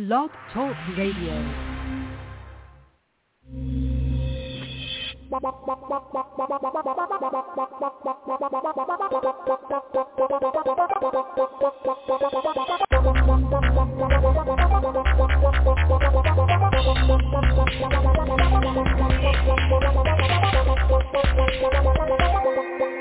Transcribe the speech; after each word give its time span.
Blog 0.00 0.30
Talk 0.54 0.74
Radio. 0.96 1.34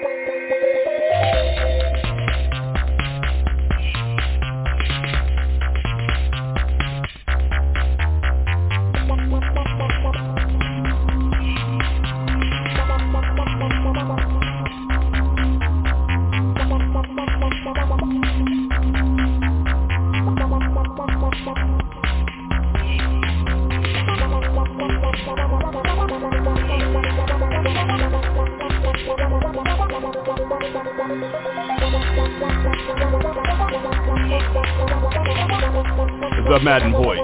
The 36.59 36.66
Madden 36.66 36.91
Voice. 36.91 37.19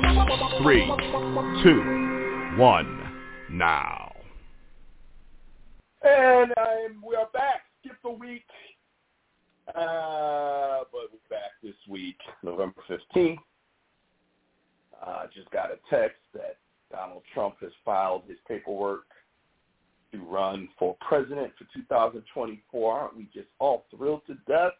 Three, 0.63 0.85
two, 1.62 2.55
one, 2.57 3.11
now. 3.52 4.14
And 6.03 6.53
um, 6.58 7.03
we 7.05 7.16
are 7.17 7.27
back. 7.33 7.64
Skip 7.81 7.97
the 8.02 8.11
week. 8.11 8.45
Uh, 9.67 10.86
but 10.89 11.11
we're 11.11 11.30
back 11.30 11.52
this 11.61 11.73
week, 11.89 12.16
November 12.44 12.81
15th. 12.89 13.36
Uh, 15.05 15.25
just 15.36 15.52
got 15.52 15.70
a 15.70 15.80
text 15.89 16.22
that 16.33 16.55
Donald 16.89 17.23
Trump 17.33 17.55
has 17.59 17.72
filed 17.83 18.23
his 18.30 18.38
paperwork 18.47 19.03
to 20.14 20.20
run 20.20 20.70
for 20.80 20.95
president 21.05 21.52
for 21.58 21.66
2024. 21.73 22.97
Aren't 22.97 23.17
we 23.17 23.27
just 23.33 23.49
all 23.59 23.86
thrilled 23.94 24.22
to 24.27 24.36
death 24.47 24.72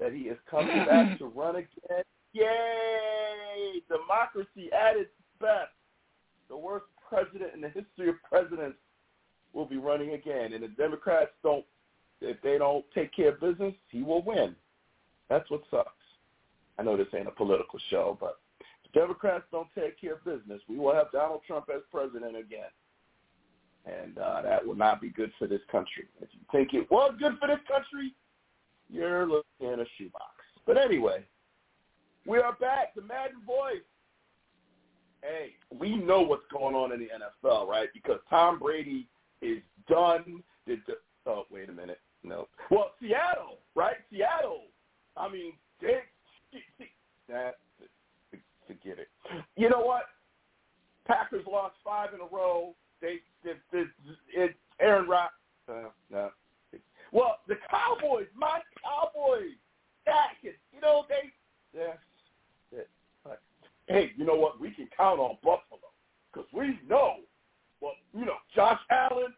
that 0.00 0.12
he 0.12 0.22
is 0.22 0.38
coming 0.50 0.84
back 0.88 1.18
to 1.18 1.26
run 1.26 1.54
again? 1.54 2.02
Yay! 2.32 3.82
Democracy 3.88 4.70
at 4.72 4.96
its 4.96 5.10
best. 5.40 5.72
The 6.48 6.56
worst 6.56 6.86
president 7.08 7.54
in 7.54 7.60
the 7.60 7.68
history 7.68 8.08
of 8.08 8.16
presidents 8.28 8.78
will 9.52 9.66
be 9.66 9.78
running 9.78 10.12
again. 10.12 10.52
And 10.52 10.62
the 10.62 10.68
Democrats 10.68 11.30
don't, 11.42 11.64
if 12.20 12.40
they 12.42 12.58
don't 12.58 12.84
take 12.94 13.14
care 13.14 13.30
of 13.30 13.40
business, 13.40 13.74
he 13.88 14.02
will 14.02 14.22
win. 14.22 14.54
That's 15.28 15.48
what 15.50 15.62
sucks. 15.70 15.90
I 16.78 16.82
know 16.82 16.96
this 16.96 17.08
ain't 17.14 17.28
a 17.28 17.32
political 17.32 17.78
show, 17.90 18.16
but 18.20 18.40
if 18.84 18.92
Democrats 18.92 19.44
don't 19.52 19.68
take 19.74 20.00
care 20.00 20.14
of 20.14 20.24
business, 20.24 20.60
we 20.68 20.78
will 20.78 20.94
have 20.94 21.12
Donald 21.12 21.42
Trump 21.46 21.66
as 21.74 21.82
president 21.90 22.36
again. 22.36 22.70
And 23.86 24.18
uh, 24.18 24.42
that 24.42 24.66
will 24.66 24.76
not 24.76 25.00
be 25.00 25.08
good 25.08 25.32
for 25.38 25.46
this 25.46 25.60
country. 25.70 26.06
If 26.20 26.28
you 26.32 26.40
think 26.52 26.74
it 26.74 26.90
was 26.90 27.14
good 27.18 27.38
for 27.40 27.48
this 27.48 27.60
country, 27.66 28.14
you're 28.88 29.26
looking 29.26 29.72
in 29.72 29.80
a 29.80 29.84
shoebox. 29.96 30.24
But 30.66 30.76
anyway, 30.76 31.24
we 32.26 32.38
are 32.38 32.52
back. 32.54 32.94
The 32.94 33.02
Madden 33.02 33.40
Voice. 33.46 33.82
Hey, 35.22 35.50
we 35.76 35.96
know 35.96 36.22
what's 36.22 36.44
going 36.50 36.74
on 36.74 36.92
in 36.92 37.00
the 37.00 37.08
NFL, 37.08 37.66
right? 37.68 37.88
Because 37.92 38.20
Tom 38.30 38.58
Brady 38.58 39.06
is 39.42 39.58
done. 39.88 40.42
Did 40.66 40.80
the, 40.86 40.94
oh, 41.26 41.44
wait 41.50 41.68
a 41.68 41.72
minute. 41.72 42.00
No. 42.22 42.48
Well, 42.70 42.92
Seattle, 43.00 43.58
right? 43.74 43.96
Seattle. 44.10 44.64
I 45.16 45.28
mean, 45.28 45.52
that, 47.28 47.56
forget 48.66 48.98
it. 48.98 49.08
You 49.56 49.68
know 49.68 49.80
what? 49.80 50.04
Packers 51.06 51.44
lost 51.50 51.74
five 51.84 52.14
in 52.14 52.20
a 52.20 52.34
row. 52.34 52.74
They, 53.00 53.16
they, 53.44 53.52
they 53.72 53.84
it, 54.34 54.54
Aaron 54.80 55.08
Rodgers. 55.08 55.30
Uh, 55.68 55.88
no. 56.10 56.30
Well, 57.12 57.38
the 57.48 57.56
Cowboys, 57.68 58.26
my 58.36 58.60
Cowboys, 58.82 59.58
that 60.06 60.34
you 60.42 60.80
know 60.80 61.04
they, 61.08 61.19
hey, 63.90 64.12
you 64.16 64.24
know 64.24 64.34
what? 64.34 64.60
We 64.60 64.70
can 64.70 64.88
count 64.96 65.20
on 65.20 65.36
Buffalo 65.42 65.80
because 66.32 66.48
we 66.52 66.78
know, 66.88 67.16
well, 67.80 67.92
you 68.14 68.24
know, 68.24 68.36
Josh 68.54 68.78
Allen. 68.90 69.29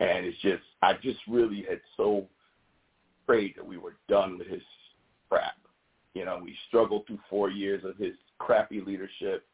And 0.00 0.10
I'm 0.10 0.24
looking 0.24 0.24
at 0.24 0.24
this 0.24 0.24
moron, 0.24 0.24
and 0.24 0.26
it's 0.26 0.42
just 0.42 0.62
I 0.82 0.94
just 0.94 1.20
really 1.28 1.64
had 1.68 1.80
so 1.96 2.26
prayed 3.26 3.54
that 3.56 3.66
we 3.66 3.76
were 3.76 3.96
done 4.08 4.38
with 4.38 4.48
his 4.48 4.62
crap. 5.28 5.56
You 6.14 6.24
know, 6.24 6.40
we 6.42 6.56
struggled 6.68 7.06
through 7.06 7.20
four 7.28 7.50
years 7.50 7.84
of 7.84 7.96
his 7.96 8.14
crappy 8.38 8.80
leadership, 8.80 9.46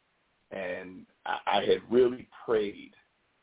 and 0.51 1.05
I, 1.27 1.39
I 1.47 1.61
had 1.61 1.81
really 1.91 2.29
prayed 2.47 2.93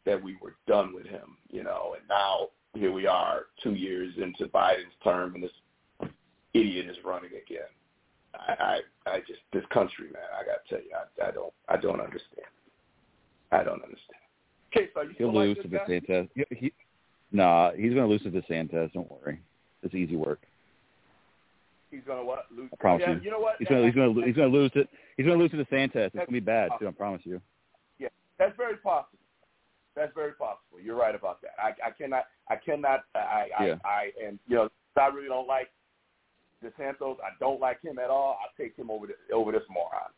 that 0.06 0.22
we 0.22 0.38
were 0.42 0.56
done 0.68 0.94
with 0.94 1.06
him. 1.06 1.38
You 1.52 1.64
know, 1.64 1.96
and 1.98 2.08
now 2.10 2.50
here 2.74 2.92
we 2.92 3.06
are, 3.06 3.42
two 3.62 3.76
years 3.76 4.14
into 4.18 4.48
Biden's 4.48 4.96
term, 5.04 5.36
and 5.36 5.44
this 5.44 5.52
idiot 6.54 6.88
is 6.90 6.98
running 7.06 7.32
again. 7.32 7.70
I, 8.34 8.80
I, 9.06 9.12
I 9.12 9.20
just 9.20 9.42
this 9.52 9.64
country, 9.72 10.06
man. 10.06 10.24
I 10.40 10.44
got 10.44 10.66
to 10.66 10.70
tell 10.70 10.84
you, 10.84 10.92
I, 10.96 11.28
I 11.28 11.32
don't, 11.32 11.54
I 11.70 11.78
don't 11.78 12.02
understand. 12.02 12.48
I 13.52 13.64
don't 13.64 13.84
understand. 13.84 14.24
Okay, 14.76 14.90
so 14.96 15.02
you 15.04 15.14
He'll 15.18 15.34
lose 15.34 15.58
like 15.58 15.66
to 15.66 15.70
this 15.70 15.82
guy? 15.88 16.00
DeSantis. 16.00 16.30
He, 16.36 16.56
he, 16.56 16.74
nah, 17.34 17.72
he's 17.72 17.94
going 17.94 18.08
to 18.08 18.08
lose 18.08 18.22
to 18.24 18.30
DeSantis. 18.30 18.94
Don't 18.94 19.12
worry. 19.12 19.42
It's 19.82 19.94
easy 19.94 20.16
work. 20.16 20.40
He's 21.92 22.02
gonna 22.08 22.24
what? 22.24 22.46
Lose? 22.56 22.70
I 22.74 22.76
promise 22.78 23.04
yeah, 23.06 23.16
you. 23.16 23.22
You 23.22 23.32
know 23.32 23.40
what? 23.40 23.56
He's 23.60 23.68
going 23.68 23.82
to 23.82 23.88
he's 23.88 23.96
going 23.96 24.16
to 24.16 24.22
he's 24.26 24.36
going 24.36 24.52
to 24.52 24.58
lose 24.58 24.72
to 24.72 24.88
he's 25.18 25.26
going 25.26 25.38
to 25.38 25.44
lose 25.44 25.52
to 25.52 25.58
DeSantis. 25.58 26.08
It's 26.08 26.16
going 26.16 26.26
to 26.26 26.32
be 26.32 26.40
bad 26.40 26.70
awesome. 26.72 26.80
too. 26.80 26.88
I 26.88 26.92
promise 26.92 27.22
you. 27.24 27.42
Yeah, 28.00 28.08
that's 28.40 28.56
very 28.58 28.78
possible. 28.78 29.20
That's 29.96 30.12
very 30.16 30.32
possible. 30.32 30.82
You're 30.84 30.96
right 30.96 31.14
about 31.14 31.42
that. 31.44 31.52
I, 31.60 31.88
I 31.88 31.92
cannot. 31.92 32.24
I 32.50 32.56
cannot. 32.56 33.02
I. 33.14 33.50
I, 33.60 33.66
Yeah. 33.66 33.76
I. 33.86 34.12
And 34.26 34.40
you 34.48 34.56
know, 34.56 34.70
I 35.00 35.08
really 35.08 35.28
don't 35.28 35.48
like 35.48 35.70
DeSantis. 36.64 37.18
I 37.22 37.30
don't 37.40 37.60
like 37.60 37.80
him 37.84 38.00
at 38.00 38.10
all. 38.10 38.40
I 38.42 38.62
take 38.62 38.76
him 38.76 38.90
over 38.90 39.06
this, 39.06 39.18
over 39.32 39.52
this 39.52 39.62
moron. 39.70 40.10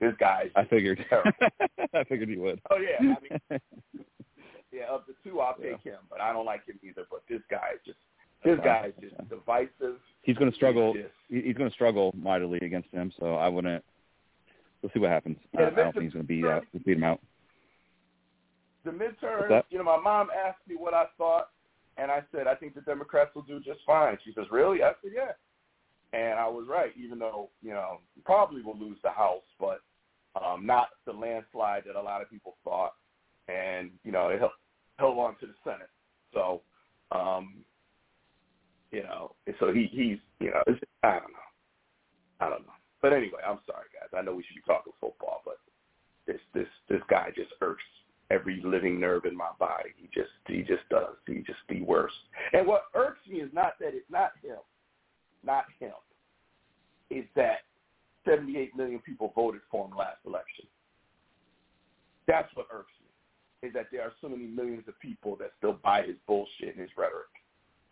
This 0.00 0.12
guy. 0.20 0.50
I 0.56 0.64
figured. 0.64 1.02
I 1.94 2.04
figured 2.04 2.28
you 2.28 2.42
would. 2.42 2.60
Oh 2.70 2.76
yeah. 2.76 2.98
I 3.00 3.48
mean, 3.50 3.60
yeah. 4.74 4.86
Of 4.90 5.02
the 5.06 5.14
two, 5.22 5.40
I'll 5.40 5.54
Yeah. 5.58 5.72
take 5.72 5.82
him, 5.82 5.98
but 6.10 6.20
I 6.20 6.32
don't 6.32 6.44
like 6.46 6.66
him 6.66 6.78
either. 6.82 7.06
But 7.10 7.22
this 7.28 7.40
guy 7.50 7.70
is 7.74 7.80
just. 7.84 7.98
This 8.44 8.58
guy 8.62 8.92
is 8.94 8.94
just 9.00 9.28
divisive. 9.30 9.96
he's 10.20 10.36
going 10.36 10.50
to 10.50 10.54
struggle. 10.54 10.92
He's 11.30 11.44
He's 11.44 11.56
going 11.56 11.70
to 11.70 11.74
struggle 11.74 12.12
mightily 12.14 12.58
against 12.60 12.90
him. 12.90 13.10
So 13.18 13.36
I 13.36 13.48
wouldn't. 13.48 13.82
We'll 14.82 14.90
see 14.92 14.98
what 14.98 15.08
happens. 15.08 15.38
I, 15.56 15.62
Yeah, 15.62 15.66
I 15.68 15.70
don't 15.70 15.92
think 15.94 16.04
he's 16.04 16.12
going 16.12 16.26
to 16.26 16.28
beat 16.28 16.44
out 16.44 16.64
beat 16.84 16.98
him 16.98 17.04
out. 17.04 17.20
the 18.84 18.90
midterm, 18.90 19.62
you 19.70 19.78
know, 19.78 19.84
my 19.84 19.96
mom 19.98 20.28
asked 20.46 20.58
me 20.68 20.76
what 20.76 20.92
I 20.92 21.06
thought, 21.16 21.48
and 21.96 22.10
I 22.10 22.22
said, 22.32 22.46
I 22.46 22.54
think 22.54 22.74
the 22.74 22.82
Democrats 22.82 23.34
will 23.34 23.42
do 23.42 23.60
just 23.60 23.80
fine. 23.86 24.18
She 24.24 24.32
says, 24.34 24.44
really? 24.50 24.82
I 24.82 24.92
said, 25.02 25.12
yeah. 25.14 25.32
And 26.12 26.38
I 26.38 26.46
was 26.46 26.66
right, 26.68 26.92
even 27.02 27.18
though, 27.18 27.48
you 27.62 27.70
know, 27.70 28.00
probably 28.26 28.62
will 28.62 28.78
lose 28.78 28.98
the 29.02 29.10
House, 29.10 29.42
but 29.58 29.80
um, 30.40 30.66
not 30.66 30.88
the 31.06 31.12
landslide 31.12 31.84
that 31.86 31.96
a 31.96 32.02
lot 32.02 32.20
of 32.20 32.30
people 32.30 32.56
thought. 32.62 32.92
And, 33.48 33.90
you 34.04 34.12
know, 34.12 34.28
it 34.28 34.38
held, 34.38 34.52
held 34.98 35.18
on 35.18 35.36
to 35.40 35.46
the 35.46 35.54
Senate. 35.64 35.90
So, 36.32 36.62
um, 37.12 37.64
you 38.90 39.02
know, 39.02 39.32
so 39.60 39.72
he, 39.72 39.88
he's, 39.90 40.18
you 40.40 40.50
know, 40.50 40.62
it's, 40.66 40.80
I 41.02 41.18
don't 41.18 41.32
know. 41.32 41.48
I 42.40 42.48
don't 42.48 42.66
know. 42.66 42.72
But 43.02 43.12
anyway, 43.12 43.40
I'm 43.46 43.58
sorry, 43.66 43.86
guys. 43.92 44.16
I 44.16 44.22
know 44.22 44.34
we 44.34 44.44
should 44.44 44.56
be 44.56 44.62
talking 44.66 44.92
football, 45.00 45.42
but 45.44 45.58
this 46.26 46.40
this 46.54 46.68
this 46.88 47.00
guy 47.10 47.28
just 47.34 47.50
irks 47.60 47.82
every 48.30 48.62
living 48.64 48.98
nerve 48.98 49.26
in 49.26 49.36
my 49.36 49.50
body. 49.58 49.90
He 49.96 50.08
just 50.14 50.30
he 50.48 50.62
just 50.62 50.88
does. 50.90 51.16
He 51.26 51.42
just 51.46 51.58
the 51.68 51.82
worst. 51.82 52.14
And 52.52 52.66
what 52.66 52.84
irks 52.94 53.20
me 53.28 53.38
is 53.38 53.50
not 53.52 53.74
that 53.80 53.94
it's 53.94 54.10
not 54.10 54.32
him, 54.42 54.56
not 55.44 55.64
him. 55.78 55.92
Is 57.10 57.26
that 57.36 57.58
78 58.24 58.74
million 58.76 59.00
people 59.00 59.32
voted 59.34 59.60
for 59.70 59.86
him 59.86 59.96
last 59.96 60.18
election. 60.26 60.64
That's 62.26 62.48
what 62.54 62.66
irks 62.72 62.92
me. 63.00 63.03
Is 63.64 63.72
that 63.72 63.86
there 63.90 64.02
are 64.02 64.12
so 64.20 64.28
many 64.28 64.46
millions 64.46 64.84
of 64.88 64.98
people 65.00 65.36
that 65.36 65.52
still 65.58 65.78
buy 65.82 66.02
his 66.02 66.16
bullshit 66.26 66.76
and 66.76 66.80
his 66.80 66.90
rhetoric. 66.96 67.32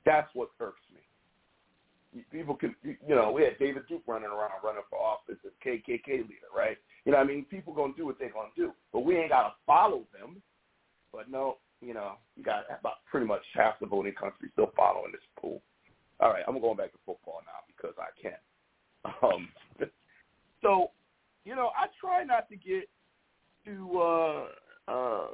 That's 0.04 0.28
what 0.34 0.50
irks 0.60 0.82
me. 0.92 1.00
People 2.30 2.54
can, 2.54 2.74
you 2.82 3.14
know, 3.14 3.32
we 3.32 3.42
had 3.42 3.58
David 3.58 3.84
Duke 3.88 4.02
running 4.06 4.28
around 4.28 4.50
running 4.62 4.82
for 4.90 4.98
office 4.98 5.38
as 5.46 5.52
KKK 5.64 6.06
leader, 6.28 6.52
right? 6.54 6.76
You 7.06 7.12
know, 7.12 7.18
I 7.18 7.24
mean, 7.24 7.46
people 7.46 7.72
gonna 7.72 7.94
do 7.96 8.04
what 8.04 8.18
they 8.18 8.28
gonna 8.28 8.50
do, 8.54 8.72
but 8.92 9.00
we 9.00 9.16
ain't 9.16 9.30
gotta 9.30 9.54
follow 9.66 10.02
them. 10.12 10.42
But 11.10 11.30
no, 11.30 11.56
you 11.80 11.94
know, 11.94 12.14
you 12.36 12.42
got 12.42 12.64
about 12.68 13.04
pretty 13.10 13.26
much 13.26 13.42
half 13.54 13.80
the 13.80 13.86
voting 13.86 14.12
country 14.12 14.50
still 14.52 14.72
following 14.76 15.12
this 15.12 15.22
pool. 15.40 15.62
All 16.20 16.30
right, 16.30 16.44
I'm 16.46 16.60
going 16.60 16.76
back 16.76 16.92
to 16.92 16.98
football 17.06 17.40
now 17.46 17.64
because 17.66 17.94
I 17.98 18.10
can. 18.20 18.32
Um, 19.20 19.48
so, 20.62 20.92
you 21.44 21.56
know, 21.56 21.70
I 21.76 21.86
try 22.00 22.22
not 22.22 22.48
to 22.50 22.56
get 22.56 22.88
to. 23.64 24.00
uh 24.00 24.44
uh 24.88 25.26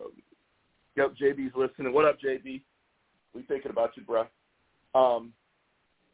Yep, 0.99 1.15
JB's 1.15 1.55
listening. 1.55 1.93
What 1.93 2.07
up, 2.07 2.19
JB? 2.21 2.61
We 3.33 3.43
thinking 3.43 3.71
about 3.71 3.93
you, 3.97 4.03
bro. 4.03 4.27
Um, 4.97 5.33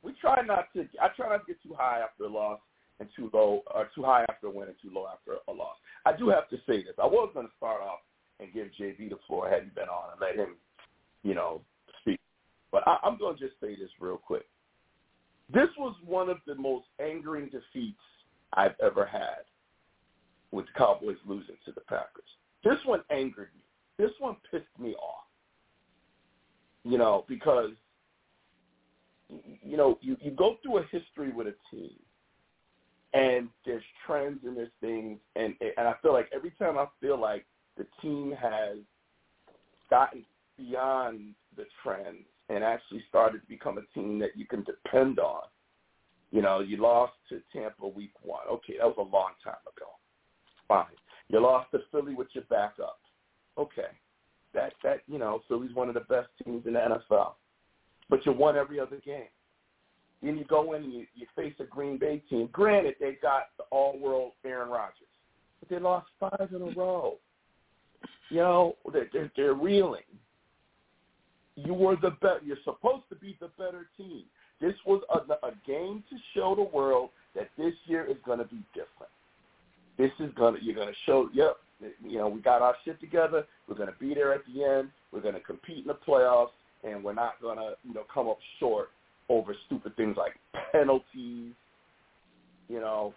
we 0.02 0.12
try 0.20 0.42
not 0.44 0.66
to. 0.75 0.86
I 1.00 1.08
try 1.16 1.31
not 1.31 1.46
to 1.46 1.54
get 1.54 1.62
too 1.62 1.75
high 1.75 2.00
after 2.00 2.25
a 2.25 2.28
loss 2.28 2.60
and 3.00 3.08
too 3.16 3.31
low, 3.32 3.62
or 3.75 3.88
too 3.94 4.02
high 4.02 4.26
after 4.28 4.48
a 4.48 4.50
win 4.50 4.69
and 4.69 4.76
too 4.82 4.90
low 4.94 5.06
after 5.10 5.38
a 5.48 5.52
loss. 5.52 5.76
I 6.04 6.14
do 6.14 6.28
have 6.28 6.50
to 6.50 6.56
say 6.66 6.82
this. 6.82 6.92
I 7.02 7.06
was 7.06 7.31
going 7.32 7.46
to 7.46 7.52
start 7.56 7.81
off 7.81 8.00
and 8.40 8.52
give 8.52 8.69
JB 8.78 9.08
the 9.08 9.16
floor 9.26 9.48
had 9.48 9.62
he 9.62 9.70
been 9.70 9.88
on 9.88 10.12
and 10.12 10.20
let 10.20 10.36
him, 10.36 10.56
you 11.22 11.34
know, 11.34 11.62
speak. 12.02 12.20
But 12.70 12.86
I, 12.86 12.98
I'm 13.04 13.16
going 13.19 13.38
to 13.38 13.42
just 13.42 13.58
say 13.62 13.75
this 13.76 13.88
real 13.98 14.19
quick. 14.19 14.44
This 15.50 15.70
was 15.78 15.96
one 16.04 16.28
of 16.28 16.40
the 16.46 16.56
most 16.56 16.84
angering 17.00 17.46
defeats 17.46 17.96
I've 18.52 18.76
ever 18.82 19.06
had 19.06 19.48
with 20.50 20.66
the 20.66 20.72
Cowboys 20.76 21.16
losing 21.26 21.56
to 21.64 21.72
the 21.72 21.81
Packers. 21.81 22.28
This 22.62 22.76
one 22.84 23.00
angered 23.10 23.48
me. 23.56 23.63
This 23.99 24.11
one 24.19 24.37
pissed 24.50 24.64
me 24.79 24.94
off. 24.94 25.25
You 26.85 26.99
know, 26.99 27.25
because 27.29 27.70
you 29.62 29.76
know, 29.76 29.99
you, 30.02 30.17
you 30.20 30.31
go 30.31 30.56
through 30.62 30.79
a 30.79 30.82
history 30.91 31.32
with 31.32 31.46
a 31.46 31.55
team 31.70 31.94
and 33.14 33.49
there's 33.64 33.82
trends 34.06 34.41
and 34.44 34.56
there's 34.56 34.69
things 34.81 35.19
and 35.37 35.55
and 35.61 35.88
I 35.88 35.94
feel 36.02 36.12
like 36.12 36.29
every 36.35 36.50
time 36.52 36.76
I 36.76 36.87
feel 37.00 37.19
like 37.19 37.46
the 37.76 37.87
team 38.02 38.35
has 38.41 38.79
gotten 39.88 40.25
beyond 40.58 41.35
the 41.56 41.64
trends 41.82 42.26
and 42.49 42.62
actually 42.62 43.02
started 43.08 43.41
to 43.41 43.46
become 43.49 43.79
a 43.79 43.99
team 43.99 44.19
that 44.19 44.37
you 44.37 44.46
can 44.46 44.64
depend 44.64 45.19
on. 45.19 45.43
You 46.31 46.43
know, 46.43 46.61
you 46.61 46.76
lost 46.76 47.12
to 47.29 47.41
Tampa 47.52 47.87
week 47.87 48.12
one. 48.23 48.43
Okay, 48.50 48.75
that 48.79 48.87
was 48.87 48.96
a 48.99 49.14
long 49.14 49.31
time 49.43 49.55
ago. 49.76 49.87
Fine. 50.69 50.96
You 51.29 51.41
lost 51.41 51.70
to 51.70 51.79
Philly 51.91 52.14
with 52.14 52.29
your 52.32 52.44
backup. 52.50 52.99
Okay. 53.58 53.88
That 54.54 54.72
that 54.82 55.00
you 55.06 55.18
know, 55.18 55.42
Philly's 55.48 55.74
one 55.74 55.88
of 55.88 55.94
the 55.94 56.00
best 56.00 56.28
teams 56.42 56.66
in 56.66 56.74
the 56.74 56.78
NFL. 56.78 57.32
But 58.10 58.24
you 58.26 58.32
won 58.32 58.56
every 58.56 58.78
other 58.78 59.00
game. 59.04 59.28
Then 60.22 60.38
you 60.38 60.44
go 60.44 60.72
in 60.72 60.84
and 60.84 60.92
you, 60.92 61.06
you 61.14 61.26
face 61.36 61.54
a 61.60 61.64
Green 61.64 61.98
Bay 61.98 62.22
team. 62.30 62.48
Granted, 62.52 62.94
they 62.98 63.19
got 63.20 63.48
the 63.58 63.64
all-world 63.70 64.32
Aaron 64.44 64.70
Rodgers, 64.70 64.94
but 65.60 65.69
they 65.69 65.79
lost 65.79 66.06
five 66.19 66.48
in 66.55 66.62
a 66.62 66.70
row. 66.74 67.17
You 68.31 68.38
know, 68.38 68.76
they're, 68.93 69.08
they're, 69.12 69.31
they're 69.36 69.55
reeling. 69.55 70.02
You 71.56 71.74
were 71.74 71.96
the 71.96 72.10
better. 72.22 72.40
You're 72.44 72.56
supposed 72.64 73.05
to 73.10 73.17
be 73.17 73.36
the 73.40 73.50
better 73.58 73.86
team. 73.96 74.24
This 74.60 74.74
was 74.86 75.02
a, 75.12 75.46
a 75.46 75.52
game 75.67 76.02
to 76.08 76.17
show 76.34 76.55
the 76.55 76.76
world 76.76 77.10
that 77.34 77.50
this 77.58 77.74
year 77.86 78.05
is 78.05 78.17
going 78.24 78.38
to 78.38 78.44
be 78.44 78.62
different. 78.72 79.12
This 79.98 80.10
is 80.19 80.34
to 80.36 80.55
you're 80.60 80.74
to 80.74 80.93
show. 81.06 81.29
Yep, 81.32 81.56
you 81.81 82.19
know 82.19 82.28
we 82.28 82.40
got 82.40 82.62
our 82.62 82.74
shit 82.84 83.00
together. 83.00 83.44
We're 83.69 83.76
going 83.76 83.93
to 83.93 83.98
be 83.98 84.14
there 84.14 84.32
at 84.32 84.43
the 84.46 84.64
end. 84.64 84.90
We're 85.12 85.20
going 85.20 85.34
to 85.34 85.40
compete 85.40 85.78
in 85.78 85.86
the 85.86 85.98
playoffs, 86.06 86.48
and 86.82 87.02
we're 87.02 87.14
not 87.14 87.40
going 87.40 87.58
to 87.58 87.74
you 87.84 87.94
know 87.94 88.04
come 88.12 88.28
up 88.28 88.38
short 88.58 88.90
over 89.28 89.54
stupid 89.66 89.96
things 89.96 90.16
like 90.16 90.34
penalties, 90.72 91.52
you 92.69 92.81
know, 92.81 93.14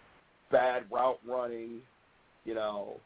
bad 0.50 0.84
route 0.90 1.18
running, 1.26 1.80
you 2.44 2.54
know, 2.54 2.96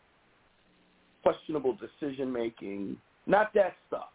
questionable 1.22 1.76
decision 1.76 2.32
making. 2.32 2.96
Not 3.26 3.52
that 3.54 3.74
stuff. 3.88 4.10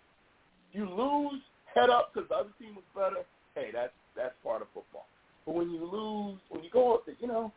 You 0.71 0.89
lose, 0.89 1.41
head 1.73 1.89
up 1.89 2.11
because 2.13 2.29
the 2.29 2.35
other 2.35 2.49
team 2.59 2.75
was 2.75 2.83
better. 2.95 3.25
Hey, 3.55 3.69
that's 3.73 3.93
that's 4.15 4.35
part 4.43 4.61
of 4.61 4.67
football. 4.73 5.07
But 5.45 5.55
when 5.55 5.71
you 5.71 5.85
lose, 5.85 6.39
when 6.49 6.63
you 6.63 6.69
go 6.71 6.95
up, 6.95 7.03
you 7.19 7.27
know, 7.27 7.51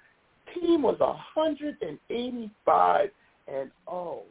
team 0.55 0.83
was 0.83 0.99
185 1.01 3.11
and 3.49 3.71
oh, 3.87 4.23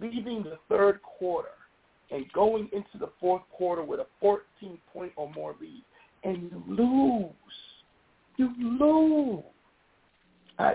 leaving 0.00 0.42
the 0.42 0.58
third 0.68 1.00
quarter 1.02 1.48
and 2.10 2.30
going 2.32 2.68
into 2.72 2.98
the 2.98 3.10
fourth 3.20 3.42
quarter 3.50 3.82
with 3.82 4.00
a 4.00 4.06
14 4.20 4.78
point 4.92 5.12
or 5.16 5.32
more 5.32 5.54
lead, 5.60 5.82
and 6.24 6.50
you 6.50 6.62
lose. 6.68 7.32
You 8.36 8.52
lose. 8.58 9.44
I, 10.58 10.74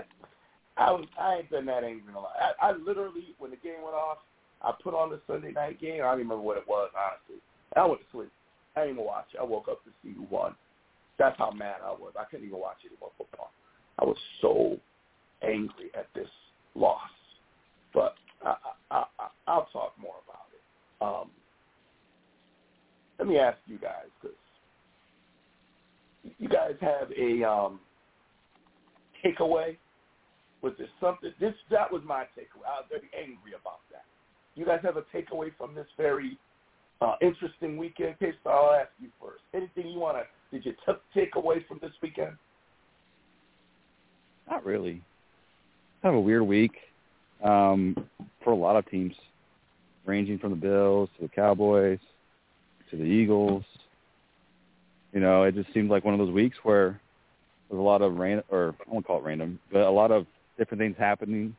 I 0.76 0.90
was, 0.90 1.06
I 1.18 1.36
ain't 1.36 1.50
been 1.50 1.66
that 1.66 1.84
angry 1.84 2.02
in 2.08 2.14
a 2.14 2.20
lot. 2.20 2.32
I, 2.60 2.68
I 2.68 2.72
literally, 2.72 3.34
when 3.38 3.50
the 3.50 3.56
game 3.56 3.82
went 3.82 3.94
off, 3.94 4.18
I 4.62 4.72
put 4.82 4.94
on 4.94 5.10
the 5.10 5.20
Sunday 5.26 5.52
night 5.52 5.80
game. 5.80 6.02
I 6.02 6.10
don't 6.10 6.20
even 6.20 6.28
remember 6.28 6.42
what 6.42 6.58
it 6.58 6.68
was, 6.68 6.90
honestly. 6.96 7.42
I 7.76 7.86
went 7.86 8.00
to 8.00 8.06
sleep. 8.12 8.32
I 8.76 8.80
didn't 8.80 8.96
even 8.96 9.06
watch 9.06 9.26
it. 9.34 9.40
I 9.40 9.44
woke 9.44 9.68
up 9.70 9.82
to 9.84 9.90
see 10.02 10.12
who 10.14 10.26
won. 10.30 10.54
That's 11.18 11.36
how 11.38 11.50
mad 11.50 11.76
I 11.84 11.90
was. 11.90 12.12
I 12.18 12.24
couldn't 12.24 12.46
even 12.46 12.60
watch 12.60 12.78
any 12.86 12.96
more 13.00 13.10
football. 13.18 13.52
I 13.98 14.04
was 14.04 14.16
so 14.40 14.78
angry 15.42 15.90
at 15.96 16.08
this 16.14 16.28
loss. 16.74 17.00
But 17.94 18.14
I, 18.44 18.56
I, 18.90 19.04
I, 19.18 19.28
I'll 19.46 19.68
talk 19.72 19.94
more 20.00 20.16
about 20.26 20.48
it. 20.52 20.62
Um, 21.04 21.30
let 23.18 23.28
me 23.28 23.38
ask 23.38 23.58
you 23.66 23.78
guys, 23.78 24.06
because 24.20 24.36
you 26.38 26.48
guys 26.48 26.74
have 26.80 27.10
a 27.12 27.44
um, 27.44 27.80
takeaway? 29.24 29.76
Was 30.62 30.74
there 30.78 30.88
something? 31.00 31.32
This 31.40 31.54
that 31.70 31.92
was 31.92 32.02
my 32.04 32.22
takeaway. 32.22 32.66
I 32.66 32.80
was 32.80 32.86
very 32.88 33.10
angry 33.16 33.52
about 33.60 33.80
that. 33.90 34.04
You 34.54 34.64
guys 34.64 34.80
have 34.82 34.96
a 34.96 35.02
takeaway 35.14 35.50
from 35.56 35.74
this 35.74 35.86
very 35.96 36.38
uh, 37.00 37.14
interesting 37.20 37.76
weekend? 37.76 38.14
Okay, 38.22 38.32
so 38.44 38.50
I'll 38.50 38.74
ask 38.74 38.90
you 39.00 39.08
first. 39.20 39.42
Anything 39.54 39.88
you 39.88 39.98
want 39.98 40.18
to? 40.18 40.56
Did 40.56 40.66
you 40.66 40.72
t- 40.86 41.20
take 41.20 41.34
away 41.34 41.64
from 41.66 41.78
this 41.80 41.92
weekend? 42.02 42.36
Not 44.48 44.64
really. 44.64 45.02
Kind 46.02 46.16
of 46.16 46.18
a 46.18 46.20
weird 46.20 46.42
week 46.42 46.72
um, 47.44 47.96
for 48.42 48.52
a 48.52 48.56
lot 48.56 48.74
of 48.74 48.88
teams, 48.90 49.14
ranging 50.04 50.38
from 50.38 50.50
the 50.50 50.56
Bills 50.56 51.08
to 51.16 51.22
the 51.22 51.28
Cowboys 51.28 52.00
to 52.90 52.96
the 52.96 53.04
Eagles. 53.04 53.62
You 55.12 55.20
know, 55.20 55.44
it 55.44 55.54
just 55.54 55.72
seemed 55.72 55.90
like 55.90 56.04
one 56.04 56.14
of 56.14 56.18
those 56.18 56.32
weeks 56.32 56.56
where 56.64 57.00
there's 57.68 57.78
a 57.78 57.82
lot 57.82 58.02
of 58.02 58.16
random, 58.16 58.44
or 58.50 58.74
I 58.86 58.90
won't 58.92 59.06
call 59.06 59.18
it 59.18 59.24
random, 59.24 59.60
but 59.70 59.82
a 59.82 59.90
lot 59.90 60.10
of 60.10 60.26
different 60.58 60.80
things 60.80 60.96
happening. 60.98 61.54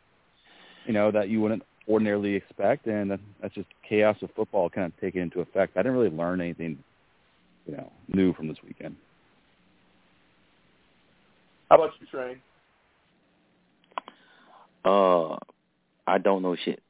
You 0.85 0.93
know 0.93 1.09
that 1.11 1.29
you 1.29 1.39
wouldn't 1.39 1.63
ordinarily 1.87 2.35
expect, 2.35 2.87
and 2.87 3.17
that's 3.41 3.53
just 3.53 3.67
chaos 3.87 4.17
of 4.21 4.29
football 4.35 4.69
kind 4.69 4.87
of 4.87 4.99
taking 4.99 5.21
into 5.21 5.39
effect. 5.39 5.77
I 5.77 5.83
didn't 5.83 5.97
really 5.97 6.15
learn 6.15 6.41
anything, 6.41 6.77
you 7.65 7.77
know, 7.77 7.91
new 8.09 8.33
from 8.33 8.47
this 8.47 8.57
weekend. 8.65 8.95
How 11.69 11.77
about 11.77 11.91
you, 11.99 12.07
Train? 12.07 12.41
Uh, 14.85 15.37
I 16.05 16.17
don't 16.17 16.41
know 16.41 16.55
shit. 16.55 16.81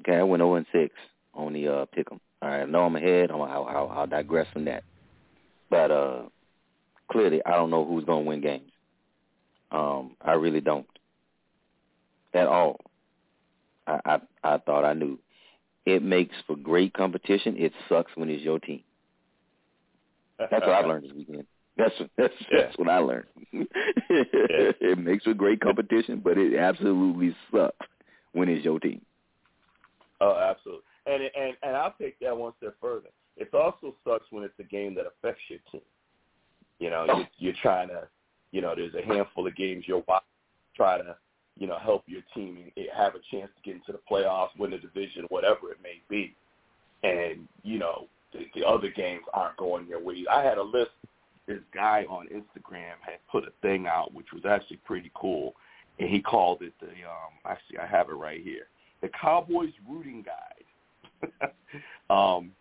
Okay, 0.00 0.16
I 0.16 0.22
went 0.22 0.40
0 0.40 0.54
and 0.54 0.66
6 0.72 0.94
on 1.34 1.52
the 1.52 1.68
uh, 1.68 1.84
pick 1.86 2.10
'em. 2.10 2.20
All 2.42 2.48
right, 2.48 2.62
I 2.62 2.64
know 2.64 2.84
I'm 2.84 2.96
ahead. 2.96 3.30
I'll, 3.30 3.42
I'll, 3.42 3.88
I'll 3.94 4.06
digress 4.06 4.46
from 4.52 4.64
that. 4.64 4.82
But 5.68 5.90
uh, 5.90 6.22
clearly, 7.12 7.44
I 7.44 7.52
don't 7.52 7.70
know 7.70 7.84
who's 7.84 8.04
going 8.04 8.24
to 8.24 8.28
win 8.28 8.40
games. 8.40 8.70
Um, 9.70 10.16
I 10.20 10.32
really 10.32 10.60
don't 10.60 10.86
at 12.34 12.46
all. 12.46 12.80
I, 13.86 14.00
I 14.04 14.20
I 14.42 14.58
thought 14.58 14.84
I 14.84 14.94
knew. 14.94 15.18
It 15.86 16.02
makes 16.02 16.34
for 16.46 16.56
great 16.56 16.92
competition. 16.92 17.56
It 17.56 17.72
sucks 17.88 18.10
when 18.16 18.28
it's 18.30 18.42
your 18.42 18.58
team. 18.58 18.82
That's 20.50 20.66
what 20.66 20.74
I 20.74 20.80
learned 20.88 21.04
this 21.04 21.12
weekend. 21.12 21.46
That's 21.80 22.10
that's 22.16 22.34
Yeah. 22.50 22.60
that's 22.62 22.78
what 22.78 22.88
I 22.88 22.98
learned. 22.98 23.26
it 23.52 24.98
makes 24.98 25.24
for 25.24 25.34
great 25.34 25.60
competition, 25.60 26.20
but 26.22 26.36
it 26.36 26.56
absolutely 26.56 27.34
sucks 27.50 27.86
when 28.32 28.48
it's 28.48 28.64
your 28.64 28.78
team. 28.78 29.00
Oh, 30.20 30.36
absolutely. 30.36 30.84
And 31.06 31.22
and 31.22 31.56
and 31.62 31.76
I'll 31.76 31.94
take 32.00 32.18
that 32.20 32.36
one 32.36 32.52
step 32.58 32.74
further. 32.80 33.08
It 33.36 33.52
also 33.54 33.94
sucks 34.04 34.26
when 34.30 34.44
it's 34.44 34.58
a 34.58 34.64
game 34.64 34.94
that 34.96 35.06
affects 35.06 35.42
your 35.48 35.60
team. 35.72 35.80
You 36.78 36.90
know, 36.90 37.06
oh. 37.08 37.18
you, 37.18 37.26
you're 37.38 37.54
trying 37.62 37.88
to, 37.88 38.08
you 38.52 38.60
know, 38.60 38.74
there's 38.74 38.94
a 38.94 39.06
handful 39.06 39.46
of 39.46 39.56
games 39.56 39.84
you're 39.86 40.02
watching, 40.06 40.26
try 40.76 40.98
to, 40.98 41.16
you 41.58 41.66
know, 41.66 41.78
help 41.78 42.04
your 42.06 42.22
team 42.34 42.70
have 42.94 43.14
a 43.14 43.20
chance 43.30 43.50
to 43.56 43.62
get 43.64 43.74
into 43.74 43.92
the 43.92 44.00
playoffs, 44.10 44.48
win 44.58 44.70
the 44.72 44.78
division, 44.78 45.24
whatever 45.30 45.70
it 45.70 45.78
may 45.82 46.00
be. 46.08 46.34
And 47.02 47.48
you 47.62 47.78
know, 47.78 48.06
the, 48.32 48.40
the 48.54 48.66
other 48.66 48.90
games 48.90 49.22
aren't 49.32 49.56
going 49.56 49.86
your 49.86 50.02
way. 50.02 50.24
I 50.30 50.42
had 50.42 50.58
a 50.58 50.62
list. 50.62 50.90
This 51.54 51.64
guy 51.74 52.06
on 52.08 52.28
Instagram 52.28 52.94
had 53.02 53.18
put 53.30 53.44
a 53.44 53.52
thing 53.60 53.86
out, 53.86 54.14
which 54.14 54.28
was 54.32 54.44
actually 54.48 54.78
pretty 54.84 55.10
cool, 55.14 55.54
and 55.98 56.08
he 56.08 56.20
called 56.20 56.62
it 56.62 56.72
the. 56.80 56.86
um 56.86 57.32
Actually, 57.44 57.78
I 57.78 57.86
have 57.86 58.08
it 58.08 58.14
right 58.14 58.42
here 58.42 58.66
the 59.00 59.08
Cowboys 59.08 59.72
rooting 59.88 60.24
guide. 60.24 61.30
um, 62.10 62.52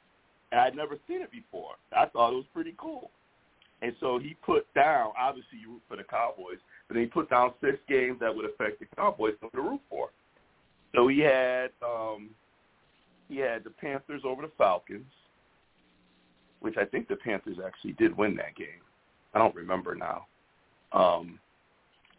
and 0.52 0.62
I'd 0.62 0.76
never 0.76 0.98
seen 1.08 1.22
it 1.22 1.32
before. 1.32 1.74
I 1.96 2.06
thought 2.08 2.34
it 2.34 2.36
was 2.36 2.46
pretty 2.54 2.76
cool. 2.78 3.12
And 3.82 3.94
so 4.00 4.20
he 4.20 4.36
put 4.46 4.72
down, 4.74 5.12
obviously 5.18 5.60
you 5.62 5.72
root 5.74 5.82
for 5.88 5.96
the 5.96 6.04
Cowboys, 6.04 6.58
but 6.88 6.96
then 6.96 7.04
he 7.04 7.10
put 7.10 7.30
down 7.30 7.54
six 7.62 7.78
games 7.88 8.18
that 8.20 8.36
would 8.36 8.46
affect 8.46 8.80
the 8.80 8.88
Cowboys 8.96 9.36
to 9.42 9.62
root 9.62 9.82
for. 9.90 10.10
So 10.94 11.08
he 11.08 11.20
had 11.20 11.70
um, 11.86 12.32
he 13.30 13.38
had 13.38 13.64
the 13.64 13.70
Panthers 13.70 14.24
over 14.26 14.42
the 14.42 14.52
Falcons, 14.58 15.06
which 16.62 16.76
I 16.78 16.86
think 16.86 17.08
the 17.08 17.16
Panthers 17.16 17.58
actually 17.66 17.94
did 17.94 18.18
win 18.18 18.36
that 18.38 18.56
game. 18.56 18.82
I 19.34 19.40
don't 19.40 19.56
remember 19.56 19.96
now. 19.96 20.26
Um, 20.92 21.40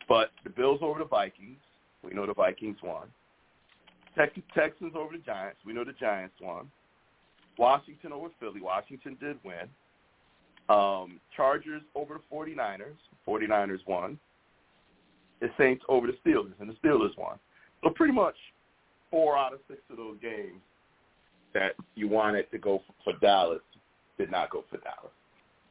but 0.09 0.30
the 0.44 0.50
Bills 0.50 0.80
over 0.82 0.99
the 0.99 1.04
Vikings. 1.04 1.59
We 2.02 2.12
know 2.12 2.26
the 2.26 2.35
Vikings 2.35 2.78
won. 2.82 3.09
Tex- 4.16 4.38
Texans 4.54 4.94
over 4.97 5.12
the 5.12 5.23
Giants. 5.23 5.59
We 5.64 5.73
know 5.73 5.85
the 5.85 5.92
Giants 5.92 6.35
won. 6.40 6.70
Washington 7.59 8.12
over 8.12 8.28
Philly. 8.40 8.61
Washington 8.61 9.16
did 9.20 9.38
win. 9.44 9.68
Um, 10.68 11.20
Chargers 11.37 11.82
over 11.94 12.14
the 12.14 12.35
49ers. 12.35 12.97
49ers 13.28 13.87
won. 13.87 14.18
The 15.40 15.49
Saints 15.59 15.85
over 15.88 16.06
the 16.06 16.14
Steelers, 16.25 16.52
and 16.61 16.68
the 16.68 16.75
Steelers 16.75 17.16
won. 17.18 17.38
So 17.82 17.90
pretty 17.90 18.12
much 18.12 18.35
four 19.11 19.37
out 19.37 19.52
of 19.52 19.61
six 19.68 19.80
of 19.90 19.97
those 19.97 20.16
games 20.20 20.61
that 21.54 21.73
you 21.94 22.09
wanted 22.09 22.50
to 22.50 22.59
go 22.59 22.82
for, 22.87 23.12
for 23.12 23.18
Dallas 23.20 23.61
did 24.20 24.30
not 24.30 24.50
go 24.50 24.64
for 24.70 24.76
Dallas. 24.78 25.12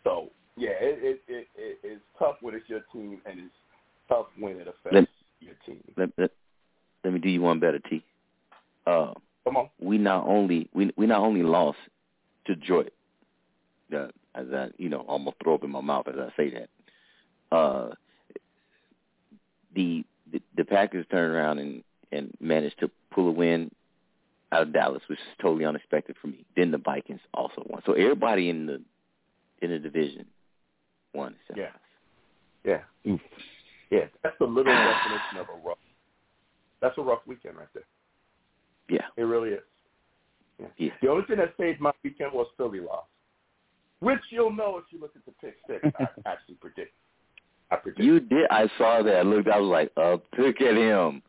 So 0.04 0.30
yeah, 0.58 0.72
it, 0.82 1.00
it, 1.04 1.22
it, 1.28 1.48
it 1.56 1.80
it's 1.84 2.02
tough 2.18 2.36
when 2.42 2.56
it's 2.56 2.68
your 2.68 2.82
team, 2.92 3.22
and 3.26 3.40
it's 3.40 3.54
tough 4.08 4.26
when 4.38 4.58
it 4.58 4.68
affects 4.68 4.92
Let- 4.92 5.08
your 5.40 5.56
team. 5.66 5.84
Let, 5.96 6.10
let, 6.18 6.32
let 7.04 7.14
me 7.14 7.20
do 7.20 7.30
you 7.30 7.42
one 7.42 7.60
better, 7.60 7.80
T. 7.80 8.04
Uh, 8.86 9.14
Come 9.46 9.58
on. 9.58 9.70
we 9.80 9.98
not 9.98 10.26
only 10.28 10.70
we 10.74 10.92
we 10.98 11.06
not 11.06 11.22
only 11.22 11.44
lost 11.44 11.78
to 12.46 12.56
Detroit, 12.56 12.92
uh, 13.96 14.08
as 14.36 14.48
I 14.54 14.70
you 14.78 14.90
know 14.90 15.02
almost 15.02 15.38
throw 15.44 15.56
up 15.56 15.64
in 15.64 15.70
my 15.70 15.82
mouth 15.82 16.08
as 16.08 16.16
I 16.18 16.36
say 16.36 16.52
that. 16.52 16.70
Uh, 17.56 17.90
the, 19.76 20.04
the 20.32 20.42
the 20.58 20.66
Packers 20.66 21.06
turned 21.12 21.34
around 21.34 21.60
and 21.60 21.84
and 22.12 22.32
managed 22.40 22.80
to 22.80 22.90
pull 23.12 23.28
a 23.28 23.32
win 23.32 23.72
out 24.52 24.64
of 24.64 24.74
Dallas, 24.74 25.02
which 25.08 25.20
is 25.20 25.26
totally 25.42 25.66
unexpected 25.66 26.16
for 26.22 26.28
me. 26.28 26.46
Then 26.56 26.72
the 26.72 26.78
Vikings 26.78 27.22
also 27.34 27.64
won. 27.68 27.82
So 27.86 27.94
everybody 27.94 28.50
in 28.50 28.66
the 28.66 28.82
in 29.62 29.72
the 29.72 29.80
division 29.80 30.26
won. 31.14 31.36
except 31.42 31.60
Yeah. 31.60 32.82
Yeah. 33.06 33.12
Oof. 33.12 33.22
Yeah. 33.92 34.06
That's 34.22 34.36
the 34.38 34.46
little 34.46 34.72
definition 34.72 35.40
of 35.40 35.48
a 35.50 35.68
rough. 35.68 35.80
That's 36.80 36.96
a 37.00 37.02
rough 37.02 37.22
weekend 37.26 37.58
right 37.58 37.68
there. 37.74 37.88
Yeah. 38.88 39.08
It 39.18 39.24
really 39.24 39.50
is. 39.50 39.64
Yeah. 40.60 40.68
Yeah. 40.78 40.92
The 41.02 41.08
only 41.08 41.26
thing 41.26 41.38
that 41.38 41.56
saved 41.58 41.82
my 41.82 41.92
weekend 42.04 42.32
was 42.32 42.46
Philly 42.56 42.82
loss, 42.82 43.06
which 44.00 44.20
you'll 44.30 44.54
know 44.54 44.78
if 44.78 44.84
you 44.92 45.00
look 45.00 45.14
at 45.16 45.26
the 45.26 45.32
pick 45.42 45.56
six. 45.68 45.84
I 46.00 46.08
actually 46.30 46.54
predict. 46.62 46.94
I 47.72 47.78
predict. 47.78 48.04
You 48.04 48.20
did. 48.20 48.46
I 48.52 48.70
saw 48.78 49.02
that. 49.02 49.16
I 49.16 49.22
looked. 49.24 49.50
I 49.50 49.58
was 49.60 49.70
like, 49.70 49.92
up. 49.98 50.24
Look 50.38 50.62
at 50.62 50.78
him. 50.78 51.24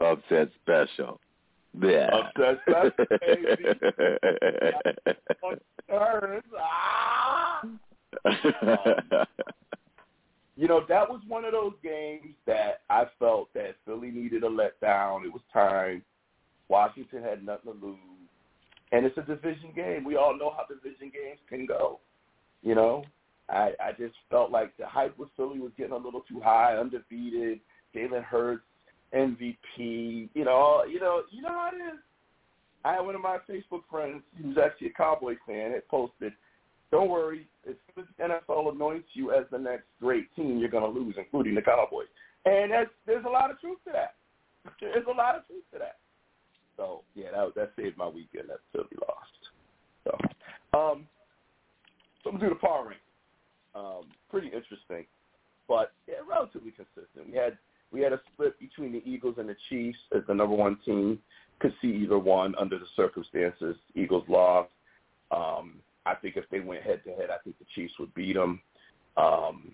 Upset 0.00 0.48
special. 0.62 1.20
Yeah. 1.78 2.30
Special, 2.30 2.90
baby. 3.20 3.64
Ah! 6.62 7.62
You 10.60 10.68
know, 10.68 10.84
that 10.90 11.08
was 11.08 11.22
one 11.26 11.46
of 11.46 11.52
those 11.52 11.72
games 11.82 12.34
that 12.46 12.82
I 12.90 13.04
felt 13.18 13.48
that 13.54 13.76
Philly 13.86 14.10
needed 14.10 14.44
a 14.44 14.46
letdown. 14.46 15.24
It 15.24 15.32
was 15.32 15.40
time. 15.54 16.02
Washington 16.68 17.22
had 17.22 17.46
nothing 17.46 17.80
to 17.80 17.86
lose. 17.86 17.96
And 18.92 19.06
it's 19.06 19.16
a 19.16 19.22
division 19.22 19.72
game. 19.74 20.04
We 20.04 20.16
all 20.16 20.36
know 20.36 20.50
how 20.54 20.66
division 20.66 21.10
games 21.14 21.38
can 21.48 21.64
go. 21.64 22.00
You 22.62 22.74
know, 22.74 23.04
I, 23.48 23.72
I 23.82 23.92
just 23.98 24.14
felt 24.28 24.50
like 24.50 24.76
the 24.76 24.86
hype 24.86 25.16
with 25.16 25.30
Philly 25.34 25.60
was 25.60 25.72
getting 25.78 25.94
a 25.94 25.96
little 25.96 26.20
too 26.28 26.42
high, 26.44 26.76
undefeated. 26.76 27.60
Jalen 27.96 28.22
Hurts, 28.22 28.60
MVP. 29.14 30.30
You 30.34 30.44
know, 30.44 30.84
you 30.84 31.00
know, 31.00 31.22
you 31.30 31.42
know 31.42 31.48
how 31.48 31.70
it 31.72 31.78
is. 31.78 31.98
I 32.84 32.94
had 32.94 33.00
one 33.00 33.14
of 33.14 33.20
my 33.20 33.38
Facebook 33.48 33.82
friends 33.90 34.22
who's 34.40 34.56
actually 34.56 34.88
a 34.88 34.92
Cowboy 34.92 35.36
fan 35.46 35.72
had 35.72 35.86
posted, 35.88 36.32
"Don't 36.90 37.10
worry, 37.10 37.46
as 37.68 37.76
the 37.94 38.04
NFL 38.18 38.72
anoints 38.72 39.08
you 39.12 39.32
as 39.32 39.44
the 39.50 39.58
next 39.58 39.84
great 40.00 40.34
team, 40.34 40.58
you're 40.58 40.70
going 40.70 40.90
to 40.90 40.98
lose, 41.00 41.14
including 41.18 41.54
the 41.54 41.62
Cowboys." 41.62 42.08
And 42.46 42.72
that's, 42.72 42.90
there's 43.06 43.24
a 43.26 43.28
lot 43.28 43.50
of 43.50 43.60
truth 43.60 43.78
to 43.84 43.92
that. 43.92 44.14
There's 44.80 45.06
a 45.06 45.16
lot 45.16 45.36
of 45.36 45.46
truth 45.46 45.64
to 45.72 45.78
that. 45.78 45.98
So 46.76 47.02
yeah, 47.14 47.30
that 47.32 47.54
that 47.56 47.72
saved 47.76 47.98
my 47.98 48.08
weekend. 48.08 48.48
That 48.48 48.60
Philly 48.72 48.96
lost. 49.06 49.42
So, 50.04 50.12
um, 50.78 51.06
so 52.22 52.30
I'm 52.30 52.36
gonna 52.36 52.48
do 52.48 52.54
the 52.54 52.66
power 52.66 52.88
rank. 52.88 53.00
Um, 53.74 54.08
pretty 54.30 54.48
interesting, 54.48 55.04
but 55.68 55.92
yeah, 56.08 56.24
relatively 56.26 56.72
consistent. 56.72 57.30
We 57.30 57.36
had 57.36 57.58
we 57.92 58.00
had 58.00 58.12
a 58.12 58.20
split 58.32 58.58
between 58.58 58.92
the 58.92 59.02
Eagles 59.04 59.36
and 59.38 59.48
the 59.48 59.56
Chiefs 59.68 59.98
as 60.14 60.22
the 60.28 60.34
number 60.34 60.54
one 60.54 60.78
team. 60.84 61.18
Could 61.58 61.74
see 61.82 61.88
either 61.88 62.18
one 62.18 62.54
under 62.58 62.78
the 62.78 62.86
circumstances. 62.96 63.76
Eagles 63.94 64.24
lost. 64.28 64.70
Um, 65.30 65.74
I 66.06 66.14
think 66.14 66.36
if 66.36 66.44
they 66.50 66.60
went 66.60 66.82
head 66.82 67.02
to 67.04 67.10
head, 67.10 67.28
I 67.30 67.36
think 67.44 67.58
the 67.58 67.66
Chiefs 67.74 67.92
would 67.98 68.14
beat 68.14 68.34
them. 68.34 68.60
Um, 69.16 69.72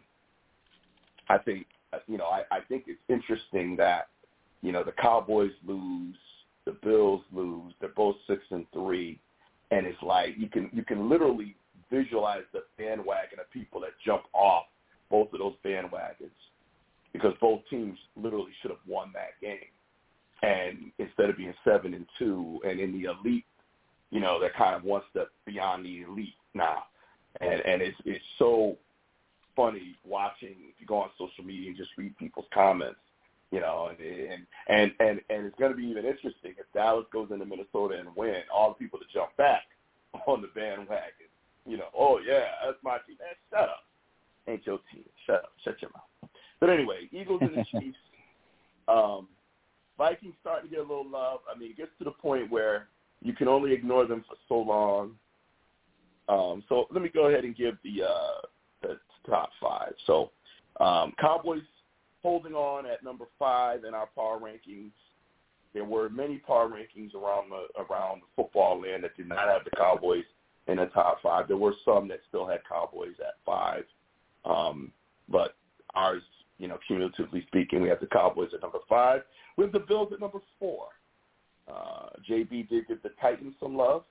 I 1.28 1.38
think 1.38 1.66
you 2.08 2.18
know 2.18 2.24
I, 2.24 2.42
I 2.50 2.60
think 2.68 2.84
it's 2.88 3.00
interesting 3.08 3.76
that 3.76 4.08
you 4.62 4.72
know 4.72 4.82
the 4.82 4.92
Cowboys 4.92 5.52
lose, 5.64 6.16
the 6.64 6.76
Bills 6.82 7.22
lose. 7.32 7.72
They're 7.80 7.90
both 7.90 8.16
six 8.26 8.42
and 8.50 8.66
three, 8.72 9.20
and 9.70 9.86
it's 9.86 10.02
like 10.02 10.30
you 10.36 10.48
can 10.48 10.68
you 10.72 10.84
can 10.84 11.08
literally 11.08 11.54
visualize 11.90 12.42
the 12.52 12.64
bandwagon 12.78 13.38
of 13.38 13.48
people 13.52 13.80
that 13.82 13.90
jump 14.04 14.22
off 14.32 14.64
both 15.08 15.32
of 15.32 15.38
those 15.38 15.54
bandwagons 15.64 16.34
because 17.16 17.36
both 17.40 17.60
teams 17.70 17.98
literally 18.16 18.52
should 18.60 18.70
have 18.70 18.80
won 18.86 19.12
that 19.14 19.40
game. 19.40 19.58
And 20.42 20.92
instead 20.98 21.30
of 21.30 21.36
being 21.36 21.54
seven 21.64 21.94
and 21.94 22.06
two 22.18 22.60
and 22.66 22.78
in 22.78 22.92
the 22.92 23.08
elite, 23.10 23.46
you 24.10 24.20
know, 24.20 24.38
they're 24.38 24.52
kind 24.56 24.76
of 24.76 24.84
one 24.84 25.02
step 25.10 25.28
beyond 25.46 25.84
the 25.84 26.02
elite 26.02 26.34
now. 26.54 26.84
And 27.40 27.60
and 27.60 27.82
it's 27.82 27.96
it's 28.04 28.24
so 28.38 28.76
funny 29.54 29.96
watching 30.04 30.54
if 30.68 30.74
you 30.78 30.86
go 30.86 30.96
on 30.96 31.10
social 31.18 31.44
media 31.44 31.68
and 31.68 31.76
just 31.76 31.90
read 31.96 32.16
people's 32.18 32.46
comments, 32.52 33.00
you 33.50 33.60
know, 33.60 33.90
and 33.90 34.46
and 34.68 34.92
and 35.00 35.20
and, 35.30 35.46
it's 35.46 35.58
going 35.58 35.72
to 35.72 35.76
be 35.76 35.84
even 35.84 36.04
interesting 36.04 36.54
if 36.58 36.66
Dallas 36.74 37.06
goes 37.12 37.28
into 37.30 37.44
Minnesota 37.44 37.98
and 37.98 38.14
win. 38.14 38.42
All 38.54 38.70
the 38.70 38.84
people 38.84 38.98
that 38.98 39.10
jump 39.12 39.36
back 39.36 39.62
on 40.26 40.42
the 40.42 40.48
bandwagon, 40.48 41.28
you 41.66 41.78
know, 41.78 41.88
oh 41.98 42.20
yeah, 42.26 42.44
that's 42.64 42.78
my 42.82 42.98
team. 43.06 43.16
Man, 43.18 43.28
shut 43.50 43.68
up, 43.68 43.84
ain't 44.46 44.66
your 44.66 44.80
team. 44.92 45.04
Shut 45.26 45.36
up, 45.36 45.52
shut 45.64 45.80
your 45.80 45.90
mouth. 45.94 46.15
But 46.60 46.70
anyway, 46.70 47.08
Eagles 47.12 47.40
and 47.42 47.56
the 47.56 47.64
Chiefs. 47.80 47.98
Um, 48.88 49.28
Vikings 49.98 50.34
starting 50.40 50.68
to 50.68 50.76
get 50.76 50.84
a 50.84 50.88
little 50.88 51.08
love. 51.08 51.40
I 51.52 51.58
mean, 51.58 51.70
it 51.70 51.76
gets 51.76 51.90
to 51.98 52.04
the 52.04 52.10
point 52.10 52.50
where 52.50 52.88
you 53.22 53.32
can 53.32 53.48
only 53.48 53.72
ignore 53.72 54.06
them 54.06 54.24
for 54.28 54.36
so 54.48 54.56
long. 54.56 55.12
Um, 56.28 56.62
so 56.68 56.86
let 56.90 57.02
me 57.02 57.08
go 57.08 57.26
ahead 57.26 57.44
and 57.44 57.56
give 57.56 57.76
the 57.82 58.04
uh, 58.04 58.46
the 58.82 58.98
top 59.28 59.50
five. 59.60 59.94
So 60.06 60.30
um, 60.80 61.12
Cowboys 61.20 61.62
holding 62.22 62.54
on 62.54 62.86
at 62.86 63.04
number 63.04 63.26
five 63.38 63.84
in 63.84 63.94
our 63.94 64.08
power 64.14 64.38
rankings. 64.38 64.90
There 65.72 65.84
were 65.84 66.08
many 66.08 66.38
power 66.38 66.68
rankings 66.68 67.14
around 67.14 67.50
the 67.50 67.66
around 67.80 68.22
the 68.22 68.42
football 68.42 68.80
land 68.80 69.04
that 69.04 69.16
did 69.16 69.28
not 69.28 69.48
have 69.48 69.64
the 69.64 69.70
Cowboys 69.76 70.24
in 70.66 70.78
the 70.78 70.86
top 70.86 71.22
five. 71.22 71.48
There 71.48 71.56
were 71.56 71.74
some 71.84 72.08
that 72.08 72.20
still 72.28 72.46
had 72.46 72.60
Cowboys 72.68 73.14
at 73.20 73.34
five, 73.44 73.84
um, 74.44 74.90
but 75.28 75.54
ours, 75.94 76.22
you 76.58 76.68
know, 76.68 76.78
cumulatively 76.86 77.44
speaking, 77.46 77.82
we 77.82 77.88
have 77.88 78.00
the 78.00 78.06
Cowboys 78.06 78.50
at 78.54 78.62
number 78.62 78.78
five, 78.88 79.22
with 79.56 79.72
the 79.72 79.80
Bills 79.80 80.12
at 80.12 80.20
number 80.20 80.38
four. 80.58 80.88
Uh, 81.68 82.10
JB 82.28 82.68
did 82.68 82.88
give 82.88 83.02
the 83.02 83.10
Titans 83.20 83.54
some 83.60 83.76
love, 83.76 84.04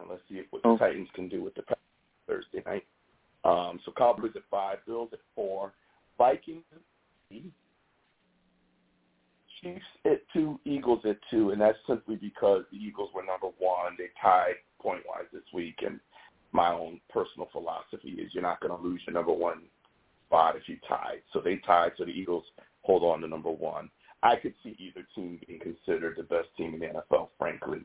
and 0.00 0.08
let's 0.08 0.22
see 0.28 0.36
if 0.36 0.46
what 0.50 0.62
the 0.62 0.68
oh. 0.68 0.78
Titans 0.78 1.08
can 1.14 1.28
do 1.28 1.42
with 1.42 1.54
the 1.54 1.62
Thursday 2.26 2.62
night. 2.64 2.84
Um, 3.44 3.78
so 3.84 3.92
Cowboys 3.96 4.32
at 4.36 4.42
five, 4.50 4.78
Bills 4.86 5.10
at 5.12 5.18
four, 5.34 5.72
Vikings 6.16 6.62
Chiefs 9.60 9.84
at 10.04 10.20
two, 10.32 10.58
Eagles 10.64 11.00
at 11.04 11.18
two, 11.30 11.50
and 11.50 11.60
that's 11.60 11.78
simply 11.86 12.16
because 12.16 12.64
the 12.70 12.78
Eagles 12.78 13.10
were 13.14 13.24
number 13.24 13.48
one. 13.58 13.96
They 13.98 14.08
tied 14.20 14.54
point 14.80 15.02
wise 15.08 15.26
this 15.32 15.42
week, 15.52 15.76
and 15.84 16.00
my 16.52 16.72
own 16.72 17.00
personal 17.10 17.48
philosophy 17.50 18.10
is 18.10 18.32
you're 18.32 18.42
not 18.42 18.60
going 18.60 18.76
to 18.76 18.82
lose 18.82 19.02
your 19.06 19.14
number 19.14 19.32
one 19.32 19.62
spot 20.26 20.56
if 20.56 20.68
you 20.68 20.76
tie. 20.88 21.16
So 21.32 21.40
they 21.40 21.56
tied, 21.66 21.92
so 21.96 22.04
the 22.04 22.10
Eagles 22.10 22.44
hold 22.82 23.02
on 23.02 23.20
to 23.20 23.28
number 23.28 23.50
one. 23.50 23.90
I 24.22 24.36
could 24.36 24.54
see 24.62 24.74
either 24.78 25.06
team 25.14 25.38
being 25.46 25.60
considered 25.60 26.16
the 26.16 26.22
best 26.22 26.48
team 26.56 26.74
in 26.74 26.80
the 26.80 26.86
NFL, 26.86 27.28
frankly. 27.38 27.80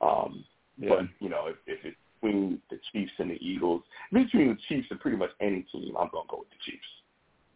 Um, 0.00 0.44
yeah. 0.78 0.88
But 0.90 1.06
you 1.18 1.28
know, 1.28 1.46
if, 1.46 1.56
if 1.66 1.84
it's 1.84 1.96
between 2.20 2.60
the 2.70 2.78
Chiefs 2.92 3.12
and 3.18 3.30
the 3.30 3.38
Eagles, 3.40 3.82
between 4.12 4.48
the 4.48 4.58
Chiefs 4.68 4.88
and 4.90 5.00
pretty 5.00 5.16
much 5.16 5.30
any 5.40 5.66
team, 5.72 5.96
I'm 5.98 6.08
going 6.10 6.26
to 6.26 6.30
go 6.30 6.38
with 6.38 6.48
the 6.50 6.70
Chiefs. 6.70 6.84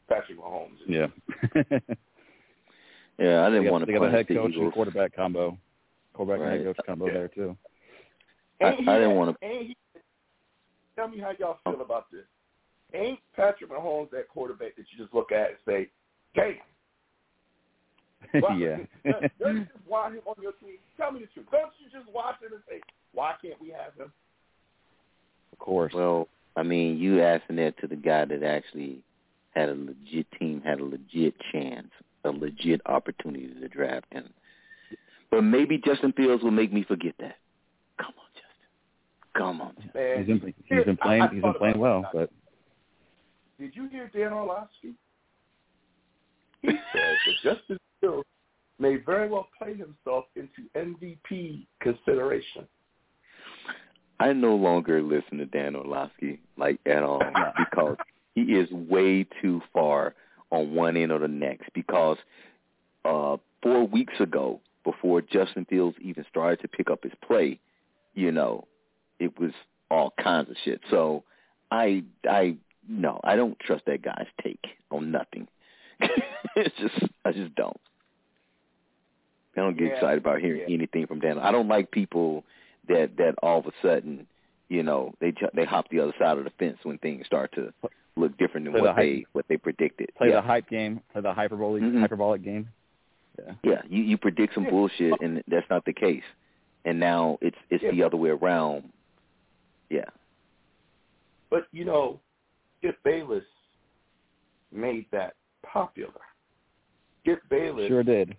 Patrick 0.08 0.38
Mahomes. 0.38 0.78
Yeah. 0.86 1.06
yeah, 3.18 3.46
I 3.46 3.50
didn't 3.50 3.64
got, 3.64 3.72
want 3.72 3.82
to. 3.82 3.86
They 3.86 3.98
got 3.98 4.08
a 4.08 4.10
head 4.10 4.28
coach 4.28 4.52
and 4.56 4.72
quarterback 4.72 5.14
combo, 5.14 5.56
quarterback 6.12 6.40
right. 6.40 6.52
and 6.56 6.66
head 6.66 6.76
coach 6.76 6.86
combo 6.86 7.06
yeah. 7.06 7.12
there 7.12 7.28
too. 7.28 7.56
I, 8.60 8.66
I 8.66 8.98
didn't 8.98 9.16
want 9.16 9.36
to. 9.40 9.48
He, 9.48 9.76
tell 10.96 11.08
me 11.08 11.18
how 11.18 11.32
y'all 11.38 11.58
feel 11.64 11.80
about 11.80 12.10
this. 12.10 12.24
Ain't 12.94 13.18
Patrick 13.34 13.70
Mahomes 13.70 14.10
that 14.10 14.28
quarterback 14.28 14.76
that 14.76 14.84
you 14.90 15.02
just 15.02 15.14
look 15.14 15.32
at 15.32 15.48
and 15.48 15.58
say, 15.66 15.88
"Damn." 16.34 16.56
yeah. 18.58 18.76
don't 19.40 19.56
you 19.56 19.64
just 19.64 19.86
want 19.86 20.14
him 20.14 20.22
on 20.26 20.36
your 20.40 20.52
team? 20.52 20.78
Tell 20.96 21.12
me 21.12 21.20
the 21.20 21.26
truth. 21.26 21.46
Don't 21.50 21.72
you 21.78 21.90
just 21.92 22.12
watch 22.14 22.36
him 22.40 22.52
and 22.52 22.62
say, 22.68 22.80
"Why 23.12 23.34
can't 23.42 23.60
we 23.60 23.70
have 23.70 23.94
him?" 23.98 24.12
Of 25.52 25.58
course. 25.58 25.92
Well, 25.94 26.28
I 26.56 26.62
mean, 26.62 26.98
you 26.98 27.20
asking 27.20 27.56
that 27.56 27.78
to 27.80 27.86
the 27.86 27.96
guy 27.96 28.24
that 28.24 28.42
actually 28.42 29.02
had 29.54 29.68
a 29.68 29.74
legit 29.74 30.26
team, 30.38 30.62
had 30.64 30.80
a 30.80 30.84
legit 30.84 31.34
chance, 31.52 31.90
a 32.24 32.30
legit 32.30 32.80
opportunity 32.86 33.48
to 33.60 33.68
draft 33.68 34.06
him. 34.12 34.30
But 35.30 35.42
maybe 35.42 35.80
Justin 35.84 36.12
Fields 36.12 36.42
will 36.42 36.50
make 36.50 36.72
me 36.72 36.84
forget 36.84 37.14
that. 37.18 37.36
Come 37.98 38.14
on, 38.18 38.28
Justin. 38.34 39.36
Come 39.36 39.60
on. 39.60 39.74
Man, 39.94 40.18
he's 40.18 40.26
been 40.26 40.54
he's 40.64 40.84
been 40.84 40.96
playing 40.96 41.28
he's 41.32 41.42
been 41.42 41.54
playing 41.54 41.78
well, 41.78 42.04
but 42.12 42.30
did 43.58 43.74
you 43.74 43.88
hear 43.88 44.10
Dan 44.14 44.32
Orlovsky? 44.32 44.94
He 46.62 46.68
said 46.68 46.76
that 46.92 47.34
Justin 47.42 47.78
Fields 48.00 48.26
may 48.78 48.96
very 48.96 49.28
well 49.28 49.48
play 49.56 49.74
himself 49.74 50.24
into 50.36 50.68
MVP 50.76 51.66
consideration. 51.80 52.66
I 54.20 54.32
no 54.32 54.54
longer 54.54 55.02
listen 55.02 55.38
to 55.38 55.46
Dan 55.46 55.74
Orlovsky 55.76 56.40
like 56.56 56.78
at 56.86 57.02
all 57.02 57.22
because 57.58 57.96
he 58.34 58.42
is 58.42 58.70
way 58.70 59.26
too 59.42 59.60
far 59.72 60.14
on 60.50 60.74
one 60.74 60.96
end 60.96 61.12
or 61.12 61.18
the 61.18 61.28
next 61.28 61.68
because 61.74 62.16
uh 63.04 63.36
four 63.62 63.86
weeks 63.86 64.14
ago, 64.20 64.60
before 64.84 65.22
Justin 65.22 65.64
Fields 65.64 65.96
even 66.00 66.24
started 66.30 66.60
to 66.60 66.68
pick 66.68 66.90
up 66.90 67.02
his 67.02 67.12
play, 67.26 67.58
you 68.14 68.30
know, 68.30 68.66
it 69.18 69.38
was 69.40 69.52
all 69.90 70.12
kinds 70.22 70.50
of 70.50 70.56
shit. 70.64 70.80
So 70.90 71.24
I 71.70 72.04
I 72.28 72.56
no, 72.88 73.20
I 73.24 73.36
don't 73.36 73.58
trust 73.58 73.84
that 73.86 74.02
guy's 74.02 74.26
take 74.42 74.64
on 74.90 75.10
nothing. 75.10 75.48
it's 76.56 76.74
just 76.78 77.10
I 77.24 77.32
just 77.32 77.54
don't. 77.54 77.80
I 79.56 79.60
don't 79.60 79.78
get 79.78 79.88
yeah. 79.88 79.94
excited 79.94 80.18
about 80.18 80.40
hearing 80.40 80.62
yeah. 80.68 80.74
anything 80.74 81.06
from 81.06 81.20
Dan. 81.20 81.38
I 81.38 81.52
don't 81.52 81.68
like 81.68 81.90
people 81.90 82.44
that 82.88 83.10
that 83.18 83.34
all 83.42 83.60
of 83.60 83.66
a 83.66 83.72
sudden, 83.82 84.26
you 84.68 84.82
know, 84.82 85.14
they 85.20 85.32
they 85.54 85.64
hop 85.64 85.88
the 85.90 86.00
other 86.00 86.14
side 86.18 86.38
of 86.38 86.44
the 86.44 86.50
fence 86.58 86.78
when 86.82 86.98
things 86.98 87.26
start 87.26 87.52
to 87.54 87.72
look 88.16 88.36
different 88.38 88.66
than 88.66 88.72
play 88.72 88.82
what 88.82 88.96
the 88.96 89.02
they 89.02 89.14
hype, 89.16 89.26
what 89.32 89.44
they 89.48 89.56
predicted. 89.56 90.10
Play 90.16 90.28
yeah. 90.28 90.36
the 90.36 90.42
hype 90.42 90.68
game, 90.68 91.00
play 91.12 91.22
the 91.22 91.32
hyperbolic 91.32 91.82
Mhm. 91.82 92.00
hyperbolic 92.00 92.42
game. 92.42 92.68
Yeah. 93.38 93.54
Yeah, 93.62 93.82
you 93.88 94.02
you 94.02 94.18
predict 94.18 94.54
some 94.54 94.64
Yeah. 94.64 94.70
bullshit 94.70 95.20
and 95.20 95.42
that's 95.48 95.68
not 95.70 95.84
the 95.84 95.92
case. 95.92 96.24
And 96.84 97.00
now 97.00 97.38
it's 97.40 97.58
it's 97.70 97.82
Yeah. 97.82 97.92
the 97.92 98.02
other 98.02 98.16
way 98.16 98.30
around. 98.30 98.92
Yeah. 99.90 100.04
But 101.50 101.66
you 101.72 101.84
know, 101.84 102.20
Skip 102.84 103.02
Bayless 103.02 103.44
made 104.70 105.06
that 105.10 105.34
popular. 105.62 106.12
Skip 107.22 107.40
Bayless 107.48 107.88
Sure 107.88 108.02
did. 108.02 108.36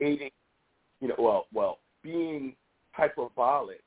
aiding, 0.00 0.30
you 1.00 1.08
know, 1.08 1.16
well, 1.18 1.46
well, 1.52 1.78
being 2.04 2.54
hyperbolic 2.92 3.82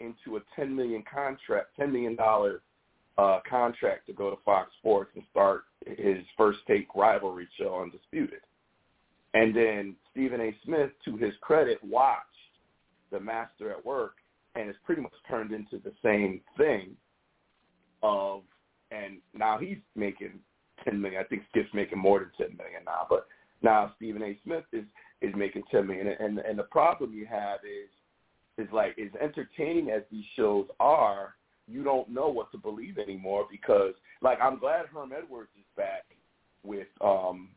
into 0.00 0.36
a 0.36 0.40
ten 0.56 0.74
million 0.74 1.04
contract, 1.12 1.68
ten 1.78 1.92
million 1.92 2.16
dollar 2.16 2.62
uh, 3.16 3.38
contract 3.48 4.08
to 4.08 4.12
go 4.12 4.30
to 4.30 4.36
Fox 4.44 4.72
Sports 4.80 5.12
and 5.14 5.22
start 5.30 5.62
his 5.86 6.18
first 6.36 6.58
take 6.66 6.88
rivalry 6.96 7.46
show 7.56 7.80
Undisputed. 7.80 8.40
And 9.34 9.54
then 9.54 9.94
Stephen 10.10 10.40
A. 10.40 10.54
Smith, 10.64 10.90
to 11.04 11.16
his 11.16 11.32
credit, 11.40 11.78
watched 11.84 12.26
The 13.12 13.20
Master 13.20 13.70
at 13.70 13.86
Work 13.86 14.16
and 14.54 14.68
it's 14.68 14.78
pretty 14.84 15.00
much 15.00 15.12
turned 15.28 15.52
into 15.52 15.78
the 15.78 15.92
same 16.02 16.40
thing 16.58 16.96
of 18.02 18.42
and 18.90 19.18
now 19.34 19.58
he's 19.58 19.78
making 19.96 20.32
ten 20.84 21.00
million. 21.00 21.20
I 21.20 21.24
think 21.24 21.42
Skip's 21.50 21.72
making 21.74 21.98
more 21.98 22.20
than 22.20 22.30
ten 22.36 22.56
million 22.56 22.82
now, 22.84 23.06
but 23.08 23.26
now 23.62 23.92
Stephen 23.96 24.22
A. 24.22 24.38
Smith 24.44 24.64
is 24.72 24.84
is 25.20 25.34
making 25.36 25.62
ten 25.70 25.86
million 25.86 26.08
and 26.08 26.38
and 26.38 26.58
the 26.58 26.64
problem 26.64 27.12
you 27.12 27.26
have 27.26 27.60
is 27.64 27.88
is 28.58 28.72
like 28.72 28.96
as 28.98 29.10
entertaining 29.20 29.90
as 29.90 30.02
these 30.10 30.24
shows 30.36 30.66
are, 30.78 31.34
you 31.66 31.82
don't 31.82 32.08
know 32.08 32.28
what 32.28 32.52
to 32.52 32.58
believe 32.58 32.98
anymore 32.98 33.46
because 33.50 33.94
like 34.20 34.38
I'm 34.42 34.58
glad 34.58 34.86
Herm 34.86 35.12
Edwards 35.16 35.50
is 35.56 35.64
back 35.76 36.04
with 36.62 36.88
um 37.00 37.50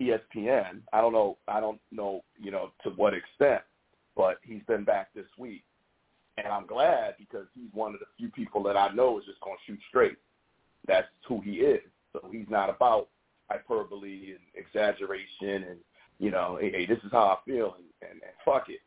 ESPN. 0.00 0.80
I 0.92 1.00
don't 1.00 1.12
know 1.12 1.38
I 1.48 1.60
don't 1.60 1.80
know, 1.90 2.22
you 2.38 2.50
know, 2.50 2.70
to 2.84 2.90
what 2.90 3.14
extent, 3.14 3.62
but 4.16 4.38
he's 4.42 4.62
been 4.66 4.84
back 4.84 5.12
this 5.14 5.26
week. 5.38 5.64
And 6.38 6.52
I'm 6.52 6.66
glad 6.66 7.14
because 7.18 7.46
he's 7.54 7.68
one 7.72 7.94
of 7.94 8.00
the 8.00 8.06
few 8.16 8.28
people 8.30 8.62
that 8.62 8.76
I 8.76 8.94
know 8.94 9.18
is 9.18 9.24
just 9.24 9.40
gonna 9.40 9.56
shoot 9.66 9.80
straight. 9.88 10.16
That's 10.86 11.08
who 11.26 11.40
he 11.40 11.56
is. 11.56 11.82
So 12.12 12.28
he's 12.30 12.46
not 12.48 12.70
about 12.70 13.08
hyperbole 13.50 14.32
and 14.32 14.40
exaggeration 14.54 15.64
and 15.68 15.78
you 16.18 16.30
know, 16.30 16.58
hey, 16.60 16.70
hey 16.70 16.86
this 16.86 16.98
is 17.04 17.10
how 17.10 17.24
I 17.24 17.36
feel 17.44 17.74
and, 17.76 18.10
and, 18.10 18.20
and 18.22 18.32
fuck 18.44 18.68
it. 18.68 18.80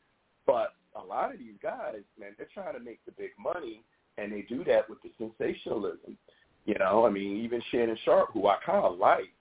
But 0.46 0.74
a 0.96 1.04
lot 1.04 1.34
of 1.34 1.40
these 1.40 1.56
guys, 1.62 2.02
man, 2.20 2.32
they're 2.38 2.48
trying 2.54 2.74
to 2.74 2.80
make 2.80 3.00
the 3.06 3.12
big 3.12 3.32
money, 3.40 3.84
and 4.18 4.32
they 4.32 4.42
do 4.42 4.64
that 4.66 4.90
with 4.90 5.00
the 5.02 5.12
sensationalism. 5.18 6.18
You 6.66 6.76
know, 6.78 7.06
I 7.06 7.10
mean, 7.10 7.38
even 7.38 7.62
Shannon 7.72 7.98
Sharpe, 8.04 8.32
who 8.34 8.48
I 8.48 8.58
kind 8.66 8.86
of 8.86 8.98
like, 8.98 9.34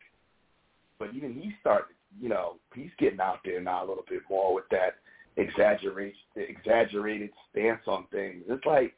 but 0.98 1.14
even 1.14 1.34
he 1.34 1.52
started, 1.60 1.96
you 2.20 2.28
know, 2.28 2.56
he's 2.74 2.90
getting 2.98 3.20
out 3.20 3.40
there 3.44 3.60
now 3.60 3.84
a 3.84 3.88
little 3.88 4.04
bit 4.08 4.22
more 4.28 4.54
with 4.54 4.68
that 4.70 4.96
exaggeration, 5.36 6.18
exaggerated 6.36 7.30
stance 7.50 7.82
on 7.86 8.06
things. 8.10 8.44
It's 8.48 8.64
like, 8.66 8.94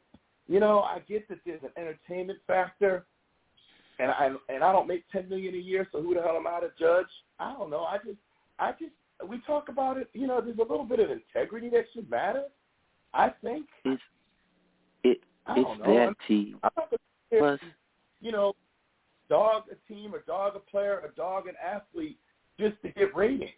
you 0.47 0.59
know, 0.59 0.79
I 0.81 0.99
get 1.07 1.27
that 1.29 1.39
there's 1.45 1.63
an 1.63 1.69
entertainment 1.77 2.39
factor, 2.47 3.05
and 3.99 4.11
I 4.11 4.31
and 4.49 4.63
I 4.63 4.71
don't 4.71 4.87
make 4.87 5.03
ten 5.11 5.29
million 5.29 5.53
a 5.53 5.57
year, 5.57 5.87
so 5.91 6.01
who 6.01 6.13
the 6.13 6.21
hell 6.21 6.35
am 6.35 6.47
I 6.47 6.59
to 6.61 6.71
judge? 6.79 7.07
I 7.39 7.53
don't 7.53 7.69
know. 7.69 7.83
I 7.83 7.97
just, 7.97 8.17
I 8.59 8.71
just, 8.71 8.91
we 9.27 9.39
talk 9.47 9.69
about 9.69 9.97
it. 9.97 10.09
You 10.13 10.27
know, 10.27 10.41
there's 10.41 10.57
a 10.57 10.61
little 10.61 10.85
bit 10.85 10.99
of 10.99 11.09
integrity 11.11 11.69
that 11.69 11.85
should 11.93 12.09
matter. 12.09 12.45
I 13.13 13.29
think. 13.41 13.67
It's 13.85 14.01
it. 15.03 15.21
I 15.45 15.59
It's 15.59 15.79
know. 15.79 15.93
that 15.93 16.01
I'm- 16.01 16.15
team. 16.27 16.59
I'm 16.63 16.71
not 16.75 16.93
Plus, 17.35 17.59
you 18.21 18.31
know, 18.31 18.53
dog 19.27 19.63
a 19.71 19.91
team 19.91 20.13
or 20.13 20.19
dog 20.27 20.55
a 20.55 20.59
player 20.59 20.99
or 21.01 21.09
dog 21.17 21.47
an 21.47 21.55
athlete 21.63 22.19
just 22.59 22.79
to 22.83 22.89
get 22.89 23.15
ratings. 23.15 23.49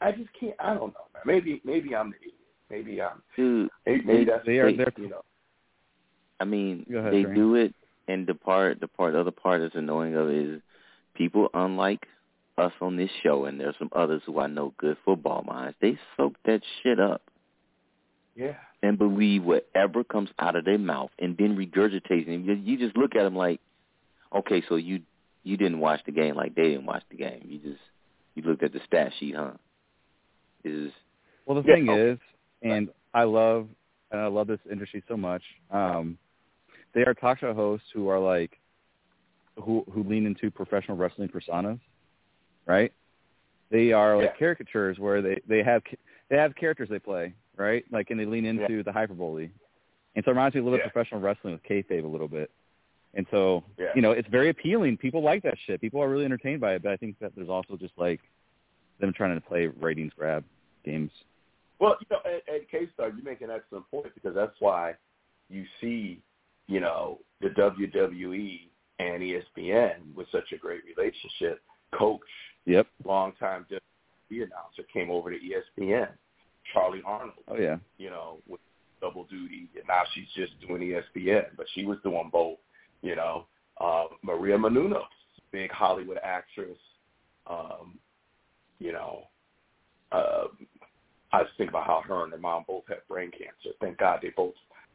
I 0.00 0.12
just 0.12 0.30
can't. 0.38 0.54
I 0.60 0.74
don't 0.74 0.92
know, 0.94 1.06
man. 1.14 1.22
Maybe 1.26 1.60
maybe 1.64 1.94
I'm 1.94 2.10
the 2.10 2.16
idiot. 2.16 2.34
Maybe 2.70 3.02
I'm. 3.02 3.22
dude, 3.36 3.70
Maybe, 3.86 4.04
maybe 4.04 4.24
that's 4.26 4.44
They 4.46 4.58
are- 4.58 4.72
they're- 4.72 4.92
you 4.98 5.08
know. 5.08 5.22
I 6.40 6.44
mean, 6.44 6.86
ahead, 6.94 7.12
they 7.12 7.24
Trey. 7.24 7.34
do 7.34 7.54
it, 7.56 7.74
and 8.06 8.26
the 8.26 8.34
part, 8.34 8.78
the 8.80 8.86
part, 8.88 9.14
the 9.14 9.20
other 9.20 9.30
part 9.32 9.60
that's 9.60 9.74
annoying 9.74 10.14
of 10.14 10.28
it 10.28 10.36
is 10.36 10.62
people, 11.14 11.48
unlike 11.52 12.06
us 12.56 12.72
on 12.80 12.96
this 12.96 13.10
show, 13.22 13.44
and 13.46 13.58
there's 13.58 13.74
some 13.78 13.90
others 13.92 14.22
who 14.24 14.38
I 14.38 14.46
know 14.46 14.72
good 14.78 14.96
football 15.04 15.42
minds. 15.42 15.76
They 15.80 15.98
soak 16.16 16.34
that 16.44 16.60
shit 16.82 17.00
up 17.00 17.22
Yeah. 18.36 18.54
and 18.82 18.98
believe 18.98 19.42
whatever 19.44 20.04
comes 20.04 20.30
out 20.38 20.54
of 20.54 20.64
their 20.64 20.78
mouth, 20.78 21.10
and 21.18 21.36
then 21.36 21.56
regurgitate. 21.56 22.28
And 22.28 22.44
you, 22.46 22.54
you 22.54 22.76
just 22.78 22.96
look 22.96 23.16
at 23.16 23.24
them 23.24 23.34
like, 23.36 23.60
okay, 24.32 24.62
so 24.68 24.76
you 24.76 25.02
you 25.44 25.56
didn't 25.56 25.78
watch 25.80 26.00
the 26.04 26.12
game 26.12 26.34
like 26.34 26.54
they 26.54 26.70
didn't 26.70 26.84
watch 26.86 27.02
the 27.10 27.16
game. 27.16 27.42
You 27.48 27.58
just 27.58 27.80
you 28.34 28.42
looked 28.42 28.62
at 28.62 28.72
the 28.72 28.80
stat 28.86 29.12
sheet, 29.18 29.34
huh? 29.34 29.52
Is 30.68 30.92
Well, 31.46 31.56
the 31.56 31.62
thing 31.62 31.88
okay. 31.88 32.10
is, 32.12 32.18
and 32.62 32.90
I 33.14 33.24
love, 33.24 33.68
and 34.10 34.20
I 34.20 34.26
love 34.26 34.46
this 34.46 34.60
industry 34.70 35.02
so 35.08 35.16
much. 35.16 35.42
Um, 35.70 36.18
they 36.94 37.02
are 37.02 37.14
talk 37.14 37.38
show 37.38 37.54
hosts 37.54 37.86
who 37.92 38.08
are 38.08 38.18
like, 38.18 38.58
who 39.56 39.84
who 39.92 40.04
lean 40.04 40.24
into 40.26 40.50
professional 40.50 40.96
wrestling 40.96 41.28
personas, 41.28 41.80
right? 42.66 42.92
They 43.70 43.92
are 43.92 44.16
like 44.16 44.30
Yeah. 44.30 44.38
caricatures 44.38 44.98
where 44.98 45.20
they 45.20 45.40
they 45.46 45.62
have 45.62 45.82
they 46.28 46.36
have 46.36 46.54
characters 46.54 46.88
they 46.88 46.98
play, 46.98 47.34
right? 47.56 47.84
Like, 47.90 48.10
and 48.10 48.20
they 48.20 48.24
lean 48.26 48.44
into 48.44 48.82
the 48.82 48.92
hyperbole, 48.92 49.50
and 50.14 50.24
so 50.24 50.30
it 50.30 50.34
reminds 50.34 50.54
me 50.54 50.60
a 50.60 50.64
little 50.64 50.78
bit 50.78 50.86
of 50.86 50.92
professional 50.92 51.20
wrestling 51.20 51.54
with 51.54 51.62
kayfabe 51.64 52.04
a 52.04 52.06
little 52.06 52.28
bit. 52.28 52.50
And 53.14 53.26
so, 53.30 53.64
Yeah. 53.78 53.86
you 53.94 54.02
know, 54.02 54.12
it's 54.12 54.28
very 54.28 54.50
appealing. 54.50 54.96
People 54.98 55.22
like 55.22 55.42
that 55.42 55.58
shit. 55.60 55.80
People 55.80 56.02
are 56.02 56.08
really 56.08 56.26
entertained 56.26 56.60
by 56.60 56.74
it. 56.74 56.82
But 56.82 56.92
I 56.92 56.96
think 56.96 57.18
that 57.20 57.34
there's 57.34 57.48
also 57.48 57.76
just 57.76 57.96
like 57.96 58.20
them 59.00 59.12
trying 59.12 59.34
to 59.34 59.40
play 59.40 59.66
ratings 59.66 60.12
grab 60.12 60.44
games. 60.90 61.10
Well, 61.80 61.96
you 62.00 62.06
know, 62.10 62.18
at, 62.24 62.54
at 62.54 62.70
K-Star, 62.70 63.08
you 63.10 63.22
make 63.22 63.40
an 63.40 63.50
excellent 63.50 63.88
point 63.90 64.12
because 64.14 64.34
that's 64.34 64.56
why 64.58 64.94
you 65.48 65.64
see, 65.80 66.20
you 66.66 66.80
know, 66.80 67.18
the 67.40 67.48
WWE 67.50 68.60
and 68.98 69.22
ESPN 69.22 70.14
with 70.16 70.26
such 70.32 70.50
a 70.52 70.56
great 70.58 70.82
relationship. 70.96 71.60
Coach, 71.96 72.20
Yep. 72.66 72.86
longtime 73.04 73.64
WWE 73.70 74.42
announcer, 74.42 74.82
came 74.92 75.10
over 75.10 75.30
to 75.30 75.38
ESPN. 75.38 76.08
Charly 76.74 77.00
Arnolt, 77.06 77.32
Oh 77.48 77.56
yeah. 77.56 77.76
you 77.96 78.10
know, 78.10 78.38
with 78.46 78.60
double 79.00 79.24
duty, 79.24 79.68
and 79.76 79.84
now 79.88 80.02
she's 80.12 80.26
just 80.36 80.52
doing 80.66 80.82
ESPN, 80.82 81.46
but 81.56 81.64
she 81.74 81.86
was 81.86 81.96
doing 82.02 82.28
both. 82.30 82.58
You 83.00 83.16
know, 83.16 83.46
uh, 83.80 84.04
Maria 84.22 84.58
Menounos, 84.58 85.04
big 85.52 85.70
Hollywood 85.70 86.18
actress. 86.22 86.76
Um, 87.46 87.98
you 88.80 88.92
know, 88.92 89.22
uh, 90.12 90.48
I 91.32 91.42
just 91.42 91.56
think 91.56 91.70
about 91.70 91.86
how 91.86 92.02
her 92.06 92.24
and 92.24 92.32
her 92.32 92.38
mom 92.38 92.64
both 92.66 92.84
had 92.88 93.06
brain 93.08 93.30
cancer. 93.30 93.76
Thank 93.80 93.98
God 93.98 94.20
they 94.22 94.30
both 94.30 94.54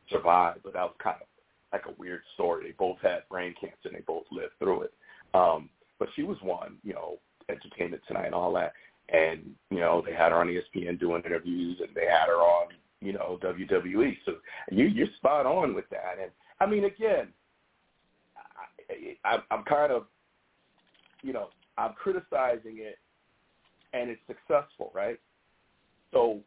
survived, 0.09 0.61
but 0.63 0.73
that 0.73 0.83
was 0.83 0.95
kind 1.01 1.17
of 1.21 1.27
like 1.71 1.85
a 1.85 1.99
weird 1.99 2.21
story. 2.33 2.65
They 2.65 2.75
both 2.77 2.97
had 3.01 3.27
brain 3.29 3.53
cancer 3.59 3.77
and 3.85 3.95
they 3.95 4.01
both 4.01 4.23
lived 4.31 4.53
through 4.59 4.83
it. 4.83 4.93
Um, 5.33 5.69
but 5.99 6.09
she 6.15 6.23
was 6.23 6.37
one, 6.41 6.77
you 6.83 6.93
know, 6.93 7.17
Entertainment 7.49 8.01
Tonight 8.07 8.27
and 8.27 8.35
all 8.35 8.53
that. 8.53 8.73
And, 9.09 9.51
you 9.69 9.79
know, 9.79 10.01
they 10.05 10.13
had 10.13 10.31
her 10.31 10.39
on 10.39 10.47
ESPN 10.47 10.99
doing 10.99 11.23
interviews 11.25 11.79
and 11.81 11.95
they 11.95 12.05
had 12.05 12.27
her 12.27 12.37
on, 12.37 12.67
you 13.01 13.13
know, 13.13 13.37
WWE. 13.43 14.17
So 14.25 14.35
you, 14.71 14.85
you're 14.85 15.07
spot 15.17 15.45
on 15.45 15.73
with 15.73 15.89
that. 15.89 16.15
And, 16.21 16.31
I 16.59 16.65
mean, 16.65 16.85
again, 16.85 17.27
I, 19.25 19.35
I, 19.35 19.37
I'm 19.51 19.63
kind 19.63 19.91
of, 19.91 20.05
you 21.21 21.33
know, 21.33 21.49
I'm 21.77 21.93
criticizing 21.93 22.77
it 22.77 22.97
and 23.93 24.09
it's 24.09 24.21
successful, 24.27 24.91
right? 24.93 25.19
So 26.13 26.39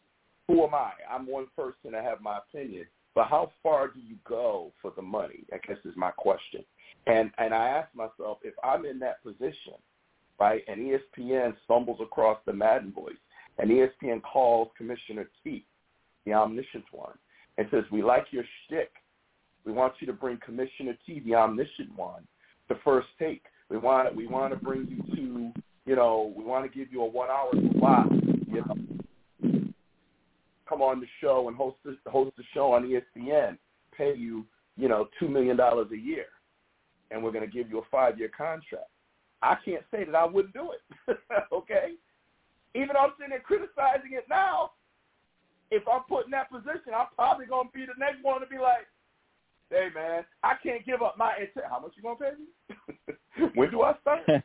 who 0.46 0.64
am 0.64 0.74
I? 0.74 0.92
I'm 1.10 1.26
one 1.26 1.46
person 1.56 1.92
to 1.92 2.02
have 2.02 2.20
my 2.20 2.38
opinion, 2.38 2.86
but 3.14 3.26
how 3.26 3.50
far 3.62 3.88
do 3.88 4.00
you 4.00 4.16
go 4.26 4.72
for 4.80 4.92
the 4.94 5.02
money? 5.02 5.44
I 5.52 5.58
guess 5.66 5.78
is 5.84 5.96
my 5.96 6.12
question. 6.12 6.64
And 7.06 7.30
and 7.38 7.52
I 7.52 7.68
ask 7.68 7.94
myself 7.94 8.38
if 8.42 8.54
I'm 8.64 8.86
in 8.86 8.98
that 9.00 9.22
position, 9.22 9.74
right? 10.38 10.62
And 10.68 10.80
ESPN 10.80 11.54
stumbles 11.64 11.98
across 12.00 12.38
the 12.46 12.52
Madden 12.52 12.92
voice, 12.92 13.14
and 13.58 13.70
ESPN 13.70 14.22
calls 14.22 14.68
Commissioner 14.76 15.28
T, 15.42 15.66
the 16.24 16.34
omniscient 16.34 16.84
one, 16.92 17.18
and 17.58 17.66
says, 17.70 17.84
"We 17.90 18.02
like 18.02 18.26
your 18.30 18.44
shtick. 18.64 18.92
We 19.64 19.72
want 19.72 19.94
you 20.00 20.06
to 20.06 20.12
bring 20.12 20.38
Commissioner 20.44 20.96
T, 21.04 21.20
the 21.20 21.34
omniscient 21.34 21.96
one, 21.96 22.26
to 22.68 22.76
first 22.84 23.08
take. 23.18 23.42
We 23.68 23.78
want 23.78 24.14
we 24.14 24.26
want 24.26 24.52
to 24.52 24.64
bring 24.64 24.86
you 24.86 25.16
to, 25.16 25.60
you 25.86 25.96
know, 25.96 26.32
we 26.36 26.44
want 26.44 26.70
to 26.70 26.78
give 26.78 26.92
you 26.92 27.02
a 27.02 27.06
one 27.06 27.30
hour 27.30 27.50
slot, 27.78 28.12
you 28.12 28.64
know, 28.66 28.76
come 30.68 30.82
on 30.82 31.00
the 31.00 31.06
show 31.20 31.48
and 31.48 31.56
host 31.56 31.76
the, 31.84 31.96
host 32.10 32.32
the 32.36 32.44
show 32.52 32.72
on 32.72 32.84
ESPN, 32.84 33.56
pay 33.96 34.14
you, 34.14 34.44
you 34.76 34.88
know, 34.88 35.08
two 35.18 35.28
million 35.28 35.56
dollars 35.56 35.88
a 35.92 35.96
year, 35.96 36.26
and 37.10 37.22
we're 37.22 37.32
going 37.32 37.48
to 37.48 37.52
give 37.52 37.70
you 37.70 37.78
a 37.78 37.82
five 37.90 38.18
year 38.18 38.30
contract. 38.36 38.90
I 39.42 39.56
can't 39.64 39.84
say 39.90 40.04
that 40.04 40.14
I 40.14 40.24
wouldn't 40.24 40.54
do 40.54 40.70
it. 40.72 41.18
okay, 41.52 41.92
even 42.74 42.90
though 42.94 43.00
I'm 43.00 43.12
sitting 43.16 43.30
there 43.30 43.40
criticizing 43.40 44.12
it 44.12 44.26
now, 44.28 44.72
if 45.70 45.82
I'm 45.88 46.02
put 46.08 46.26
in 46.26 46.30
that 46.32 46.50
position, 46.50 46.94
I'm 46.96 47.06
probably 47.14 47.46
going 47.46 47.68
to 47.68 47.72
be 47.72 47.86
the 47.86 47.98
next 47.98 48.22
one 48.22 48.40
to 48.40 48.46
be 48.46 48.58
like, 48.58 48.86
"Hey 49.70 49.88
man, 49.94 50.24
I 50.42 50.54
can't 50.62 50.84
give 50.86 51.02
up 51.02 51.16
my 51.18 51.34
intent. 51.34 51.66
How 51.70 51.80
much 51.80 51.92
you 51.96 52.02
going 52.02 52.16
to 52.18 52.24
pay 52.24 53.44
me? 53.44 53.50
when 53.54 53.70
do 53.70 53.82
I 53.82 53.94
start?" 54.00 54.20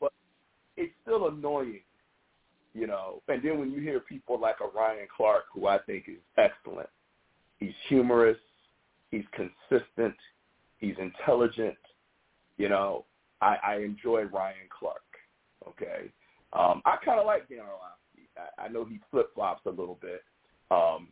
but 0.00 0.12
it's 0.76 0.92
still 1.02 1.28
annoying 1.28 1.80
you 2.80 2.86
know. 2.86 3.22
And 3.28 3.42
then 3.42 3.58
when 3.58 3.70
you 3.70 3.80
hear 3.80 4.00
people 4.00 4.40
like 4.40 4.56
Ryan 4.74 5.06
Clark, 5.14 5.44
who 5.52 5.66
I 5.66 5.78
think 5.78 6.04
is 6.08 6.16
excellent, 6.38 6.88
he's 7.58 7.74
humorous, 7.88 8.38
he's 9.10 9.24
consistent, 9.32 10.16
he's 10.78 10.94
intelligent. 10.98 11.76
You 12.56 12.70
know, 12.70 13.04
I, 13.42 13.56
I 13.62 13.76
enjoy 13.76 14.22
Ryan 14.22 14.68
Clark. 14.76 15.02
Okay, 15.68 16.10
um, 16.54 16.80
I 16.86 16.96
kind 17.04 17.20
of 17.20 17.26
like 17.26 17.48
Dan 17.48 17.58
Orlovsky. 17.58 18.28
I, 18.36 18.64
I 18.64 18.68
know 18.68 18.84
he 18.86 18.98
flip 19.10 19.34
flops 19.34 19.66
a 19.66 19.70
little 19.70 19.98
bit, 20.00 20.22
um, 20.70 21.08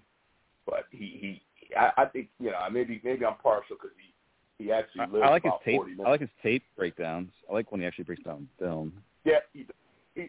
but 0.65 0.85
he 0.91 1.19
he. 1.21 1.43
I, 1.77 1.91
I 1.99 2.05
think 2.07 2.29
you 2.41 2.51
know 2.51 2.59
maybe 2.73 2.99
maybe 3.05 3.27
I'm 3.27 3.37
partial 3.37 3.77
because 3.77 3.91
he 3.99 4.65
he 4.65 4.73
actually 4.73 5.03
I, 5.03 5.07
lives 5.07 5.25
I 5.27 5.29
like 5.29 5.45
his 5.45 5.53
tape. 5.67 5.77
40 5.77 5.91
minutes. 5.91 6.07
I 6.07 6.11
like 6.11 6.21
his 6.21 6.31
tape 6.43 6.65
breakdowns. 6.77 7.31
I 7.49 7.53
like 7.53 7.71
when 7.71 7.83
he 7.83 7.87
actually 7.87 8.05
breaks 8.05 8.23
down 8.23 8.49
film. 8.59 8.93
Yeah, 9.25 9.41
he, 9.53 9.67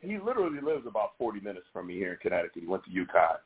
he 0.01 0.17
literally 0.17 0.61
lives 0.61 0.85
about 0.87 1.11
40 1.17 1.39
minutes 1.41 1.65
from 1.71 1.87
me 1.87 1.95
here 1.95 2.11
in 2.11 2.17
Connecticut. 2.17 2.61
He 2.61 2.67
went 2.67 2.83
to 2.85 2.91
UConn, 2.91 3.37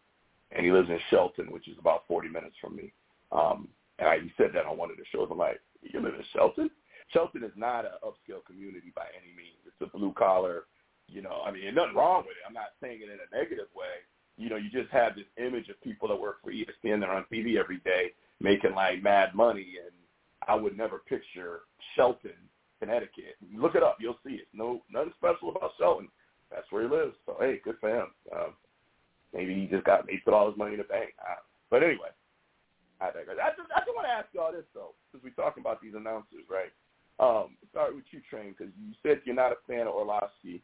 and 0.52 0.66
he 0.66 0.72
lives 0.72 0.90
in 0.90 1.00
Shelton, 1.10 1.52
which 1.52 1.68
is 1.68 1.78
about 1.80 2.04
40 2.08 2.30
minutes 2.30 2.56
from 2.60 2.76
me. 2.76 2.94
Um, 3.32 3.68
and 4.00 4.08
I, 4.08 4.20
he 4.20 4.32
said 4.38 4.52
that 4.54 4.66
on 4.66 4.78
one 4.78 4.92
of 4.92 4.98
the 4.98 5.04
shows. 5.12 5.28
I'm 5.32 5.38
like, 5.38 5.62
you 5.82 6.02
live 6.02 6.16
in 6.16 6.26
Shelton? 6.34 6.70
Shelton 7.12 7.44
is 7.44 7.52
not 7.56 7.86
an 7.86 7.92
upscale 8.04 8.44
community 8.46 8.92
by 8.96 9.06
any 9.16 9.36
means. 9.36 9.60
It's 9.68 9.82
a 9.82 9.98
blue 9.98 10.14
collar, 10.14 10.64
you 11.08 11.22
know. 11.22 11.42
I 11.46 11.52
mean, 11.52 11.64
nothing 11.76 11.96
wrong 11.96 12.24
with 12.26 12.38
it. 12.38 12.48
I'm 12.48 12.54
not 12.54 12.74
saying 12.82 13.00
it 13.02 13.10
in 13.10 13.20
a 13.20 13.36
negative 13.36 13.68
way. 13.76 14.02
You 14.38 14.50
know, 14.50 14.56
you 14.56 14.70
just 14.72 14.92
have 14.92 15.16
this 15.16 15.30
image 15.38 15.70
of 15.70 15.80
people 15.82 16.08
that 16.08 16.20
work 16.20 16.38
for 16.44 16.52
ESPN 16.52 17.00
that 17.02 17.10
are 17.10 17.18
on 17.18 17.26
TV 17.32 17.58
every 17.58 17.78
day 17.80 18.14
making 18.40 18.76
like 18.76 19.02
mad 19.02 19.34
money, 19.36 19.76
and 19.84 19.94
I 20.48 20.56
would 20.56 20.78
never 20.78 21.00
picture 21.00 21.62
Shelton 21.96 22.32
Connecticut. 22.80 23.36
Look 23.56 23.76
it 23.76 23.84
up, 23.84 23.98
you'll 24.00 24.20
see 24.26 24.36
it. 24.36 24.48
No, 24.54 24.82
nothing 24.92 25.14
special 25.18 25.50
about 25.50 25.72
Shelton. 25.80 26.10
That's 26.54 26.70
where 26.70 26.84
he 26.84 26.90
lives. 26.90 27.16
So 27.26 27.36
hey, 27.40 27.60
good 27.64 27.78
for 27.82 27.90
him. 27.90 28.08
Um, 28.32 28.54
maybe 29.34 29.56
he 29.56 29.66
just 29.66 29.86
got 29.86 30.10
he 30.10 30.18
put 30.18 30.34
all 30.34 30.50
his 30.50 30.58
money 30.58 30.74
in 30.74 30.78
the 30.78 30.86
bank. 30.86 31.14
I, 31.20 31.42
but 31.70 31.82
anyway, 31.82 32.14
I 33.02 33.08
digress. 33.08 33.38
I 33.42 33.50
just 33.58 33.72
I 33.74 33.80
just 33.82 33.96
want 33.98 34.06
to 34.06 34.14
ask 34.14 34.28
y'all 34.34 34.54
this 34.54 34.70
though, 34.74 34.94
because 35.12 35.24
we're 35.24 35.34
talking 35.34 35.62
about 35.62 35.82
these 35.82 35.98
announcers, 35.98 36.46
right? 36.50 36.72
Um, 37.20 37.58
start 37.70 37.96
with 37.96 38.06
you, 38.12 38.22
Train, 38.30 38.56
because 38.58 38.74
you 38.78 38.94
said 39.02 39.22
you're 39.26 39.36
not 39.36 39.52
a 39.52 39.58
fan 39.68 39.88
of 39.88 39.94
Orlovsky. 39.94 40.62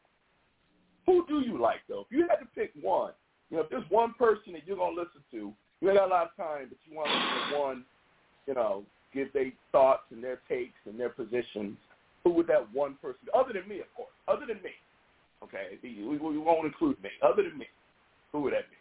Who 1.06 1.26
do 1.28 1.42
you 1.42 1.60
like 1.60 1.82
though? 1.90 2.06
If 2.10 2.12
you 2.12 2.28
had 2.30 2.38
to 2.38 2.48
pick 2.54 2.72
one, 2.80 3.14
you 3.50 3.58
know, 3.58 3.64
if 3.64 3.70
there's 3.70 3.90
one 3.90 4.14
person 4.14 4.54
that 4.54 4.66
you're 4.66 4.78
gonna 4.78 4.96
listen 4.96 5.26
to, 5.32 5.54
you 5.82 5.90
ain't 5.90 5.98
got 5.98 6.08
a 6.08 6.14
lot 6.14 6.30
of 6.30 6.38
time, 6.38 6.70
but 6.70 6.78
you 6.86 6.96
want 6.96 7.10
to 7.10 7.18
listen 7.18 7.50
to 7.50 7.58
one, 7.58 7.86
you 8.46 8.54
know, 8.54 8.84
give 9.14 9.34
their 9.34 9.52
thoughts 9.72 10.04
and 10.12 10.24
their 10.24 10.42
takes 10.48 10.78
and 10.86 11.00
their 11.00 11.10
positions. 11.10 11.78
Who 12.24 12.32
would 12.34 12.48
that 12.48 12.72
one 12.74 12.98
person? 13.02 13.26
Other 13.34 13.54
than 13.54 13.68
me, 13.68 13.80
of 13.80 13.92
course. 13.96 14.14
Other 14.28 14.46
than 14.46 14.62
me. 14.62 14.72
Okay, 15.44 15.78
we, 15.82 16.18
we 16.18 16.38
won't 16.38 16.66
include 16.66 17.02
me. 17.02 17.10
Other 17.22 17.44
than 17.44 17.58
me, 17.58 17.68
who 18.32 18.42
would 18.42 18.54
that 18.54 18.66
be? 18.70 18.76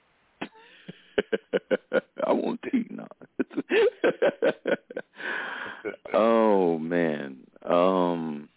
I 2.26 2.32
won't 2.32 2.60
you 2.72 2.84
now. 2.90 3.08
oh 6.12 6.78
man. 6.78 7.38
Um 7.64 8.48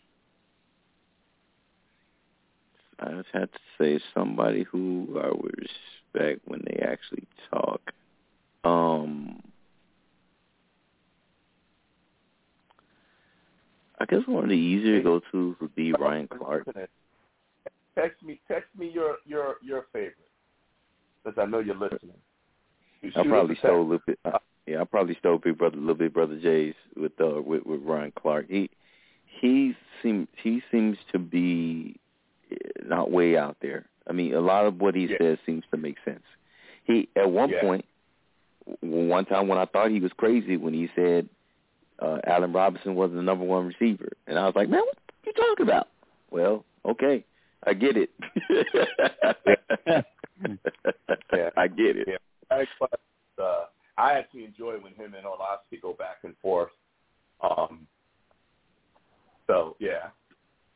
I 2.99 3.11
just 3.11 3.29
had 3.33 3.49
to 3.51 3.59
say 3.79 3.99
somebody 4.13 4.63
who 4.63 5.19
I 5.21 5.27
would 5.29 5.55
respect 5.57 6.41
when 6.45 6.61
they 6.65 6.83
actually 6.83 7.27
talk. 7.51 7.93
Um 8.63 9.41
I 13.99 14.05
guess 14.05 14.21
one 14.25 14.43
of 14.45 14.49
the 14.49 14.55
easier 14.55 14.97
to 14.97 15.03
go 15.03 15.21
to 15.31 15.55
would 15.61 15.75
be 15.75 15.93
Ryan 15.93 16.27
Clark. 16.27 16.67
Text 17.95 18.23
me, 18.23 18.39
text 18.47 18.69
me 18.77 18.89
your 18.93 19.17
your 19.25 19.55
your 19.61 19.85
favorite, 19.91 20.15
because 21.23 21.37
I 21.41 21.45
know 21.45 21.59
you're 21.59 21.75
listening. 21.75 22.15
You 23.01 23.11
I 23.15 23.23
probably 23.27 23.55
stole 23.55 23.81
a 23.81 23.83
little 23.83 23.99
bit. 24.05 24.19
Uh, 24.23 24.37
yeah, 24.67 24.81
I 24.81 24.83
probably 24.85 25.15
stole 25.19 25.39
Big 25.39 25.57
Brother, 25.57 25.77
Little 25.77 25.95
Big 25.95 26.13
Brother 26.13 26.39
Jay's 26.39 26.75
with 26.95 27.11
uh 27.19 27.41
with 27.41 27.65
with 27.65 27.81
Ryan 27.81 28.13
Clark. 28.15 28.45
He 28.49 28.69
he 29.41 29.75
seems 30.01 30.27
he 30.41 30.61
seems 30.71 30.97
to 31.11 31.19
be 31.19 31.99
eh, 32.51 32.55
not 32.85 33.11
way 33.11 33.37
out 33.37 33.57
there. 33.61 33.85
I 34.07 34.13
mean, 34.13 34.33
a 34.33 34.39
lot 34.41 34.65
of 34.65 34.79
what 34.79 34.95
he 34.95 35.07
Yeah. 35.07 35.17
says 35.19 35.37
seems 35.45 35.63
to 35.71 35.77
make 35.77 35.97
sense. 36.05 36.23
He 36.85 37.09
at 37.15 37.29
one 37.29 37.49
Yeah. 37.49 37.79
one 38.81 39.25
time 39.25 39.47
when 39.47 39.57
I 39.57 39.65
thought 39.65 39.89
he 39.91 39.99
was 39.99 40.11
crazy 40.13 40.57
when 40.57 40.73
he 40.73 40.89
said 40.95 41.27
uh 41.99 42.19
Allen 42.25 42.53
Robinson 42.53 42.95
was 42.95 43.11
the 43.11 43.21
number 43.21 43.43
one 43.43 43.67
receiver, 43.67 44.09
and 44.27 44.39
I 44.39 44.45
was 44.45 44.55
like, 44.55 44.69
man, 44.69 44.81
what 44.81 44.97
you 45.25 45.33
talking 45.33 45.65
about? 45.65 45.89
Well, 46.29 46.63
okay, 46.85 47.25
I 47.65 47.73
get 47.73 47.97
it. 47.97 48.09
Yeah. 51.33 51.49
I 51.55 51.67
get 51.67 51.97
it. 51.97 52.07
Yeah. 52.07 52.17
I, 52.49 52.65
uh, 53.41 53.65
I 53.97 54.13
actually 54.13 54.43
enjoy 54.43 54.73
when 54.79 54.93
him 54.93 55.13
and 55.13 55.25
Orlovsky 55.25 55.77
go 55.81 55.93
back 55.93 56.17
and 56.23 56.35
forth. 56.41 56.71
Um, 57.41 57.87
so 59.47 59.75
yeah. 59.79 60.09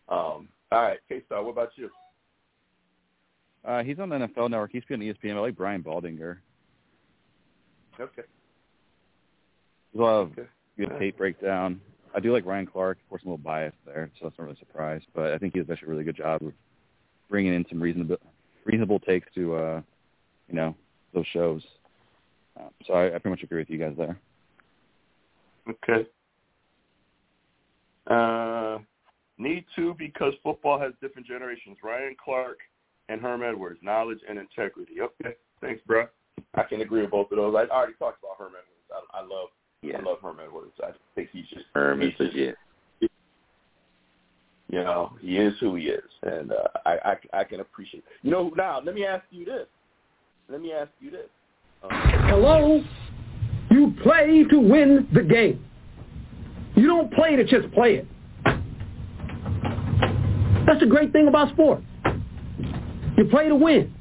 Um, 0.07 0.49
all 0.71 0.81
right, 0.81 0.99
K 1.09 1.21
Star, 1.25 1.43
what 1.43 1.51
about 1.51 1.71
you? 1.75 1.89
Uh, 3.65 3.83
he's 3.83 3.99
on 3.99 4.09
the 4.09 4.15
NFL 4.15 4.49
Network. 4.49 4.71
He's 4.71 4.83
been 4.87 5.01
on 5.01 5.07
ESPN. 5.07 5.35
I 5.35 5.39
like 5.39 5.55
Brian 5.55 5.83
Baldinger. 5.83 6.37
Okay. 7.99 8.21
There's 9.93 9.99
a 9.99 10.01
lot 10.01 10.21
of 10.21 10.31
Okay. 10.33 10.47
good 10.77 10.99
tape 10.99 11.17
breakdown. 11.17 11.81
I 12.15 12.19
do 12.19 12.31
like 12.31 12.45
Ryan 12.45 12.67
Clark. 12.67 12.99
Of 13.01 13.09
course, 13.09 13.21
I'm 13.23 13.29
a 13.29 13.31
little 13.33 13.43
biased 13.43 13.77
there, 13.85 14.09
so 14.19 14.27
that's 14.27 14.37
not 14.37 14.45
really 14.45 14.55
a 14.55 14.59
surprise. 14.59 15.01
But 15.13 15.33
I 15.33 15.37
think 15.37 15.53
he 15.53 15.59
does 15.59 15.69
actually 15.69 15.87
a 15.87 15.91
really 15.91 16.03
good 16.03 16.15
job 16.15 16.43
of 16.43 16.53
bringing 17.29 17.53
in 17.53 17.65
some 17.69 17.81
reasonable, 17.81 18.17
reasonable 18.65 18.99
takes 18.99 19.27
to, 19.35 19.55
uh, 19.55 19.81
you 20.47 20.55
know, 20.55 20.75
those 21.13 21.25
shows. 21.33 21.63
Um, 22.59 22.69
so 22.85 22.93
I, 22.93 23.07
I 23.07 23.09
pretty 23.11 23.29
much 23.29 23.43
agree 23.43 23.59
with 23.59 23.69
you 23.69 23.77
guys 23.77 23.95
there. 23.97 24.19
Okay. 25.69 26.07
Uh, 28.07 28.77
need 29.37 29.65
to 29.75 29.95
because 29.97 30.33
football 30.43 30.79
has 30.79 30.93
different 31.01 31.27
generations. 31.27 31.77
Ryan 31.83 32.15
Clark 32.23 32.57
and 33.09 33.19
Herm 33.21 33.43
Edwards, 33.43 33.79
knowledge 33.81 34.19
and 34.27 34.37
integrity. 34.37 35.01
Okay, 35.01 35.35
thanks, 35.61 35.81
bro. 35.85 36.07
I 36.53 36.63
can 36.63 36.81
agree 36.81 37.01
with 37.01 37.11
both 37.11 37.31
of 37.31 37.37
those. 37.37 37.55
I 37.55 37.71
already 37.73 37.93
talked 37.93 38.19
about 38.23 38.37
Herm 38.37 38.51
Edwards. 38.51 39.09
I, 39.13 39.19
I 39.19 39.21
love, 39.21 39.49
Yeah, 39.81 39.97
I 39.97 40.01
love 40.01 40.19
Herm 40.21 40.39
Edwards. 40.43 40.73
I 40.83 40.91
think 41.15 41.29
he's 41.31 41.47
just, 41.47 41.65
Herm 41.73 42.01
is 42.01 42.09
he's 42.09 42.27
just, 42.27 42.35
legit. 42.35 42.55
You 44.69 44.79
know, 44.83 45.13
he 45.21 45.37
is 45.37 45.53
who 45.59 45.75
he 45.75 45.85
is, 45.85 46.03
and 46.23 46.51
uh, 46.51 46.67
I, 46.85 46.91
I, 47.33 47.39
I 47.39 47.43
can 47.43 47.59
appreciate. 47.59 48.03
You 48.23 48.31
know, 48.31 48.51
now 48.55 48.81
let 48.83 48.95
me 48.95 49.05
ask 49.05 49.23
you 49.31 49.45
this. 49.45 49.67
Let 50.49 50.61
me 50.61 50.73
ask 50.73 50.91
you 50.99 51.11
this. 51.11 51.27
Um, 51.83 51.89
Hello? 52.27 52.83
You 53.71 53.93
play 54.03 54.43
to 54.49 54.59
win 54.59 55.07
the 55.13 55.21
game. 55.21 55.63
You 56.75 56.87
don't 56.87 57.11
play 57.13 57.35
to 57.35 57.43
just 57.43 57.71
play 57.73 57.95
it. 57.95 58.07
That's 60.65 60.79
the 60.79 60.87
great 60.87 61.11
thing 61.11 61.27
about 61.27 61.51
sports. 61.51 61.83
You 63.17 63.25
play 63.25 63.47
to 63.47 63.55
win. 63.55 63.93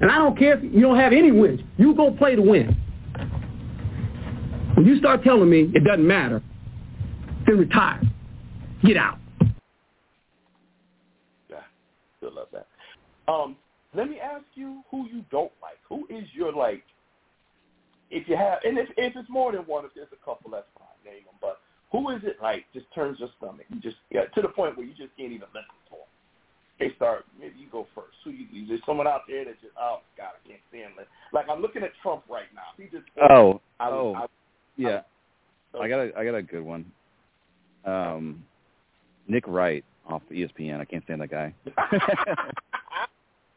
And 0.00 0.10
I 0.10 0.16
don't 0.16 0.38
care 0.38 0.56
if 0.56 0.62
you 0.62 0.80
don't 0.80 0.98
have 0.98 1.12
any 1.12 1.30
wins. 1.30 1.60
You 1.76 1.94
go 1.94 2.10
play 2.10 2.34
to 2.34 2.42
win. 2.42 2.76
When 4.74 4.86
you 4.86 4.98
start 4.98 5.22
telling 5.22 5.48
me 5.48 5.70
it 5.74 5.84
doesn't 5.84 6.06
matter, 6.06 6.42
then 7.46 7.58
retire. 7.58 8.00
Get 8.84 8.96
out. 8.96 9.18
Yeah, 11.48 11.60
still 12.18 12.34
love 12.34 12.48
that. 12.52 12.66
Um, 13.28 13.56
let 13.94 14.08
me 14.08 14.18
ask 14.20 14.44
you 14.54 14.82
who 14.90 15.06
you 15.06 15.24
don't 15.30 15.52
like. 15.62 15.78
Who 15.88 16.06
is 16.14 16.26
your 16.34 16.52
like? 16.52 16.82
If 18.10 18.28
you 18.28 18.36
have, 18.36 18.58
and 18.64 18.78
if 18.78 18.88
if 18.96 19.16
it's 19.16 19.30
more 19.30 19.52
than 19.52 19.62
one, 19.62 19.84
if 19.84 19.92
there's 19.94 20.08
a 20.12 20.24
couple, 20.24 20.50
that's 20.50 20.66
fine. 20.78 20.88
Name 21.04 21.24
them. 21.24 21.34
But 21.40 21.58
who 21.92 22.10
is 22.10 22.22
it 22.24 22.36
like? 22.42 22.64
Just 22.74 22.86
turns 22.94 23.18
your 23.20 23.30
stomach. 23.38 23.66
You 23.68 23.80
just 23.80 23.96
yeah, 24.10 24.24
to 24.34 24.42
the 24.42 24.48
point 24.48 24.76
where 24.76 24.86
you 24.86 24.94
just 24.94 25.16
can't 25.16 25.32
even 25.32 25.48
listen 25.54 25.78
to 25.86 25.90
them. 25.90 26.10
They 26.80 26.94
start. 26.96 27.24
Maybe 27.38 27.54
you 27.58 27.68
go 27.70 27.86
first. 27.94 28.16
Who 28.24 28.30
you? 28.30 28.64
Is 28.64 28.68
there 28.68 28.78
someone 28.84 29.06
out 29.06 29.22
there 29.28 29.44
that 29.44 29.60
just? 29.60 29.72
Oh 29.80 30.00
God, 30.16 30.30
I 30.44 30.48
can't 30.48 30.60
stand 30.68 30.92
it. 31.00 31.08
Like 31.32 31.48
I'm 31.48 31.62
looking 31.62 31.82
at 31.82 31.92
Trump 32.02 32.24
right 32.28 32.52
now. 32.54 32.74
He 32.76 32.84
just. 32.84 33.06
Oh, 33.30 33.60
I, 33.80 33.90
oh, 33.90 34.14
I, 34.16 34.26
yeah. 34.76 35.02
so- 35.72 35.80
I 35.80 35.88
got 35.88 36.00
a, 36.00 36.12
I 36.18 36.24
got 36.24 36.34
a 36.34 36.42
good 36.42 36.62
one. 36.62 36.84
Um, 37.84 38.44
Nick 39.28 39.46
Wright 39.46 39.84
off 40.08 40.22
ESPN. 40.30 40.80
I 40.80 40.84
can't 40.84 41.04
stand 41.04 41.20
that 41.20 41.30
guy. 41.30 41.54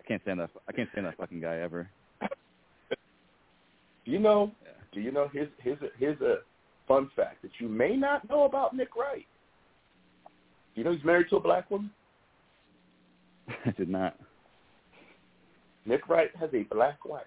I 0.07 0.09
can't 0.09 0.21
stand 0.21 0.39
that. 0.39 0.49
I 0.69 0.71
can't 0.71 0.89
stand 0.93 1.05
that 1.05 1.17
fucking 1.17 1.41
guy 1.41 1.57
ever. 1.59 1.89
Do 2.21 2.97
you 4.05 4.19
know? 4.19 4.53
Yeah. 4.63 4.71
Do 4.93 5.01
you 5.01 5.11
know? 5.11 5.27
Here's 5.33 5.49
here's 5.61 5.81
a, 5.81 5.87
here's 5.99 6.21
a 6.21 6.37
fun 6.87 7.11
fact 7.13 7.41
that 7.41 7.51
you 7.59 7.67
may 7.67 7.97
not 7.97 8.27
know 8.29 8.45
about 8.45 8.73
Nick 8.73 8.95
Wright. 8.95 9.25
Do 10.73 10.81
you 10.81 10.85
know 10.85 10.93
he's 10.93 11.03
married 11.03 11.27
to 11.31 11.35
a 11.35 11.39
black 11.41 11.69
woman? 11.69 11.91
I 13.65 13.71
did 13.71 13.89
not. 13.89 14.15
Nick 15.85 16.07
Wright 16.07 16.29
has 16.39 16.51
a 16.53 16.63
black 16.73 17.03
wife, 17.03 17.23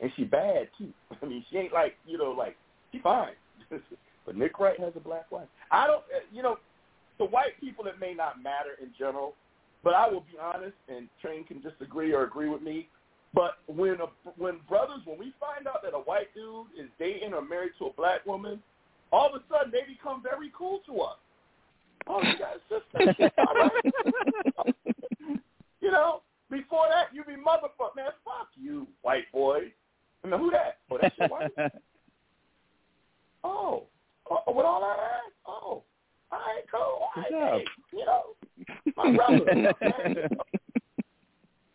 and 0.00 0.10
she 0.16 0.24
bad 0.24 0.68
too. 0.76 0.92
I 1.22 1.24
mean, 1.24 1.46
she 1.50 1.56
ain't 1.56 1.72
like 1.72 1.94
you 2.06 2.18
know 2.18 2.32
like 2.32 2.56
she 2.92 2.98
fine, 2.98 3.32
but 4.26 4.36
Nick 4.36 4.58
Wright 4.58 4.78
has 4.80 4.92
a 4.96 5.00
black 5.00 5.32
wife. 5.32 5.48
I 5.70 5.86
don't, 5.86 6.04
uh, 6.14 6.26
you 6.30 6.42
know, 6.42 6.58
to 7.16 7.24
white 7.24 7.58
people 7.58 7.86
it 7.86 7.98
may 7.98 8.12
not 8.12 8.42
matter 8.42 8.72
in 8.82 8.90
general, 8.98 9.32
but 9.82 9.94
I 9.94 10.08
will 10.08 10.20
be 10.20 10.38
honest, 10.40 10.76
and 10.88 11.08
Train 11.22 11.44
can 11.44 11.60
disagree 11.60 12.12
or 12.12 12.24
agree 12.24 12.48
with 12.48 12.62
me. 12.62 12.88
But 13.34 13.58
when 13.66 14.00
a, 14.00 14.06
when 14.36 14.60
brothers, 14.68 15.00
when 15.04 15.18
we 15.18 15.32
find 15.38 15.66
out 15.66 15.82
that 15.82 15.94
a 15.94 15.98
white 16.00 16.32
dude 16.34 16.66
is 16.78 16.88
dating 16.98 17.34
or 17.34 17.42
married 17.42 17.72
to 17.78 17.86
a 17.86 17.92
black 17.92 18.24
woman, 18.26 18.62
all 19.12 19.28
of 19.28 19.34
a 19.34 19.44
sudden 19.50 19.70
they 19.70 19.82
become 19.86 20.22
very 20.22 20.50
cool 20.56 20.80
to 20.86 21.00
us. 21.00 21.16
Oh, 22.08 22.22
you 22.22 22.38
got 22.38 22.56
a 22.56 22.60
sister? 22.68 23.30
All 23.38 23.54
right. 23.54 24.74
You 25.80 25.90
know, 25.92 26.22
before 26.50 26.86
that, 26.90 27.14
you 27.14 27.22
be 27.24 27.40
motherfucker, 27.40 27.94
man. 27.94 28.06
Fuck 28.24 28.48
you, 28.60 28.86
white 29.02 29.30
boy. 29.32 29.72
I 30.24 30.28
mean, 30.28 30.40
who 30.40 30.50
that? 30.50 30.78
Oh, 30.90 30.98
that's 31.00 31.16
your 31.18 31.28
wife. 31.28 31.50
Oh, 33.44 33.84
oh, 34.28 34.52
with 34.52 34.66
all 34.66 34.80
that 34.80 34.98
ass. 34.98 35.30
Oh, 35.46 35.84
all 36.32 36.38
right, 36.38 36.62
cool. 36.70 36.80
All 36.80 37.10
right, 37.16 37.30
Good 37.30 37.38
job. 37.38 37.60
hey, 37.60 37.64
you 37.92 38.04
know, 38.04 38.22
my 38.96 39.16
brother. 39.16 40.28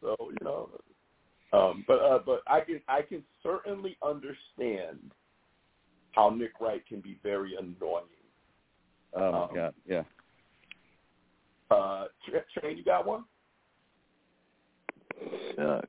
so 0.02 0.16
you 0.20 0.38
know, 0.44 0.70
um, 1.54 1.84
but 1.88 2.00
uh, 2.00 2.20
but 2.26 2.42
I 2.48 2.62
can 2.62 2.82
I 2.88 3.02
can 3.02 3.24
certainly 3.44 3.98
understand 4.04 5.00
how 6.12 6.30
Nick 6.30 6.52
Wright 6.60 6.86
can 6.88 7.00
be 7.02 7.18
very 7.24 7.56
annoying. 7.56 8.06
Oh 9.14 9.32
my 9.32 9.44
Um, 9.44 9.50
god. 9.56 9.74
Yeah. 9.86 10.04
Uh, 11.70 12.06
Train, 12.60 12.78
you 12.78 12.84
got 12.84 13.06
one? 13.08 13.24
Sucks. 15.56 15.88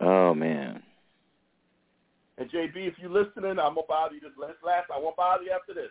Oh 0.00 0.34
man. 0.34 0.82
And 2.38 2.48
JB, 2.50 2.70
if 2.76 2.94
you're 2.98 3.10
listening, 3.10 3.58
I'm 3.58 3.74
gonna 3.74 3.82
bother 3.88 4.14
you 4.14 4.20
this 4.20 4.30
last 4.38 4.56
last. 4.64 4.90
I 4.94 4.98
won't 4.98 5.16
bother 5.16 5.42
you 5.44 5.50
after 5.52 5.74
this. 5.74 5.90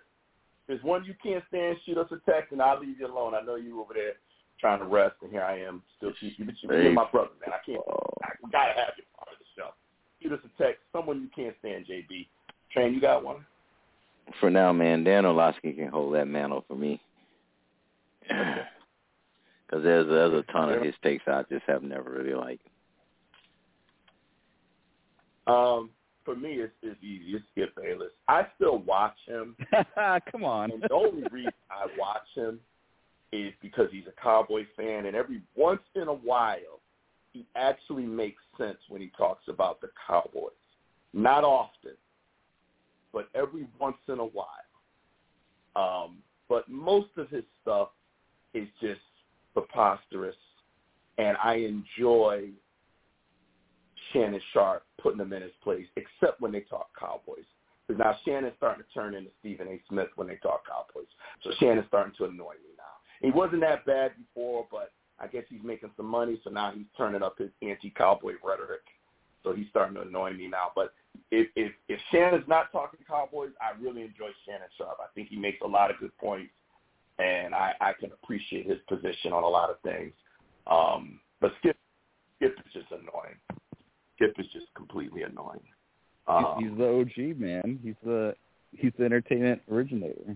There's 0.67 0.83
one 0.83 1.05
you 1.05 1.15
can't 1.23 1.43
stand. 1.47 1.77
Shoot 1.85 1.97
us 1.97 2.11
a 2.11 2.29
text, 2.29 2.51
and 2.51 2.61
I'll 2.61 2.79
leave 2.79 2.99
you 2.99 3.07
alone. 3.07 3.33
I 3.33 3.41
know 3.41 3.55
you 3.55 3.79
over 3.81 3.93
there 3.93 4.13
trying 4.59 4.79
to 4.79 4.85
rest, 4.85 5.15
and 5.21 5.31
here 5.31 5.43
I 5.43 5.59
am 5.59 5.81
still 5.97 6.11
keep 6.19 6.37
you. 6.37 6.45
But 6.45 6.55
you're 6.61 6.91
my 6.91 7.09
brother, 7.09 7.29
man. 7.45 7.53
I 7.53 7.65
can't. 7.65 7.81
Oh. 7.87 7.99
I, 8.23 8.29
we 8.43 8.51
gotta 8.51 8.73
have 8.73 8.93
you 8.97 9.03
part 9.15 9.29
of 9.31 9.39
the 9.39 9.45
show. 9.55 9.69
Shoot 10.21 10.33
us 10.33 10.39
a 10.43 10.61
text. 10.61 10.81
Someone 10.91 11.21
you 11.21 11.29
can't 11.35 11.55
stand, 11.59 11.85
JB. 11.85 12.27
Train, 12.71 12.93
you 12.93 12.99
got 12.99 13.23
one? 13.23 13.45
For 14.41 14.49
now, 14.49 14.73
man, 14.73 15.03
Dan 15.03 15.25
Orlovsky 15.25 15.71
can 15.71 15.87
hold 15.87 16.13
that 16.15 16.27
mantle 16.27 16.65
for 16.67 16.75
me. 16.75 17.01
Because 18.21 18.63
there's 19.83 20.07
there's 20.07 20.33
a 20.33 20.51
ton 20.51 20.73
of 20.73 20.81
his 20.83 20.95
takes 21.01 21.23
I 21.27 21.43
just 21.49 21.63
have 21.65 21.83
never 21.83 22.11
really 22.11 22.33
liked. 22.33 22.67
Um, 25.47 25.91
for 26.27 26.35
me, 26.35 26.55
it's, 26.55 26.73
it's 26.83 27.01
easy. 27.01 27.37
It's 27.37 27.45
Skip 27.53 27.73
Bayless. 27.77 28.11
I 28.27 28.45
still 28.57 28.79
watch 28.79 29.15
him. 29.25 29.55
Come 30.29 30.43
on. 30.43 30.71
And 30.71 30.81
the 30.81 30.93
only 30.93 31.23
reason 31.31 31.53
I 31.71 31.87
watch 31.97 32.27
him 32.35 32.59
is 33.31 33.53
because 33.61 33.87
he's 33.93 34.03
a 34.07 34.21
Cowboy 34.21 34.65
fan, 34.75 35.05
and 35.05 35.15
every 35.15 35.41
once 35.55 35.79
in 35.95 36.09
a 36.09 36.13
while, 36.13 36.81
he 37.31 37.45
actually 37.55 38.05
makes 38.05 38.41
sense 38.57 38.77
when 38.89 38.99
he 38.99 39.09
talks 39.17 39.43
about 39.47 39.79
the 39.79 39.87
Cowboys. 40.05 40.51
Not 41.13 41.45
often, 41.45 41.95
but 43.13 43.29
every 43.33 43.65
once 43.79 43.97
in 44.09 44.19
a 44.19 44.25
while. 44.25 44.47
Um, 45.77 46.17
but 46.49 46.67
most 46.67 47.09
of 47.15 47.29
his 47.29 47.43
stuff 47.61 47.89
is 48.53 48.67
just 48.81 48.99
preposterous, 49.53 50.35
and 51.17 51.37
I 51.41 51.53
enjoy 51.55 52.49
Shannon 54.13 54.41
Sharpe 54.53 54.83
putting 55.01 55.19
him 55.19 55.33
in 55.33 55.41
his 55.41 55.51
place, 55.63 55.85
except 55.95 56.41
when 56.41 56.51
they 56.51 56.61
talk 56.61 56.89
Cowboys. 56.99 57.45
Because 57.87 57.99
now 57.99 58.15
Shannon's 58.25 58.53
starting 58.57 58.83
to 58.83 58.93
turn 58.93 59.15
into 59.15 59.29
Stephen 59.39 59.67
A. 59.67 59.81
Smith 59.87 60.09
when 60.15 60.27
they 60.27 60.35
talk 60.37 60.63
Cowboys. 60.67 61.07
So 61.43 61.51
Shannon's 61.59 61.87
starting 61.87 62.13
to 62.17 62.25
annoy 62.25 62.53
me 62.53 62.75
now. 62.77 62.83
He 63.21 63.31
wasn't 63.31 63.61
that 63.61 63.85
bad 63.85 64.11
before, 64.17 64.67
but 64.69 64.91
I 65.19 65.27
guess 65.27 65.43
he's 65.49 65.63
making 65.63 65.91
some 65.97 66.05
money, 66.05 66.39
so 66.43 66.49
now 66.49 66.71
he's 66.75 66.85
turning 66.97 67.23
up 67.23 67.37
his 67.37 67.49
anti-cowboy 67.61 68.33
rhetoric. 68.43 68.81
So 69.43 69.53
he's 69.53 69.67
starting 69.69 69.95
to 69.95 70.01
annoy 70.01 70.33
me 70.33 70.47
now. 70.47 70.71
But 70.75 70.93
if 71.31 71.47
if 71.55 71.71
if 71.87 71.99
Shannon's 72.11 72.47
not 72.47 72.71
talking 72.71 72.99
Cowboys, 73.07 73.51
I 73.61 73.79
really 73.81 74.01
enjoy 74.01 74.29
Shannon 74.45 74.67
Sharpe. 74.77 74.97
I 74.99 75.07
think 75.15 75.29
he 75.29 75.37
makes 75.37 75.59
a 75.63 75.67
lot 75.67 75.89
of 75.89 75.97
good 75.99 76.15
points, 76.17 76.51
and 77.17 77.55
I, 77.55 77.73
I 77.79 77.93
can 77.93 78.11
appreciate 78.11 78.67
his 78.67 78.79
position 78.87 79.31
on 79.31 79.43
a 79.43 79.47
lot 79.47 79.69
of 79.69 79.79
things. 79.81 80.13
Um, 80.67 81.19
but 81.39 81.53
Skip 81.59 81.77
Skip 82.37 82.55
is 82.65 82.73
just 82.73 82.91
annoying. 82.91 83.37
Skip 84.17 84.33
is 84.39 84.47
just 84.51 84.65
completely 84.75 85.21
annoying. 85.23 85.61
Um, 86.27 86.55
he's, 86.59 86.69
he's 86.69 86.77
the 86.77 86.87
OG 86.87 87.39
man. 87.39 87.79
He's 87.83 87.95
the 88.03 88.35
he's 88.75 88.91
the 88.97 89.05
entertainment 89.05 89.61
originator. 89.71 90.35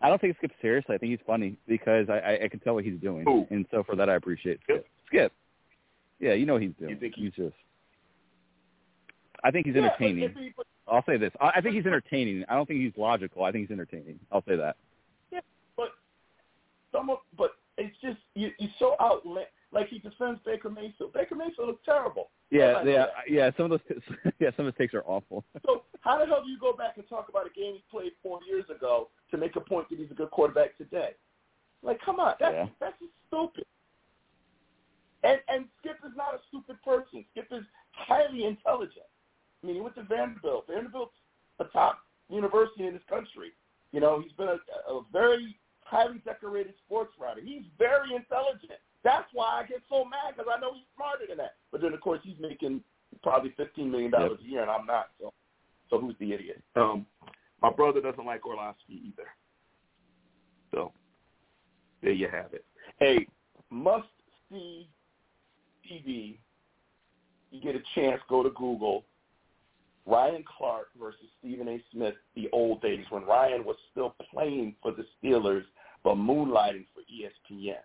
I 0.00 0.08
don't 0.08 0.20
think 0.20 0.36
Skip 0.36 0.52
seriously. 0.60 0.94
I 0.94 0.98
think 0.98 1.10
he's 1.10 1.26
funny 1.26 1.56
because 1.66 2.08
I, 2.10 2.18
I, 2.18 2.44
I 2.44 2.48
can 2.48 2.60
tell 2.60 2.74
what 2.74 2.84
he's 2.84 3.00
doing, 3.00 3.24
Who? 3.24 3.46
and 3.50 3.64
so 3.70 3.82
for 3.82 3.96
that 3.96 4.10
I 4.10 4.16
appreciate 4.16 4.60
Skip? 4.64 4.86
Skip. 5.06 5.32
Yeah, 6.20 6.34
you 6.34 6.46
know 6.46 6.54
what 6.54 6.62
he's 6.62 6.72
doing. 6.78 6.90
You 6.90 6.96
think 6.96 7.14
he's 7.16 7.32
just. 7.32 7.54
I 9.42 9.50
think 9.50 9.66
he's 9.66 9.74
yeah, 9.74 9.82
but 9.82 10.04
entertaining. 10.04 10.24
if 10.24 10.56
but- 10.56 10.66
I'll 10.86 11.04
say 11.06 11.16
this. 11.16 11.32
I, 11.40 11.52
I 11.56 11.60
think 11.62 11.74
he's 11.74 11.86
entertaining. 11.86 12.44
I 12.48 12.54
don't 12.54 12.66
think 12.68 12.80
he's 12.80 12.92
logical. 12.98 13.44
I 13.44 13.52
think 13.52 13.68
he's 13.68 13.72
entertaining. 13.72 14.20
I'll 14.30 14.44
say 14.46 14.56
that. 14.56 14.76
Yeah, 15.32 15.40
but 15.76 15.88
some 16.92 17.08
of 17.08 17.18
but 17.36 17.52
it's 17.78 17.96
just 18.02 18.18
you 18.34 18.50
you 18.58 18.68
so 18.78 18.94
outland 19.00 19.46
like 19.74 19.88
he 19.88 19.98
defends 19.98 20.40
Baker 20.46 20.70
Mayfield. 20.70 21.12
Baker 21.12 21.34
Mayfield 21.34 21.68
looks 21.68 21.84
terrible. 21.84 22.30
Yeah, 22.50 22.82
yeah, 22.84 23.06
yeah. 23.28 23.50
Some 23.56 23.70
of 23.70 23.80
those, 23.88 24.02
yeah, 24.38 24.50
some 24.56 24.66
of 24.66 24.74
his 24.74 24.78
takes 24.78 24.94
are 24.94 25.02
awful. 25.04 25.44
So 25.66 25.82
how 26.00 26.18
the 26.18 26.26
hell 26.26 26.42
do 26.44 26.50
you 26.50 26.58
go 26.58 26.72
back 26.72 26.96
and 26.96 27.08
talk 27.08 27.28
about 27.28 27.46
a 27.46 27.50
game 27.50 27.74
he 27.74 27.84
played 27.90 28.12
four 28.22 28.38
years 28.46 28.64
ago 28.74 29.08
to 29.30 29.36
make 29.38 29.56
a 29.56 29.60
point 29.60 29.88
that 29.90 29.98
he's 29.98 30.10
a 30.10 30.14
good 30.14 30.30
quarterback 30.30 30.76
today? 30.78 31.10
Like, 31.82 32.00
come 32.04 32.20
on, 32.20 32.34
that's 32.38 32.52
Yeah. 32.54 32.66
that's 32.80 32.98
just 33.00 33.12
stupid. 33.28 33.64
And 35.24 35.40
and 35.48 35.64
Skip 35.80 35.96
is 36.06 36.12
not 36.16 36.34
a 36.34 36.40
stupid 36.48 36.76
person. 36.84 37.24
Skip 37.32 37.48
is 37.50 37.64
highly 37.92 38.44
intelligent. 38.44 39.08
I 39.62 39.66
mean, 39.66 39.76
he 39.76 39.82
went 39.82 39.96
to 39.96 40.02
Vanderbilt. 40.02 40.66
Vanderbilt's 40.68 41.16
a 41.58 41.64
top 41.64 41.98
university 42.28 42.86
in 42.86 42.92
this 42.92 43.02
country. 43.08 43.52
You 43.92 44.00
know, 44.00 44.20
he's 44.20 44.32
been 44.32 44.48
a, 44.48 44.58
a 44.92 45.02
very 45.12 45.58
highly 45.80 46.18
decorated 46.24 46.74
sports 46.84 47.12
writer. 47.18 47.40
He's 47.42 47.62
very 47.78 48.14
intelligent. 48.14 48.80
That's 49.04 49.28
why 49.32 49.62
I 49.62 49.66
get 49.66 49.82
so 49.88 50.04
mad 50.04 50.34
because 50.34 50.50
I 50.54 50.58
know 50.60 50.72
he's 50.74 50.84
smarter 50.96 51.24
than 51.28 51.36
that. 51.36 51.56
But 51.70 51.82
then, 51.82 51.92
of 51.92 52.00
course, 52.00 52.20
he's 52.24 52.38
making 52.40 52.80
probably 53.22 53.52
fifteen 53.56 53.90
million 53.90 54.10
dollars 54.10 54.38
a 54.42 54.48
year, 54.48 54.62
and 54.62 54.70
I'm 54.70 54.86
not. 54.86 55.10
So, 55.20 55.32
so 55.90 56.00
who's 56.00 56.16
the 56.18 56.32
idiot? 56.32 56.62
Um, 56.74 57.06
my 57.62 57.70
brother 57.70 58.00
doesn't 58.00 58.24
like 58.24 58.46
Orlovsky 58.46 59.00
either. 59.06 59.28
So 60.72 60.92
there 62.02 62.12
you 62.12 62.28
have 62.28 62.52
it. 62.54 62.64
Hey, 62.98 63.26
must 63.70 64.08
see 64.50 64.88
TV. 65.90 66.38
You 67.50 67.60
get 67.60 67.76
a 67.76 67.82
chance, 67.94 68.20
go 68.28 68.42
to 68.42 68.50
Google. 68.50 69.04
Ryan 70.06 70.44
Clark 70.58 70.88
versus 71.00 71.20
Stephen 71.38 71.68
A. 71.68 71.82
Smith, 71.92 72.14
the 72.34 72.48
old 72.52 72.82
days 72.82 73.06
when 73.08 73.24
Ryan 73.24 73.64
was 73.64 73.76
still 73.90 74.14
playing 74.30 74.74
for 74.82 74.92
the 74.92 75.06
Steelers 75.22 75.62
but 76.02 76.16
moonlighting 76.16 76.84
for 76.92 77.00
ESPN. 77.10 77.76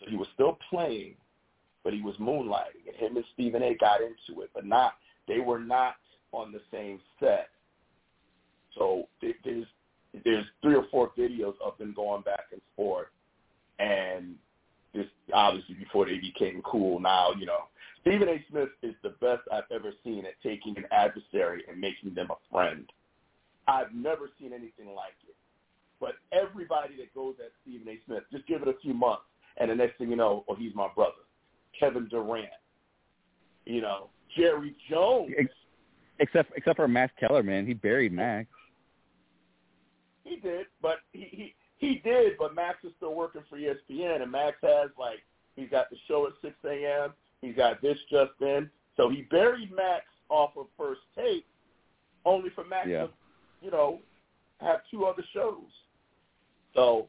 So 0.00 0.10
he 0.10 0.16
was 0.16 0.28
still 0.34 0.58
playing, 0.70 1.14
but 1.84 1.92
he 1.92 2.02
was 2.02 2.16
moonlighting, 2.16 2.86
and 2.86 2.96
him 2.96 3.16
and 3.16 3.24
Stephen 3.34 3.62
A. 3.62 3.74
got 3.74 4.00
into 4.00 4.42
it, 4.42 4.50
but 4.54 4.66
not. 4.66 4.94
They 5.28 5.40
were 5.40 5.58
not 5.58 5.94
on 6.32 6.52
the 6.52 6.60
same 6.70 7.00
set. 7.20 7.48
So 8.76 9.08
there's 9.20 9.66
there's 10.24 10.46
three 10.62 10.74
or 10.74 10.86
four 10.90 11.10
videos 11.16 11.54
of 11.64 11.76
them 11.78 11.92
going 11.94 12.22
back 12.22 12.46
and 12.52 12.60
forth, 12.74 13.08
and 13.78 14.34
this 14.94 15.06
obviously 15.32 15.74
before 15.74 16.06
they 16.06 16.18
became 16.18 16.62
cool. 16.62 17.00
Now 17.00 17.32
you 17.32 17.46
know 17.46 17.64
Stephen 18.02 18.28
A. 18.28 18.44
Smith 18.50 18.68
is 18.82 18.94
the 19.02 19.14
best 19.20 19.42
I've 19.52 19.70
ever 19.74 19.92
seen 20.04 20.24
at 20.26 20.40
taking 20.42 20.76
an 20.76 20.84
adversary 20.92 21.64
and 21.68 21.80
making 21.80 22.14
them 22.14 22.28
a 22.30 22.36
friend. 22.52 22.88
I've 23.66 23.92
never 23.92 24.30
seen 24.38 24.52
anything 24.52 24.94
like 24.94 25.18
it. 25.28 25.34
But 25.98 26.14
everybody 26.30 26.96
that 26.98 27.14
goes 27.14 27.34
at 27.44 27.50
Stephen 27.62 27.88
A. 27.88 27.98
Smith, 28.06 28.22
just 28.30 28.46
give 28.46 28.62
it 28.62 28.68
a 28.68 28.78
few 28.80 28.94
months, 28.94 29.24
and 29.58 29.70
the 29.70 29.74
next 29.74 29.98
thing 29.98 30.10
you 30.10 30.16
know, 30.16 30.44
oh, 30.48 30.54
he's 30.54 30.74
my 30.74 30.88
brother. 30.94 31.12
Kevin 31.78 32.08
Durant, 32.08 32.48
you 33.64 33.80
know, 33.80 34.08
Jerry 34.36 34.74
Jones. 34.90 35.32
Except 36.18 36.50
except 36.56 36.76
for 36.76 36.88
Max 36.88 37.12
Kellerman, 37.20 37.46
man, 37.46 37.66
he 37.66 37.74
buried 37.74 38.12
Max. 38.12 38.48
He 40.24 40.36
did, 40.36 40.66
but 40.80 40.96
he, 41.12 41.28
he 41.30 41.54
he 41.78 42.00
did, 42.02 42.32
but 42.38 42.54
Max 42.54 42.78
is 42.84 42.92
still 42.96 43.14
working 43.14 43.42
for 43.50 43.58
ESPN, 43.58 44.22
and 44.22 44.32
Max 44.32 44.56
has 44.62 44.90
like 44.98 45.18
he's 45.56 45.68
got 45.70 45.90
the 45.90 45.96
show 46.08 46.26
at 46.26 46.32
six 46.42 46.54
a.m. 46.64 47.12
He's 47.42 47.54
got 47.54 47.82
this 47.82 47.98
just 48.10 48.32
in, 48.40 48.70
so 48.96 49.10
he 49.10 49.22
buried 49.30 49.70
Max 49.70 50.04
off 50.30 50.50
of 50.56 50.66
first 50.76 51.02
take, 51.14 51.44
only 52.24 52.50
for 52.50 52.64
Max 52.64 52.88
Yeah. 52.88 53.02
to, 53.02 53.10
you 53.60 53.70
know, 53.70 54.00
have 54.60 54.80
two 54.90 55.04
other 55.04 55.22
shows. 55.34 55.70
So, 56.74 57.08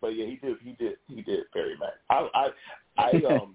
but 0.00 0.08
yeah, 0.08 0.26
he 0.26 0.36
did, 0.36 0.56
he 0.62 0.72
did, 0.72 0.96
he 1.08 1.22
did 1.22 1.44
bury 1.52 1.76
Max. 1.78 1.92
I, 2.08 2.28
I, 2.34 2.48
I 2.98 3.10
um, 3.34 3.54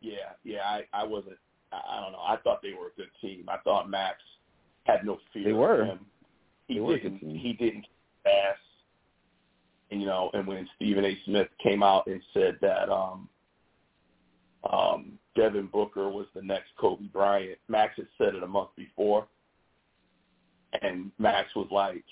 yeah, 0.00 0.32
yeah, 0.44 0.62
I, 0.64 0.84
I 0.92 1.04
wasn't, 1.04 1.38
I, 1.72 1.80
I 1.88 2.00
don't 2.00 2.12
know. 2.12 2.18
I 2.18 2.36
thought 2.42 2.62
they 2.62 2.72
were 2.72 2.88
a 2.88 2.96
good 2.96 3.10
team. 3.20 3.46
I 3.48 3.58
thought 3.58 3.90
Max 3.90 4.18
had 4.84 5.04
no 5.04 5.18
fear. 5.32 5.44
They 5.44 5.50
of 5.82 5.86
him. 5.86 6.06
He 6.68 6.74
They 6.74 6.80
were 6.80 6.98
didn't. 6.98 7.20
He 7.20 7.52
didn't 7.52 7.86
pass. 8.24 8.56
And, 9.90 10.00
you 10.00 10.06
know, 10.06 10.30
and 10.34 10.46
when 10.46 10.68
Stephen 10.76 11.04
A. 11.04 11.16
Smith 11.24 11.48
came 11.62 11.82
out 11.82 12.06
and 12.08 12.20
said 12.34 12.58
that 12.60 12.90
um, 12.90 13.28
um, 14.70 15.12
Devin 15.36 15.68
Booker 15.72 16.08
was 16.08 16.26
the 16.34 16.42
next 16.42 16.68
Kobe 16.78 17.04
Bryant, 17.04 17.58
Max 17.68 17.92
had 17.96 18.08
said 18.18 18.34
it 18.34 18.42
a 18.42 18.48
month 18.48 18.70
before, 18.76 19.28
and 20.82 21.12
Max 21.18 21.54
was 21.54 21.68
like, 21.70 22.04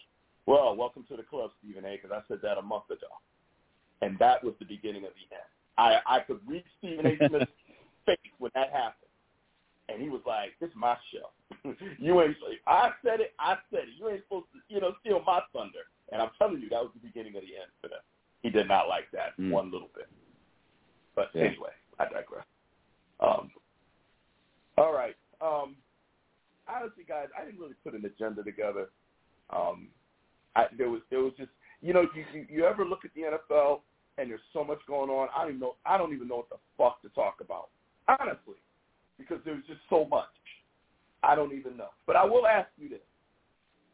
"Well, 0.46 0.76
welcome 0.76 1.04
to 1.09 1.16
the 1.16 1.22
club, 1.22 1.50
Stephen 1.59 1.85
A. 1.85 1.96
Because 1.96 2.11
I 2.12 2.20
said 2.28 2.40
that 2.42 2.59
a 2.59 2.62
month 2.62 2.90
ago," 2.90 3.09
and 4.02 4.18
that 4.18 4.42
was 4.44 4.54
the 4.59 4.64
beginning 4.64 5.04
of 5.04 5.11
the 5.14 5.35
end. 5.35 5.48
I 5.78 6.00
I 6.07 6.20
could 6.20 6.40
read 6.46 6.64
Stephen 6.78 7.07
A. 7.07 7.16
Smith's 7.28 7.50
face 8.07 8.18
when 8.38 8.50
that 8.54 8.70
happened, 8.72 9.11
and 9.88 10.00
he 10.00 10.09
was 10.09 10.22
like, 10.26 10.50
"This 10.61 10.70
is 10.70 10.76
my 10.76 10.96
show. 11.12 11.74
you 11.98 12.20
ain't. 12.22 12.37
I 12.66 12.90
said 13.04 13.20
it. 13.20 13.35
I 13.38 13.57
said 13.70 13.85
it. 13.85 13.94
You 13.98 14.09
ain't 14.11 14.22
supposed 14.24 14.46
to, 14.52 14.74
you 14.74 14.80
know, 14.80 14.92
steal 15.00 15.22
my 15.26 15.40
thunder." 15.52 15.87
And 16.12 16.20
I'm 16.20 16.30
telling 16.38 16.61
you, 16.61 16.68
that 16.68 16.83
was 16.83 16.92
the 16.94 17.00
beginning 17.00 17.35
of 17.37 17.42
the 17.42 17.57
end 17.57 17.72
for 17.80 17.88
them. 17.88 18.00
He 18.42 18.50
did 18.50 18.68
not 18.68 18.88
like 18.88 19.11
that 19.12 19.37
Mm. 19.38 19.50
one 19.50 19.70
little 19.70 19.88
bit. 19.94 20.09
But 21.14 21.30
Yeah. 21.35 21.44
anyway, 21.44 21.72
I 21.98 22.07
digress. 22.07 22.44
Um, 23.20 23.50
all 24.76 24.92
right. 24.92 25.16
Um, 25.40 25.76
honestly, 26.68 27.04
guys, 27.04 27.28
I 27.37 27.44
didn't 27.44 27.61
really 27.61 27.74
put 27.83 27.94
an 27.94 28.04
agenda 28.04 28.42
together. 28.42 28.90
Um, 29.50 29.90
I, 30.57 30.67
there 30.77 30.90
was 30.90 31.01
there 31.11 31.21
was 31.21 31.33
just 31.37 31.51
you 31.81 31.93
know 31.93 32.03
you, 32.14 32.25
you 32.33 32.47
you 32.49 32.64
ever 32.64 32.85
look 32.85 33.05
at 33.05 33.11
the 33.14 33.23
NFL 33.23 33.81
and 34.19 34.31
there's 34.31 34.40
so 34.53 34.64
much 34.64 34.79
going 34.87 35.11
on. 35.11 35.29
I 35.37 35.45
don't 35.45 35.59
know 35.59 35.77
I 35.85 35.99
don't 35.99 36.12
even 36.12 36.29
know 36.29 36.37
what 36.37 36.51
the 36.51 36.57
fuck 36.79 37.03
to 37.03 37.09
talk 37.11 37.37
about 37.40 37.69
honestly 38.09 38.57
because 39.19 39.39
there's 39.45 39.64
just 39.66 39.81
so 39.89 40.07
much. 40.07 40.28
I 41.22 41.35
don't 41.35 41.53
even 41.53 41.76
know. 41.76 41.89
But 42.07 42.16
I 42.16 42.24
will 42.24 42.47
ask 42.47 42.68
you 42.76 42.89
this. 42.89 42.99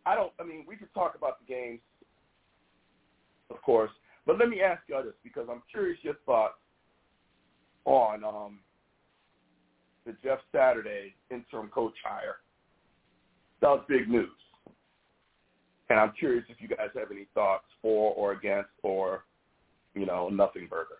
I 0.06 0.14
don't. 0.14 0.32
I 0.40 0.44
mean, 0.44 0.64
we 0.66 0.76
could 0.76 0.92
talk 0.94 1.14
about 1.16 1.38
the 1.40 1.52
games, 1.52 1.80
of 3.50 3.60
course, 3.62 3.90
but 4.26 4.38
let 4.38 4.48
me 4.48 4.60
ask 4.62 4.82
you 4.88 5.00
this 5.04 5.14
because 5.22 5.46
I'm 5.50 5.62
curious 5.70 5.98
your 6.02 6.14
thoughts 6.26 6.54
on 7.84 8.24
um, 8.24 8.60
the 10.06 10.16
Jeff 10.22 10.38
Saturday 10.52 11.14
interim 11.30 11.68
coach 11.68 11.94
hire. 12.04 12.36
That 13.60 13.68
was 13.68 13.84
big 13.88 14.08
news. 14.08 14.28
And 15.90 16.00
I'm 16.00 16.12
curious 16.12 16.44
if 16.48 16.56
you 16.60 16.68
guys 16.68 16.88
have 16.94 17.10
any 17.10 17.26
thoughts 17.34 17.64
for 17.82 18.14
or 18.14 18.32
against 18.32 18.70
or, 18.82 19.24
you 19.94 20.06
know, 20.06 20.28
nothing 20.28 20.66
burger. 20.70 20.98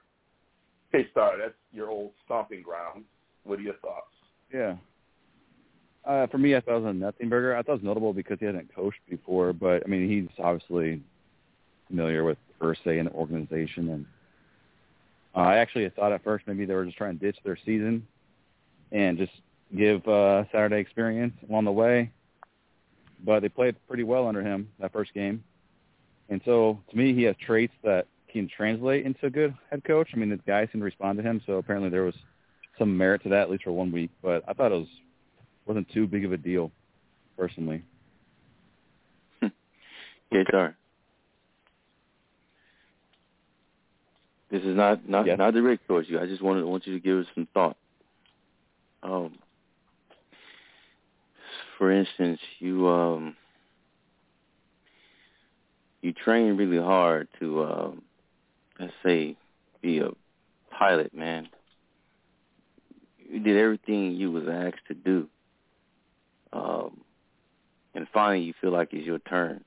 Hey, 0.93 1.07
Star, 1.13 1.39
that's 1.39 1.55
your 1.73 1.89
old 1.89 2.11
stomping 2.25 2.63
ground. 2.63 3.05
What 3.45 3.61
are 3.61 3.63
your 3.63 3.75
thoughts? 3.75 4.13
Yeah. 4.53 4.75
Uh, 6.05 6.27
for 6.27 6.39
me, 6.39 6.57
I 6.57 6.61
thought 6.61 6.79
it 6.79 6.83
was 6.83 6.91
a 6.91 6.93
nothing 6.93 7.29
burger. 7.29 7.57
I 7.57 7.63
thought 7.63 7.73
it 7.73 7.83
was 7.83 7.85
notable 7.85 8.13
because 8.13 8.39
he 8.41 8.47
hadn't 8.47 8.75
coached 8.75 8.99
before, 9.09 9.53
but 9.53 9.83
I 9.87 9.89
mean, 9.89 10.09
he's 10.09 10.29
obviously 10.43 11.01
familiar 11.87 12.25
with 12.25 12.39
Irsay 12.61 12.99
and 12.99 13.07
the 13.07 13.13
organization, 13.13 13.89
and 13.91 14.07
Uh, 15.35 15.41
I 15.41 15.57
actually 15.59 15.89
thought 15.91 16.13
at 16.13 16.25
first 16.25 16.47
maybe 16.47 16.65
they 16.65 16.75
were 16.75 16.85
just 16.85 16.97
trying 16.97 17.19
to 17.19 17.25
ditch 17.25 17.39
their 17.45 17.57
season 17.65 18.07
and 18.91 19.17
just 19.17 19.33
give 19.77 20.07
uh, 20.09 20.45
Saturday 20.51 20.81
experience 20.81 21.35
along 21.49 21.65
the 21.67 21.73
way. 21.73 22.11
But 23.25 23.41
they 23.41 23.49
played 23.49 23.77
pretty 23.87 24.03
well 24.05 24.27
under 24.27 24.43
him 24.43 24.69
that 24.79 24.93
first 24.93 25.13
game. 25.15 25.45
And 26.29 26.41
so 26.45 26.79
to 26.91 26.97
me, 26.97 27.15
he 27.15 27.23
has 27.25 27.37
traits 27.45 27.73
that 27.83 28.07
can 28.33 28.49
translate 28.55 29.05
into 29.05 29.27
a 29.27 29.31
good 29.31 29.55
head 29.71 29.83
coach. 29.85 30.09
I 30.15 30.17
mean, 30.17 30.31
the 30.31 30.37
guys 30.47 30.69
seem 30.73 30.81
to 30.81 30.85
respond 30.85 31.19
to 31.19 31.25
him, 31.25 31.43
so 31.47 31.55
apparently 31.55 31.91
there 31.91 32.05
was 32.05 32.15
some 32.79 32.97
merit 32.97 33.23
to 33.25 33.29
that, 33.31 33.43
at 33.43 33.51
least 33.51 33.65
for 33.65 33.73
one 33.73 33.91
week. 33.93 34.11
But 34.23 34.45
I 34.49 34.53
thought 34.53 34.73
it 34.73 34.77
was 34.77 34.89
wasn't 35.67 35.89
too 35.93 36.07
big 36.07 36.25
of 36.25 36.33
a 36.33 36.37
deal, 36.37 36.71
personally. 37.37 37.83
Yeah, 40.33 40.45
sorry. 40.49 40.73
This 44.51 44.63
is 44.63 44.77
not 44.77 45.09
not 45.09 45.27
Yes. 45.27 45.39
not 45.39 45.55
direct 45.55 45.87
towards 45.87 46.09
you. 46.09 46.21
I 46.21 46.27
just 46.27 46.43
wanted 46.43 46.65
want 46.65 46.87
you 46.87 46.95
to 46.95 47.01
give 47.01 47.19
us 47.19 47.27
some 47.35 47.47
thought. 47.55 47.77
Um, 49.03 49.39
for 51.81 51.91
instance, 51.91 52.39
you 52.59 52.87
um 52.89 53.35
you 56.03 56.13
train 56.13 56.59
really 56.59 56.77
hard 56.77 57.27
to 57.41 57.65
um 57.65 58.03
let's 58.79 58.93
say 59.03 59.35
be 59.81 59.99
a 59.99 60.11
pilot, 60.71 61.15
man. 61.15 61.49
You 63.19 63.41
did 63.41 63.57
everything 63.57 64.13
you 64.13 64.31
was 64.31 64.45
asked 64.47 64.87
to 64.89 64.95
do. 64.95 65.27
Um 66.53 67.01
and 67.95 68.07
finally 68.13 68.45
you 68.45 68.53
feel 68.61 68.73
like 68.73 68.93
it's 68.93 69.07
your 69.07 69.19
turn. 69.19 69.65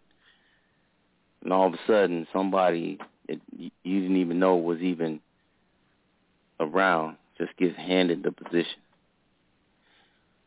And 1.44 1.52
all 1.52 1.66
of 1.66 1.74
a 1.74 1.80
sudden 1.88 2.28
somebody 2.32 3.00
that 3.28 3.40
you 3.58 3.72
didn't 4.02 4.18
even 4.18 4.38
know 4.38 4.56
was 4.56 4.82
even 4.82 5.20
around 6.60 7.18
just 7.40 7.58
gets 7.58 7.76
handed 7.76 8.22
the 8.22 8.32
position. 8.32 8.82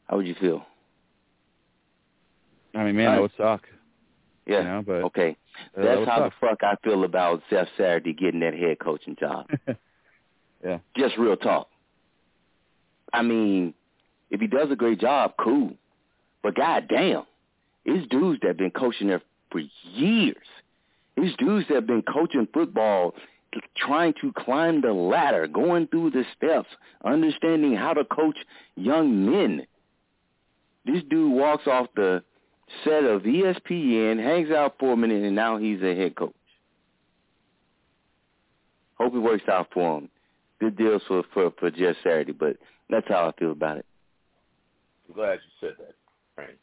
How 0.09 0.19
would 0.19 0.29
you 0.29 0.37
feel? 0.41 0.65
I 2.77 2.85
mean, 2.85 2.97
man, 2.97 3.07
Right. 3.07 3.15
that 3.15 3.23
would 3.23 3.33
suck. 3.37 3.69
Yeah. 4.47 4.59
You 4.59 4.65
know, 4.65 4.83
but 4.87 5.03
Okay. 5.05 5.37
uh, 5.77 5.83
that 5.83 5.97
That's 5.97 6.09
how 6.09 6.19
suck. 6.19 6.33
the 6.41 6.47
fuck 6.47 6.63
I 6.63 6.77
feel 6.85 7.05
about 7.05 7.43
Jeff 7.51 7.69
Saturday 7.77 8.13
getting 8.13 8.41
that 8.41 8.55
head 8.55 8.79
coaching 8.79 9.17
job. 9.17 9.49
yeah. 10.65 10.79
Just 10.97 11.17
real 11.17 11.37
talk. 11.37 11.69
I 13.13 13.23
mean, 13.23 13.75
if 14.31 14.41
he 14.41 14.47
does 14.47 14.71
a 14.71 14.77
great 14.77 15.01
job, 15.01 15.35
cool. 15.39 15.73
But 16.43 16.55
goddamn, 16.55 17.23
it's 17.85 18.07
dudes 18.09 18.41
that 18.43 18.49
have 18.49 18.57
been 18.57 18.71
coaching 18.71 19.09
there 19.09 19.23
for 19.51 19.61
years. 19.95 20.37
It's 21.17 21.37
dudes 21.39 21.67
that 21.69 21.75
have 21.77 21.87
been 21.87 22.03
coaching 22.03 22.47
football, 22.53 23.15
trying 23.77 24.13
to 24.21 24.33
climb 24.35 24.83
the 24.83 24.93
ladder, 24.93 25.47
going 25.47 25.87
through 25.87 26.11
the 26.11 26.25
steps, 26.37 26.69
understanding 27.05 27.75
how 27.75 27.95
to 27.95 28.05
coach 28.05 28.37
young 28.77 29.25
men. 29.31 29.67
This 30.85 31.03
dude 31.09 31.33
walks 31.33 31.67
off 31.67 31.87
the 31.97 32.23
set 32.85 33.05
of 33.05 33.23
ESPN, 33.23 34.23
hangs 34.23 34.51
out 34.51 34.77
for 34.79 34.93
a 34.93 34.97
minute, 34.97 35.23
and 35.23 35.35
now 35.35 35.57
he's 35.57 35.83
a 35.83 35.95
head 35.95 36.17
coach. 36.17 36.35
Hope 38.99 39.15
it 39.15 39.19
works 39.19 39.45
out 39.49 39.69
for 39.73 39.99
him. 39.99 40.09
Good 40.59 40.77
deals 40.77 41.03
for 41.07 41.23
for 41.35 41.53
for 41.59 41.71
Jeff 41.71 41.97
Saturday, 42.03 42.33
but 42.33 42.57
that's 42.89 43.07
how 43.09 43.29
I 43.29 43.39
feel 43.39 43.53
about 43.53 43.79
it. 43.79 43.87
I'm 45.09 45.15
glad 45.15 45.35
you 45.35 45.69
said 45.69 45.77
that, 45.79 45.95
Train. 46.35 46.57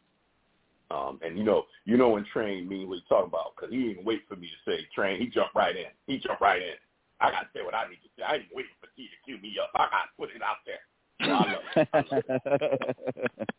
Um, 0.89 1.19
and 1.23 1.37
you 1.37 1.43
know, 1.43 1.63
you 1.85 1.95
know 1.95 2.09
when 2.09 2.25
Train 2.25 2.67
mean 2.67 2.89
what 2.89 2.95
he's 2.95 3.07
talking 3.07 3.27
about 3.27 3.55
because 3.55 3.71
he 3.71 3.87
didn't 3.89 4.05
wait 4.05 4.21
for 4.27 4.35
me 4.35 4.47
to 4.47 4.71
say 4.71 4.85
Train. 4.95 5.19
He 5.19 5.27
jumped 5.27 5.55
right 5.55 5.75
in. 5.75 5.85
He 6.07 6.17
jumped 6.19 6.41
right 6.41 6.61
in. 6.61 6.75
I 7.21 7.31
got 7.31 7.41
to 7.41 7.47
say 7.55 7.63
what 7.63 7.75
I 7.75 7.87
need 7.87 8.01
to 8.03 8.09
say. 8.17 8.23
I 8.23 8.35
ain't 8.35 8.45
waiting 8.53 8.71
for 8.81 8.87
T 8.95 9.07
to 9.07 9.25
cue 9.25 9.41
me 9.41 9.55
up. 9.61 9.69
I 9.75 9.85
got 9.85 10.09
to 10.09 10.11
put 10.17 10.29
it 10.35 10.41
out 10.41 10.57
there. 10.65 10.81
So 11.21 11.31
I 11.31 11.51
love 11.53 11.61
it. 11.75 11.89
I 11.93 12.03
love 12.15 12.23
it. 12.61 13.49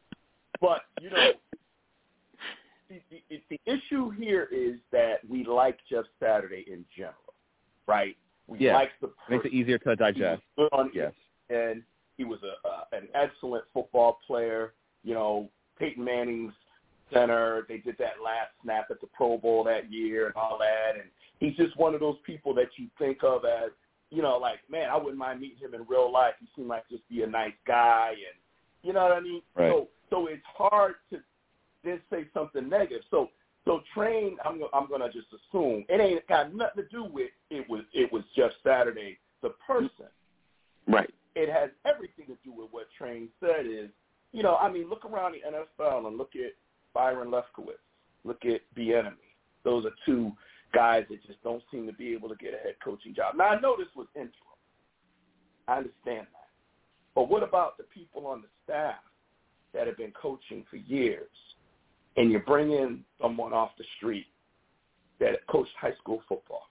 But 0.60 0.82
you 1.00 1.10
know, 1.10 1.32
the, 3.30 3.42
the, 3.50 3.60
issue 3.66 4.10
here 4.10 4.48
is 4.52 4.76
that 4.92 5.18
we 5.28 5.44
like 5.44 5.78
Jeff 5.90 6.04
Saturday 6.20 6.64
in 6.70 6.84
general, 6.96 7.34
right? 7.86 8.16
We 8.46 8.58
Yeah. 8.58 8.74
like 8.74 8.90
the 9.00 9.08
person. 9.08 9.36
Makes 9.36 9.46
it 9.46 9.52
easier 9.52 9.78
to 9.78 9.96
digest. 9.96 10.42
Yes. 10.92 11.12
and 11.50 11.82
he 12.16 12.24
was 12.24 12.38
a 12.42 12.68
uh, 12.68 12.84
an 12.92 13.08
excellent 13.14 13.64
football 13.72 14.18
player. 14.26 14.74
You 15.02 15.14
know, 15.14 15.50
Peyton 15.78 16.04
Manning's 16.04 16.54
center. 17.12 17.66
They 17.68 17.78
did 17.78 17.96
that 17.98 18.22
last 18.24 18.50
snap 18.62 18.86
at 18.90 19.00
the 19.00 19.06
Pro 19.08 19.38
Bowl 19.38 19.64
that 19.64 19.92
year 19.92 20.26
and 20.26 20.36
all 20.36 20.58
that. 20.58 20.94
And 20.94 21.10
he's 21.38 21.56
just 21.56 21.76
one 21.76 21.94
of 21.94 22.00
those 22.00 22.16
people 22.24 22.54
that 22.54 22.68
you 22.76 22.88
think 22.98 23.18
of 23.22 23.44
as, 23.44 23.70
you 24.10 24.22
know, 24.22 24.38
like 24.38 24.58
man, 24.70 24.90
I 24.90 24.96
wouldn't 24.96 25.18
mind 25.18 25.40
meeting 25.40 25.58
him 25.58 25.74
in 25.74 25.84
real 25.88 26.12
life. 26.12 26.34
He 26.40 26.48
seemed 26.54 26.68
like 26.68 26.88
just 26.88 27.06
be 27.08 27.22
a 27.22 27.26
nice 27.26 27.52
guy, 27.66 28.10
and 28.10 28.38
you 28.82 28.92
know 28.92 29.02
what 29.02 29.12
I 29.12 29.20
mean. 29.20 29.42
Right. 29.56 29.70
So 29.70 29.88
so 30.10 30.26
it's 30.26 30.42
hard 30.46 30.94
to 31.10 31.18
then 31.84 32.00
say 32.10 32.26
something 32.34 32.68
negative. 32.68 33.02
So 33.10 33.30
so 33.64 33.82
train, 33.94 34.36
I'm 34.44 34.60
I'm 34.72 34.88
gonna 34.88 35.10
just 35.10 35.28
assume 35.28 35.84
it 35.88 36.00
ain't 36.00 36.26
got 36.28 36.54
nothing 36.54 36.84
to 36.84 36.88
do 36.90 37.04
with 37.04 37.30
it 37.50 37.68
was 37.68 37.82
it 37.92 38.12
was 38.12 38.22
Jeff 38.36 38.50
Saturday 38.62 39.18
the 39.42 39.50
person 39.66 40.06
Right. 40.88 41.12
it 41.34 41.48
has 41.50 41.70
everything 41.86 42.26
to 42.26 42.36
do 42.44 42.52
with 42.52 42.68
what 42.70 42.86
Train 42.98 43.28
said 43.40 43.66
is, 43.66 43.88
you 44.32 44.42
know, 44.42 44.56
I 44.56 44.70
mean, 44.70 44.88
look 44.90 45.04
around 45.04 45.32
the 45.32 45.40
NFL 45.86 46.06
and 46.06 46.18
look 46.18 46.32
at 46.34 46.52
Byron 46.92 47.28
Leftwich, 47.28 47.78
look 48.24 48.44
at 48.44 48.60
Bieniemy. 48.76 49.12
Those 49.64 49.86
are 49.86 49.92
two 50.04 50.32
guys 50.74 51.04
that 51.08 51.24
just 51.26 51.42
don't 51.42 51.62
seem 51.70 51.86
to 51.86 51.92
be 51.92 52.12
able 52.12 52.28
to 52.28 52.34
get 52.36 52.52
a 52.52 52.58
head 52.58 52.74
coaching 52.84 53.14
job. 53.14 53.36
Now, 53.36 53.44
I 53.44 53.60
know 53.60 53.76
this 53.78 53.88
was 53.96 54.06
interim. 54.14 54.32
I 55.68 55.78
understand 55.78 56.26
that. 56.32 56.50
But 57.14 57.30
what 57.30 57.42
about 57.42 57.78
the 57.78 57.84
people 57.84 58.26
on 58.26 58.42
the 58.42 58.48
staff 58.64 58.96
that 59.72 59.86
have 59.86 59.96
been 59.96 60.12
coaching 60.12 60.64
for 60.68 60.76
years, 60.76 61.30
and 62.16 62.30
you 62.30 62.38
bring 62.40 62.72
in 62.72 63.04
someone 63.20 63.52
off 63.52 63.70
the 63.78 63.84
street 63.96 64.26
that 65.20 65.46
coached 65.48 65.72
high 65.80 65.94
school 66.00 66.22
football? 66.28 66.68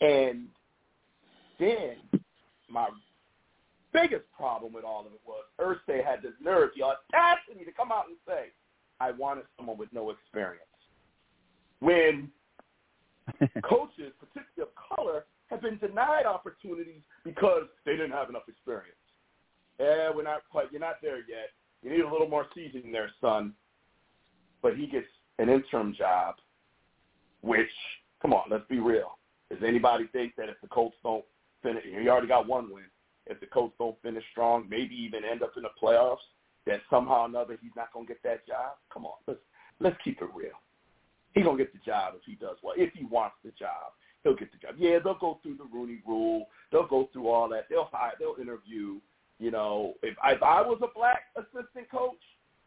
And 0.00 0.48
then 1.60 1.96
my 2.68 2.88
biggest 3.92 4.24
problem 4.36 4.72
with 4.72 4.84
all 4.84 5.00
of 5.00 5.12
it 5.12 5.20
was 5.26 5.44
Irsay 5.60 6.04
had 6.04 6.22
the 6.22 6.32
nerve, 6.42 6.70
the 6.76 6.82
audacity 6.82 7.64
to 7.64 7.72
come 7.72 7.92
out 7.92 8.08
and 8.08 8.16
say, 8.26 8.46
I 9.00 9.12
wanted 9.12 9.44
someone 9.56 9.78
with 9.78 9.92
no 9.92 10.10
experience. 10.10 10.62
When 11.80 12.30
coaches, 13.62 14.12
particularly 14.18 14.62
of 14.62 14.96
color, 14.96 15.24
have 15.48 15.60
been 15.62 15.78
denied 15.78 16.26
opportunities 16.26 17.02
because 17.24 17.64
they 17.84 17.92
didn't 17.92 18.12
have 18.12 18.30
enough 18.30 18.48
experience. 18.48 18.96
Yeah, 19.78 20.10
we're 20.14 20.22
not 20.22 20.42
quite, 20.50 20.70
you're 20.70 20.80
not 20.80 20.96
there 21.02 21.18
yet. 21.18 21.50
You 21.82 21.90
need 21.90 22.00
a 22.00 22.10
little 22.10 22.28
more 22.28 22.46
seasoning 22.54 22.92
there, 22.92 23.10
son. 23.20 23.52
But 24.62 24.76
he 24.76 24.86
gets 24.86 25.06
an 25.38 25.48
interim 25.48 25.94
job, 25.94 26.36
which, 27.40 27.70
come 28.20 28.32
on, 28.32 28.44
let's 28.50 28.66
be 28.68 28.78
real. 28.78 29.18
Does 29.50 29.58
anybody 29.66 30.06
think 30.12 30.34
that 30.36 30.48
if 30.48 30.56
the 30.62 30.68
Colts 30.68 30.96
don't 31.02 31.24
finish, 31.62 31.84
you 31.84 32.08
already 32.08 32.28
got 32.28 32.46
one 32.46 32.72
win, 32.72 32.84
if 33.26 33.40
the 33.40 33.46
Colts 33.46 33.74
don't 33.78 34.00
finish 34.02 34.24
strong, 34.30 34.66
maybe 34.68 34.94
even 34.94 35.24
end 35.24 35.42
up 35.42 35.52
in 35.56 35.62
the 35.62 35.68
playoffs, 35.82 36.16
that 36.66 36.80
somehow 36.88 37.22
or 37.22 37.26
another 37.26 37.58
he's 37.60 37.72
not 37.76 37.92
going 37.92 38.06
to 38.06 38.12
get 38.12 38.22
that 38.22 38.46
job? 38.46 38.76
Come 38.92 39.04
on, 39.04 39.14
let's 39.26 39.40
let's 39.80 39.96
keep 40.04 40.22
it 40.22 40.28
real. 40.34 40.50
He's 41.34 41.44
going 41.44 41.58
to 41.58 41.64
get 41.64 41.72
the 41.72 41.80
job 41.84 42.14
if 42.16 42.22
he 42.24 42.34
does 42.34 42.56
well. 42.62 42.74
If 42.76 42.92
he 42.94 43.04
wants 43.04 43.36
the 43.44 43.50
job, 43.58 43.92
he'll 44.22 44.36
get 44.36 44.52
the 44.52 44.58
job. 44.58 44.74
Yeah, 44.78 44.98
they'll 45.02 45.18
go 45.18 45.38
through 45.42 45.56
the 45.56 45.66
Rooney 45.72 46.02
Rule. 46.06 46.46
They'll 46.70 46.86
go 46.86 47.08
through 47.12 47.28
all 47.28 47.48
that. 47.48 47.66
They'll 47.68 47.88
hire. 47.90 48.12
They'll 48.18 48.36
interview. 48.40 49.00
You 49.38 49.50
know, 49.50 49.94
if 50.02 50.16
I, 50.22 50.32
if 50.32 50.42
I 50.42 50.60
was 50.60 50.78
a 50.82 50.96
black 50.96 51.22
assistant 51.36 51.90
coach 51.90 52.20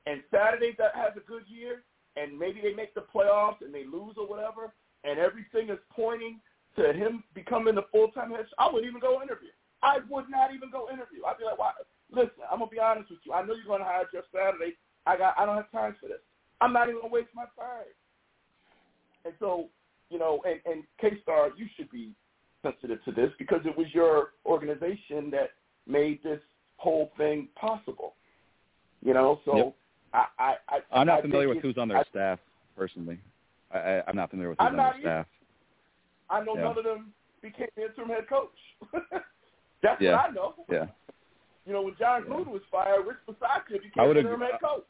and 0.05 0.21
Saturday 0.31 0.75
that 0.77 0.95
has 0.95 1.11
a 1.17 1.27
good 1.27 1.43
year, 1.47 1.83
and 2.15 2.37
maybe 2.37 2.61
they 2.61 2.73
make 2.73 2.93
the 2.93 3.05
playoffs 3.13 3.61
and 3.61 3.73
they 3.73 3.85
lose 3.85 4.15
or 4.17 4.27
whatever, 4.27 4.73
and 5.03 5.19
everything 5.19 5.69
is 5.69 5.79
pointing 5.95 6.39
to 6.75 6.93
him 6.93 7.23
becoming 7.33 7.75
the 7.75 7.85
full-time 7.91 8.31
head, 8.31 8.45
I 8.59 8.67
wouldn't 8.67 8.89
even 8.89 9.01
go 9.01 9.21
interview. 9.21 9.49
I 9.81 9.99
would 10.09 10.29
not 10.29 10.53
even 10.53 10.71
go 10.71 10.89
interview. 10.89 11.23
I'd 11.25 11.37
be 11.37 11.45
like, 11.45 11.57
why? 11.57 11.71
Listen, 12.11 12.43
I'm 12.51 12.59
gonna 12.59 12.71
be 12.71 12.79
honest 12.79 13.09
with 13.09 13.19
you. 13.23 13.33
I 13.33 13.45
know 13.45 13.53
you're 13.53 13.65
gonna 13.65 13.83
hire 13.83 14.05
Jeff 14.11 14.23
Saturday. 14.33 14.75
I 15.05 15.17
got. 15.17 15.35
I 15.37 15.45
don't 15.45 15.55
have 15.55 15.71
time 15.71 15.95
for 15.99 16.07
this. 16.07 16.19
I'm 16.61 16.73
not 16.73 16.87
even 16.87 17.01
gonna 17.01 17.13
waste 17.13 17.29
my 17.35 17.45
time. 17.57 17.85
And 19.25 19.33
so, 19.39 19.69
you 20.09 20.19
know, 20.19 20.41
and, 20.45 20.59
and 20.65 20.83
K-Star, 21.01 21.49
you 21.57 21.67
should 21.75 21.89
be 21.91 22.13
sensitive 22.61 23.03
to 23.05 23.11
this 23.11 23.31
because 23.37 23.61
it 23.65 23.77
was 23.77 23.87
your 23.93 24.29
organization 24.45 25.29
that 25.31 25.51
made 25.87 26.21
this 26.23 26.39
whole 26.77 27.11
thing 27.17 27.47
possible. 27.59 28.15
You 29.03 29.13
know, 29.13 29.39
so 29.45 29.57
Yep. 29.57 29.75
I, 30.15 30.25
I, 30.39 30.55
I 30.69 30.79
I'm 30.91 31.07
not 31.07 31.19
I 31.19 31.21
familiar 31.21 31.49
with 31.49 31.59
who's 31.59 31.77
on 31.77 31.87
their 31.87 31.99
I, 31.99 32.03
staff 32.03 32.39
personally. 32.77 33.19
I, 33.71 33.77
I, 33.77 34.03
I'm 34.07 34.15
not 34.15 34.29
familiar 34.29 34.49
with 34.49 34.59
who's 34.59 34.67
I'm 34.67 34.79
on 34.79 34.85
their 34.85 34.95
staff. 35.01 35.25
I 36.29 36.43
know 36.43 36.55
Yeah. 36.55 36.61
none 36.63 36.77
of 36.77 36.83
them 36.83 37.13
became 37.41 37.67
interim 37.77 38.09
head 38.09 38.27
coach. 38.29 38.49
That's 39.83 40.01
Yeah. 40.01 40.11
what 40.13 40.29
I 40.29 40.33
know. 40.33 40.53
Yeah. 40.71 40.87
You 41.65 41.73
know, 41.73 41.81
when 41.81 41.95
John 41.99 42.23
Yeah. 42.25 42.33
Gruden 42.33 42.47
was 42.47 42.61
fired, 42.71 43.05
Rich 43.05 43.17
Bisaccia 43.27 43.81
became 43.81 44.17
interim 44.17 44.41
head 44.41 44.59
coach. 44.63 44.85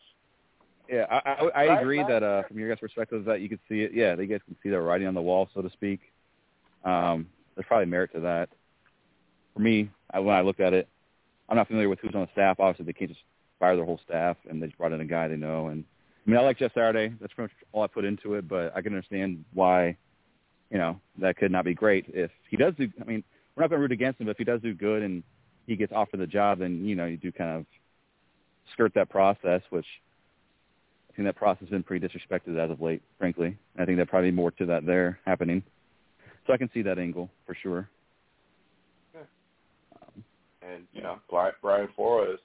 Yeah, 0.89 1.05
I, 1.09 1.15
I, 1.15 1.33
I 1.33 1.65
Right, 1.67 1.81
agree 1.81 2.03
that 2.03 2.21
uh, 2.21 2.43
from 2.47 2.59
your 2.59 2.69
guys' 2.69 2.79
perspective 2.79 3.25
that 3.25 3.41
you 3.41 3.49
could 3.49 3.59
see 3.67 3.81
it. 3.81 3.91
Yeah, 3.93 4.13
they 4.15 4.27
guys 4.27 4.41
can 4.45 4.55
see 4.61 4.69
the 4.69 4.79
writing 4.79 5.07
on 5.07 5.15
the 5.15 5.21
wall, 5.21 5.49
so 5.53 5.63
to 5.63 5.69
speak. 5.71 5.99
Um, 6.83 7.27
there's 7.55 7.65
probably 7.65 7.87
merit 7.87 8.11
to 8.13 8.19
that. 8.19 8.49
for 9.53 9.61
me, 9.61 9.89
I, 10.11 10.19
when 10.19 10.35
I 10.35 10.41
look 10.41 10.59
at 10.59 10.73
it, 10.73 10.87
I'm 11.49 11.55
not 11.55 11.67
familiar 11.67 11.89
with 11.89 11.99
who's 11.99 12.13
on 12.13 12.21
the 12.21 12.29
staff. 12.33 12.59
Obviously, 12.59 12.85
they 12.85 12.93
can't 12.93 13.09
just 13.09 13.23
fire 13.59 13.75
their 13.75 13.85
whole 13.85 13.99
staff, 14.05 14.37
and 14.49 14.61
they 14.61 14.67
brought 14.77 14.91
in 14.91 15.01
a 15.01 15.05
guy 15.05 15.27
they 15.27 15.37
know. 15.37 15.67
And 15.67 15.83
I 16.25 16.29
mean, 16.29 16.39
I 16.39 16.41
like 16.41 16.59
Jeff 16.59 16.73
Saturday. 16.73 17.13
That's 17.19 17.33
pretty 17.33 17.53
much 17.53 17.67
all 17.71 17.83
I 17.83 17.87
put 17.87 18.05
into 18.05 18.35
it. 18.35 18.47
But 18.47 18.75
I 18.75 18.81
can 18.81 18.93
understand 18.93 19.45
why, 19.53 19.97
you 20.69 20.77
know, 20.77 20.99
that 21.19 21.37
could 21.37 21.51
not 21.51 21.65
be 21.65 21.73
great 21.73 22.05
if 22.09 22.31
he 22.49 22.57
does 22.57 22.73
do. 22.77 22.89
I 23.01 23.05
mean, 23.05 23.23
we're 23.55 23.63
not 23.63 23.69
going 23.69 23.79
to 23.79 23.81
root 23.81 23.91
against 23.91 24.19
him, 24.19 24.27
but 24.27 24.31
if 24.31 24.37
he 24.37 24.43
does 24.43 24.61
do 24.61 24.73
good 24.73 25.01
and 25.01 25.23
he 25.67 25.75
gets 25.75 25.93
offered 25.93 26.19
the 26.19 26.27
job, 26.27 26.59
then 26.59 26.85
you 26.85 26.95
know 26.95 27.05
you 27.05 27.17
do 27.17 27.31
kind 27.31 27.57
of 27.57 27.65
skirt 28.73 28.93
that 28.95 29.09
process, 29.09 29.61
which 29.69 29.85
I 31.09 31.15
think 31.15 31.27
that 31.27 31.35
process 31.35 31.61
has 31.61 31.69
been 31.69 31.83
pretty 31.83 32.05
disrespected 32.05 32.57
as 32.57 32.71
of 32.71 32.81
late, 32.81 33.01
frankly. 33.17 33.47
And 33.47 33.81
I 33.81 33.85
think 33.85 33.97
there'll 33.97 34.07
probably 34.07 34.31
be 34.31 34.35
more 34.35 34.51
to 34.51 34.65
that 34.67 34.85
there 34.85 35.19
happening. 35.25 35.63
So 36.45 36.53
I 36.53 36.57
can 36.57 36.69
see 36.73 36.81
that 36.83 36.99
angle 36.99 37.29
for 37.45 37.55
sure. 37.55 37.89
And 40.61 40.87
you 40.93 41.01
know, 41.01 41.19
Brian 41.29 41.87
Flores, 41.95 42.39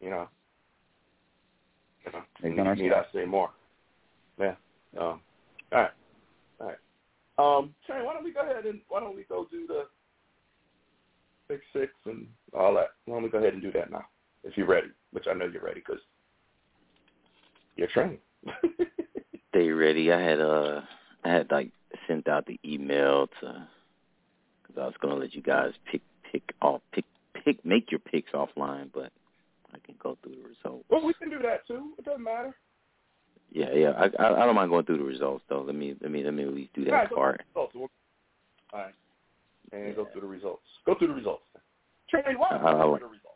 you 0.00 0.10
know, 0.10 0.28
you 2.42 2.50
know, 2.54 2.74
need, 2.74 2.82
need 2.82 2.92
I 2.92 3.04
say 3.12 3.24
more? 3.24 3.50
Yeah. 4.38 4.54
Um, 4.98 5.20
all 5.72 5.80
right. 5.80 5.90
All 6.60 6.66
right. 6.66 6.78
Um, 7.38 7.74
Shane, 7.86 8.04
why 8.04 8.14
don't 8.14 8.24
we 8.24 8.32
go 8.32 8.40
ahead 8.40 8.66
and 8.66 8.80
why 8.88 9.00
don't 9.00 9.16
we 9.16 9.24
go 9.28 9.46
do 9.50 9.66
the 9.66 9.86
Pick 11.48 11.60
Six 11.72 11.92
and 12.04 12.26
all 12.52 12.74
that? 12.74 12.90
Why 13.06 13.16
don't 13.16 13.22
we 13.22 13.28
go 13.28 13.38
ahead 13.38 13.54
and 13.54 13.62
do 13.62 13.72
that 13.72 13.90
now, 13.90 14.04
if 14.44 14.56
you're 14.56 14.66
ready? 14.66 14.88
Which 15.12 15.26
I 15.28 15.34
know 15.34 15.46
you're 15.46 15.62
ready 15.62 15.80
because 15.80 16.02
you're 17.76 17.88
trained. 17.88 18.18
Stay 19.50 19.70
ready. 19.70 20.12
I 20.12 20.20
had 20.20 20.40
uh, 20.40 20.80
I 21.24 21.28
had 21.28 21.50
like 21.50 21.70
sent 22.06 22.28
out 22.28 22.46
the 22.46 22.58
email 22.64 23.28
to 23.40 23.68
because 24.62 24.80
I 24.80 24.86
was 24.86 24.94
gonna 25.00 25.16
let 25.16 25.34
you 25.34 25.42
guys 25.42 25.72
pick 25.90 26.02
pick 26.30 26.42
off 26.60 26.80
pick 26.92 27.04
pick 27.44 27.64
make 27.64 27.90
your 27.90 28.00
picks 28.00 28.32
offline, 28.32 28.90
but 28.92 29.12
I 29.74 29.78
can 29.84 29.94
go 30.02 30.16
through 30.22 30.36
the 30.36 30.48
results. 30.48 30.84
Well, 30.88 31.04
we 31.04 31.14
can 31.14 31.30
do 31.30 31.38
that 31.42 31.66
too. 31.66 31.92
It 31.98 32.04
doesn't 32.04 32.22
matter. 32.22 32.54
Yeah, 33.50 33.72
yeah. 33.72 33.90
I 33.90 34.04
I, 34.22 34.42
I 34.42 34.46
don't 34.46 34.54
mind 34.54 34.70
going 34.70 34.84
through 34.84 34.98
the 34.98 35.04
results 35.04 35.44
though. 35.48 35.62
Let 35.62 35.74
me 35.74 35.94
let 36.00 36.10
me 36.10 36.24
let 36.24 36.34
me 36.34 36.44
at 36.44 36.54
least 36.54 36.74
do 36.74 36.84
that 36.86 36.92
right, 36.92 37.10
part. 37.10 37.42
All 37.54 37.68
right. 38.72 38.94
And 39.72 39.88
yeah. 39.88 39.92
go 39.92 40.08
through 40.12 40.22
the 40.22 40.26
results. 40.26 40.62
Go 40.86 40.94
through 40.96 41.08
the 41.08 41.14
results. 41.14 41.42
Trey, 42.08 42.22
why 42.36 42.48
uh, 42.48 42.58
go 42.58 42.96
through 42.98 43.08
the 43.08 43.12
results? 43.12 43.34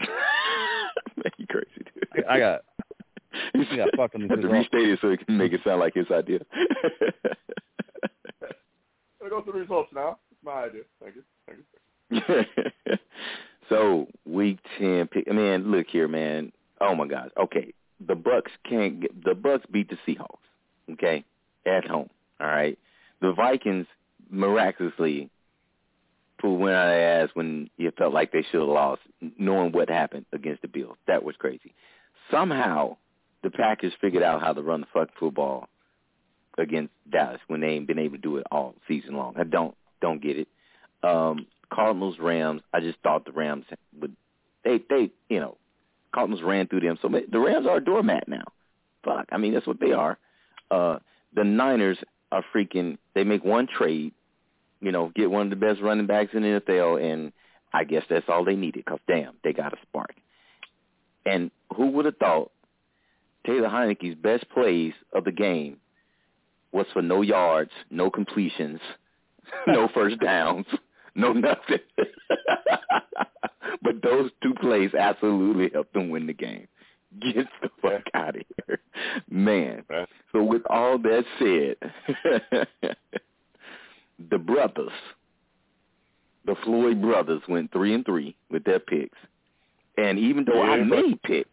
Man, 1.16 1.32
you 1.36 1.46
crazy, 1.46 1.84
dude. 1.94 2.24
I, 2.26 2.34
I 2.34 2.38
got 2.38 2.60
you 3.54 3.76
got 3.76 3.88
fucked 3.96 4.14
on 4.14 4.22
these 4.22 4.30
results. 4.36 4.42
to 4.70 4.78
restate 4.78 4.88
it 4.88 4.98
so 5.00 5.08
it 5.08 5.24
can 5.26 5.36
make 5.36 5.52
it 5.52 5.60
sound 5.64 5.80
like 5.80 5.94
his 5.94 6.10
idea. 6.10 6.40
I 9.22 9.28
go 9.28 9.42
through 9.42 9.52
the 9.54 9.58
results 9.60 9.90
now. 9.94 10.18
It's 10.30 10.40
my 10.44 10.64
idea. 10.64 10.82
Thank 11.02 11.16
you. 11.16 11.22
Thank 11.46 12.46
you. 12.88 12.96
So 13.68 14.06
week 14.26 14.58
ten. 14.78 15.08
Man, 15.26 15.70
look 15.70 15.86
here, 15.88 16.08
man. 16.08 16.52
Oh 16.80 16.94
my 16.94 17.06
God. 17.06 17.30
Okay, 17.38 17.72
the 18.06 18.14
Bucks 18.14 18.52
can't. 18.68 19.00
Get, 19.00 19.24
the 19.24 19.34
Bucks 19.34 19.66
beat 19.70 19.90
the 19.90 19.98
Seahawks. 20.06 20.38
Okay, 20.92 21.24
at 21.66 21.86
home. 21.86 22.08
All 22.40 22.46
right. 22.46 22.78
The 23.20 23.32
Vikings 23.32 23.86
miraculously 24.30 25.30
pulled 26.40 26.60
went 26.60 26.76
out 26.76 26.88
of 26.88 26.92
their 26.92 27.22
ass 27.22 27.30
when 27.34 27.68
you 27.76 27.90
felt 27.98 28.14
like 28.14 28.32
they 28.32 28.44
should 28.50 28.60
have 28.60 28.68
lost, 28.68 29.02
knowing 29.38 29.72
what 29.72 29.88
happened 29.88 30.24
against 30.32 30.62
the 30.62 30.68
Bills. 30.68 30.96
That 31.06 31.24
was 31.24 31.34
crazy. 31.36 31.74
Somehow 32.30 32.96
the 33.42 33.50
Packers 33.50 33.92
figured 34.00 34.22
out 34.22 34.40
how 34.40 34.52
to 34.52 34.62
run 34.62 34.82
the 34.82 34.86
fuck 34.92 35.08
football 35.18 35.68
against 36.56 36.92
Dallas 37.10 37.40
when 37.46 37.60
they 37.60 37.68
ain't 37.68 37.86
been 37.86 37.98
able 37.98 38.16
to 38.16 38.22
do 38.22 38.36
it 38.36 38.46
all 38.50 38.74
season 38.86 39.16
long. 39.16 39.34
I 39.36 39.44
don't 39.44 39.74
don't 40.00 40.22
get 40.22 40.38
it. 40.38 40.48
Um, 41.02 41.46
Cardinals 41.72 42.16
Rams. 42.20 42.62
I 42.72 42.80
just 42.80 42.98
thought 43.02 43.24
the 43.24 43.32
Rams 43.32 43.64
would 44.00 44.16
they 44.64 44.80
they 44.88 45.10
you 45.28 45.40
know 45.40 45.56
Cardinals 46.14 46.42
ran 46.42 46.66
through 46.66 46.80
them. 46.80 46.98
So 47.00 47.08
the 47.08 47.38
Rams 47.38 47.66
are 47.66 47.78
a 47.78 47.84
doormat 47.84 48.28
now. 48.28 48.44
Fuck. 49.04 49.28
I 49.30 49.38
mean 49.38 49.54
that's 49.54 49.66
what 49.66 49.80
they 49.80 49.92
are. 49.92 50.18
Uh, 50.70 50.98
the 51.34 51.44
Niners 51.44 51.98
are 52.32 52.44
freaking. 52.54 52.98
They 53.14 53.24
make 53.24 53.44
one 53.44 53.66
trade. 53.66 54.12
You 54.80 54.92
know, 54.92 55.10
get 55.14 55.30
one 55.30 55.42
of 55.42 55.50
the 55.50 55.56
best 55.56 55.80
running 55.80 56.06
backs 56.06 56.30
in 56.34 56.42
the 56.42 56.60
NFL, 56.60 57.02
and 57.02 57.32
I 57.72 57.84
guess 57.84 58.04
that's 58.08 58.28
all 58.28 58.44
they 58.44 58.54
needed. 58.54 58.84
Cause 58.84 59.00
damn, 59.08 59.34
they 59.42 59.52
got 59.52 59.72
a 59.72 59.76
spark. 59.82 60.14
And 61.26 61.50
who 61.74 61.90
would 61.90 62.04
have 62.04 62.16
thought 62.16 62.52
Taylor 63.44 63.68
Heinicke's 63.68 64.14
best 64.14 64.48
plays 64.50 64.92
of 65.12 65.24
the 65.24 65.32
game 65.32 65.78
was 66.72 66.86
for 66.92 67.02
no 67.02 67.22
yards, 67.22 67.70
no 67.90 68.10
completions, 68.10 68.80
no 69.66 69.88
first 69.92 70.20
downs, 70.20 70.66
no 71.14 71.32
nothing. 71.32 71.78
but 73.82 74.02
those 74.02 74.30
two 74.42 74.54
plays 74.54 74.90
absolutely 74.94 75.70
helped 75.72 75.92
them 75.94 76.10
win 76.10 76.26
the 76.26 76.32
game. 76.32 76.68
Get 77.20 77.46
the 77.62 77.70
fuck 77.80 78.02
out 78.14 78.36
of 78.36 78.42
here. 78.66 78.80
Man. 79.30 79.84
So 80.32 80.42
with 80.42 80.62
all 80.68 80.98
that 80.98 81.24
said, 81.38 81.76
the 84.30 84.38
brothers, 84.38 84.92
the 86.44 86.54
Floyd 86.64 87.00
brothers 87.00 87.42
went 87.48 87.72
three 87.72 87.94
and 87.94 88.04
three 88.04 88.36
with 88.50 88.64
their 88.64 88.78
picks. 88.78 89.18
And 89.96 90.18
even 90.18 90.44
though 90.44 90.62
yeah, 90.62 90.70
I 90.70 90.84
made 90.84 91.22
picks, 91.22 91.48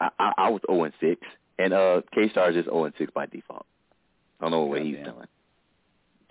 I, 0.00 0.08
I, 0.18 0.32
I 0.38 0.48
was 0.50 0.60
0 0.66 0.84
and 0.84 0.94
6, 1.00 1.20
and 1.58 1.72
uh, 1.72 2.00
K 2.12 2.28
Star 2.30 2.50
is 2.50 2.56
just 2.56 2.68
0 2.68 2.84
and 2.84 2.94
6 2.98 3.12
by 3.14 3.26
default. 3.26 3.66
I 4.40 4.44
don't 4.44 4.50
know 4.50 4.64
what 4.64 4.82
he's 4.82 4.96
doing. 4.96 5.26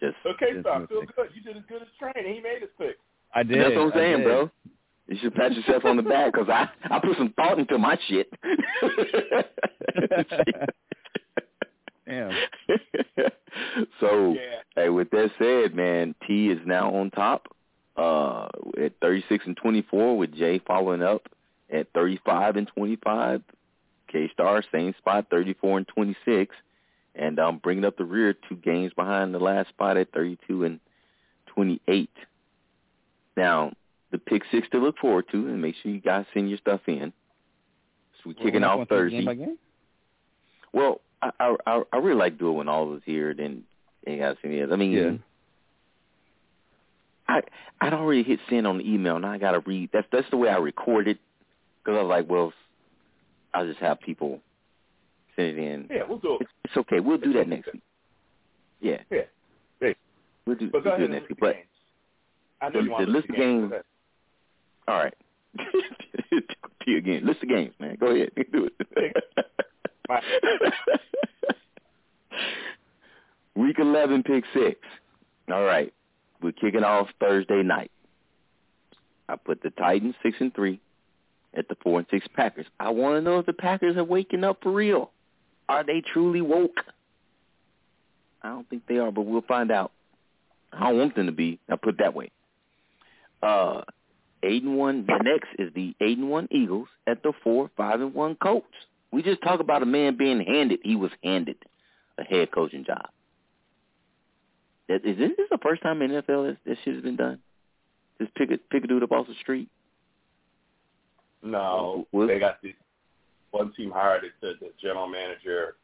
Just 0.03 0.15
so 0.21 0.33
K 0.37 0.59
Star, 0.59 0.85
feel 0.87 1.03
good. 1.15 1.29
You 1.33 1.41
did 1.41 1.55
as 1.55 1.63
good 1.69 1.81
as 1.81 1.87
Train. 1.97 2.13
He 2.25 2.41
made 2.41 2.59
his 2.59 2.69
pick. 2.77 2.97
I 3.33 3.43
did. 3.43 3.61
That's 3.61 3.73
what 3.73 3.85
I'm 3.85 3.91
saying, 3.93 4.23
bro. 4.23 4.51
You 5.07 5.17
should 5.21 5.33
pat 5.33 5.53
yourself 5.53 5.85
on 5.85 5.95
the 5.95 6.03
back 6.03 6.33
because 6.33 6.49
I 6.49 6.67
I 6.93 6.99
put 6.99 7.17
some 7.17 7.31
thought 7.37 7.57
into 7.57 7.77
my 7.77 7.97
shit. 8.09 8.29
Damn. 12.05 12.31
so, 14.01 14.33
yeah. 14.33 14.59
hey, 14.75 14.89
with 14.89 15.09
that 15.11 15.31
said, 15.39 15.73
man, 15.73 16.15
T 16.27 16.49
is 16.49 16.59
now 16.65 16.93
on 16.93 17.09
top 17.11 17.47
uh, 17.95 18.49
at 18.77 18.91
36 19.01 19.45
and 19.47 19.55
24 19.55 20.17
with 20.17 20.35
Jay 20.35 20.59
following 20.67 21.01
up 21.01 21.29
at 21.71 21.87
35 21.93 22.57
and 22.57 22.67
25. 22.75 23.41
K-Star, 24.11 24.63
same 24.71 24.93
spot, 24.97 25.27
34 25.31 25.77
and 25.77 25.87
26. 25.87 26.53
And 27.15 27.39
I'm 27.39 27.47
um, 27.47 27.57
bringing 27.61 27.85
up 27.85 27.97
the 27.97 28.05
rear 28.05 28.33
two 28.33 28.55
games 28.55 28.91
behind 28.93 29.33
the 29.33 29.39
last 29.39 29.69
spot 29.69 29.97
at 29.97 30.11
32 30.13 30.63
and 30.63 30.79
28. 31.47 32.09
Now, 33.37 33.73
the 34.11 34.17
pick 34.17 34.43
six 34.51 34.67
to 34.71 34.79
look 34.79 34.97
forward 34.97 35.25
to, 35.31 35.47
and 35.47 35.61
make 35.61 35.75
sure 35.81 35.91
you 35.91 35.99
guys 35.99 36.25
send 36.33 36.49
your 36.49 36.57
stuff 36.57 36.81
in. 36.87 37.13
So 38.17 38.29
we're 38.29 38.33
kicking 38.33 38.63
off 38.63 38.87
Thursday. 38.87 39.23
Game 39.23 39.37
game? 39.37 39.57
Well, 40.71 41.01
I, 41.21 41.55
I 41.65 41.83
I 41.91 41.97
really 41.97 42.17
like 42.17 42.37
doing 42.37 42.57
when 42.57 42.67
all 42.67 42.91
of 42.91 42.97
us 42.97 43.01
here. 43.05 43.33
Then 43.33 43.63
you 44.07 44.17
guys 44.17 44.37
send 44.41 44.53
it. 44.53 44.71
I 44.71 44.75
mean, 44.75 44.91
yeah. 44.91 45.11
I 47.27 47.41
I'd 47.81 47.93
already 47.93 48.23
hit 48.23 48.39
send 48.49 48.67
on 48.67 48.77
the 48.77 48.89
email. 48.89 49.19
Now 49.19 49.31
I 49.31 49.37
got 49.37 49.51
to 49.51 49.59
read. 49.59 49.89
That's 49.93 50.07
that's 50.11 50.29
the 50.29 50.37
way 50.37 50.49
I 50.49 50.57
record 50.57 51.07
it. 51.07 51.17
Because 51.83 51.97
I 51.97 52.01
was 52.03 52.09
like, 52.09 52.29
well, 52.29 52.53
I'll 53.53 53.67
just 53.67 53.79
have 53.79 53.99
people 53.99 54.39
send 55.35 55.47
it 55.49 55.57
in. 55.57 55.87
Yeah, 55.89 56.03
we'll 56.07 56.19
do 56.19 56.35
it. 56.35 56.41
It's, 56.41 56.51
it's 56.65 56.77
okay. 56.77 56.99
We'll 56.99 57.17
do 57.17 57.33
that 57.33 57.47
next 57.47 57.73
week. 57.73 57.83
Yeah. 58.81 58.97
Yeah. 59.09 59.21
Hey. 59.79 59.95
We'll 60.45 60.57
do, 60.57 60.69
but 60.69 60.83
we'll 60.85 60.97
do 60.97 61.03
it 61.05 61.11
next 61.11 61.29
week. 61.29 61.39
But 61.39 61.55
I 62.61 62.69
know 62.69 62.79
the, 62.79 62.85
you 62.85 62.91
want 62.91 63.05
the 63.05 63.11
list 63.11 63.29
of 63.29 63.35
games. 63.35 63.71
games 63.71 63.83
all 64.87 64.95
right. 64.95 65.13
to 65.57 66.41
you 66.85 66.97
again. 66.97 67.25
List 67.25 67.43
of 67.43 67.49
games, 67.49 67.73
man. 67.79 67.97
Go 67.99 68.07
ahead. 68.07 68.31
Do 68.51 68.69
it. 68.69 69.13
Week 73.55 73.77
11, 73.79 74.23
pick 74.23 74.43
six. 74.53 74.79
All 75.51 75.63
right. 75.63 75.93
We're 76.41 76.51
kicking 76.51 76.83
off 76.83 77.07
Thursday 77.19 77.63
night. 77.63 77.91
I 79.29 79.35
put 79.37 79.61
the 79.63 79.69
Titans 79.69 80.15
6 80.23 80.37
and 80.41 80.53
3 80.53 80.79
at 81.53 81.69
the 81.69 81.75
4 81.81 81.99
and 81.99 82.07
6 82.11 82.27
Packers. 82.35 82.65
I 82.79 82.89
want 82.89 83.15
to 83.15 83.21
know 83.21 83.39
if 83.39 83.45
the 83.45 83.53
Packers 83.53 83.95
are 83.95 84.03
waking 84.03 84.43
up 84.43 84.57
for 84.61 84.71
real. 84.71 85.11
Are 85.69 85.83
they 85.83 86.01
truly 86.13 86.41
woke? 86.41 86.77
I 88.41 88.49
don't 88.49 88.69
think 88.69 88.83
they 88.87 88.97
are, 88.97 89.11
but 89.11 89.21
we'll 89.21 89.41
find 89.41 89.71
out. 89.71 89.91
I 90.71 90.89
don't 90.89 90.97
want 90.97 91.15
them 91.15 91.27
to 91.27 91.31
be. 91.31 91.59
I'll 91.69 91.77
put 91.77 91.95
it 91.95 91.99
that 91.99 92.13
way. 92.13 92.31
Uh, 93.41 93.81
eight 94.43 94.63
and 94.63 94.77
one. 94.77 95.05
The 95.05 95.19
next 95.23 95.49
is 95.59 95.73
the 95.73 95.95
eight 96.01 96.17
and 96.17 96.29
one 96.29 96.47
Eagles 96.51 96.87
at 97.07 97.23
the 97.23 97.33
four 97.43 97.69
five 97.77 98.01
and 98.01 98.13
one 98.13 98.35
Colts. 98.35 98.67
We 99.11 99.21
just 99.21 99.41
talk 99.43 99.59
about 99.59 99.83
a 99.83 99.85
man 99.85 100.17
being 100.17 100.41
handed. 100.41 100.79
He 100.83 100.95
was 100.95 101.11
handed 101.23 101.57
a 102.17 102.23
head 102.23 102.51
coaching 102.51 102.83
job. 102.85 103.09
Is 104.89 105.17
this 105.17 105.31
the 105.49 105.57
first 105.61 105.81
time 105.81 106.01
in 106.01 106.11
NFL 106.11 106.47
that 106.49 106.57
this 106.65 106.77
shit 106.83 106.95
has 106.95 107.03
been 107.03 107.15
done? 107.15 107.39
Just 108.19 108.35
pick 108.35 108.51
a 108.51 108.57
pick 108.57 108.83
a 108.83 108.87
dude 108.87 109.03
up 109.03 109.11
off 109.11 109.27
the 109.27 109.35
street. 109.41 109.69
No, 111.41 112.07
they 112.13 112.39
got 112.39 112.61
the 112.61 112.73
one 113.53 113.71
team 113.73 113.91
hired 113.91 114.23
it, 114.23 114.31
the, 114.41 114.53
the 114.59 114.71
general 114.81 115.07
manager. 115.07 115.75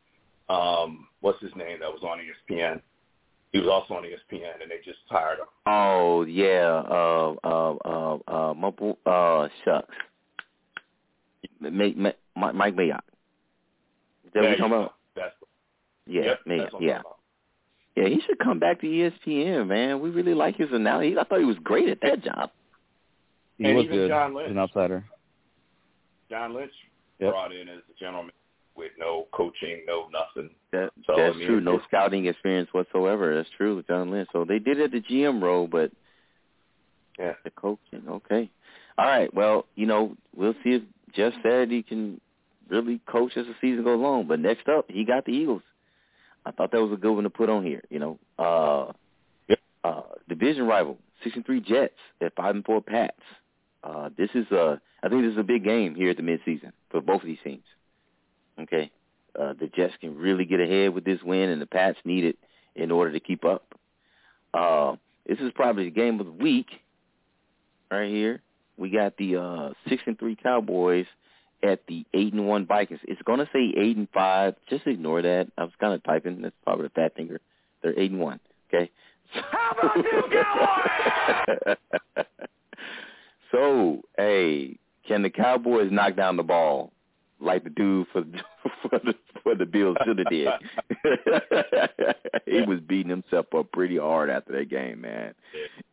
Um, 0.50 1.08
what's 1.22 1.42
his 1.42 1.52
name? 1.56 1.80
That 1.80 1.90
was 1.92 2.02
on 2.04 2.18
ESPN. 2.20 2.82
He 3.52 3.60
was 3.60 3.68
also 3.68 3.94
on 3.96 4.04
ESPN, 4.04 4.62
and 4.62 4.70
they 4.70 4.78
just 4.84 5.00
hired 5.08 5.40
him. 5.40 5.46
Oh 5.66 6.24
yeah, 6.24 6.84
uh, 6.90 7.36
uh, 7.44 7.76
uh, 7.86 8.18
uh, 8.28 8.54
my, 8.56 9.12
uh, 9.12 9.48
shucks. 9.64 9.96
Mike, 11.60 11.96
Mike, 11.98 12.18
Mike 12.36 12.76
Mayock. 12.76 13.02
Is 14.26 14.32
that 14.34 14.42
what 14.42 14.50
you're 14.50 14.58
talking 14.58 14.66
about? 14.74 14.94
That's 15.16 15.34
yeah, 16.08 16.22
yep, 16.24 16.40
Mayock. 16.48 16.58
that's 16.62 16.74
what 16.74 16.82
Yeah, 16.84 17.02
yeah. 17.96 18.08
He 18.08 18.22
should 18.26 18.40
come 18.40 18.60
back 18.60 18.82
to 18.82 18.88
ESPN, 18.88 19.68
man. 19.68 20.00
We 20.00 20.10
really 20.10 20.34
like 20.34 20.56
his 20.58 20.70
analysis. 20.72 21.18
I 21.20 21.24
thought 21.26 21.40
he 21.40 21.46
was 21.46 21.58
great 21.64 21.90
at 21.90 22.02
that 22.02 22.24
job. 22.24 22.50
He 23.58 23.66
And 23.66 23.76
was 23.76 23.86
even 23.86 23.98
good 23.98 24.10
John 24.10 24.32
as 24.32 24.36
Lynch. 24.36 24.52
an 24.52 24.58
outsider. 24.60 25.06
John 26.30 26.54
Lynch 26.54 26.72
Yep. 27.20 27.32
brought 27.32 27.52
in 27.54 27.68
as 27.70 27.80
a 27.90 28.00
gentleman 28.00 28.32
with 28.76 28.92
no 28.98 29.28
coaching, 29.34 29.82
no 29.86 30.08
nothing. 30.10 30.50
That, 30.72 30.92
So, 31.06 31.14
that's 31.18 31.36
I 31.36 31.38
mean, 31.38 31.48
true. 31.48 31.60
No 31.62 31.82
scouting 31.88 32.26
experience 32.28 32.70
whatsoever. 32.72 33.36
That's 33.36 33.50
true 33.58 33.76
with 33.76 33.88
John 33.88 34.12
Lynch. 34.12 34.30
So 34.32 34.46
they 34.46 34.60
did 34.60 34.80
it 34.80 34.86
at 34.86 34.92
the 34.92 35.02
GM 35.02 35.42
role, 35.42 35.68
but 35.68 35.92
Yeah. 37.18 37.34
the 37.44 37.52
coaching, 37.52 38.08
okay. 38.08 38.50
All 38.98 39.06
right. 39.06 39.34
Well, 39.34 39.66
you 39.76 39.86
know, 39.86 40.16
we'll 40.36 40.54
see 40.64 40.76
if 40.76 40.84
Jeff 41.14 41.34
Saturday 41.44 41.84
can 41.84 42.22
really 42.70 43.00
coach 43.08 43.36
as 43.36 43.46
the 43.48 43.56
season 43.60 43.84
goes 43.84 44.00
along. 44.00 44.28
But 44.28 44.40
next 44.40 44.70
up, 44.70 44.90
he 44.90 45.04
got 45.04 45.26
the 45.26 45.32
Eagles. 45.34 45.64
I 46.46 46.52
thought 46.52 46.72
that 46.72 46.82
was 46.82 46.94
a 46.94 46.98
good 46.98 47.14
one 47.14 47.24
to 47.24 47.30
put 47.30 47.50
on 47.50 47.66
here. 47.66 47.84
You 47.90 48.00
know, 48.00 48.20
uh, 48.38 48.94
Yep. 49.48 49.60
uh, 49.84 50.02
division 50.30 50.68
rival, 50.68 50.98
six 51.24 51.36
and 51.36 51.46
three 51.46 51.60
Jets 51.60 51.98
at 52.22 52.34
five 52.36 52.56
and 52.56 52.64
four 52.64 52.82
Pats. 52.82 53.20
Uh, 53.84 54.10
this 54.18 54.30
is 54.34 54.46
a, 54.52 54.82
I 55.04 55.10
think 55.10 55.24
this 55.24 55.34
is 55.34 55.38
a 55.38 55.44
big 55.44 55.64
game 55.64 55.96
here 55.96 56.10
at 56.10 56.18
the 56.18 56.24
midseason 56.24 56.72
for 56.90 57.02
both 57.02 57.22
of 57.22 57.28
these 57.28 57.38
teams. 57.44 57.64
Okay, 58.60 58.92
uh, 59.40 59.54
the 59.60 59.68
Jets 59.68 59.94
can 60.02 60.18
really 60.18 60.46
get 60.46 60.60
ahead 60.60 60.94
with 60.94 61.06
this 61.06 61.22
win, 61.24 61.50
and 61.50 61.62
the 61.62 61.66
Pats 61.66 61.98
need 62.04 62.26
it 62.26 62.38
in 62.76 62.92
order 62.92 63.12
to 63.14 63.20
keep 63.20 63.46
up. 63.46 63.64
Uh, 64.54 64.96
this 65.28 65.40
is 65.40 65.52
probably 65.56 65.86
the 65.86 65.92
game 65.92 66.20
of 66.20 66.26
the 66.26 66.32
week 66.32 66.68
right 67.90 68.10
here. 68.10 68.42
We 68.78 68.90
got 68.90 69.16
the 69.18 69.38
uh, 69.38 69.70
six 69.88 70.02
and 70.06 70.18
three 70.18 70.36
Cowboys 70.36 71.06
at 71.64 71.86
the 71.88 72.06
eight 72.14 72.34
and 72.34 72.48
one 72.48 72.66
Vikings. 72.66 73.02
It's 73.04 73.22
gonna 73.24 73.50
say 73.54 73.74
eight 73.78 73.98
and 73.98 74.08
five. 74.14 74.56
Just 74.70 74.88
ignore 74.88 75.22
that. 75.22 75.48
I 75.58 75.64
was 75.64 75.74
kind 75.80 75.94
of 75.94 76.04
typing. 76.04 76.42
That's 76.42 76.56
probably 76.64 76.88
a 76.88 76.90
fat 76.90 77.16
finger. 77.16 77.40
They're 77.82 77.98
eight 77.98 78.12
and 78.12 78.20
one. 78.20 78.40
Okay. 78.68 78.90
How 79.32 79.76
about 79.78 79.96
this 79.96 80.06
Cowboys? 82.16 82.26
so, 83.52 84.02
hey, 84.18 84.78
can 85.08 85.24
the 85.24 85.30
Cowboys 85.30 85.92
knock 85.92 86.16
down 86.16 86.38
the 86.38 86.44
ball 86.44 86.92
like 87.42 87.64
the 87.64 87.70
dude 87.70 88.08
for 88.12 88.24
for 88.82 89.00
the 89.00 89.14
for 89.44 89.56
the 89.56 89.66
Bills 89.66 89.98
should 90.06 90.20
have 90.20 90.30
did? 90.30 90.50
he 92.46 92.62
was 92.62 92.80
beating 92.82 93.10
himself 93.10 93.48
up 93.58 93.72
pretty 93.72 93.98
hard 93.98 94.30
after 94.30 94.54
that 94.54 94.70
game, 94.70 95.02
man. 95.02 95.34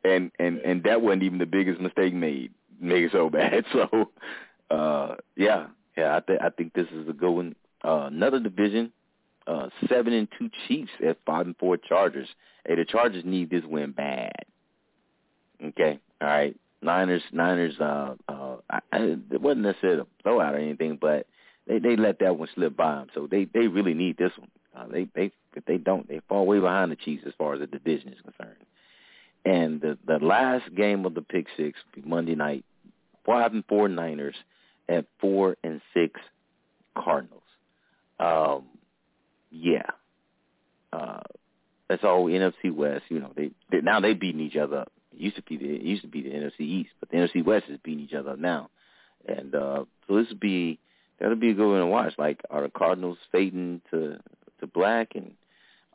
And 0.04 0.30
and 0.38 0.58
and 0.58 0.82
that 0.84 1.00
wasn't 1.00 1.22
even 1.22 1.38
the 1.38 1.46
biggest 1.46 1.80
mistake 1.80 2.14
made. 2.14 2.52
Make 2.80 3.04
it 3.04 3.12
so 3.12 3.30
bad. 3.30 3.64
So, 3.72 4.10
uh, 4.70 5.14
yeah, 5.36 5.68
yeah, 5.96 6.16
I 6.16 6.20
think 6.20 6.40
I 6.42 6.50
think 6.50 6.74
this 6.74 6.88
is 6.92 7.08
a 7.08 7.12
good 7.12 7.30
one. 7.30 7.54
Uh, 7.84 8.08
another 8.10 8.40
division, 8.40 8.92
uh, 9.46 9.68
seven 9.88 10.12
and 10.12 10.28
two 10.38 10.50
Chiefs 10.66 10.90
at 11.06 11.18
five 11.24 11.46
and 11.46 11.56
four 11.56 11.76
Chargers. 11.76 12.28
Hey, 12.66 12.74
the 12.74 12.84
Chargers 12.84 13.24
need 13.24 13.48
this 13.48 13.64
win 13.64 13.92
bad. 13.92 14.32
Okay, 15.64 15.98
all 16.20 16.28
right. 16.28 16.56
Niners, 16.86 17.22
Niners. 17.32 17.74
Uh, 17.78 18.14
uh, 18.28 18.56
I, 18.70 18.80
it 18.92 19.40
wasn't 19.40 19.62
necessarily 19.66 20.00
a 20.00 20.22
blowout 20.22 20.54
or 20.54 20.58
anything, 20.58 20.98
but 21.00 21.26
they 21.66 21.78
they 21.78 21.96
let 21.96 22.20
that 22.20 22.38
one 22.38 22.48
slip 22.54 22.76
by 22.76 22.94
them. 22.94 23.08
So 23.14 23.28
they 23.30 23.44
they 23.44 23.66
really 23.66 23.94
need 23.94 24.16
this 24.16 24.32
one. 24.38 24.50
Uh, 24.74 24.86
they 24.90 25.08
they 25.14 25.32
if 25.54 25.64
they 25.66 25.76
don't, 25.76 26.08
they 26.08 26.20
fall 26.28 26.46
way 26.46 26.60
behind 26.60 26.90
the 26.90 26.96
Chiefs 26.96 27.24
as 27.26 27.32
far 27.36 27.54
as 27.54 27.60
the 27.60 27.66
division 27.66 28.12
is 28.12 28.20
concerned. 28.20 28.56
And 29.44 29.80
the 29.80 29.98
the 30.06 30.24
last 30.24 30.74
game 30.74 31.04
of 31.04 31.14
the 31.14 31.22
Pick 31.22 31.46
Six 31.56 31.78
Monday 32.04 32.34
night. 32.34 32.64
Five 33.24 33.52
and 33.52 33.64
four 33.68 33.88
Niners 33.88 34.36
at 34.88 35.06
four 35.20 35.56
and 35.64 35.80
six 35.92 36.20
Cardinals. 36.96 37.42
Um, 38.20 38.64
yeah. 39.50 39.90
Uh, 40.92 41.20
that's 41.88 42.04
all 42.04 42.26
NFC 42.26 42.72
West. 42.72 43.04
You 43.08 43.20
know, 43.20 43.32
they, 43.36 43.50
they 43.70 43.80
now 43.80 44.00
they 44.00 44.14
beating 44.14 44.40
each 44.40 44.56
other 44.56 44.80
up. 44.80 44.92
It 45.16 45.22
used 45.22 45.36
to 45.36 45.42
be 45.42 45.56
the 45.56 45.74
it 45.74 45.82
used 45.82 46.02
to 46.02 46.08
be 46.08 46.22
the 46.22 46.30
NFC 46.30 46.60
East, 46.60 46.90
but 47.00 47.08
the 47.10 47.16
NFC 47.16 47.44
West 47.44 47.66
is 47.68 47.78
beating 47.82 48.04
each 48.04 48.14
other 48.14 48.30
up 48.30 48.38
now. 48.38 48.70
And 49.26 49.54
uh, 49.54 49.84
so 50.06 50.16
this 50.16 50.28
would 50.28 50.40
be 50.40 50.78
that'll 51.18 51.36
be 51.36 51.50
a 51.50 51.54
good 51.54 51.68
one 51.70 51.80
to 51.80 51.86
watch. 51.86 52.14
Like, 52.18 52.42
are 52.50 52.62
the 52.62 52.68
Cardinals 52.70 53.18
fading 53.32 53.80
to 53.90 54.18
to 54.60 54.66
black, 54.66 55.12
and 55.14 55.32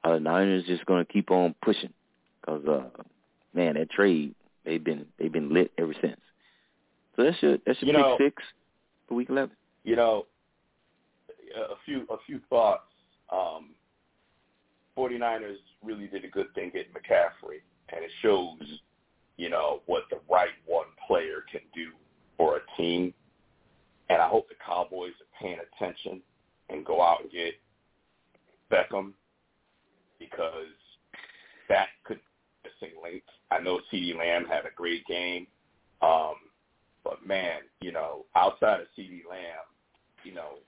are 0.04 0.14
the 0.16 0.20
Niners 0.20 0.66
just 0.66 0.86
going 0.86 1.06
to 1.06 1.12
keep 1.12 1.32
on 1.32 1.56
pushing? 1.64 1.94
Because 2.42 2.66
uh, 2.68 3.04
man, 3.54 3.76
that 3.76 3.92
trade 3.92 4.34
they've 4.66 4.84
been 4.84 5.06
they've 5.20 5.32
been 5.32 5.54
lit 5.54 5.72
ever 5.78 5.94
since. 6.02 6.20
So 7.16 7.24
that 7.24 7.34
should 7.40 7.62
that 7.66 7.78
should 7.78 7.88
You 7.88 7.94
pick 7.94 8.02
know- 8.02 8.18
six 8.20 8.44
for 9.08 9.14
week 9.16 9.30
eleven. 9.30 9.56
You 9.84 9.96
know, 9.96 10.26
a 11.56 11.76
few 11.86 12.02
a 12.10 12.18
few 12.26 12.40
thoughts. 12.50 12.84
Um, 13.32 13.70
49ers 14.98 15.56
really 15.84 16.08
did 16.08 16.26
a 16.26 16.28
good 16.28 16.54
thing 16.54 16.70
getting 16.74 16.92
McCaffrey, 16.92 17.62
and 17.90 18.04
it 18.04 18.12
shows, 18.22 18.60
you 19.42 19.50
know, 19.50 19.82
what 19.88 20.04
the 20.12 20.20
right 20.30 20.54
one 20.68 20.86
player 21.08 21.44
can 21.52 21.62
do 21.74 21.90
for 22.38 22.58
a 22.58 22.78
team. 22.78 23.12
And 24.08 24.22
I 24.22 24.28
hope 24.28 24.48
the 24.48 24.56
Cowboys 24.64 25.14
are 25.20 25.42
paying 25.42 25.58
attention 25.76 26.22
and 26.70 26.86
go 26.86 27.02
out 27.02 27.22
and 27.24 27.32
get 27.32 27.56
Beckham 28.72 29.14
because 30.20 30.78
that 31.70 31.88
could 32.04 32.20
be 32.20 32.70
a 32.70 32.86
missing 32.86 32.96
link. 33.02 33.24
I 33.50 33.60
know 33.60 33.80
CeeDee 33.92 34.16
Lamb 34.16 34.46
had 34.46 34.68
a 34.68 34.76
great 34.76 35.08
game, 35.08 35.48
um, 36.04 36.36
but 37.04 37.26
man, 37.26 37.62
you 37.82 37.92
know, 37.92 38.26
outside 38.36 38.80
of 38.80 38.88
CeeDee 38.96 39.28
Lamb, 39.28 39.66
you 40.24 40.36
know, 40.36 40.60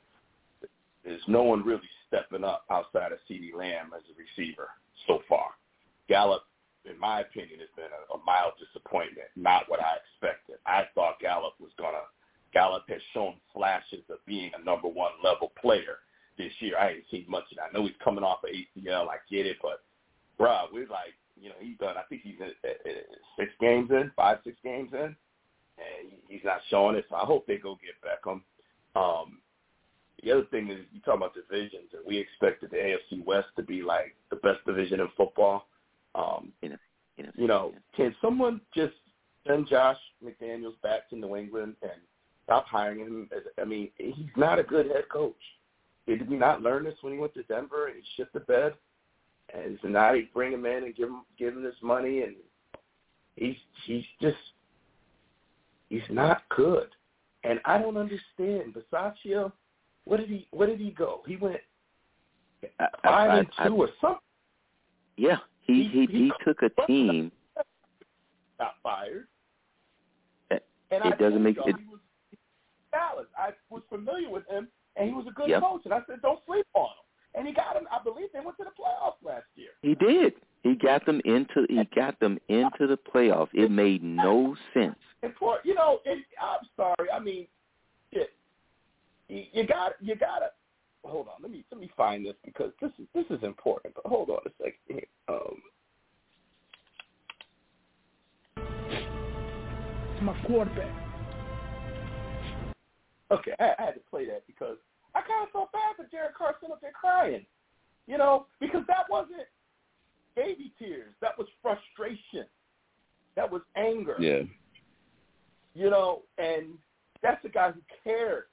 there's 1.06 1.22
no 1.28 1.44
one 1.44 1.64
really 1.64 1.82
stepping 2.08 2.44
up 2.44 2.66
outside 2.72 3.12
of 3.12 3.20
CeeDee 3.30 3.56
Lamb 3.56 3.92
as 3.96 4.02
a 4.10 4.42
receiver 4.42 4.70
so 5.06 5.20
far. 5.30 5.50
Gallup, 6.10 6.42
in 6.90 7.00
my 7.00 7.22
opinion, 7.22 7.60
has 7.60 7.70
been 7.76 7.92
a, 7.92 8.14
a 8.14 8.24
mild 8.26 8.54
disappointment. 8.60 9.28
Not 9.36 9.70
what 9.70 9.80
I 9.80 9.98
expected. 10.02 10.58
I 10.66 10.86
thought 10.96 11.20
Gallup 11.20 11.56
was 11.60 11.72
gonna. 11.78 12.04
Gallup 12.54 12.84
has 12.90 13.02
shown 13.14 13.36
flashes 13.54 14.04
of 14.10 14.24
being 14.26 14.52
a 14.60 14.64
number 14.64 14.88
one 14.88 15.12
level 15.24 15.52
player 15.60 16.04
this 16.38 16.52
year. 16.60 16.78
I 16.78 16.92
ain't 16.92 17.04
seen 17.10 17.26
much 17.28 17.46
of 17.52 17.58
that. 17.58 17.70
I 17.70 17.74
know 17.74 17.86
he's 17.86 17.96
coming 18.04 18.24
off 18.24 18.44
of 18.44 18.50
ACL. 18.50 19.08
I 19.08 19.18
get 19.30 19.46
it, 19.46 19.58
but 19.62 19.82
bruh, 20.40 20.66
we're 20.72 20.88
like, 20.88 21.14
you 21.40 21.50
know, 21.50 21.56
he's 21.60 21.78
done. 21.78 21.96
I 21.98 22.04
think 22.10 22.22
he's 22.24 22.40
in, 22.40 22.52
uh, 22.64 22.90
uh, 22.90 22.94
six 23.40 23.52
games 23.60 23.90
in, 23.92 24.12
five, 24.16 24.38
six 24.44 24.58
games 24.64 24.90
in, 24.94 25.16
and 25.78 26.12
he's 26.28 26.44
not 26.44 26.62
showing 26.70 26.96
it. 26.96 27.06
So 27.10 27.16
I 27.16 27.26
hope 27.26 27.48
they 27.48 27.58
go 27.58 27.78
get 27.82 27.96
Beckham. 28.04 28.42
Um, 28.96 29.40
the 30.24 30.32
other 30.32 30.46
thing 30.52 30.70
is 30.70 30.80
you 30.94 31.02
talk 31.02 31.18
about 31.18 31.34
divisions, 31.34 31.90
and 31.94 32.02
we 32.08 32.18
expected 32.18 32.72
the 32.72 32.78
AFC 32.78 33.26
West 33.26 33.48
to 33.58 33.64
be 33.64 33.82
like 33.82 34.16
the 34.30 34.38
best 34.38 34.66
division 34.66 35.00
in 35.00 35.08
football. 35.18 35.68
Um, 36.16 36.54
You 36.62 36.70
know, 36.70 36.78
you 37.18 37.24
know, 37.24 37.32
you 37.36 37.48
know, 37.48 37.74
can 37.96 38.16
someone 38.22 38.62
just 38.76 38.94
send 39.48 39.68
Josh 39.68 39.98
McDaniels 40.24 40.80
back 40.82 41.10
to 41.10 41.16
New 41.16 41.36
England 41.36 41.76
and 41.82 42.02
stop 42.44 42.68
hiring 42.68 43.00
him? 43.00 43.30
As, 43.36 43.44
I 43.60 43.66
mean, 43.66 43.90
he's 43.98 44.14
not 44.36 44.60
a 44.60 44.64
good 44.64 44.88
head 44.88 45.10
coach. 45.12 45.36
Did 46.08 46.30
we 46.30 46.36
not 46.36 46.62
learn 46.62 46.84
this 46.84 46.96
when 47.02 47.14
he 47.14 47.20
went 47.20 47.34
to 47.36 47.44
Denver 47.44 47.88
and 47.88 47.96
he 47.96 48.04
shit 48.16 48.32
the 48.34 48.42
bed? 48.42 48.74
And 49.54 49.78
so 49.82 49.88
now 49.88 50.12
they 50.12 50.30
bring 50.34 50.54
him 50.54 50.66
in 50.66 50.84
and 50.84 50.96
give 50.96 51.10
him 51.10 51.24
give 51.38 51.54
him 51.54 51.64
this 51.64 51.76
money, 51.82 52.22
and 52.22 52.36
he's 53.36 53.56
he's 53.86 54.06
just 54.22 54.38
he's 55.90 56.02
not 56.10 56.44
good. 56.56 56.90
And 57.44 57.60
I 57.66 57.78
don't 57.78 57.98
understand. 57.98 58.74
Bisaccia, 58.74 59.52
what 60.06 60.18
did 60.18 60.30
he 60.30 60.48
what 60.52 60.68
did 60.68 60.80
he 60.80 60.92
go? 60.92 61.22
He 61.28 61.36
went 61.36 61.58
I- 62.80 62.84
I- 62.84 62.88
five 63.04 63.32
and 63.40 63.48
I- 63.58 63.64
I- 63.64 63.68
two 63.68 63.76
or 63.76 63.90
something. 64.02 64.20
Yeah, 65.18 65.38
he 65.66 65.84
he 65.88 66.06
He- 66.06 66.32
took 66.44 66.62
a 66.62 66.70
team. 66.88 67.32
Got 68.60 68.76
fired. 68.84 69.28
It- 70.52 70.66
And 70.92 71.04
it 71.06 71.14
I 71.14 71.16
doesn't 71.18 71.42
make 71.44 71.58
it. 71.58 71.76
Dallas. 72.92 73.26
I 73.38 73.54
was 73.70 73.82
familiar 73.90 74.30
with 74.30 74.46
him, 74.48 74.68
and 74.96 75.08
he 75.10 75.14
was 75.16 75.26
a 75.28 75.32
good 75.32 75.50
Yep. 75.50 75.62
coach. 75.64 75.82
And 75.86 75.94
I 75.94 76.02
said, 76.06 76.22
don't 76.22 76.44
sleep 76.46 76.68
on 76.76 76.86
him. 76.90 76.96
And 77.36 77.48
he 77.48 77.54
got 77.54 77.76
him. 77.76 77.88
I 77.92 77.98
believe 78.04 78.32
they 78.32 78.40
went 78.42 78.58
to 78.58 78.64
the 78.64 78.70
playoffs 78.72 79.16
last 79.24 79.48
year. 79.56 79.72
He 79.82 79.96
did. 79.96 80.34
He 80.62 80.76
got 80.76 81.04
them 81.06 81.20
into 81.26 81.66
he 81.68 81.84
got 81.96 82.20
them 82.20 82.40
into 82.48 82.86
the 82.88 82.96
playoffs. 82.98 83.50
It 83.54 83.72
made 83.72 84.04
no 84.04 84.56
sense. 84.74 85.00
And 85.24 85.34
for 85.36 85.60
you 85.64 85.74
know, 85.74 86.00
and 86.06 86.24
I'm 86.40 86.60
sorry. 86.78 87.10
I 87.12 87.20
mean, 87.20 87.48
shit. 88.14 88.30
You, 89.28 89.44
you 89.52 89.66
got 89.66 89.94
you 90.00 90.16
got 90.16 90.40
to 90.40 90.52
hold 91.06 91.28
on. 91.28 91.42
Let 91.42 91.52
me 91.52 91.64
let 91.72 91.80
me 91.80 91.92
find 91.96 92.26
this 92.26 92.36
because 92.46 92.72
this 92.82 92.92
is 93.00 93.08
this 93.14 93.26
is 93.30 93.44
important. 93.44 93.96
But 93.96 94.06
hold 94.06 94.30
on 94.30 94.40
a 94.46 94.50
second. 94.58 94.74
Here. 94.88 95.06
Um, 95.28 95.62
It's 100.14 100.22
my 100.22 100.38
quarterback. 100.46 100.94
Okay, 103.32 103.54
I, 103.60 103.74
I 103.80 103.86
had 103.86 103.96
to 103.96 104.02
play 104.12 104.26
that 104.28 104.46
because 104.46 104.78
I 105.16 105.22
kind 105.22 105.44
of 105.44 105.52
felt 105.52 105.72
bad 105.72 105.96
for 105.96 106.06
Jared 106.12 106.36
Carson 106.36 106.72
up 106.72 106.82
there 106.82 106.92
crying, 106.92 107.46
you 108.06 108.18
know, 108.18 108.46
because 108.60 108.84
that 108.88 109.10
wasn't 109.10 109.48
baby 110.36 110.72
tears. 110.78 111.14
That 111.22 111.38
was 111.38 111.48
frustration. 111.62 112.46
That 113.36 113.52
was 113.52 113.62
anger. 113.76 114.16
Yeah. 114.20 114.42
You 115.74 115.90
know, 115.90 116.22
and 116.38 116.78
that's 117.24 117.44
a 117.46 117.50
guy 117.50 117.72
who 117.72 117.82
cares. 118.04 118.44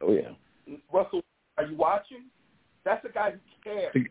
Oh 0.00 0.12
yeah. 0.12 0.30
Russell, 0.92 1.22
are 1.58 1.64
you 1.64 1.76
watching? 1.76 2.24
That's 2.84 3.04
a 3.04 3.08
guy 3.08 3.32
who 3.32 3.38
cares. 3.62 4.06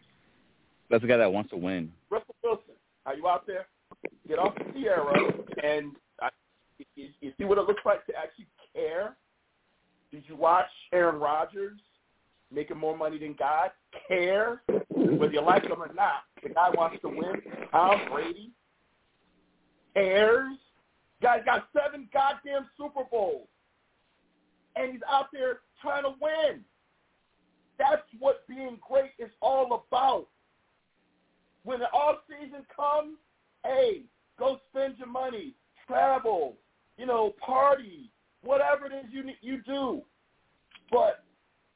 That's 0.89 1.01
the 1.01 1.07
guy 1.07 1.17
that 1.17 1.31
wants 1.31 1.49
to 1.51 1.57
win. 1.57 1.91
Russell 2.09 2.35
Wilson, 2.43 2.75
are 3.05 3.15
you 3.15 3.27
out 3.27 3.47
there? 3.47 3.65
Get 4.27 4.39
off 4.39 4.53
the 4.55 4.81
Ciara 4.81 5.13
and 5.63 5.93
I, 6.21 6.29
you, 6.95 7.09
you 7.21 7.33
see 7.37 7.43
what 7.43 7.57
it 7.57 7.67
looks 7.67 7.81
like 7.85 8.05
to 8.07 8.13
actually 8.15 8.47
care. 8.73 9.15
Did 10.11 10.23
you 10.27 10.35
watch 10.35 10.69
Aaron 10.91 11.19
Rodgers 11.19 11.79
making 12.53 12.77
more 12.77 12.97
money 12.97 13.17
than 13.17 13.35
God? 13.37 13.71
Care, 14.07 14.61
whether 14.89 15.31
you 15.31 15.41
like 15.41 15.63
him 15.63 15.81
or 15.81 15.93
not. 15.93 16.23
The 16.43 16.49
guy 16.49 16.69
wants 16.73 16.97
to 17.01 17.09
win. 17.09 17.41
Tom 17.71 18.01
Brady 18.11 18.51
cares. 19.93 20.57
Guy 21.21 21.39
got 21.45 21.67
seven 21.73 22.09
goddamn 22.11 22.67
Super 22.77 23.03
Bowls, 23.09 23.47
and 24.75 24.91
he's 24.91 25.01
out 25.07 25.27
there 25.31 25.59
trying 25.81 26.03
to 26.03 26.13
win. 26.21 26.61
That's 27.77 28.01
what 28.19 28.47
being 28.47 28.77
great 28.87 29.11
is 29.17 29.31
all 29.41 29.83
about. 29.87 30.27
When 31.63 31.79
the 31.79 31.85
off 31.85 32.19
season 32.27 32.65
comes, 32.75 33.17
hey, 33.63 34.03
go 34.37 34.59
spend 34.69 34.97
your 34.97 35.07
money, 35.07 35.53
travel, 35.87 36.57
you 36.97 37.05
know, 37.05 37.33
party, 37.43 38.11
whatever 38.43 38.85
it 38.85 38.93
is 38.93 39.05
you 39.11 39.23
you 39.41 39.61
do. 39.63 40.01
But 40.91 41.23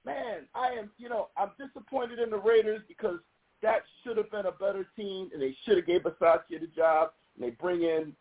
man, 0.05 0.47
I 0.53 0.69
am, 0.69 0.91
you 0.97 1.09
know, 1.09 1.29
I'm 1.37 1.51
disappointed 1.59 2.19
in 2.19 2.29
the 2.29 2.37
Raiders 2.37 2.81
because 2.87 3.19
that 3.61 3.81
should 4.03 4.17
have 4.17 4.29
been 4.31 4.45
a 4.45 4.51
better 4.51 4.87
team, 4.95 5.29
and 5.33 5.41
they 5.41 5.55
should 5.65 5.77
have 5.77 5.87
gave 5.87 6.01
Bisaccia 6.01 6.59
the 6.59 6.67
job. 6.75 7.11
And 7.35 7.45
they 7.45 7.51
bring 7.51 7.83
in, 7.83 8.13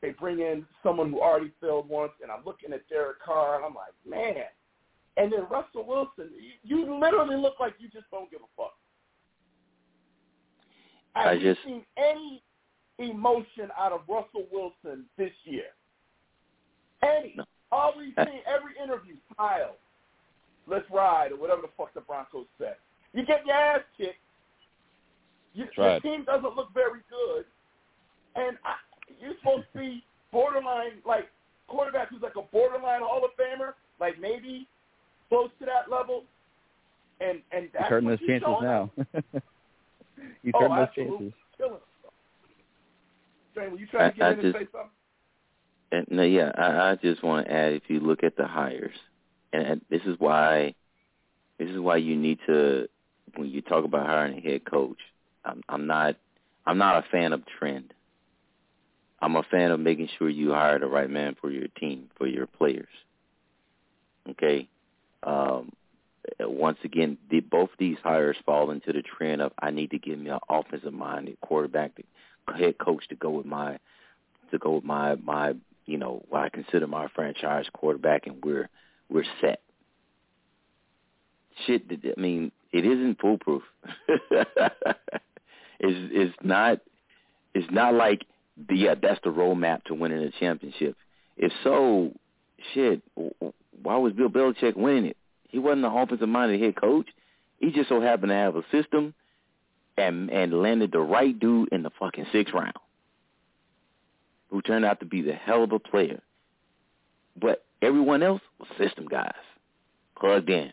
they 0.00 0.10
bring 0.10 0.40
in 0.40 0.66
someone 0.82 1.10
who 1.10 1.20
already 1.20 1.52
failed 1.60 1.88
once, 1.88 2.12
and 2.22 2.30
I'm 2.30 2.44
looking 2.44 2.72
at 2.72 2.88
Derek 2.88 3.22
Carr, 3.22 3.56
and 3.56 3.64
I'm 3.64 3.74
like, 3.74 3.94
man. 4.06 4.44
And 5.16 5.32
then 5.32 5.40
Russell 5.50 5.84
Wilson, 5.86 6.30
you, 6.62 6.78
you 6.78 6.98
literally 6.98 7.36
look 7.36 7.54
like 7.60 7.74
you 7.78 7.88
just 7.88 8.06
don't 8.10 8.30
give 8.30 8.40
a 8.40 8.50
fuck. 8.56 8.74
Have 11.14 11.26
I 11.26 11.32
you 11.32 11.52
just- 11.54 11.64
seen 11.64 11.84
any 11.96 12.42
emotion 12.98 13.70
out 13.78 13.92
of 13.92 14.02
Russell 14.08 14.46
Wilson 14.50 15.04
this 15.18 15.32
year? 15.44 15.66
Any? 17.02 17.34
No. 17.36 17.44
All 17.70 17.94
we've 17.96 18.14
seen 18.16 18.40
every 18.46 18.72
interview, 18.82 19.14
smile, 19.34 19.76
let's 20.66 20.84
ride, 20.90 21.32
or 21.32 21.36
whatever 21.36 21.62
the 21.62 21.68
fuck 21.76 21.92
the 21.94 22.02
Broncos 22.02 22.46
said. 22.58 22.76
You 23.14 23.24
get 23.24 23.46
your 23.46 23.56
ass 23.56 23.80
kicked. 23.96 24.16
You, 25.54 25.66
your 25.76 26.00
team 26.00 26.24
doesn't 26.24 26.54
look 26.56 26.72
very 26.72 27.00
good, 27.10 27.44
and 28.36 28.56
I, 28.64 28.74
you're 29.20 29.34
supposed 29.38 29.66
to 29.72 29.78
be 29.78 30.04
borderline, 30.30 31.02
like 31.06 31.28
quarterback 31.66 32.08
who's 32.10 32.22
like 32.22 32.36
a 32.36 32.42
borderline 32.42 33.00
Hall 33.02 33.22
of 33.24 33.30
Famer, 33.38 33.72
like 34.00 34.18
maybe 34.20 34.66
close 35.32 35.50
to 35.60 35.64
that 35.66 35.90
level. 35.90 36.24
And 37.20 37.40
and 37.52 37.62
He's 37.64 37.70
that's 37.72 37.88
hurting 37.88 38.08
what 38.08 38.20
those 38.20 38.28
you're 38.28 38.40
chances 38.40 38.62
now. 38.62 38.90
you 39.32 39.40
He's 40.42 40.52
Oh, 40.54 40.68
those 40.68 40.78
absolutely. 40.88 41.16
chances. 41.18 41.32
Killing 41.56 41.72
us. 41.74 41.80
Were 43.72 43.78
you 43.78 43.86
trying 43.86 44.10
to 44.12 44.16
get 44.16 44.26
I 44.26 44.32
in 44.32 44.38
and 44.40 44.42
just- 44.42 44.58
say 44.58 44.68
something? 44.72 44.90
And 45.92 46.06
no, 46.10 46.22
yeah, 46.22 46.50
I, 46.56 46.92
I 46.92 46.94
just 46.96 47.22
want 47.22 47.46
to 47.46 47.52
add 47.52 47.74
if 47.74 47.82
you 47.88 48.00
look 48.00 48.24
at 48.24 48.34
the 48.36 48.46
hires, 48.46 48.94
and, 49.52 49.62
and 49.62 49.80
this 49.90 50.00
is 50.06 50.16
why, 50.18 50.74
this 51.58 51.68
is 51.68 51.78
why 51.78 51.98
you 51.98 52.16
need 52.16 52.38
to, 52.46 52.88
when 53.36 53.50
you 53.50 53.60
talk 53.60 53.84
about 53.84 54.06
hiring 54.06 54.38
a 54.38 54.40
head 54.40 54.64
coach, 54.64 54.96
I'm, 55.44 55.60
I'm 55.68 55.86
not, 55.86 56.16
I'm 56.64 56.78
not 56.78 57.04
a 57.04 57.08
fan 57.10 57.34
of 57.34 57.42
trend. 57.58 57.92
I'm 59.20 59.36
a 59.36 59.42
fan 59.42 59.70
of 59.70 59.80
making 59.80 60.08
sure 60.18 60.30
you 60.30 60.52
hire 60.52 60.78
the 60.78 60.86
right 60.86 61.10
man 61.10 61.36
for 61.38 61.50
your 61.50 61.68
team, 61.78 62.08
for 62.16 62.26
your 62.26 62.46
players. 62.46 62.88
Okay. 64.30 64.68
Um, 65.22 65.72
once 66.40 66.78
again, 66.84 67.18
the, 67.30 67.40
both 67.40 67.70
these 67.78 67.96
hires 68.02 68.36
fall 68.46 68.70
into 68.70 68.92
the 68.92 69.02
trend 69.02 69.42
of 69.42 69.52
I 69.58 69.70
need 69.70 69.90
to 69.90 69.98
give 69.98 70.18
me 70.18 70.30
an 70.30 70.38
offensive 70.48 70.92
minded 70.92 71.40
quarterback, 71.40 71.96
to, 71.96 72.02
head 72.56 72.78
coach 72.78 73.06
to 73.08 73.14
go 73.14 73.30
with 73.30 73.46
my 73.46 73.78
to 74.50 74.58
go 74.58 74.74
with 74.76 74.84
my 74.84 75.14
my 75.16 75.54
you 75.86 75.98
know 75.98 76.22
what 76.28 76.42
I 76.42 76.48
consider 76.48 76.86
my 76.86 77.08
franchise 77.14 77.66
quarterback, 77.72 78.26
and 78.26 78.42
we're 78.44 78.68
we're 79.08 79.24
set. 79.40 79.60
Shit, 81.66 81.84
I 81.90 82.20
mean, 82.20 82.52
it 82.72 82.84
isn't 82.84 83.20
foolproof. 83.20 83.62
it's 84.08 84.46
it's 85.80 86.36
not 86.42 86.80
it's 87.54 87.70
not 87.70 87.94
like 87.94 88.22
the 88.68 88.76
yeah 88.76 88.94
that's 89.00 89.20
the 89.24 89.30
roadmap 89.30 89.84
to 89.84 89.94
winning 89.94 90.22
a 90.22 90.30
championship. 90.38 90.96
If 91.36 91.52
so, 91.64 92.12
shit, 92.74 93.02
why 93.82 93.96
was 93.96 94.12
Bill 94.12 94.28
Belichick 94.28 94.76
winning 94.76 95.06
it? 95.06 95.16
He 95.48 95.58
wasn't 95.58 95.84
an 95.84 95.92
offensive 95.92 96.28
minded 96.28 96.60
head 96.60 96.76
coach. 96.76 97.08
He 97.58 97.70
just 97.70 97.88
so 97.88 98.00
happened 98.00 98.30
to 98.30 98.36
have 98.36 98.56
a 98.56 98.62
system 98.72 99.14
and 99.96 100.30
and 100.30 100.62
landed 100.62 100.92
the 100.92 101.00
right 101.00 101.38
dude 101.38 101.68
in 101.72 101.82
the 101.82 101.90
fucking 101.98 102.26
sixth 102.32 102.54
round 102.54 102.72
who 104.50 104.60
turned 104.62 104.84
out 104.84 105.00
to 105.00 105.06
be 105.06 105.22
the 105.22 105.32
hell 105.32 105.64
of 105.64 105.72
a 105.72 105.78
player. 105.78 106.20
But 107.40 107.64
everyone 107.80 108.22
else 108.22 108.42
was 108.58 108.68
system 108.78 109.06
guys, 109.06 109.32
plugged 110.18 110.50
in. 110.50 110.72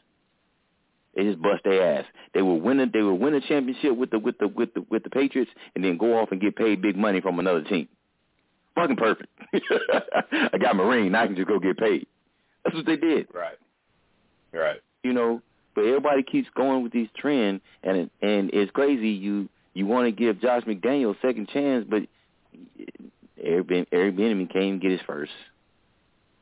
They 1.16 1.24
just 1.24 1.42
bust 1.42 1.64
their 1.64 2.00
ass. 2.00 2.06
They 2.34 2.42
were 2.42 2.56
winning. 2.56 2.92
They 2.94 3.02
were 3.02 3.14
win 3.14 3.34
a 3.34 3.42
championship 3.42 3.96
with 3.96 4.12
the 4.12 4.20
with 4.20 4.38
the 4.38 4.48
with 4.48 4.74
the 4.74 4.86
with 4.90 5.04
the 5.04 5.10
Patriots, 5.10 5.52
and 5.76 5.84
then 5.84 5.98
go 5.98 6.20
off 6.20 6.32
and 6.32 6.42
get 6.42 6.56
paid 6.56 6.82
big 6.82 6.96
money 6.96 7.22
from 7.22 7.40
another 7.40 7.64
team. 7.64 7.88
Fucking 8.76 8.98
perfect. 8.98 9.30
I 10.54 10.58
got 10.58 10.76
Marine. 10.76 11.16
I 11.16 11.26
can 11.26 11.36
just 11.36 11.48
go 11.48 11.60
get 11.60 11.78
paid. 11.78 12.08
That's 12.64 12.76
what 12.76 12.86
they 12.86 12.98
did. 12.98 13.28
Right. 13.34 13.58
Right. 14.54 14.82
You 15.04 15.14
know, 15.14 15.42
but 15.76 15.86
everybody 15.86 16.24
keeps 16.24 16.50
going 16.56 16.84
with 16.84 16.92
these 16.92 17.08
trends, 17.18 17.62
and 17.84 17.98
it, 17.98 18.12
and 18.22 18.50
it's 18.54 18.72
crazy. 18.72 19.10
You 19.10 19.48
you 19.74 19.86
want 19.86 20.08
to 20.08 20.12
give 20.12 20.42
Josh 20.42 20.64
McDaniel 20.64 21.16
a 21.16 21.20
second 21.22 21.48
chance, 21.50 21.86
but 21.90 22.04
Eric 23.42 23.68
ben, 23.68 23.86
Eric 23.92 24.16
Bieniemy 24.16 24.52
can't 24.52 24.66
even 24.66 24.80
get 24.80 24.92
his 24.92 25.02
first. 25.08 25.32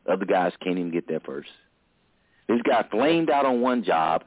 Other 0.09 0.26
guys 0.26 0.53
can't 0.63 0.78
even 0.78 0.91
get 0.91 1.07
their 1.07 1.20
first. 1.20 1.49
This 2.47 2.61
guy 2.68 2.86
flamed 2.89 3.30
out 3.30 3.45
on 3.45 3.61
one 3.61 3.84
job, 3.84 4.24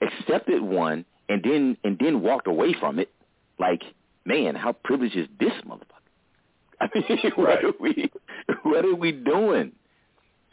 accepted 0.00 0.62
one, 0.62 1.04
and 1.28 1.42
then 1.42 1.76
and 1.84 1.98
then 1.98 2.22
walked 2.22 2.46
away 2.46 2.74
from 2.78 2.98
it. 2.98 3.10
Like, 3.58 3.82
man, 4.24 4.54
how 4.54 4.72
privileged 4.72 5.16
is 5.16 5.28
this 5.38 5.52
motherfucker? 5.66 5.80
I 6.80 6.88
mean, 6.94 7.32
what 7.34 7.64
are 7.64 7.72
we 7.80 8.10
what 8.62 8.84
are 8.84 8.94
we 8.94 9.12
doing? 9.12 9.72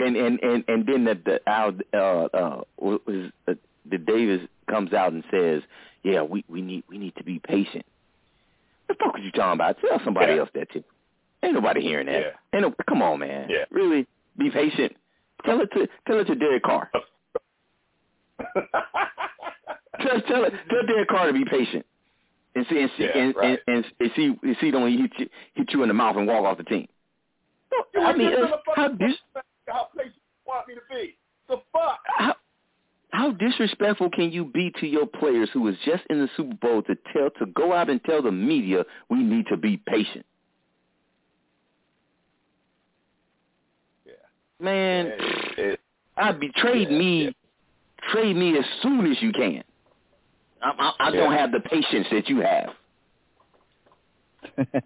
And 0.01 0.15
and 0.15 0.39
and 0.43 0.63
and 0.67 0.85
then 0.87 1.03
the, 1.05 1.15
the 1.23 1.39
Al 1.49 1.73
uh 1.93 2.25
uh 2.35 2.61
was 2.79 3.31
uh, 3.47 3.53
the 3.89 3.97
Davis 3.97 4.41
comes 4.69 4.93
out 4.93 5.13
and 5.13 5.23
says, 5.31 5.61
"Yeah, 6.03 6.21
we 6.23 6.43
we 6.49 6.61
need 6.61 6.83
we 6.89 6.97
need 6.97 7.15
to 7.17 7.23
be 7.23 7.39
patient." 7.39 7.85
What 8.87 8.97
the 8.97 9.05
fuck 9.05 9.13
was 9.15 9.23
you 9.23 9.31
talking 9.31 9.53
about? 9.53 9.77
Tell 9.79 9.99
somebody 10.03 10.33
Yeah. 10.33 10.39
else 10.41 10.49
that 10.55 10.69
too. 10.71 10.83
Ain't 11.43 11.53
nobody 11.53 11.81
hearing 11.81 12.07
that. 12.07 12.19
Yeah. 12.21 12.31
Ain't 12.53 12.61
no, 12.63 12.73
come 12.87 13.01
on, 13.01 13.19
man. 13.19 13.47
Yeah. 13.49 13.65
Really, 13.71 14.05
be 14.37 14.49
patient. 14.51 14.95
Tell 15.45 15.59
it 15.61 15.71
to 15.73 15.87
tell 16.07 16.19
it 16.19 16.25
to 16.25 16.35
Derek 16.35 16.63
Carr. 16.63 16.89
Tell 20.01 20.21
tell 20.21 20.43
it 20.45 20.53
tell 20.69 20.85
Derek 20.87 21.07
Carr 21.09 21.27
to 21.27 21.33
be 21.33 21.45
patient. 21.45 21.85
And 22.55 22.65
see 22.69 22.79
and 22.81 22.91
see 22.97 23.03
Yeah, 23.03 23.17
and, 23.17 23.35
right. 23.35 23.59
and, 23.67 23.75
and, 23.77 23.85
and 23.99 24.11
see 24.15 24.25
and 24.41 24.57
see 24.59 24.71
don't 24.71 24.89
hit 24.91 25.11
you 25.17 25.29
hit 25.53 25.69
you 25.73 25.83
in 25.83 25.87
the 25.87 25.93
mouth 25.93 26.17
and 26.17 26.27
walk 26.27 26.43
off 26.45 26.57
the 26.57 26.63
team. 26.63 26.87
You 27.93 28.01
I 28.01 28.13
mean, 28.13 28.29
me 28.29 28.35
to 28.35 28.43
it's- 28.43 28.49
tell 28.65 28.75
how 28.75 28.87
the 28.89 28.95
dis- 28.95 29.43
fuck 29.71 29.91
how 29.93 29.99
patient 30.01 30.15
you 30.15 30.51
want 30.51 30.67
me 30.67 30.75
to 30.75 30.81
be? 30.89 31.17
The 31.47 31.61
fuck? 31.71 31.99
how 32.05 32.35
how 33.11 33.31
disrespectful 33.31 34.09
can 34.09 34.31
you 34.31 34.45
be 34.45 34.71
to 34.79 34.87
your 34.87 35.05
players 35.05 35.49
who 35.53 35.61
was 35.61 35.75
just 35.85 36.03
in 36.09 36.19
the 36.19 36.29
Super 36.37 36.55
Bowl 36.55 36.81
to 36.83 36.95
tell 37.13 37.29
to 37.39 37.45
go 37.47 37.73
out 37.73 37.89
and 37.89 38.01
tell 38.05 38.21
the 38.21 38.31
media 38.31 38.85
we 39.09 39.21
need 39.21 39.47
to 39.47 39.57
be 39.57 39.77
patient? 39.77 40.25
Yeah. 44.05 44.13
Man, 44.59 45.07
It- 45.07 45.59
it- 45.59 45.79
I'd 46.17 46.39
be 46.39 46.49
trade 46.49 46.89
Yeah, 46.89 46.97
me, 46.97 47.23
yeah. 47.25 47.31
trade 48.11 48.35
me 48.35 48.57
as 48.57 48.65
soon 48.81 49.11
as 49.11 49.21
you 49.21 49.31
can. 49.31 49.63
I, 50.61 50.93
I, 50.99 51.07
I 51.07 51.11
don't 51.11 51.33
have 51.33 51.51
the 51.51 51.59
patience 51.61 52.07
that 52.11 52.29
you 52.29 52.41
have. 52.41 52.75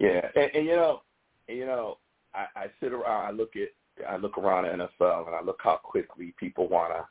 Yeah, 0.00 0.26
and, 0.34 0.50
and 0.54 0.66
you 0.66 0.76
know, 0.76 1.02
and, 1.46 1.58
you 1.58 1.66
know, 1.66 1.98
I, 2.34 2.46
I 2.56 2.66
sit 2.80 2.92
around, 2.92 3.26
I 3.26 3.30
look 3.30 3.52
at, 3.56 3.68
I 4.08 4.16
look 4.16 4.38
around 4.38 4.64
the 4.64 4.86
NFL, 5.00 5.26
and 5.26 5.36
I 5.36 5.42
look 5.42 5.60
how 5.62 5.76
quickly 5.76 6.34
people 6.38 6.68
wanna, 6.68 7.06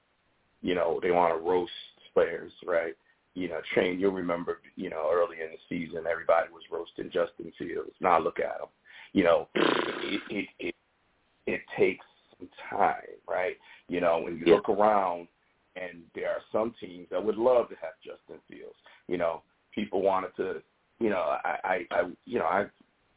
you 0.61 0.75
know, 0.75 0.99
they 1.01 1.11
wanna 1.11 1.37
roast 1.37 1.71
players, 2.13 2.51
right? 2.65 2.93
You 3.35 3.49
know, 3.49 3.61
train. 3.73 3.99
You'll 3.99 4.11
remember, 4.11 4.59
you 4.75 4.89
know, 4.89 5.09
early 5.13 5.37
in 5.41 5.49
the 5.51 5.57
season, 5.69 6.05
everybody 6.09 6.49
was 6.51 6.63
roasting 6.71 7.11
Justin 7.11 7.51
Fields. 7.57 7.91
Now 8.01 8.19
look 8.19 8.39
at 8.39 8.59
him. 8.59 8.69
You 9.13 9.23
know, 9.23 9.47
it 9.55 10.21
it 10.29 10.47
it, 10.59 10.75
it 11.45 11.61
takes 11.77 12.05
some 12.37 12.49
time, 12.69 13.03
right? 13.27 13.57
You 13.87 14.01
know, 14.01 14.19
when 14.19 14.37
you 14.37 14.45
Yeah. 14.47 14.55
look 14.55 14.69
around, 14.69 15.27
and 15.75 16.03
there 16.15 16.29
are 16.29 16.41
some 16.51 16.73
teams 16.79 17.07
that 17.11 17.23
would 17.23 17.37
love 17.37 17.69
to 17.69 17.75
have 17.75 17.93
Justin 18.03 18.39
Fields. 18.49 18.75
You 19.07 19.17
know, 19.17 19.43
people 19.73 20.01
wanted 20.01 20.35
to, 20.37 20.61
you 20.99 21.09
know, 21.09 21.37
I, 21.43 21.59
I, 21.63 21.87
I 21.91 22.01
you 22.25 22.39
know, 22.39 22.45
I 22.45 22.65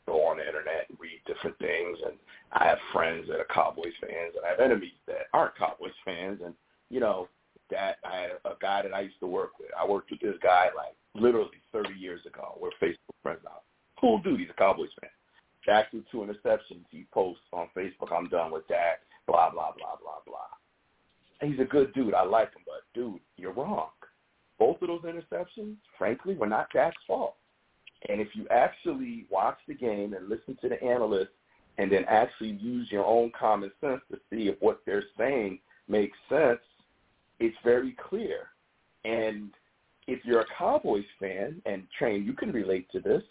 go 0.07 0.27
on 0.27 0.39
the 0.39 0.47
internet 0.47 0.87
and 0.89 0.99
read 0.99 1.21
different 1.27 1.59
things, 1.59 1.99
and 2.07 2.17
I 2.53 2.67
have 2.67 2.79
friends 2.93 3.27
that 3.29 3.41
are 3.41 3.47
Cowboys 3.55 3.95
fans, 4.01 4.35
and 4.37 4.45
I 4.45 4.51
have 4.51 4.61
enemies 4.61 4.99
that 5.07 5.31
aren't 5.33 5.57
Cowboys 5.57 5.97
fans, 6.05 6.41
and 6.45 6.55
you 6.91 7.01
know, 7.01 7.29
that 7.71 7.97
I 8.05 8.17
had 8.17 8.31
a 8.45 8.55
guy 8.61 8.83
that 8.83 8.93
I 8.93 9.01
used 9.01 9.21
to 9.21 9.27
work 9.27 9.59
with. 9.59 9.71
I 9.79 9.87
worked 9.87 10.11
with 10.11 10.21
this 10.21 10.37
guy 10.43 10.69
like 10.77 10.95
literally 11.15 11.63
30 11.73 11.95
years 11.95 12.21
ago. 12.27 12.59
We're 12.61 12.71
Facebook 12.83 13.17
friends 13.23 13.41
now. 13.45 13.61
Cool 14.01 14.19
dude. 14.19 14.41
He's 14.41 14.51
a 14.51 14.55
Cowboys 14.55 14.91
fan. 15.01 15.11
Threw 15.91 16.03
two 16.11 16.19
interceptions. 16.19 16.85
He 16.91 17.07
posts 17.13 17.43
on 17.53 17.69
Facebook, 17.77 18.13
I'm 18.13 18.29
done 18.29 18.53
with 18.53 18.67
Dak, 18.69 19.01
blah, 19.27 19.51
blah, 19.51 19.73
blah, 19.77 19.97
blah, 20.03 20.21
blah. 20.27 21.49
He's 21.49 21.61
a 21.61 21.65
good 21.65 21.93
dude. 21.95 22.15
I 22.15 22.25
like 22.25 22.53
him. 22.53 22.63
But, 22.67 22.83
dude, 22.95 23.21
you're 23.37 23.53
wrong. 23.53 23.91
Both 24.59 24.83
of 24.83 24.89
those 24.89 25.03
interceptions, 25.03 25.77
frankly, 25.99 26.35
were 26.35 26.47
not 26.47 26.69
Dak's 26.73 26.97
fault. 27.07 27.37
And 28.09 28.21
if 28.21 28.29
you 28.35 28.47
actually 28.51 29.27
watch 29.31 29.59
the 29.69 29.75
game 29.75 30.15
and 30.15 30.29
listen 30.29 30.57
to 30.63 30.69
the 30.69 30.83
analysts 30.83 31.29
and 31.79 31.91
then 31.91 32.05
actually 32.09 32.51
use 32.51 32.89
your 32.91 33.05
own 33.05 33.33
common 33.39 33.71
sense 33.81 34.01
to 34.11 34.19
see 34.31 34.49
if 34.49 34.57
what 34.61 34.81
they're 34.87 35.05
saying 35.17 35.59
makes 35.89 36.17
sense, 36.29 36.61
it's 37.41 37.57
very 37.65 37.97
clear. 38.09 38.49
And 39.05 39.51
if 40.07 40.25
you're 40.25 40.41
a 40.41 40.47
Cowboys 40.59 41.05
fan, 41.19 41.63
and 41.67 41.85
Train, 41.99 42.25
you 42.25 42.33
can 42.33 42.53
relate 42.53 42.91
to 42.93 43.01
this, 43.01 43.23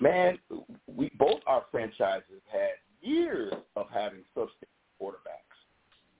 man, 0.00 0.38
we 0.86 1.10
both 1.18 1.40
our 1.46 1.64
franchises 1.70 2.40
had 2.50 2.70
years 3.00 3.52
of 3.76 3.86
having 3.92 4.20
substandard 4.36 5.00
quarterbacks. 5.00 5.56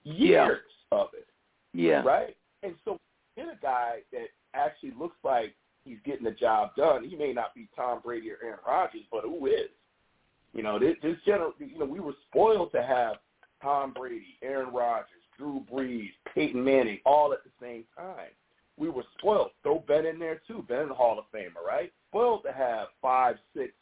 Years 0.03 0.59
yeah. 0.91 0.97
of 0.97 1.07
it. 1.13 1.27
Yeah. 1.73 2.03
Right? 2.03 2.35
And 2.61 2.75
so 2.85 2.99
get 3.35 3.47
a 3.47 3.57
guy 3.61 3.99
that 4.11 4.27
actually 4.53 4.93
looks 4.99 5.17
like 5.23 5.55
he's 5.85 5.97
getting 6.05 6.25
the 6.25 6.31
job 6.31 6.75
done. 6.75 7.07
He 7.07 7.15
may 7.15 7.33
not 7.33 7.53
be 7.55 7.67
Tom 7.75 8.01
Brady 8.03 8.31
or 8.31 8.37
Aaron 8.43 8.59
Rodgers, 8.67 9.01
but 9.11 9.23
who 9.23 9.45
is? 9.47 9.69
You 10.53 10.63
know, 10.63 10.77
this, 10.79 10.95
this 11.01 11.17
general, 11.25 11.53
you 11.59 11.79
know, 11.79 11.85
we 11.85 11.99
were 11.99 12.13
spoiled 12.29 12.71
to 12.73 12.83
have 12.83 13.15
Tom 13.61 13.93
Brady, 13.93 14.37
Aaron 14.41 14.73
Rodgers, 14.73 15.07
Drew 15.37 15.65
Brees, 15.71 16.11
Peyton 16.33 16.63
Manning, 16.63 16.99
all 17.05 17.33
at 17.33 17.39
the 17.43 17.49
same 17.61 17.85
time. 17.97 18.29
We 18.77 18.89
were 18.89 19.03
spoiled. 19.17 19.51
Throw 19.61 19.83
Ben 19.87 20.05
in 20.05 20.19
there 20.19 20.41
too. 20.47 20.63
Ben, 20.67 20.89
the 20.89 20.93
Hall 20.93 21.19
of 21.19 21.25
Famer, 21.33 21.65
right? 21.65 21.91
Spoiled 22.09 22.43
to 22.43 22.51
have 22.51 22.87
five, 23.01 23.35
six, 23.55 23.73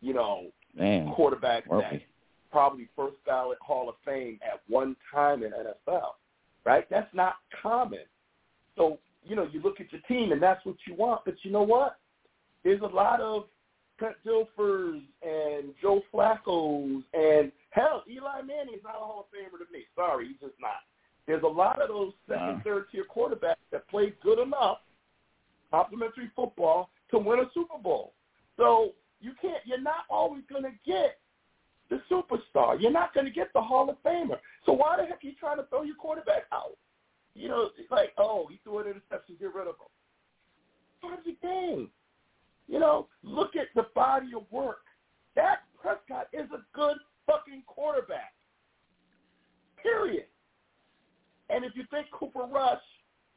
you 0.00 0.14
know, 0.14 0.46
Man, 0.76 1.06
quarterbacks 1.16 1.68
that 1.70 2.02
probably 2.50 2.88
first 2.94 3.16
ballot 3.26 3.58
Hall 3.60 3.88
of 3.88 3.96
Fame 4.04 4.38
at 4.44 4.60
one 4.68 4.96
time 5.12 5.42
in 5.42 5.50
NFL, 5.50 6.10
right? 6.64 6.88
That's 6.90 7.12
not 7.12 7.34
common. 7.62 8.00
So, 8.76 8.98
you 9.26 9.36
know, 9.36 9.48
you 9.52 9.60
look 9.62 9.80
at 9.80 9.90
your 9.92 10.00
team 10.02 10.32
and 10.32 10.42
that's 10.42 10.64
what 10.64 10.76
you 10.86 10.94
want. 10.94 11.24
But 11.24 11.34
you 11.42 11.50
know 11.50 11.62
what? 11.62 11.98
There's 12.62 12.82
a 12.82 12.86
lot 12.86 13.20
of 13.20 13.44
Trent 13.98 14.16
Dilfers 14.26 15.02
and 15.22 15.72
Joe 15.80 16.02
Flacco's 16.12 17.04
and 17.12 17.52
hell, 17.70 18.02
Eli 18.10 18.42
Manning 18.42 18.74
is 18.74 18.82
not 18.82 18.96
a 18.96 18.98
Hall 18.98 19.26
of 19.30 19.36
Famer 19.36 19.58
to 19.64 19.72
me. 19.72 19.84
Sorry, 19.94 20.28
he's 20.28 20.40
just 20.40 20.60
not. 20.60 20.82
There's 21.26 21.42
a 21.42 21.46
lot 21.48 21.80
of 21.80 21.88
those 21.88 22.12
second, 22.28 22.46
Wow. 22.56 22.60
third 22.64 22.84
tier 22.90 23.04
quarterbacks 23.04 23.56
that 23.72 23.88
played 23.88 24.14
good 24.20 24.38
enough, 24.38 24.78
complimentary 25.70 26.30
football, 26.36 26.90
to 27.10 27.18
win 27.18 27.40
a 27.40 27.50
Super 27.54 27.78
Bowl. 27.78 28.12
So 28.56 28.92
you 29.20 29.32
can't. 29.40 29.64
You're 29.64 29.80
not 29.80 30.04
always 30.10 30.42
going 30.50 30.64
to 30.64 30.72
get 30.84 31.18
the 31.90 32.00
superstar. 32.10 32.80
You're 32.80 32.90
not 32.90 33.14
going 33.14 33.26
to 33.26 33.32
get 33.32 33.52
the 33.52 33.60
Hall 33.60 33.88
of 33.88 33.96
Famer. 34.02 34.38
So 34.66 34.72
why 34.72 34.96
the 34.96 35.04
heck 35.04 35.22
are 35.22 35.26
you 35.26 35.32
trying 35.38 35.56
to 35.58 35.64
throw 35.64 35.82
your 35.82 35.96
quarterback 35.96 36.44
out? 36.52 36.76
You 37.34 37.48
know, 37.48 37.70
it's 37.78 37.90
like, 37.90 38.12
oh, 38.18 38.46
he 38.50 38.60
threw 38.62 38.78
an 38.78 38.86
interception, 38.86 39.36
get 39.38 39.54
rid 39.54 39.66
of 39.66 39.74
him. 39.74 39.90
Game. 41.42 41.90
You 42.66 42.78
know, 42.78 43.08
look 43.22 43.56
at 43.56 43.66
the 43.74 43.86
body 43.94 44.28
of 44.34 44.50
work. 44.50 44.84
Dak 45.34 45.58
Prescott 45.80 46.28
is 46.32 46.48
a 46.50 46.64
good 46.74 46.96
fucking 47.26 47.62
quarterback. 47.66 48.32
Period. 49.82 50.24
And 51.50 51.64
if 51.64 51.72
you 51.76 51.84
think 51.90 52.06
Cooper 52.10 52.46
Rush 52.50 52.80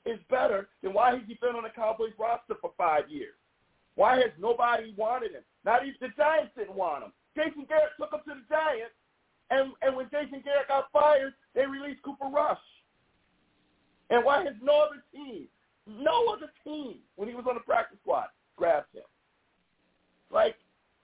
is 0.05 0.19
better, 0.29 0.69
then 0.81 0.93
why 0.93 1.11
has 1.11 1.21
he 1.27 1.37
been 1.41 1.55
on 1.55 1.63
the 1.63 1.69
Cowboys 1.69 2.13
roster 2.17 2.55
for 2.61 2.71
five 2.77 3.09
years? 3.09 3.35
Why 3.95 4.15
has 4.17 4.31
nobody 4.39 4.93
wanted 4.95 5.31
him? 5.31 5.43
Not 5.65 5.81
even 5.81 5.95
the 5.99 6.09
Giants 6.15 6.53
didn't 6.55 6.75
want 6.75 7.03
him. 7.03 7.11
Jason 7.35 7.65
Garrett 7.67 7.97
took 7.99 8.13
him 8.13 8.21
to 8.27 8.33
the 8.39 8.47
Giants, 8.47 8.95
and, 9.49 9.73
and 9.81 9.95
when 9.95 10.07
Jason 10.09 10.41
Garrett 10.45 10.69
got 10.69 10.91
fired, 10.93 11.33
they 11.53 11.65
released 11.65 12.01
Cooper 12.03 12.29
Rush. 12.31 12.61
And 14.09 14.23
why 14.23 14.43
has 14.43 14.55
no 14.61 14.81
other 14.81 15.03
team, 15.13 15.47
no 15.85 16.27
other 16.27 16.51
team, 16.63 16.97
when 17.15 17.27
he 17.27 17.35
was 17.35 17.45
on 17.47 17.55
the 17.55 17.61
practice 17.61 17.97
squad, 18.01 18.27
grabbed 18.55 18.93
him? 18.93 19.03
Like, 20.31 20.55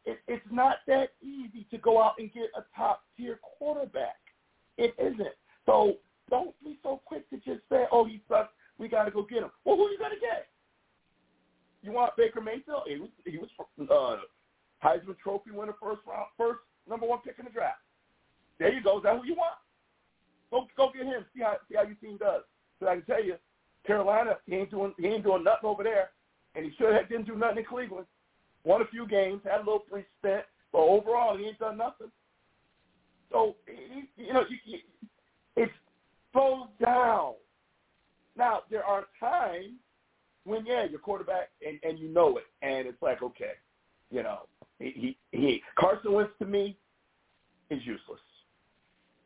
it, 0.05 0.19
it's 0.27 0.45
not 0.51 0.77
that 0.87 1.09
easy 1.21 1.65
to 1.71 1.77
go 1.77 2.01
out 2.01 2.13
and 2.19 2.31
get 2.33 2.49
a 2.55 2.63
top-tier 2.75 3.39
quarterback. 3.57 4.19
It 4.77 4.93
isn't. 4.97 5.35
So 5.65 5.97
don't 6.29 6.53
be 6.63 6.77
so 6.83 7.01
quick 7.05 7.29
to 7.29 7.37
just 7.37 7.61
say, 7.69 7.85
oh, 7.91 8.05
he 8.05 8.21
sucks, 8.27 8.53
we 8.77 8.87
got 8.87 9.05
to 9.05 9.11
go 9.11 9.23
get 9.23 9.43
him. 9.43 9.51
Well, 9.65 9.75
who 9.75 9.85
are 9.85 9.91
you 9.91 9.97
to 9.97 10.03
get? 10.19 10.47
You 11.81 11.91
want 11.91 12.15
Baker 12.15 12.41
Mayfield? 12.41 12.83
He 12.87 12.97
was, 12.97 13.09
he 13.25 13.37
was 13.37 13.49
uh, 13.79 14.17
Heisman 14.85 15.17
Trophy 15.21 15.51
winner, 15.51 15.73
first 15.81 16.01
round, 16.07 16.27
first 16.37 16.59
number 16.89 17.05
one 17.05 17.19
pick 17.19 17.35
in 17.39 17.45
the 17.45 17.51
draft. 17.51 17.79
There 18.59 18.73
you 18.73 18.83
go. 18.83 18.97
Is 18.97 19.03
that 19.03 19.17
who 19.17 19.25
you 19.25 19.35
want? 19.35 19.55
Go 20.51 20.67
go 20.77 20.91
get 20.95 21.05
him. 21.05 21.25
See 21.35 21.41
how 21.41 21.57
see 21.67 21.75
how 21.75 21.83
your 21.83 21.95
team 21.95 22.17
does. 22.17 22.43
So 22.83 22.89
I 22.89 22.95
can 22.95 23.05
tell 23.05 23.23
you, 23.23 23.35
Carolina, 23.87 24.37
he 24.45 24.55
ain't 24.55 24.71
doing 24.71 24.93
he 24.97 25.07
ain't 25.07 25.23
doing 25.23 25.43
nothing 25.43 25.69
over 25.69 25.83
there, 25.83 26.09
and 26.55 26.65
he 26.65 26.71
sure 26.77 26.93
heck 26.93 27.09
didn't 27.09 27.27
do 27.27 27.35
nothing 27.35 27.59
in 27.59 27.65
Cleveland. 27.65 28.07
Won 28.65 28.81
a 28.81 28.87
few 28.87 29.07
games, 29.07 29.41
had 29.43 29.55
a 29.55 29.63
little 29.63 29.83
brief 29.89 30.05
stint, 30.19 30.43
but 30.71 30.79
overall 30.79 31.37
he 31.37 31.45
ain't 31.45 31.59
done 31.59 31.77
nothing. 31.77 32.11
So 33.31 33.55
he, 33.65 34.23
you 34.23 34.33
know, 34.33 34.43
you, 34.49 34.57
you, 34.65 34.79
it's 35.55 35.71
slow 36.31 36.67
down. 36.83 37.33
Now 38.37 38.61
there 38.69 38.83
are 38.83 39.05
times 39.19 39.73
when 40.45 40.65
yeah, 40.65 40.85
your 40.85 40.99
quarterback 40.99 41.49
and 41.65 41.79
and 41.83 41.97
you 41.97 42.09
know 42.09 42.37
it, 42.37 42.45
and 42.61 42.87
it's 42.87 43.01
like 43.01 43.21
okay, 43.23 43.53
you 44.11 44.23
know, 44.23 44.39
he 44.79 45.15
he, 45.31 45.37
he 45.37 45.61
Carson 45.79 46.13
Wentz 46.13 46.33
to 46.39 46.45
me 46.45 46.77
is 47.69 47.79
useless. 47.85 48.19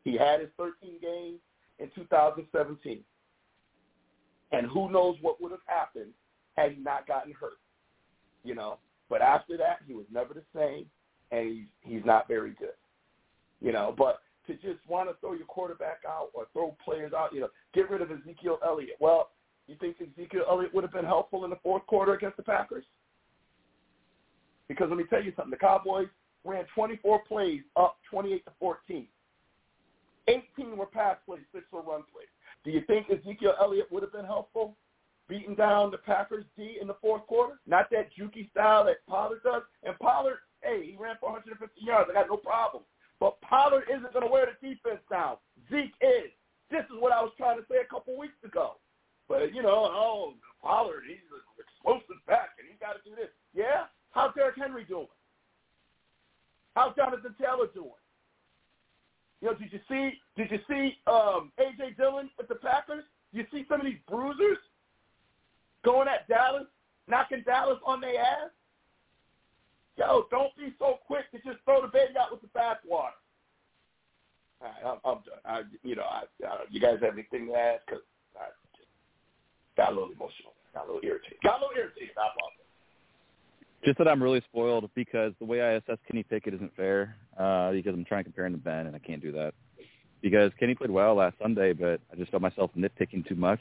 He 0.04 0.16
had 0.16 0.40
his 0.40 0.48
13 0.56 1.00
games 1.02 1.38
in 1.78 1.90
2017, 1.94 3.00
and 4.52 4.66
who 4.66 4.90
knows 4.90 5.16
what 5.20 5.40
would 5.40 5.52
have 5.52 5.60
happened 5.66 6.12
had 6.56 6.72
he 6.72 6.78
not 6.78 7.06
gotten 7.06 7.32
hurt, 7.32 7.58
you 8.44 8.54
know. 8.54 8.78
But 9.08 9.22
after 9.22 9.56
that, 9.56 9.78
he 9.86 9.94
was 9.94 10.06
never 10.12 10.34
the 10.34 10.42
same, 10.54 10.86
and 11.30 11.48
he's 11.48 11.66
he's 11.80 12.04
not 12.04 12.28
very 12.28 12.50
good, 12.58 12.76
you 13.60 13.72
know. 13.72 13.94
But 13.96 14.20
to 14.46 14.54
just 14.54 14.86
want 14.88 15.08
to 15.08 15.16
throw 15.20 15.34
your 15.34 15.46
quarterback 15.46 16.00
out 16.08 16.30
or 16.34 16.46
throw 16.52 16.76
players 16.84 17.12
out, 17.12 17.32
you 17.32 17.40
know, 17.40 17.48
get 17.74 17.88
rid 17.90 18.02
of 18.02 18.10
Ezekiel 18.10 18.58
Elliott. 18.64 18.96
Well, 18.98 19.30
you 19.66 19.76
think 19.76 19.96
Ezekiel 20.00 20.44
Elliott 20.48 20.74
would 20.74 20.84
have 20.84 20.92
been 20.92 21.04
helpful 21.04 21.44
in 21.44 21.50
the 21.50 21.58
fourth 21.62 21.86
quarter 21.86 22.14
against 22.14 22.38
the 22.38 22.42
Packers? 22.42 22.84
Because 24.66 24.88
let 24.88 24.98
me 24.98 25.04
tell 25.08 25.22
you 25.22 25.32
something, 25.36 25.50
the 25.50 25.56
Cowboys 25.56 26.08
ran 26.44 26.64
24 26.74 27.20
plays 27.24 27.62
up 27.76 27.98
28 28.10 28.44
to 28.44 28.52
14. 28.58 29.06
18 30.28 30.76
were 30.76 30.86
pass 30.86 31.16
plays, 31.26 31.40
six 31.54 31.64
were 31.72 31.80
run 31.80 32.02
plays. 32.12 32.28
Do 32.64 32.70
you 32.70 32.82
think 32.86 33.06
Ezekiel 33.10 33.54
Elliott 33.60 33.90
would 33.90 34.02
have 34.02 34.12
been 34.12 34.24
helpful 34.24 34.76
beating 35.28 35.54
down 35.54 35.90
the 35.90 35.98
Packers 35.98 36.44
D 36.56 36.78
in 36.80 36.88
the 36.88 36.96
fourth 37.00 37.26
quarter? 37.26 37.60
Not 37.66 37.90
that 37.90 38.10
jukey 38.18 38.50
style 38.50 38.84
that 38.84 39.06
Pollard 39.06 39.40
does. 39.44 39.62
And 39.84 39.98
Pollard, 39.98 40.38
hey, 40.62 40.84
he 40.84 40.96
ran 40.98 41.16
for 41.20 41.30
150 41.30 41.80
yards. 41.80 42.10
I 42.10 42.14
got 42.14 42.28
no 42.28 42.36
problem. 42.36 42.82
But 43.20 43.40
Pollard 43.40 43.84
isn't 43.90 44.12
going 44.12 44.24
to 44.24 44.30
wear 44.30 44.46
the 44.46 44.68
defense 44.68 45.00
down. 45.10 45.36
Zeke 45.70 45.94
is. 46.00 46.30
This 46.70 46.84
is 46.84 47.00
what 47.00 47.12
I 47.12 47.22
was 47.22 47.32
trying 47.36 47.58
to 47.58 47.64
say 47.70 47.76
a 47.82 47.92
couple 47.92 48.16
weeks 48.18 48.38
ago. 48.44 48.76
But, 49.28 49.54
you 49.54 49.62
know, 49.62 49.88
oh, 49.90 50.34
Pollard, 50.62 51.04
he's 51.06 51.24
an 51.32 51.40
explosive 51.58 52.24
back, 52.26 52.50
and 52.58 52.68
he's 52.68 52.80
got 52.80 52.92
to 52.92 53.02
do 53.08 53.14
this. 53.16 53.28
Yeah? 53.54 53.88
How's 54.10 54.34
Derrick 54.34 54.56
Henry 54.56 54.84
doing? 54.84 55.08
How's 56.74 56.94
Jonathan 56.96 57.34
Taylor 57.40 57.66
doing? 57.74 57.98
You 59.40 59.48
know, 59.48 59.54
did 59.54 59.72
you 59.72 59.80
see 59.88 60.12
did 60.36 60.50
you 60.50 60.58
see 60.68 60.96
um, 61.06 61.52
AJ 61.58 61.96
Dillon 61.96 62.30
with 62.38 62.48
the 62.48 62.56
Packers? 62.56 63.04
You 63.32 63.44
see 63.52 63.64
some 63.68 63.80
of 63.80 63.86
these 63.86 64.00
bruisers 64.08 64.58
going 65.84 66.08
at 66.08 66.26
Dallas, 66.28 66.66
knocking 67.06 67.42
Dallas 67.46 67.78
on 67.86 68.00
their 68.00 68.20
ass? 68.20 68.50
Yo, 69.96 70.26
don't 70.30 70.56
be 70.56 70.72
so 70.78 70.98
quick 71.06 71.30
to 71.32 71.38
just 71.38 71.58
throw 71.64 71.82
the 71.82 71.88
baby 71.88 72.14
out 72.18 72.30
with 72.30 72.40
the 72.40 72.48
bathwater. 72.48 73.18
All 74.60 74.66
right, 74.66 74.82
I'm, 74.84 74.98
I'm 75.04 75.18
done. 75.22 75.42
I, 75.44 75.62
you 75.82 75.94
know, 75.94 76.06
I, 76.06 76.22
I, 76.46 76.64
you 76.70 76.80
guys 76.80 76.98
have 77.02 77.14
anything 77.14 77.46
to 77.48 77.54
add? 77.54 77.80
Because 77.86 78.02
I 78.38 78.50
just 78.74 78.90
got 79.76 79.90
a 79.90 79.94
little 79.94 80.10
emotional. 80.10 80.54
Got 80.74 80.86
a 80.86 80.92
little 80.92 81.02
irritated. 81.02 81.38
Got 81.42 81.58
a 81.58 81.66
little 81.66 81.78
irritated. 81.78 82.14
I 82.18 82.30
apologize. 82.30 82.67
Just 83.84 83.98
that 83.98 84.08
I'm 84.08 84.22
really 84.22 84.42
spoiled 84.50 84.90
because 84.94 85.32
the 85.38 85.44
way 85.44 85.62
I 85.62 85.72
assess 85.74 85.98
Kenny 86.10 86.24
Pickett 86.24 86.54
isn't 86.54 86.74
fair. 86.76 87.16
Uh, 87.38 87.70
because 87.72 87.94
I'm 87.94 88.04
trying 88.04 88.20
to 88.20 88.30
compare 88.30 88.46
him 88.46 88.52
to 88.52 88.58
Ben, 88.58 88.86
and 88.86 88.96
I 88.96 88.98
can't 88.98 89.22
do 89.22 89.32
that. 89.32 89.54
Because 90.20 90.50
Kenny 90.58 90.74
played 90.74 90.90
well 90.90 91.14
last 91.14 91.36
Sunday, 91.40 91.72
but 91.72 92.00
I 92.12 92.16
just 92.16 92.30
felt 92.32 92.42
myself 92.42 92.70
nitpicking 92.76 93.28
too 93.28 93.36
much. 93.36 93.60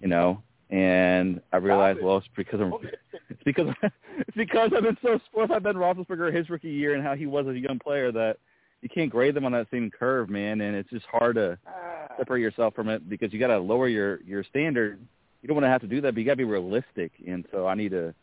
You 0.00 0.08
know, 0.08 0.42
And 0.70 1.40
I 1.52 1.56
realized, 1.56 2.00
well, 2.02 2.18
it's 2.18 2.26
because 2.36 2.60
I'm, 2.60 2.72
it's 3.30 3.42
because 3.44 3.68
it's 4.18 4.36
because 4.36 4.70
I've 4.76 4.82
been 4.84 4.98
so 5.02 5.18
spoiled 5.26 5.48
by 5.48 5.58
Ben 5.60 5.74
Roethlisberger 5.74 6.34
his 6.34 6.48
rookie 6.50 6.70
year 6.70 6.94
and 6.94 7.02
how 7.02 7.14
he 7.14 7.26
was 7.26 7.46
as 7.48 7.54
a 7.54 7.58
young 7.58 7.78
player 7.78 8.12
that 8.12 8.38
you 8.82 8.88
can't 8.88 9.10
grade 9.10 9.34
them 9.34 9.44
on 9.44 9.52
that 9.52 9.66
same 9.72 9.90
curve, 9.90 10.28
man. 10.28 10.60
And 10.60 10.76
it's 10.76 10.90
just 10.90 11.06
hard 11.06 11.34
to 11.36 11.58
Ah, 11.66 12.14
separate 12.16 12.40
yourself 12.40 12.74
from 12.74 12.88
it 12.88 13.08
because 13.08 13.32
you 13.32 13.38
got 13.40 13.48
to 13.48 13.58
lower 13.58 13.88
your 13.88 14.20
your 14.22 14.44
standard. 14.44 15.00
You 15.42 15.46
don't 15.46 15.56
want 15.56 15.64
to 15.64 15.70
have 15.70 15.80
to 15.82 15.86
do 15.88 16.00
that, 16.00 16.14
but 16.14 16.20
you 16.20 16.26
got 16.26 16.32
to 16.32 16.36
be 16.36 16.44
realistic. 16.44 17.12
And 17.26 17.44
so 17.52 17.66
I 17.66 17.74
need 17.74 17.90
to 17.90 18.14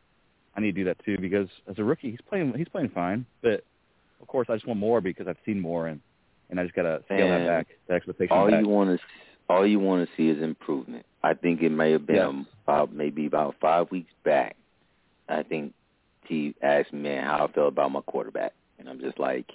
I 0.55 0.61
need 0.61 0.75
to 0.75 0.81
do 0.81 0.85
that 0.85 0.97
too 1.03 1.17
because 1.19 1.49
as 1.69 1.77
a 1.79 1.83
rookie, 1.83 2.11
he's 2.11 2.21
playing 2.29 2.53
he's 2.57 2.67
playing 2.69 2.89
fine, 2.89 3.25
but 3.41 3.63
of 4.21 4.27
course 4.27 4.47
I 4.49 4.53
just 4.55 4.65
want 4.67 4.79
more 4.79 5.01
because 5.01 5.27
I've 5.27 5.37
seen 5.45 5.59
more 5.59 5.87
and 5.87 5.99
and 6.49 6.59
I 6.59 6.63
just 6.63 6.75
got 6.75 6.83
to 6.83 7.01
scale 7.05 7.27
Man, 7.27 7.41
that 7.45 7.47
back, 7.47 7.67
the 7.87 7.93
expectation 7.95 8.35
all 8.35 8.49
back. 8.49 8.61
you 8.61 8.67
want 8.69 8.99
to 8.99 9.05
all 9.49 9.65
you 9.65 9.79
want 9.79 10.07
to 10.07 10.15
see 10.15 10.29
is 10.29 10.41
improvement. 10.41 11.05
I 11.23 11.33
think 11.33 11.61
it 11.61 11.69
may 11.71 11.91
have 11.91 12.05
been 12.07 12.15
Yes. 12.15 12.45
about 12.63 12.93
maybe 12.93 13.25
about 13.25 13.55
five 13.59 13.91
weeks 13.91 14.11
back. 14.23 14.55
I 15.27 15.43
think 15.43 15.73
he 16.27 16.55
asked 16.61 16.93
me 16.93 17.01
man, 17.01 17.23
how 17.23 17.45
I 17.47 17.51
felt 17.51 17.67
about 17.67 17.91
my 17.91 18.01
quarterback, 18.01 18.53
and 18.79 18.87
I'm 18.89 18.99
just 18.99 19.19
like, 19.19 19.51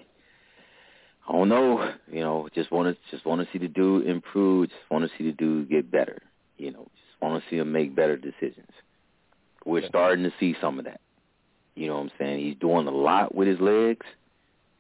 I 1.29 1.33
don't 1.33 1.49
know. 1.49 1.93
You 2.11 2.21
know, 2.21 2.49
just 2.55 2.71
want 2.71 2.95
to 2.97 3.11
just 3.11 3.25
want 3.25 3.41
to 3.41 3.49
see 3.53 3.59
the 3.59 3.69
dude 3.69 4.07
improve. 4.07 4.69
Just 4.69 4.91
want 4.91 5.05
to 5.05 5.11
see 5.17 5.25
the 5.25 5.33
dude 5.37 5.71
get 5.71 5.91
better. 5.91 6.21
You 6.59 6.73
know, 6.73 6.89
just 6.95 7.23
want 7.23 7.43
to 7.43 7.51
see 7.51 7.57
him 7.57 7.73
make 7.73 7.95
better 7.95 8.17
decisions. 8.17 8.71
We're 9.65 9.81
Yeah. 9.81 9.89
starting 9.89 10.25
to 10.25 10.33
see 10.41 10.55
some 10.61 10.79
of 10.79 10.85
that. 10.87 11.01
You 11.75 11.87
know 11.87 11.95
what 11.97 12.03
I'm 12.03 12.11
saying? 12.19 12.41
He's 12.45 12.57
doing 12.57 12.87
a 12.87 12.91
lot 12.91 13.35
with 13.35 13.49
his 13.49 13.61
legs. 13.61 14.05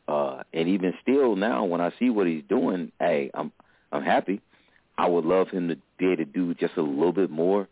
Uh, 0.09 0.43
and 0.53 0.69
even 0.69 0.93
still 1.03 1.37
now, 1.37 1.65
when 1.65 1.81
I 1.81 1.93
see 1.99 2.11
what 2.11 2.27
he's 2.27 2.43
doing, 2.49 2.91
hey, 2.99 3.31
I'm 3.35 3.53
I'm 3.93 4.03
happy. 4.03 4.41
I 4.99 5.09
would 5.09 5.25
love 5.25 5.49
him 5.51 5.69
to 5.69 5.77
be 5.99 6.07
able 6.07 6.17
to 6.17 6.25
do 6.25 6.55
just 6.55 6.77
a 6.77 6.83
little 6.83 7.13
bit 7.13 7.31
more 7.31 7.69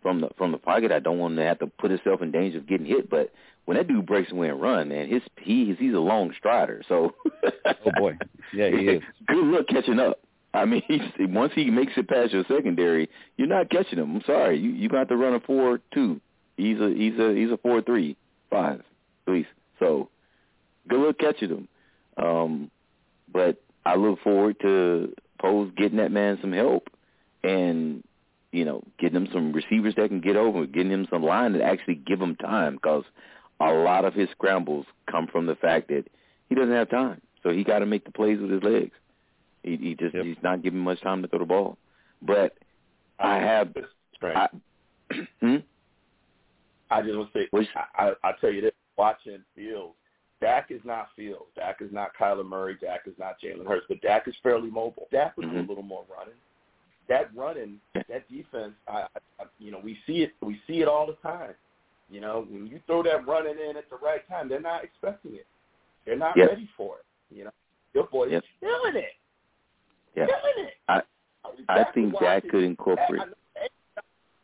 from 0.00 0.20
the 0.20 0.30
from 0.38 0.52
the 0.52 0.58
pocket. 0.58 0.92
I 0.92 1.00
don't 1.00 1.18
want 1.18 1.32
him 1.32 1.38
to 1.38 1.44
have 1.44 1.58
to 1.58 1.66
put 1.66 1.90
himself 1.90 2.22
in 2.22 2.30
danger 2.30 2.58
of 2.58 2.66
getting 2.68 2.86
hit. 2.86 3.10
But 3.10 3.32
when 3.64 3.76
that 3.76 3.88
dude 3.88 4.06
breaks 4.06 4.30
away 4.30 4.48
and 4.48 4.60
run, 4.60 4.88
man, 4.90 5.08
his 5.08 5.22
he 5.40 5.74
he's 5.74 5.94
a 5.94 5.98
long 5.98 6.32
strider. 6.38 6.82
So 6.88 7.14
Oh 7.64 7.90
boy, 7.98 8.16
yeah, 8.54 8.68
he 8.70 8.76
is. 8.88 9.02
Good 9.26 9.44
luck 9.44 9.66
catching 9.68 9.98
up. 9.98 10.20
I 10.54 10.66
mean, 10.66 10.82
he's, 10.88 11.00
once 11.18 11.52
he 11.54 11.68
makes 11.70 11.92
it 11.96 12.08
past 12.08 12.32
your 12.32 12.44
secondary, 12.46 13.08
you're 13.36 13.48
not 13.48 13.70
catching 13.70 13.98
him. 13.98 14.14
I'm 14.16 14.22
sorry, 14.24 14.58
you 14.58 14.70
you 14.70 14.88
got 14.88 15.08
to 15.08 15.16
run 15.16 15.34
a 15.34 15.40
four 15.40 15.80
two. 15.92 16.20
He's 16.62 16.80
a 16.80 16.88
he's 16.88 17.18
a 17.18 17.34
he's 17.34 17.50
a 17.50 17.56
four 17.56 17.82
three 17.82 18.16
five 18.50 18.82
at 19.26 19.32
least. 19.32 19.48
So 19.78 20.08
good 20.88 21.00
luck 21.00 21.18
catching 21.18 21.48
him. 21.48 21.68
Um, 22.16 22.70
but 23.32 23.62
I 23.84 23.96
look 23.96 24.20
forward 24.20 24.56
to 24.60 25.14
Poles 25.40 25.72
getting 25.76 25.98
that 25.98 26.12
man 26.12 26.38
some 26.40 26.52
help 26.52 26.88
and 27.42 28.04
you 28.52 28.64
know 28.64 28.82
getting 28.98 29.16
him 29.16 29.28
some 29.32 29.52
receivers 29.52 29.94
that 29.96 30.08
can 30.08 30.20
get 30.20 30.36
over, 30.36 30.66
getting 30.66 30.92
him 30.92 31.08
some 31.10 31.22
line 31.24 31.52
that 31.54 31.62
actually 31.62 31.96
give 31.96 32.20
him 32.20 32.36
time 32.36 32.74
because 32.74 33.04
a 33.60 33.72
lot 33.72 34.04
of 34.04 34.14
his 34.14 34.28
scrambles 34.30 34.86
come 35.10 35.26
from 35.26 35.46
the 35.46 35.54
fact 35.56 35.88
that 35.88 36.04
he 36.48 36.54
doesn't 36.54 36.74
have 36.74 36.90
time. 36.90 37.20
So 37.42 37.50
he 37.50 37.64
got 37.64 37.80
to 37.80 37.86
make 37.86 38.04
the 38.04 38.12
plays 38.12 38.38
with 38.40 38.50
his 38.50 38.62
legs. 38.62 38.92
He, 39.62 39.76
he 39.76 39.94
just 39.94 40.14
Yep. 40.14 40.24
he's 40.24 40.36
not 40.42 40.62
giving 40.62 40.80
much 40.80 41.00
time 41.00 41.22
to 41.22 41.28
throw 41.28 41.40
the 41.40 41.44
ball. 41.44 41.76
But 42.20 42.56
I 43.18 43.36
have 43.36 43.74
strange. 44.14 44.36
I, 44.36 44.48
hmm? 45.40 45.56
I 46.92 47.02
just 47.02 47.16
want 47.16 47.32
to 47.32 47.38
say, 47.38 47.68
I, 47.96 48.08
I, 48.08 48.12
I 48.22 48.32
tell 48.40 48.52
you 48.52 48.60
this, 48.60 48.72
watching 48.96 49.38
Fields, 49.54 49.94
Dak 50.40 50.66
is 50.70 50.80
not 50.84 51.08
Fields. 51.16 51.46
Dak 51.56 51.78
is 51.80 51.92
not 51.92 52.10
Kyler 52.18 52.46
Murray. 52.46 52.76
Dak 52.80 53.02
is 53.06 53.14
not 53.18 53.36
Jalen 53.42 53.66
Hurts. 53.66 53.86
But 53.88 54.00
Dak 54.02 54.26
is 54.28 54.34
fairly 54.42 54.70
mobile. 54.70 55.06
Dak 55.12 55.36
would 55.36 55.44
do 55.44 55.56
a 55.56 55.60
mm-hmm. 55.60 55.68
little 55.68 55.84
more 55.84 56.04
running. 56.14 56.34
That 57.08 57.30
running, 57.34 57.78
that 57.94 58.28
defense, 58.28 58.72
I, 58.88 59.06
I, 59.40 59.44
you 59.58 59.70
know, 59.70 59.80
we 59.82 59.98
see 60.06 60.18
it. 60.22 60.32
We 60.40 60.60
see 60.66 60.82
it 60.82 60.88
all 60.88 61.06
the 61.06 61.16
time. 61.26 61.54
You 62.10 62.20
know, 62.20 62.46
when 62.48 62.66
you 62.66 62.80
throw 62.86 63.02
that 63.04 63.26
running 63.26 63.54
in 63.58 63.76
at 63.76 63.88
the 63.88 63.96
right 64.04 64.26
time, 64.28 64.48
they're 64.48 64.60
not 64.60 64.84
expecting 64.84 65.34
it. 65.34 65.46
They're 66.04 66.16
not 66.16 66.36
Yep. 66.36 66.48
ready 66.50 66.68
for 66.76 66.96
it. 66.96 67.36
You 67.36 67.44
know, 67.44 67.50
your 67.94 68.04
boy 68.04 68.28
is 68.28 68.42
killing 68.60 68.96
it. 68.96 69.14
Yeah. 70.14 70.26
Killing 70.26 70.66
it. 70.66 70.74
I- 70.88 71.02
mean, 71.56 71.66
I 71.68 71.84
think 71.92 72.18
Dak 72.18 72.48
could 72.48 72.64
incorporate. 72.64 73.20
I 73.20 73.24
know, 73.26 73.62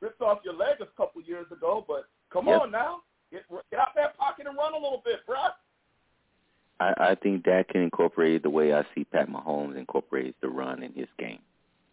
ripped 0.00 0.22
off 0.22 0.38
your 0.44 0.54
leg 0.54 0.80
a 0.80 0.86
couple 0.96 1.20
years 1.22 1.46
ago, 1.50 1.84
but 1.86 2.08
come 2.32 2.46
Yep. 2.46 2.60
on 2.62 2.70
now, 2.70 3.00
get 3.30 3.42
get 3.70 3.80
out 3.80 3.88
that 3.96 4.16
pocket 4.18 4.46
and 4.46 4.56
run 4.56 4.72
a 4.72 4.76
little 4.78 5.02
bit, 5.04 5.20
bruh. 5.28 5.50
I, 6.80 6.94
I 7.10 7.14
think 7.16 7.42
Dak 7.44 7.68
can 7.68 7.82
incorporate 7.82 8.42
the 8.42 8.50
way 8.50 8.72
I 8.72 8.84
see 8.94 9.04
Pat 9.04 9.28
Mahomes 9.28 9.76
incorporates 9.76 10.36
the 10.40 10.48
run 10.48 10.82
in 10.82 10.92
his 10.92 11.08
game. 11.18 11.40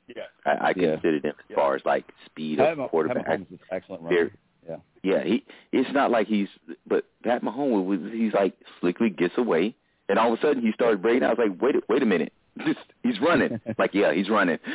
Yes. 0.07 0.27
I, 0.45 0.51
I 0.51 0.73
Yeah. 0.75 0.91
consider 0.93 1.19
them 1.19 1.33
as 1.39 1.45
Yeah. 1.49 1.55
far 1.55 1.75
as 1.75 1.81
like 1.86 2.05
speed 2.25 2.59
of 2.59 2.77
Mah- 2.77 2.88
quarterback. 2.88 3.25
Pat 3.25 3.39
Mahomes 3.39 3.53
is 3.53 3.59
excellent 3.71 4.03
Very- 4.03 4.15
runner. 4.25 4.31
Yeah. 4.67 4.77
Yeah, 5.03 5.23
he 5.23 5.45
it's 5.71 5.91
not 5.93 6.09
like 6.11 6.27
he's 6.27 6.49
but 6.88 7.05
Pat 7.23 7.41
Mahomes 7.43 8.11
he's 8.11 8.33
like 8.33 8.53
slickly 8.79 9.09
gets 9.11 9.38
away 9.38 9.75
and 10.09 10.17
all 10.19 10.33
of 10.33 10.39
a 10.39 10.41
sudden 10.41 10.61
he 10.63 10.71
started 10.73 11.01
breaking. 11.01 11.23
I 11.23 11.29
was 11.33 11.38
like, 11.39 11.59
wait 11.61 11.75
wait 11.89 12.01
a 12.03 12.05
minute. 12.05 12.33
This, 12.57 12.77
he's 13.03 13.19
running. 13.19 13.59
like, 13.77 13.93
yeah, 13.93 14.13
he's 14.13 14.29
running. 14.29 14.57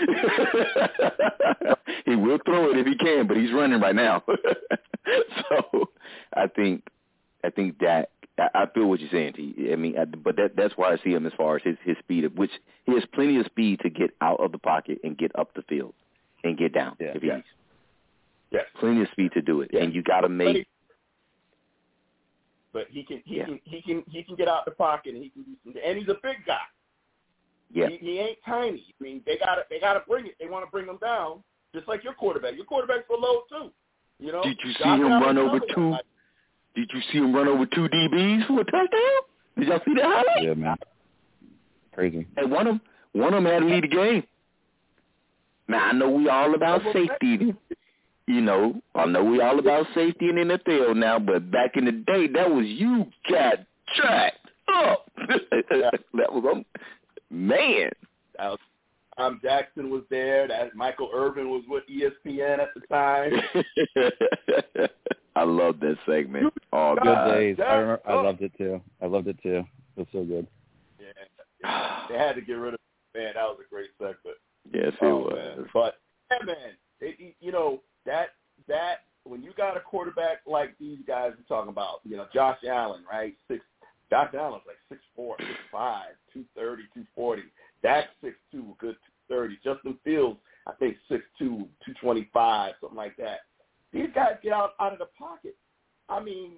he 2.04 2.14
will 2.16 2.38
throw 2.44 2.70
it 2.70 2.76
if 2.78 2.86
he 2.86 2.96
can, 2.96 3.26
but 3.26 3.36
he's 3.36 3.52
running 3.52 3.80
right 3.80 3.94
now. 3.94 4.22
so 5.48 5.88
I 6.34 6.46
think 6.48 6.86
I 7.42 7.50
think 7.50 7.78
that 7.80 8.10
I 8.38 8.48
I 8.54 8.66
feel 8.74 8.86
what 8.86 9.00
you're 9.00 9.10
saying, 9.10 9.32
T. 9.34 9.70
I 9.72 9.76
mean, 9.76 9.98
I, 9.98 10.04
but 10.04 10.36
that 10.36 10.56
that's 10.56 10.74
why 10.76 10.92
I 10.92 10.98
see 11.02 11.10
him 11.10 11.26
as 11.26 11.32
far 11.36 11.56
as 11.56 11.62
his 11.62 11.76
his 11.84 11.96
speed, 11.98 12.24
of 12.24 12.34
which 12.36 12.50
he 12.84 12.92
has 12.94 13.04
plenty 13.14 13.38
of 13.38 13.46
speed 13.46 13.80
to 13.80 13.90
get 13.90 14.10
out 14.20 14.40
of 14.40 14.52
the 14.52 14.58
pocket 14.58 14.98
and 15.04 15.16
get 15.16 15.32
up 15.38 15.54
the 15.54 15.62
field 15.62 15.94
and 16.44 16.58
get 16.58 16.72
down 16.74 16.96
Yeah. 17.00 17.12
if 17.14 17.22
he 17.22 17.28
needs. 17.28 17.44
Yes. 18.50 18.64
Plenty 18.78 19.02
of 19.02 19.08
speed 19.12 19.32
to 19.32 19.42
do 19.42 19.60
it, 19.62 19.70
Yeah. 19.72 19.82
and 19.84 19.94
you 19.94 20.02
got 20.02 20.20
to 20.22 20.28
make 20.28 20.66
But 22.72 22.86
he 22.90 23.02
can 23.04 23.22
he 23.24 23.38
Yeah. 23.38 23.46
can 23.46 23.60
he 23.64 23.80
can 23.82 24.04
he 24.10 24.22
can 24.22 24.36
get 24.36 24.48
out 24.48 24.64
the 24.64 24.70
pocket 24.72 25.14
and 25.14 25.22
he 25.22 25.30
can 25.30 25.42
do 25.44 25.50
some 25.64 25.74
and 25.82 25.98
he's 25.98 26.08
a 26.08 26.18
big 26.22 26.44
guy. 26.46 26.58
Yeah. 27.72 27.88
He, 27.88 27.96
he 27.98 28.18
ain't 28.18 28.38
tiny. 28.44 28.94
I 29.00 29.02
mean, 29.02 29.22
they 29.26 29.38
got 29.38 29.56
to 29.56 29.62
they 29.70 29.80
got 29.80 29.94
to 29.94 30.00
bring 30.08 30.26
it. 30.26 30.34
They 30.40 30.46
want 30.46 30.64
to 30.64 30.70
bring 30.70 30.86
him 30.86 30.98
down, 31.00 31.42
just 31.74 31.88
like 31.88 32.02
your 32.04 32.14
quarterback. 32.14 32.54
Your 32.56 32.64
quarterback's 32.64 33.06
below 33.08 33.42
too. 33.48 33.70
You 34.18 34.32
know. 34.32 34.42
Did 34.42 34.58
you 34.64 34.72
see 34.72 34.84
Josh 34.84 34.98
him 34.98 35.10
run 35.22 35.38
over 35.38 35.60
two? 35.74 35.90
one. 35.90 36.00
Did 36.74 36.90
you 36.92 37.00
see 37.12 37.18
him 37.18 37.34
run 37.34 37.48
over 37.48 37.66
two 37.66 37.88
DBs 37.88 38.46
for 38.46 38.60
a 38.60 38.64
touchdown? 38.64 39.20
Did 39.58 39.68
y'all 39.68 39.80
see 39.84 39.94
that 39.94 40.04
highlight? 40.04 40.44
Yeah, 40.44 40.54
man. 40.54 40.76
Crazy. 41.94 42.26
And 42.36 42.50
one 42.50 42.66
of 42.66 42.74
them, 42.74 42.80
one 43.12 43.34
of 43.34 43.42
them 43.42 43.52
had 43.52 43.60
to 43.60 43.66
lead 43.66 43.84
the 43.84 43.88
game. 43.88 44.22
Now 45.68 45.86
I 45.86 45.92
know 45.92 46.10
we 46.10 46.28
all 46.28 46.54
about 46.54 46.82
safety. 46.92 47.54
You 48.26 48.40
know, 48.40 48.80
I 48.94 49.06
know 49.06 49.24
we 49.24 49.40
all 49.40 49.58
about 49.58 49.86
safety 49.94 50.28
in 50.28 50.36
the 50.36 50.58
NFL 50.58 50.96
now, 50.96 51.18
but 51.18 51.50
back 51.50 51.76
in 51.76 51.84
the 51.84 51.92
day, 51.92 52.28
that 52.28 52.48
was 52.50 52.64
you 52.64 53.06
got 53.28 53.58
tracked 53.96 54.46
up. 54.72 55.10
that 55.16 56.32
was 56.32 56.44
um, 56.52 56.64
man. 57.30 57.90
That 58.38 58.50
was- 58.50 58.58
Tom 59.18 59.38
Jackson 59.42 59.90
was 59.90 60.02
there. 60.08 60.48
That 60.48 60.74
Michael 60.74 61.10
Irvin 61.12 61.50
was 61.50 61.62
with 61.68 61.84
ESPN 61.90 62.58
at 62.58 62.68
the 62.74 62.80
time. 62.86 63.32
I 65.36 65.42
love 65.44 65.78
that 65.80 65.96
segment. 66.06 66.52
Oh, 66.72 66.94
Good 66.94 67.04
God, 67.04 67.32
days. 67.34 67.56
I 67.60 67.64
that- 67.64 67.74
remember, 67.74 68.00
I 68.06 68.14
loved 68.22 68.42
it 68.42 68.52
too. 68.56 68.80
I 69.02 69.06
loved 69.06 69.28
it 69.28 69.36
too. 69.42 69.64
It 69.96 70.00
was 70.00 70.06
so 70.12 70.24
good. 70.24 70.46
Yeah, 70.98 72.06
they 72.08 72.16
had 72.18 72.34
to 72.34 72.40
get 72.40 72.54
rid 72.54 72.74
of 72.74 72.80
man. 73.14 73.32
That 73.34 73.42
was 73.44 73.58
a 73.64 73.68
great 73.74 73.90
segment. 73.98 74.36
yes, 74.72 74.92
it 75.00 75.04
Oh, 75.04 75.18
was. 75.18 75.34
man. 75.34 75.66
But 75.74 75.96
yeah, 76.30 76.46
man, 76.46 76.72
it, 77.00 77.34
you 77.40 77.52
know 77.52 77.82
that 78.06 78.30
that 78.68 79.00
when 79.24 79.42
you 79.42 79.52
got 79.56 79.76
a 79.76 79.80
quarterback 79.80 80.38
like 80.46 80.76
these 80.78 80.98
guys 81.06 81.32
we're 81.36 81.54
talking 81.54 81.70
about, 81.70 82.00
you 82.04 82.16
know 82.16 82.26
Josh 82.32 82.58
Allen, 82.68 83.02
right? 83.10 83.34
Six. 83.48 83.62
Josh 84.10 84.34
Allen's 84.34 84.64
like 84.66 84.76
six 84.88 85.00
four, 85.14 85.36
six 85.38 85.50
five, 85.70 86.10
two 86.32 86.44
thirty, 86.56 86.82
two 86.92 87.04
forty. 87.14 87.44
That's 87.82 88.08
six 88.22 88.36
two, 88.50 88.74
good 88.78 88.96
two 88.96 89.34
thirty. 89.34 89.58
Justin 89.64 89.96
Fields, 90.04 90.38
I 90.66 90.72
think 90.72 90.96
six 91.08 91.22
two, 91.38 91.68
two 91.84 91.94
twenty 92.02 92.28
five, 92.32 92.74
something 92.80 92.96
like 92.96 93.16
that. 93.16 93.40
These 93.92 94.08
guys 94.14 94.34
get 94.42 94.52
out 94.52 94.72
out 94.80 94.92
of 94.92 94.98
the 94.98 95.08
pocket. 95.18 95.56
I 96.08 96.20
mean, 96.20 96.54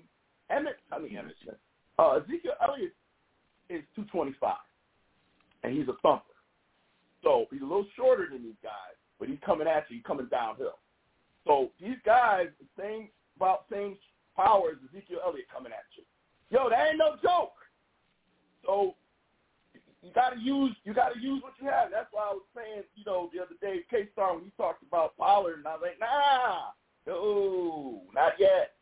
Emmitt. 0.50 0.80
I 0.90 0.98
mean 0.98 1.12
Emmitt. 1.12 1.54
Uh, 1.98 2.20
Ezekiel 2.20 2.52
Elliott 2.66 2.94
is 3.68 3.82
two 3.94 4.04
twenty 4.04 4.34
five, 4.40 4.56
and 5.62 5.76
he's 5.76 5.88
a 5.88 5.96
thumper. 6.02 6.24
So 7.22 7.46
he's 7.50 7.60
a 7.60 7.64
little 7.64 7.86
shorter 7.96 8.28
than 8.32 8.42
these 8.42 8.60
guys, 8.62 8.96
but 9.20 9.28
he's 9.28 9.38
coming 9.44 9.68
at 9.68 9.84
you. 9.88 9.96
He's 9.96 10.06
coming 10.06 10.26
downhill. 10.30 10.78
So 11.46 11.70
these 11.80 11.98
guys, 12.04 12.46
same 12.78 13.08
about 13.36 13.64
same 13.70 13.96
power 14.36 14.70
as 14.70 14.78
Ezekiel 14.88 15.18
Elliott 15.24 15.46
coming 15.54 15.72
at 15.72 15.84
you. 15.96 16.04
Yo, 16.52 16.68
that 16.68 16.88
ain't 16.88 16.98
no 16.98 17.16
joke. 17.22 17.54
So 18.66 18.94
you 20.02 20.12
got 20.14 20.34
to 20.34 20.38
use 20.38 20.76
you 20.84 20.92
got 20.92 21.14
to 21.14 21.20
use 21.20 21.42
what 21.42 21.54
you 21.58 21.66
have. 21.66 21.90
That's 21.90 22.08
why 22.12 22.24
I 22.30 22.34
was 22.34 22.42
saying, 22.54 22.82
you 22.94 23.04
know, 23.06 23.30
the 23.32 23.40
other 23.40 23.54
day, 23.62 23.80
K 23.90 24.08
Star 24.12 24.34
when 24.34 24.44
we 24.44 24.50
talked 24.58 24.82
about 24.82 25.16
Pollard, 25.16 25.58
and 25.58 25.66
I 25.66 25.72
was 25.72 25.82
like, 25.82 25.98
nah, 25.98 26.72
no, 27.06 28.02
not 28.14 28.34
yet. 28.38 28.72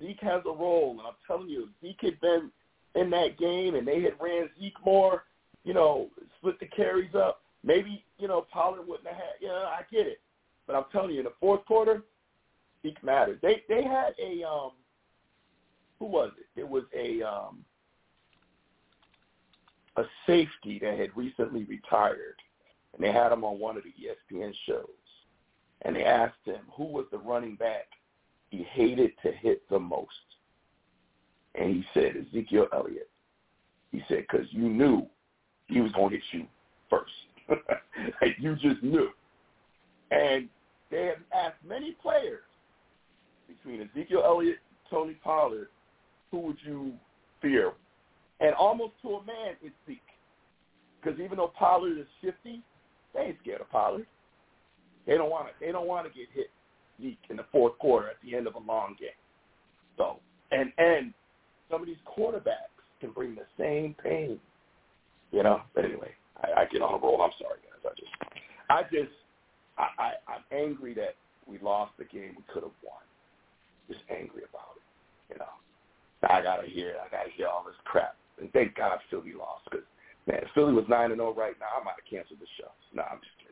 Zeke 0.00 0.20
has 0.20 0.42
a 0.46 0.50
role, 0.50 0.92
and 0.92 1.00
I'm 1.00 1.14
telling 1.26 1.50
you, 1.50 1.68
Zeke 1.82 2.00
had 2.00 2.20
been 2.20 2.50
in 2.94 3.10
that 3.10 3.38
game, 3.38 3.74
and 3.74 3.86
they 3.86 4.00
had 4.02 4.14
ran 4.20 4.48
Zeke 4.58 4.82
more, 4.86 5.24
you 5.64 5.74
know, 5.74 6.08
split 6.38 6.58
the 6.60 6.66
carries 6.66 7.14
up. 7.14 7.42
Maybe 7.64 8.04
you 8.18 8.28
know 8.28 8.46
Pollard 8.52 8.86
wouldn't 8.86 9.08
have 9.08 9.16
had. 9.16 9.42
Know, 9.42 9.54
I 9.54 9.80
get 9.90 10.06
it, 10.06 10.20
but 10.68 10.76
I'm 10.76 10.84
telling 10.92 11.10
you, 11.10 11.18
in 11.18 11.24
the 11.24 11.32
fourth 11.40 11.64
quarter, 11.66 12.04
Zeke 12.82 13.02
matters. 13.02 13.40
They 13.42 13.64
they 13.68 13.82
had 13.82 14.14
a 14.22 14.46
um 14.48 14.72
who 16.00 16.06
was 16.06 16.32
it? 16.38 16.60
It 16.60 16.68
was 16.68 16.84
a 16.96 17.22
um 17.22 17.64
a 19.96 20.02
safety 20.26 20.80
that 20.80 20.98
had 20.98 21.16
recently 21.16 21.64
retired 21.64 22.36
and 22.94 23.04
they 23.04 23.12
had 23.12 23.32
him 23.32 23.44
on 23.44 23.60
one 23.60 23.76
of 23.76 23.84
the 23.84 23.90
ESPN 23.90 24.52
shows. 24.66 24.86
And 25.82 25.94
they 25.94 26.04
asked 26.04 26.44
him 26.44 26.60
who 26.76 26.84
was 26.84 27.06
the 27.10 27.18
running 27.18 27.54
back 27.54 27.86
he 28.50 28.64
hated 28.64 29.12
to 29.22 29.32
hit 29.32 29.62
the 29.70 29.78
most. 29.78 30.10
And 31.54 31.70
he 31.70 31.84
said 31.94 32.14
Ezekiel 32.16 32.66
Elliott. 32.72 33.08
He 33.92 34.02
said, 34.08 34.24
because 34.30 34.46
you 34.50 34.68
knew 34.68 35.06
he 35.66 35.80
was 35.80 35.92
going 35.92 36.10
to 36.10 36.16
hit 36.16 36.24
you 36.32 36.46
first. 36.88 37.12
like 38.20 38.36
you 38.38 38.56
just 38.56 38.82
knew. 38.82 39.10
And 40.10 40.48
they 40.90 41.06
have 41.06 41.18
asked 41.32 41.64
many 41.66 41.92
players 41.92 42.42
between 43.48 43.88
Ezekiel 43.88 44.22
Elliott, 44.24 44.58
Tony 44.88 45.14
Pollard, 45.22 45.68
who 46.30 46.40
would 46.40 46.56
you 46.64 46.92
fear? 47.42 47.72
And 48.40 48.54
almost 48.54 48.92
to 49.02 49.08
a 49.08 49.24
man, 49.24 49.54
it's 49.62 49.74
Zeke. 49.86 50.00
Because 51.00 51.18
even 51.20 51.38
though 51.38 51.52
Pollard 51.58 51.98
is 51.98 52.06
shifty, 52.22 52.62
they 53.14 53.20
ain't 53.20 53.36
scared 53.42 53.60
of 53.60 53.70
Pollard. 53.70 54.06
They 55.06 55.16
don't 55.16 55.30
want 55.30 55.48
to. 55.48 55.52
They 55.64 55.72
don't 55.72 55.86
want 55.86 56.06
to 56.06 56.18
get 56.18 56.28
hit 56.34 56.50
Zeke 57.00 57.18
in 57.30 57.36
the 57.36 57.46
fourth 57.50 57.78
quarter 57.78 58.08
at 58.08 58.16
the 58.22 58.36
end 58.36 58.46
of 58.46 58.54
a 58.54 58.58
long 58.58 58.96
game. 58.98 59.08
So 59.96 60.20
and 60.52 60.72
and 60.78 61.12
some 61.70 61.80
of 61.80 61.86
these 61.86 61.96
quarterbacks 62.06 62.76
can 63.00 63.10
bring 63.12 63.34
the 63.34 63.46
same 63.58 63.94
pain. 64.02 64.38
You 65.32 65.42
know. 65.42 65.62
But 65.74 65.84
anyway, 65.84 66.12
I, 66.42 66.62
I 66.62 66.64
get 66.66 66.82
on 66.82 66.94
a 66.94 66.98
roll. 66.98 67.22
I'm 67.22 67.30
sorry, 67.40 67.58
guys. 67.62 67.92
I 67.92 67.94
just, 67.98 68.12
I 68.68 68.82
just, 68.82 69.16
I, 69.78 69.86
I 70.02 70.32
I'm 70.32 70.44
angry 70.52 70.94
that 70.94 71.16
we 71.46 71.58
lost 71.58 71.92
the 71.98 72.04
game 72.04 72.34
we 72.36 72.44
could 72.52 72.62
have 72.62 72.76
won. 72.84 73.02
Just 73.88 74.00
angry 74.10 74.42
about 74.48 74.76
it. 74.76 75.32
You 75.32 75.38
know. 75.38 75.54
I 76.28 76.42
gotta 76.42 76.66
hear. 76.66 76.96
I 77.04 77.08
gotta 77.08 77.30
hear 77.30 77.46
all 77.46 77.64
this 77.64 77.76
crap. 77.84 78.16
And 78.40 78.52
thank 78.52 78.74
God 78.74 78.98
Philly 79.10 79.32
lost 79.38 79.64
because 79.70 79.86
man, 80.26 80.40
if 80.42 80.48
Philly 80.54 80.72
was 80.72 80.84
nine 80.88 81.10
and 81.12 81.18
zero 81.18 81.34
right 81.34 81.54
now, 81.60 81.80
I 81.80 81.84
might 81.84 81.96
have 81.96 82.10
canceled 82.10 82.40
the 82.40 82.46
show. 82.58 82.70
No, 82.94 83.02
I'm 83.02 83.20
just 83.20 83.36
kidding. 83.40 83.50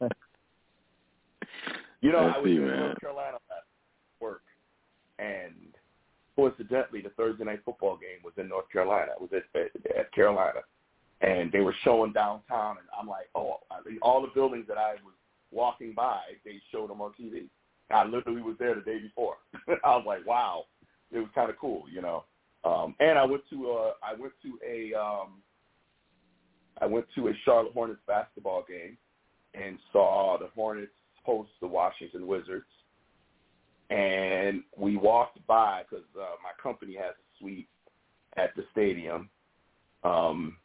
you 2.00 2.12
know, 2.12 2.24
Let's 2.26 2.36
I 2.36 2.40
was 2.40 2.48
see, 2.48 2.56
in 2.56 2.66
man. 2.66 2.80
North 2.80 3.00
Carolina 3.00 3.38
last 3.48 3.66
work, 4.20 4.42
and 5.18 5.54
coincidentally, 6.36 7.00
the 7.00 7.10
Thursday 7.10 7.44
night 7.44 7.60
football 7.64 7.96
game 7.96 8.22
was 8.24 8.34
in 8.36 8.48
North 8.48 8.70
Carolina. 8.70 9.12
It 9.12 9.20
was 9.20 9.30
at, 9.32 9.60
at, 9.60 9.96
at 9.96 10.12
Carolina, 10.12 10.60
and 11.20 11.50
they 11.52 11.60
were 11.60 11.74
showing 11.84 12.12
downtown, 12.12 12.76
and 12.78 12.88
I'm 12.98 13.08
like, 13.08 13.28
oh, 13.34 13.60
I 13.70 13.88
mean, 13.88 13.98
all 14.02 14.20
the 14.20 14.28
buildings 14.34 14.66
that 14.68 14.78
I 14.78 14.92
was 15.04 15.14
walking 15.52 15.92
by, 15.94 16.20
they 16.44 16.60
showed 16.72 16.90
them 16.90 17.00
on 17.00 17.12
TV. 17.20 17.44
I 17.90 18.04
literally 18.04 18.42
was 18.42 18.56
there 18.58 18.74
the 18.74 18.80
day 18.80 18.98
before. 18.98 19.36
I 19.84 19.96
was 19.96 20.04
like, 20.06 20.26
wow, 20.26 20.64
it 21.12 21.18
was 21.18 21.28
kind 21.34 21.50
of 21.50 21.58
cool, 21.58 21.84
you 21.92 22.02
know. 22.02 22.24
Um, 22.64 22.94
and 22.98 23.18
I 23.18 23.24
went 23.24 23.42
to 23.50 23.70
uh, 23.70 23.92
I 24.02 24.18
went 24.18 24.32
to 24.42 24.58
a 24.66 24.98
um, 24.98 25.42
I 26.80 26.86
went 26.86 27.06
to 27.14 27.28
a 27.28 27.32
Charlotte 27.44 27.74
Hornets 27.74 28.00
basketball 28.06 28.64
game 28.66 28.96
and 29.54 29.78
saw 29.92 30.38
the 30.38 30.48
Hornets 30.54 30.92
host 31.24 31.50
the 31.60 31.66
Washington 31.66 32.26
Wizards. 32.26 32.66
And 33.90 34.62
we 34.76 34.96
walked 34.96 35.44
by 35.46 35.82
because 35.88 36.06
uh, 36.16 36.36
my 36.42 36.50
company 36.62 36.94
has 36.94 37.14
a 37.14 37.38
suite 37.38 37.68
at 38.36 38.54
the 38.56 38.64
stadium. 38.72 39.28
Um, 40.02 40.56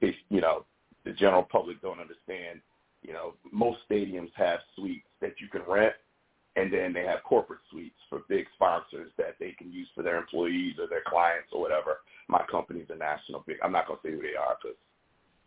it's, 0.00 0.16
you 0.28 0.40
know, 0.40 0.64
the 1.04 1.12
general 1.12 1.42
public 1.42 1.82
don't 1.82 2.00
understand. 2.00 2.60
You 3.02 3.12
know, 3.12 3.34
most 3.52 3.78
stadiums 3.90 4.30
have 4.34 4.60
suites 4.76 5.06
that 5.20 5.34
you 5.40 5.48
can 5.48 5.62
rent, 5.68 5.94
and 6.56 6.72
then 6.72 6.92
they 6.92 7.04
have 7.04 7.22
corporate 7.22 7.60
suites 7.70 7.98
for 8.08 8.22
big 8.28 8.46
sponsors 8.54 9.10
that 9.18 9.36
they 9.38 9.52
can 9.52 9.72
use 9.72 9.88
for 9.94 10.02
their 10.02 10.18
employees 10.18 10.76
or 10.80 10.88
their 10.88 11.02
clients 11.06 11.48
or 11.52 11.60
whatever. 11.60 11.98
My 12.28 12.44
company's 12.50 12.90
a 12.90 12.96
national 12.96 13.44
big. 13.46 13.56
I'm 13.62 13.72
not 13.72 13.86
gonna 13.86 14.00
say 14.02 14.10
who 14.10 14.22
they 14.22 14.36
are 14.38 14.56
because 14.60 14.76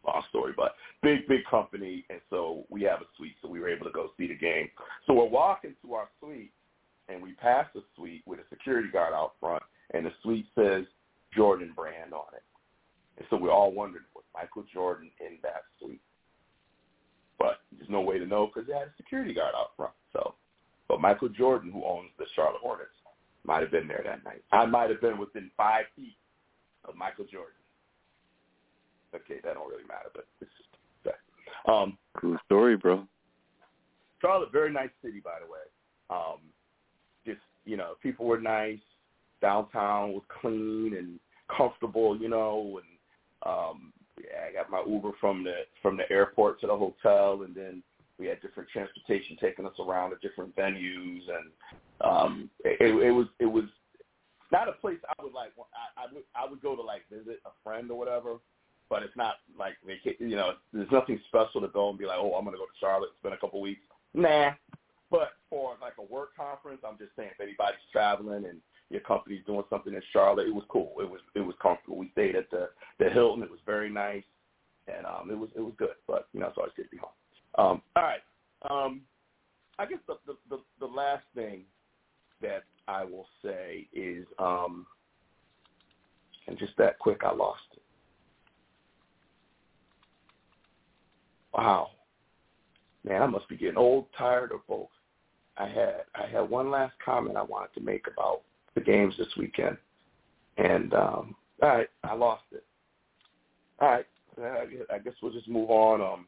long 0.05 0.23
story, 0.29 0.53
but 0.55 0.75
big 1.01 1.27
big 1.27 1.45
company, 1.49 2.05
and 2.09 2.19
so 2.29 2.65
we 2.69 2.83
have 2.83 3.01
a 3.01 3.05
suite, 3.17 3.35
so 3.41 3.47
we 3.47 3.59
were 3.59 3.69
able 3.69 3.85
to 3.85 3.91
go 3.91 4.11
see 4.17 4.27
the 4.27 4.35
game. 4.35 4.69
So 5.07 5.13
we're 5.13 5.25
walking 5.25 5.75
to 5.81 5.93
our 5.93 6.09
suite, 6.19 6.51
and 7.09 7.21
we 7.21 7.33
pass 7.33 7.65
the 7.73 7.83
suite 7.95 8.23
with 8.25 8.39
a 8.39 8.43
security 8.49 8.89
guard 8.89 9.13
out 9.13 9.33
front, 9.39 9.63
and 9.93 10.05
the 10.05 10.11
suite 10.21 10.47
says 10.55 10.85
Jordan 11.35 11.73
brand 11.75 12.13
on 12.13 12.33
it, 12.33 12.43
and 13.17 13.27
so 13.29 13.37
we're 13.37 13.51
all 13.51 13.71
wondering 13.71 14.05
was 14.15 14.23
Michael 14.33 14.65
Jordan 14.73 15.09
in 15.19 15.37
that 15.43 15.63
suite, 15.79 16.01
but 17.43 17.59
there's 17.77 17.89
no 17.89 17.99
way 17.99 18.17
to 18.17 18.25
know 18.25 18.47
because 18.47 18.65
they 18.65 18.73
had 18.73 18.87
a 18.87 18.95
security 18.95 19.33
guard 19.33 19.53
out 19.53 19.71
front. 19.75 19.91
So, 20.13 20.35
but 20.87 21.01
Michael 21.01 21.27
Jordan, 21.27 21.73
who 21.73 21.83
owns 21.83 22.09
the 22.17 22.23
Charlotte 22.33 22.61
Hornets, 22.61 22.95
might 23.45 23.61
have 23.61 23.69
been 23.69 23.85
there 23.85 24.01
that 24.05 24.23
night. 24.23 24.41
I 24.53 24.65
might 24.65 24.89
have 24.89 25.01
been 25.01 25.17
within 25.17 25.51
five 25.57 25.83
feet 25.93 26.15
of 26.85 26.95
Michael 26.95 27.25
Jordan. 27.29 27.59
Okay, 29.13 29.41
that 29.43 29.55
don't 29.55 29.69
really 29.69 29.83
matter, 29.83 30.09
but 30.13 30.25
it's 30.39 30.51
just 30.57 30.69
that. 31.03 31.71
Um, 31.71 31.97
Cool 32.15 32.37
story, 32.45 32.77
bro. 32.77 33.05
Charlotte, 34.21 34.53
very 34.53 34.71
nice 34.71 34.89
city, 35.03 35.19
by 35.21 35.35
the 35.43 35.51
way. 35.51 35.59
Um, 36.09 36.39
just 37.25 37.41
you 37.65 37.75
know, 37.75 37.95
people 38.01 38.25
were 38.25 38.39
nice. 38.39 38.79
Downtown 39.41 40.13
was 40.13 40.23
clean 40.39 40.95
and 40.97 41.19
comfortable, 41.55 42.17
you 42.17 42.29
know, 42.29 42.79
and 42.81 43.51
um, 43.53 43.93
yeah, 44.19 44.47
I 44.49 44.53
got 44.53 44.69
my 44.69 44.83
Uber 44.87 45.11
from 45.19 45.43
the 45.43 45.65
from 45.81 45.97
the 45.97 46.09
airport 46.11 46.59
to 46.61 46.67
the 46.67 46.75
hotel, 46.75 47.43
and 47.43 47.55
then 47.55 47.83
we 48.19 48.27
had 48.27 48.41
different 48.41 48.69
transportation 48.69 49.37
taking 49.39 49.65
us 49.65 49.73
around 49.79 50.11
to 50.11 50.27
different 50.27 50.55
venues, 50.55 51.21
and 51.27 51.51
um, 52.01 52.49
it, 52.63 52.79
it 52.81 53.11
was 53.11 53.27
it 53.39 53.45
was 53.45 53.65
not 54.51 54.69
a 54.69 54.73
place 54.73 54.99
I 55.07 55.23
would 55.23 55.33
like. 55.33 55.51
I, 55.57 56.03
I 56.03 56.13
would 56.13 56.23
I 56.35 56.49
would 56.49 56.61
go 56.61 56.75
to 56.75 56.81
like 56.81 57.01
visit 57.09 57.41
a 57.45 57.49
friend 57.63 57.89
or 57.89 57.97
whatever, 57.97 58.35
but 58.89 59.03
it's 59.03 59.17
not 59.17 59.35
like 59.57 59.73
you 60.19 60.35
know. 60.35 60.53
There's 60.71 60.91
nothing 60.91 61.19
special 61.27 61.61
to 61.61 61.67
go 61.67 61.89
and 61.89 61.97
be 61.97 62.05
like, 62.05 62.19
oh, 62.19 62.33
I'm 62.33 62.45
gonna 62.45 62.57
go 62.57 62.65
to 62.65 62.79
Charlotte, 62.79 63.09
spend 63.19 63.33
a 63.33 63.37
couple 63.37 63.61
weeks. 63.61 63.81
Nah. 64.13 64.51
But 65.09 65.29
for 65.49 65.75
like 65.81 65.93
a 65.99 66.13
work 66.13 66.35
conference, 66.35 66.81
I'm 66.87 66.97
just 66.97 67.15
saying 67.15 67.29
if 67.33 67.41
anybody's 67.41 67.79
traveling 67.91 68.45
and 68.45 68.59
your 68.89 69.01
company's 69.01 69.43
doing 69.45 69.63
something 69.69 69.93
in 69.93 70.01
Charlotte, 70.11 70.47
it 70.47 70.53
was 70.53 70.65
cool. 70.69 70.93
It 70.99 71.09
was 71.09 71.21
it 71.35 71.41
was 71.41 71.55
comfortable. 71.61 71.97
We 71.97 72.11
stayed 72.11 72.35
at 72.35 72.49
the 72.51 72.69
the 72.99 73.09
Hilton. 73.09 73.43
It 73.43 73.51
was 73.51 73.59
very 73.65 73.89
nice, 73.89 74.23
and 74.87 75.05
um, 75.05 75.29
it 75.31 75.37
was 75.37 75.49
it 75.55 75.61
was 75.61 75.73
good. 75.77 75.95
But 76.07 76.27
you 76.33 76.39
know, 76.39 76.47
it's 76.47 76.57
always 76.57 76.73
good 76.75 76.83
to 76.83 76.89
be 76.89 76.97
home. 76.97 77.11
Um, 77.57 77.81
all 77.95 78.03
right. 78.03 78.21
Um, 78.69 79.01
I 79.79 79.85
guess 79.85 79.99
the, 80.07 80.15
the 80.27 80.35
the 80.49 80.61
the 80.79 80.85
last 80.85 81.23
thing 81.35 81.63
that 82.41 82.63
I 82.87 83.03
will 83.03 83.27
say 83.43 83.87
is, 83.93 84.25
um, 84.37 84.85
and 86.47 86.57
just 86.57 86.73
that 86.77 86.99
quick, 86.99 87.21
I 87.25 87.33
lost 87.33 87.61
it. 87.73 87.81
Wow, 91.53 91.89
man, 93.03 93.21
I 93.21 93.27
must 93.27 93.47
be 93.47 93.57
getting 93.57 93.77
old, 93.77 94.07
tired, 94.17 94.51
or 94.51 94.61
both. 94.67 94.89
I 95.57 95.67
had 95.67 96.03
I 96.15 96.27
had 96.31 96.49
one 96.49 96.69
last 96.69 96.93
comment 97.03 97.37
I 97.37 97.43
wanted 97.43 97.73
to 97.75 97.81
make 97.81 98.05
about 98.07 98.41
the 98.75 98.81
games 98.81 99.15
this 99.17 99.27
weekend, 99.37 99.77
and 100.57 100.93
um, 100.93 101.35
all 101.61 101.69
right, 101.69 101.89
I 102.03 102.13
lost 102.13 102.43
it. 102.51 102.65
All 103.79 103.89
right, 103.89 104.05
I 104.91 104.99
guess 104.99 105.13
we'll 105.21 105.33
just 105.33 105.47
move 105.47 105.69
on. 105.69 106.01
Um, 106.01 106.27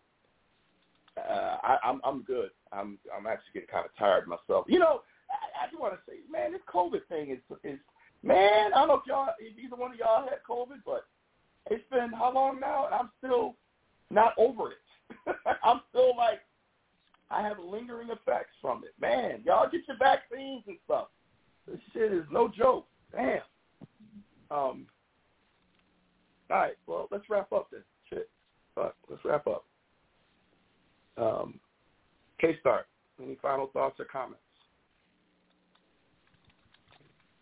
uh, 1.18 1.58
I, 1.64 1.78
I'm 1.84 2.02
I'm 2.04 2.22
good. 2.24 2.50
I'm 2.72 2.98
I'm 3.16 3.28
actually 3.28 3.54
getting 3.54 3.70
kind 3.70 3.86
of 3.86 3.96
tired 3.98 4.28
myself. 4.28 4.66
You 4.68 4.80
know, 4.80 5.02
I, 5.30 5.66
I 5.66 5.70
just 5.70 5.80
want 5.80 5.94
to 5.94 6.00
say, 6.08 6.18
man, 6.32 6.52
this 6.52 6.62
COVID 6.74 7.06
thing 7.08 7.32
is 7.32 7.40
is 7.64 7.80
man. 8.24 8.74
I 8.74 8.80
don't 8.80 8.88
know 8.90 8.96
if 8.96 9.08
y'all, 9.08 9.30
if 9.40 9.58
either 9.58 9.76
one 9.76 9.92
of 9.92 9.98
y'all 9.98 10.24
had 10.24 10.40
COVID, 10.48 10.82
but 10.86 11.06
it's 11.72 11.84
been 11.90 12.12
how 12.12 12.34
long 12.34 12.60
now, 12.60 12.86
and 12.86 12.96
I'm 12.96 13.10
still 13.20 13.56
not 14.12 14.34
over 14.38 14.72
it. 14.72 14.78
I'm 15.64 15.82
still 15.90 16.16
like 16.18 16.42
I 17.32 17.42
have 17.42 17.58
lingering 17.60 18.10
effects 18.10 18.54
from 18.62 18.84
it. 18.84 18.94
Man, 19.00 19.42
y'all 19.46 19.70
get 19.70 19.88
your 19.88 19.98
vaccines 19.98 20.64
and 20.68 20.78
stuff. 20.86 21.08
This 21.68 21.80
shit 21.94 22.14
is 22.14 22.26
no 22.32 22.48
joke. 22.48 22.86
Damn. 23.12 23.42
Um. 24.52 24.86
All 26.50 26.58
right. 26.58 26.76
Well, 26.86 27.08
let's 27.12 27.30
wrap 27.30 27.52
up 27.52 27.68
then. 27.72 27.82
Shit. 28.10 28.30
But 28.76 28.96
let's 29.10 29.24
wrap 29.26 29.48
up. 29.48 29.66
Um. 31.18 31.60
K 32.40 32.58
start. 32.60 32.86
Any 33.22 33.38
final 33.42 33.68
thoughts 33.68 34.00
or 34.00 34.06
comments? 34.06 34.42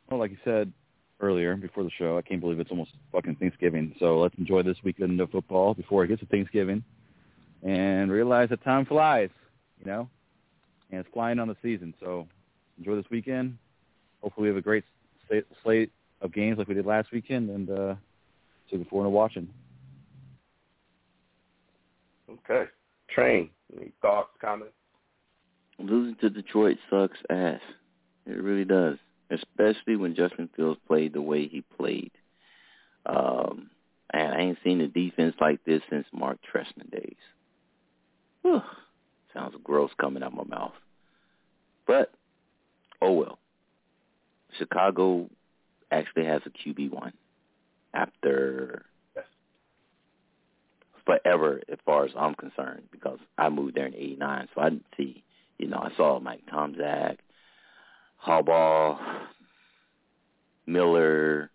Well, 0.09 0.19
like 0.19 0.31
you 0.31 0.37
said 0.43 0.71
earlier 1.19 1.55
before 1.55 1.83
the 1.83 1.89
show, 1.97 2.17
I 2.17 2.21
can't 2.21 2.39
believe 2.39 2.59
it's 2.59 2.69
almost 2.69 2.91
fucking 3.11 3.35
Thanksgiving. 3.35 3.95
So 3.99 4.19
let's 4.19 4.35
enjoy 4.37 4.61
this 4.61 4.77
weekend 4.83 5.19
of 5.19 5.31
football 5.31 5.73
before 5.73 6.03
it 6.03 6.09
gets 6.09 6.19
to 6.19 6.27
Thanksgiving, 6.27 6.83
and 7.63 8.11
realize 8.11 8.49
that 8.49 8.63
time 8.63 8.85
flies, 8.85 9.29
you 9.79 9.85
know, 9.89 10.07
and 10.91 10.99
it's 10.99 11.09
flying 11.13 11.39
on 11.39 11.47
the 11.47 11.55
season. 11.63 11.93
So 11.99 12.27
enjoy 12.77 12.95
this 12.95 13.09
weekend. 13.09 13.57
Hopefully, 14.23 14.45
we 14.45 14.47
have 14.47 14.57
a 14.57 14.61
great 14.61 14.85
slate- 15.27 15.45
slate 15.61 15.91
of 16.21 16.33
games 16.33 16.57
like 16.57 16.67
we 16.67 16.73
did 16.73 16.85
last 16.85 17.11
weekend, 17.11 17.49
and 17.49 17.69
uh, 17.69 17.95
so 18.69 18.77
look 18.77 18.89
forward 18.89 19.05
to 19.05 19.09
watching. 19.09 19.47
Okay. 22.29 22.69
Train. 23.09 23.49
Any 23.77 23.91
thoughts, 24.01 24.29
comments? 24.41 24.73
losing 25.79 26.15
to 26.15 26.29
Detroit 26.29 26.77
sucks 26.89 27.17
ass. 27.29 27.59
It 28.25 28.41
really 28.41 28.65
does, 28.65 28.97
especially 29.29 29.95
when 29.95 30.15
Justin 30.15 30.49
Fields 30.55 30.79
played 30.87 31.13
the 31.13 31.21
way 31.21 31.47
he 31.47 31.61
played. 31.77 32.11
Um, 33.05 33.69
and 34.13 34.33
I 34.33 34.39
ain't 34.39 34.57
seen 34.63 34.81
a 34.81 34.87
defense 34.87 35.35
like 35.41 35.63
this 35.65 35.81
since 35.89 36.05
Mark 36.13 36.37
Trestman 36.53 36.89
days. 36.91 37.15
Whew. 38.43 38.61
Sounds 39.33 39.55
gross 39.63 39.91
coming 39.99 40.23
out 40.23 40.33
my 40.33 40.43
mouth. 40.43 40.73
But, 41.85 42.13
oh 43.01 43.11
well. 43.11 43.39
Chicago 44.57 45.29
actually 45.91 46.25
has 46.25 46.41
a 46.45 46.49
QB1 46.49 47.11
after 47.93 48.85
forever 51.05 51.61
as 51.69 51.77
far 51.85 52.05
as 52.05 52.11
I'm 52.17 52.35
concerned 52.35 52.83
because 52.91 53.19
I 53.37 53.49
moved 53.49 53.75
there 53.75 53.87
in 53.87 53.95
89. 53.95 54.47
So 54.55 54.61
I 54.61 54.69
didn't 54.69 54.85
see, 54.97 55.23
you 55.57 55.67
know, 55.67 55.77
I 55.77 55.95
saw 55.95 56.19
Mike 56.19 56.43
Tomczak, 56.51 57.17
Harbaugh, 58.25 58.97
Miller. 60.65 61.49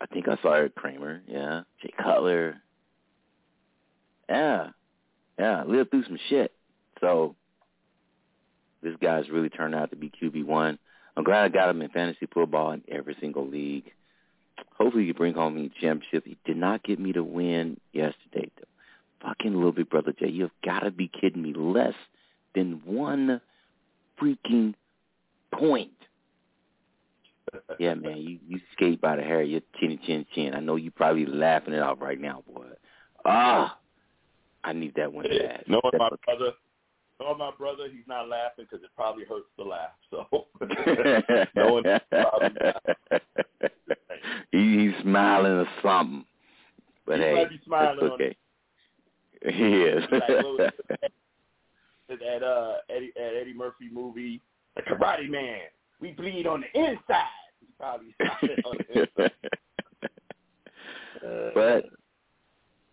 I 0.00 0.06
think 0.06 0.28
I 0.28 0.36
saw 0.42 0.52
Erik 0.52 0.74
Kramer. 0.74 1.22
Yeah. 1.26 1.62
Jay 1.82 1.92
Cutler. 2.02 2.56
Yeah. 4.28 4.70
Yeah. 5.38 5.64
Lived 5.64 5.90
through 5.90 6.04
some 6.04 6.18
shit. 6.28 6.52
So 7.00 7.36
this 8.82 8.94
guy's 9.00 9.28
really 9.28 9.50
turned 9.50 9.74
out 9.74 9.90
to 9.90 9.96
be 9.96 10.10
QB1. 10.10 10.78
I'm 11.16 11.24
glad 11.24 11.44
I 11.44 11.48
got 11.48 11.68
him 11.68 11.82
in 11.82 11.88
fantasy 11.90 12.26
football 12.32 12.72
in 12.72 12.82
every 12.88 13.16
single 13.20 13.46
league. 13.46 13.92
Hopefully, 14.76 15.06
he 15.06 15.12
bring 15.12 15.34
home 15.34 15.56
a 15.58 15.68
championship. 15.80 16.24
He 16.26 16.36
did 16.44 16.56
not 16.56 16.82
get 16.82 16.98
me 16.98 17.12
to 17.12 17.22
win 17.22 17.78
yesterday. 17.92 18.50
Though. 18.56 19.28
Fucking 19.28 19.54
little 19.54 19.72
bit, 19.72 19.90
brother 19.90 20.12
Jay. 20.18 20.28
You've 20.28 20.50
got 20.64 20.80
to 20.80 20.90
be 20.90 21.08
kidding 21.08 21.42
me. 21.42 21.54
Less 21.54 21.94
than 22.54 22.82
one 22.84 23.40
freaking 24.20 24.74
point. 25.52 25.90
yeah, 27.78 27.94
man, 27.94 28.16
you 28.18 28.38
you 28.46 28.60
skate 28.72 29.00
by 29.00 29.16
the 29.16 29.22
hair. 29.22 29.42
You're 29.42 29.62
chinny 29.78 29.98
chin 30.04 30.26
chin. 30.34 30.54
I 30.54 30.60
know 30.60 30.76
you're 30.76 30.92
probably 30.92 31.26
laughing 31.26 31.74
it 31.74 31.82
off 31.82 32.00
right 32.00 32.20
now, 32.20 32.42
boy. 32.52 32.66
Ah, 33.24 33.78
I 34.62 34.72
need 34.72 34.94
that 34.96 35.12
one 35.12 35.26
bad. 35.26 35.64
No, 35.68 35.80
my 35.84 36.10
brother, 36.24 36.52
Oh, 37.20 37.34
my 37.36 37.50
brother, 37.56 37.84
he's 37.90 38.06
not 38.08 38.28
laughing 38.28 38.66
because 38.68 38.82
it 38.84 38.90
probably 38.96 39.24
hurts 39.24 39.46
to 39.56 39.64
laugh. 39.64 39.90
So 40.10 40.26
no 41.54 41.74
one 41.74 41.84
he, 44.50 44.86
he's 44.86 45.02
smiling 45.02 45.52
or 45.52 45.68
something. 45.82 46.24
But 47.06 47.18
he 47.18 47.24
hey, 47.24 47.34
might 47.34 47.50
be 47.50 47.60
smiling 47.64 47.98
that's 48.00 48.12
okay. 48.12 48.36
He 49.44 49.82
is. 49.82 50.04
that 52.08 52.42
uh, 52.42 52.74
Eddie, 52.88 53.12
that 53.14 53.38
Eddie 53.40 53.54
Murphy 53.54 53.88
movie, 53.92 54.40
The 54.74 54.82
Karate 54.82 55.28
Man. 55.28 55.60
We 56.00 56.12
bleed 56.12 56.46
on 56.46 56.62
the 56.62 56.78
inside. 56.78 57.24
He's 57.60 57.70
probably 57.78 58.14
smiling 58.16 58.62
on 58.64 58.78
the 58.88 59.00
inside. 59.00 59.32
Uh, 61.24 61.50
but 61.54 61.84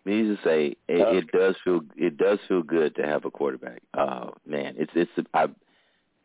needless 0.06 0.40
to 0.40 0.44
say, 0.44 0.68
it, 0.88 1.26
it 1.26 1.32
does 1.32 1.56
feel 1.64 1.82
it 1.96 2.18
does 2.18 2.40
feel 2.48 2.64
good 2.64 2.96
to 2.96 3.04
have 3.04 3.26
a 3.26 3.32
quarterback. 3.32 3.82
Uh, 3.94 4.32
man, 4.46 4.76
it's 4.78 4.92
it's 4.96 5.12
I, 5.34 5.48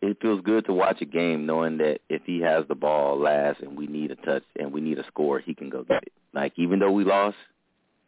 it 0.03 0.19
feels 0.21 0.41
good 0.43 0.67
to 0.67 0.73
watch 0.73 1.01
a 1.01 1.07
game 1.07 1.47
knowing 1.47 1.79
that 1.79 2.01
if 2.09 2.23
he 2.25 2.41
has 2.41 2.65
the 2.69 2.75
ball 2.75 3.19
last 3.19 3.61
and 3.61 3.77
we 3.77 3.87
need 3.87 4.11
a 4.11 4.17
touch 4.17 4.43
and 4.59 4.73
we 4.73 4.81
need 4.81 4.99
a 4.99 5.07
score, 5.07 5.41
he 5.41 5.55
can 5.55 5.71
go 5.71 5.83
get 5.85 6.03
it. 6.03 6.13
Like 6.33 6.53
even 6.57 6.79
though 6.79 6.93
we 6.93 7.05
lost, 7.05 7.37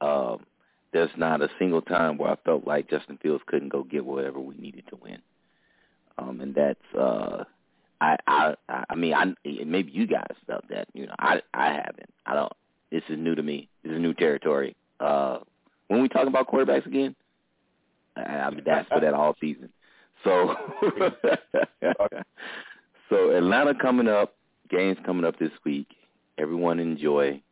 um, 0.01 0.45
there's 0.93 1.11
not 1.17 1.43
a 1.43 1.49
single 1.59 1.83
time 1.83 2.19
where 2.19 2.31
I 2.31 2.37
felt 2.45 2.67
like 2.67 2.91
Justin 2.91 3.19
Fields 3.23 3.43
couldn't 3.47 3.71
go 3.71 3.85
get 3.85 4.05
whatever 4.05 4.39
we 4.39 4.57
needed 4.57 4.85
to 4.91 4.97
win. 4.97 5.19
Um, 6.19 6.41
and 6.41 6.55
that's 6.55 6.95
uh, 6.99 7.45
I 8.01 8.17
I 8.27 8.55
I 8.69 8.95
mean 8.95 9.15
I 9.15 9.35
maybe 9.65 9.93
you 9.93 10.07
guys 10.07 10.35
felt 10.47 10.69
that 10.69 10.89
you 10.93 11.07
know 11.07 11.15
I 11.19 11.41
I 11.55 11.73
haven't 11.73 12.13
I 12.27 12.35
don't. 12.35 12.53
This 12.91 13.03
is 13.09 13.19
new 13.19 13.35
to 13.35 13.43
me. 13.43 13.69
This 13.83 13.93
is 13.93 14.01
new 14.01 14.15
territory. 14.15 14.75
Uh, 14.99 15.39
when 15.89 16.03
we 16.03 16.09
talk 16.09 16.27
about 16.27 16.49
quarterbacks 16.49 16.87
again, 16.87 17.15
I, 18.17 18.21
I 18.21 18.51
mean 18.51 18.63
that's 18.65 18.89
for 18.89 19.01
that 19.01 19.15
all 19.15 19.35
season. 19.41 19.71
So, 20.25 20.55
so 23.09 23.31
Atlanta 23.31 23.75
coming 23.75 24.09
up, 24.09 24.35
games 24.71 24.99
coming 25.05 25.25
up 25.25 25.39
this 25.39 25.53
week. 25.65 25.89
Everyone 26.39 26.79
enjoy. 26.79 27.43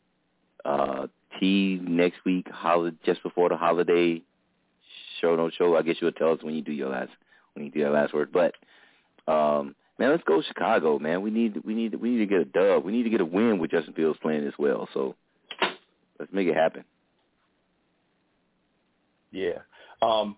Uh, 0.64 1.06
next 1.40 2.16
week, 2.24 2.46
just 3.04 3.22
before 3.22 3.48
the 3.48 3.56
holiday 3.56 4.22
show, 5.20 5.36
no 5.36 5.50
show. 5.50 5.76
I 5.76 5.82
guess 5.82 5.96
you'll 6.00 6.12
tell 6.12 6.32
us 6.32 6.42
when 6.42 6.54
you 6.54 6.62
do 6.62 6.72
your 6.72 6.88
last 6.88 7.10
when 7.54 7.64
you 7.64 7.70
do 7.70 7.80
your 7.80 7.90
last 7.90 8.14
word. 8.14 8.30
But 8.32 8.54
um, 9.30 9.74
man, 9.98 10.10
let's 10.10 10.22
go 10.24 10.42
Chicago, 10.42 10.98
man. 10.98 11.22
We 11.22 11.30
need 11.30 11.62
we 11.64 11.74
need 11.74 11.94
we 11.94 12.10
need 12.10 12.18
to 12.18 12.26
get 12.26 12.40
a 12.40 12.44
dub. 12.44 12.84
We 12.84 12.92
need 12.92 13.04
to 13.04 13.10
get 13.10 13.20
a 13.20 13.24
win 13.24 13.58
with 13.58 13.70
Justin 13.70 13.94
Fields 13.94 14.18
playing 14.22 14.46
as 14.46 14.54
well. 14.58 14.88
So 14.94 15.14
let's 16.18 16.32
make 16.32 16.48
it 16.48 16.54
happen. 16.54 16.84
Yeah. 19.36 19.58
Um, 20.00 20.36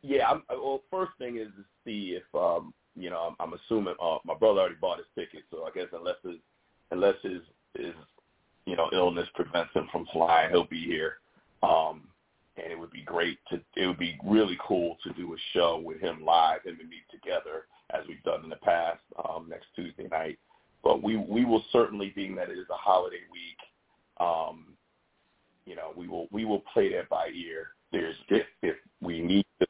yeah. 0.00 0.30
I'm, 0.30 0.42
well, 0.48 0.82
first 0.90 1.12
thing 1.18 1.36
is 1.36 1.48
to 1.48 1.64
see 1.84 2.16
if 2.16 2.22
um, 2.34 2.72
you 2.96 3.10
know. 3.10 3.18
I'm, 3.18 3.36
I'm 3.38 3.58
assuming 3.58 3.94
uh, 4.02 4.18
my 4.24 4.34
brother 4.34 4.60
already 4.60 4.76
bought 4.80 4.98
his 4.98 5.06
ticket, 5.14 5.44
so 5.50 5.64
I 5.64 5.70
guess 5.74 5.88
unless 5.92 6.16
his 6.24 6.36
unless 6.90 7.16
his 7.22 7.42
his 7.76 7.94
you 8.64 8.76
know 8.76 8.88
illness 8.92 9.28
prevents 9.34 9.74
him 9.74 9.88
from 9.92 10.06
flying, 10.12 10.50
he'll 10.50 10.66
be 10.66 10.84
here. 10.84 11.18
Um, 11.62 12.08
and 12.56 12.70
it 12.70 12.78
would 12.78 12.92
be 12.92 13.02
great 13.02 13.38
to. 13.50 13.60
It 13.76 13.86
would 13.86 13.98
be 13.98 14.18
really 14.24 14.56
cool 14.66 14.96
to 15.04 15.12
do 15.12 15.34
a 15.34 15.36
show 15.52 15.82
with 15.84 16.00
him 16.00 16.24
live, 16.24 16.62
him 16.64 16.78
and 16.80 16.88
me 16.88 17.02
together, 17.10 17.66
as 17.90 18.06
we've 18.08 18.22
done 18.22 18.44
in 18.44 18.50
the 18.50 18.56
past 18.56 19.00
um, 19.28 19.48
next 19.50 19.66
Tuesday 19.76 20.08
night. 20.10 20.38
But 20.82 21.02
we 21.02 21.16
we 21.16 21.44
will 21.44 21.64
certainly, 21.72 22.12
being 22.14 22.34
that 22.36 22.48
it 22.48 22.58
is 22.58 22.68
a 22.70 22.76
holiday 22.76 23.24
week, 23.30 23.58
um, 24.18 24.74
you 25.66 25.74
know, 25.74 25.92
we 25.96 26.08
will 26.08 26.28
we 26.30 26.44
will 26.44 26.62
play 26.72 26.92
that 26.92 27.08
by 27.08 27.28
ear 27.28 27.68
there's 27.94 28.16
if, 28.28 28.46
if 28.62 28.76
we 29.00 29.20
need 29.20 29.46
to 29.60 29.66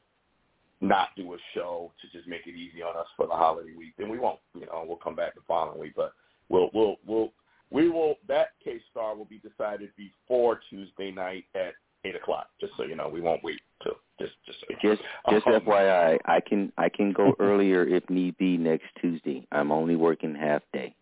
not 0.81 1.09
do 1.15 1.33
a 1.33 1.37
show 1.53 1.91
to 2.01 2.17
just 2.17 2.27
make 2.27 2.45
it 2.45 2.55
easy 2.55 2.81
on 2.81 2.95
us 2.97 3.07
for 3.15 3.27
the 3.27 3.33
holiday 3.33 3.73
week, 3.77 3.93
then 3.97 4.09
we 4.09 4.19
won't. 4.19 4.39
You 4.53 4.65
know, 4.65 4.83
we'll 4.87 4.97
come 4.97 5.15
back 5.15 5.35
the 5.35 5.41
following 5.47 5.79
week, 5.79 5.93
but 5.95 6.13
we'll 6.49 6.69
we'll 6.73 6.97
we'll 7.05 7.31
we 7.71 7.89
will 7.89 8.15
that 8.27 8.49
case 8.63 8.81
star 8.91 9.15
will 9.15 9.25
be 9.25 9.39
decided 9.39 9.91
before 9.97 10.59
Tuesday 10.69 11.11
night 11.11 11.45
at 11.55 11.73
eight 12.03 12.15
o'clock. 12.15 12.47
Just 12.59 12.73
so 12.77 12.83
you 12.83 12.95
know, 12.95 13.09
we 13.09 13.21
won't 13.21 13.43
wait 13.43 13.61
till 13.83 13.95
just 14.19 14.33
just 14.45 14.59
so 14.59 14.67
just 14.81 15.01
just 15.29 15.47
um, 15.47 15.61
FYI, 15.61 16.17
I 16.25 16.39
can 16.41 16.71
I 16.77 16.89
can 16.89 17.13
go 17.13 17.33
earlier 17.39 17.85
if 17.85 18.07
need 18.09 18.37
be 18.37 18.57
next 18.57 18.85
Tuesday. 19.01 19.47
I'm 19.51 19.71
only 19.71 19.95
working 19.95 20.35
half 20.35 20.61
day, 20.73 20.95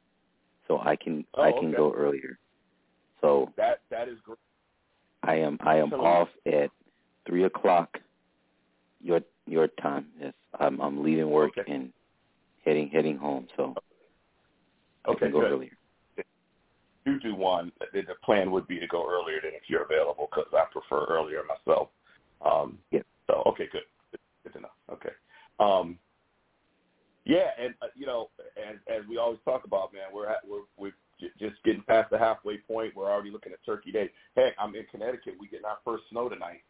so 0.67 0.79
I 0.79 0.95
can 0.95 1.25
oh, 1.35 1.41
I 1.41 1.51
can 1.51 1.69
okay. 1.69 1.77
go 1.77 1.93
earlier. 1.93 2.37
So 3.21 3.51
that 3.57 3.81
that 3.89 4.07
is 4.07 4.17
great. 4.23 4.37
I 5.23 5.35
am 5.35 5.57
I 5.61 5.77
am 5.77 5.93
off 5.93 6.27
at 6.45 6.69
three 7.25 7.43
o'clock 7.43 7.99
your 9.01 9.21
your 9.45 9.67
time. 9.67 10.07
Yes, 10.19 10.33
I'm 10.59 10.79
I'm 10.81 11.03
leaving 11.03 11.29
work 11.29 11.57
okay. 11.57 11.71
and 11.71 11.91
heading 12.65 12.89
heading 12.89 13.17
home. 13.17 13.47
So 13.57 13.75
okay, 15.07 15.29
go 15.31 15.41
good. 15.41 15.51
earlier. 15.51 15.77
You 17.05 17.19
do 17.19 17.35
one. 17.35 17.71
The 17.79 18.01
the 18.01 18.15
plan 18.23 18.51
would 18.51 18.67
be 18.67 18.79
to 18.79 18.87
go 18.87 19.09
earlier 19.09 19.39
than 19.41 19.51
if 19.53 19.63
you're 19.67 19.83
available 19.83 20.29
because 20.31 20.51
I 20.53 20.65
prefer 20.71 21.05
earlier 21.05 21.41
myself. 21.43 21.89
Um, 22.45 22.77
yeah. 22.91 23.01
So 23.27 23.43
okay, 23.47 23.65
good. 23.71 23.81
Good 24.43 24.53
to 24.53 24.61
know. 24.61 24.69
Okay. 24.91 25.09
Um, 25.59 25.97
yeah, 27.25 27.49
and 27.59 27.73
uh, 27.81 27.87
you 27.95 28.05
know, 28.05 28.29
as 28.57 28.75
as 28.87 29.07
we 29.09 29.17
always 29.17 29.39
talk 29.45 29.65
about, 29.65 29.93
man, 29.93 30.03
we're 30.13 30.27
at, 30.27 30.39
we're 30.47 30.63
we're 30.77 30.93
j- 31.19 31.31
just 31.39 31.61
getting 31.63 31.83
past 31.83 32.09
the 32.09 32.17
halfway 32.17 32.57
point. 32.57 32.95
We're 32.95 33.09
already 33.09 33.31
looking 33.31 33.53
at 33.53 33.59
Turkey 33.65 33.91
Day. 33.91 34.11
Heck, 34.35 34.53
I'm 34.59 34.75
in 34.75 34.85
Connecticut. 34.91 35.35
We 35.39 35.47
getting 35.47 35.65
our 35.65 35.77
first 35.85 36.03
snow 36.09 36.27
tonight. 36.27 36.63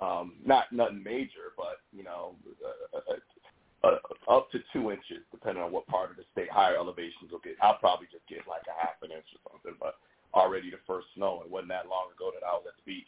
Um, 0.00 0.34
not 0.44 0.70
nothing 0.72 1.02
major, 1.02 1.56
but 1.56 1.80
you 1.92 2.04
know, 2.04 2.34
uh, 2.64 2.98
uh, 2.98 3.88
uh, 3.88 4.34
up 4.34 4.50
to 4.52 4.58
two 4.72 4.90
inches, 4.90 5.24
depending 5.30 5.62
on 5.62 5.72
what 5.72 5.86
part 5.86 6.10
of 6.10 6.16
the 6.16 6.24
state. 6.32 6.50
Higher 6.50 6.76
elevations 6.76 7.30
will 7.32 7.40
get. 7.40 7.56
I'll 7.62 7.78
probably 7.78 8.06
just 8.12 8.26
get 8.28 8.46
like 8.48 8.62
a 8.68 8.76
half 8.78 9.00
an 9.02 9.10
inch 9.10 9.24
or 9.32 9.52
something. 9.52 9.76
But 9.80 9.96
already 10.34 10.70
the 10.70 10.78
first 10.86 11.06
snow. 11.16 11.42
It 11.44 11.50
wasn't 11.50 11.70
that 11.70 11.88
long 11.88 12.08
ago 12.14 12.30
that 12.34 12.46
I 12.46 12.52
was 12.52 12.64
at 12.68 12.76
the 12.76 12.92
beach. 12.92 13.04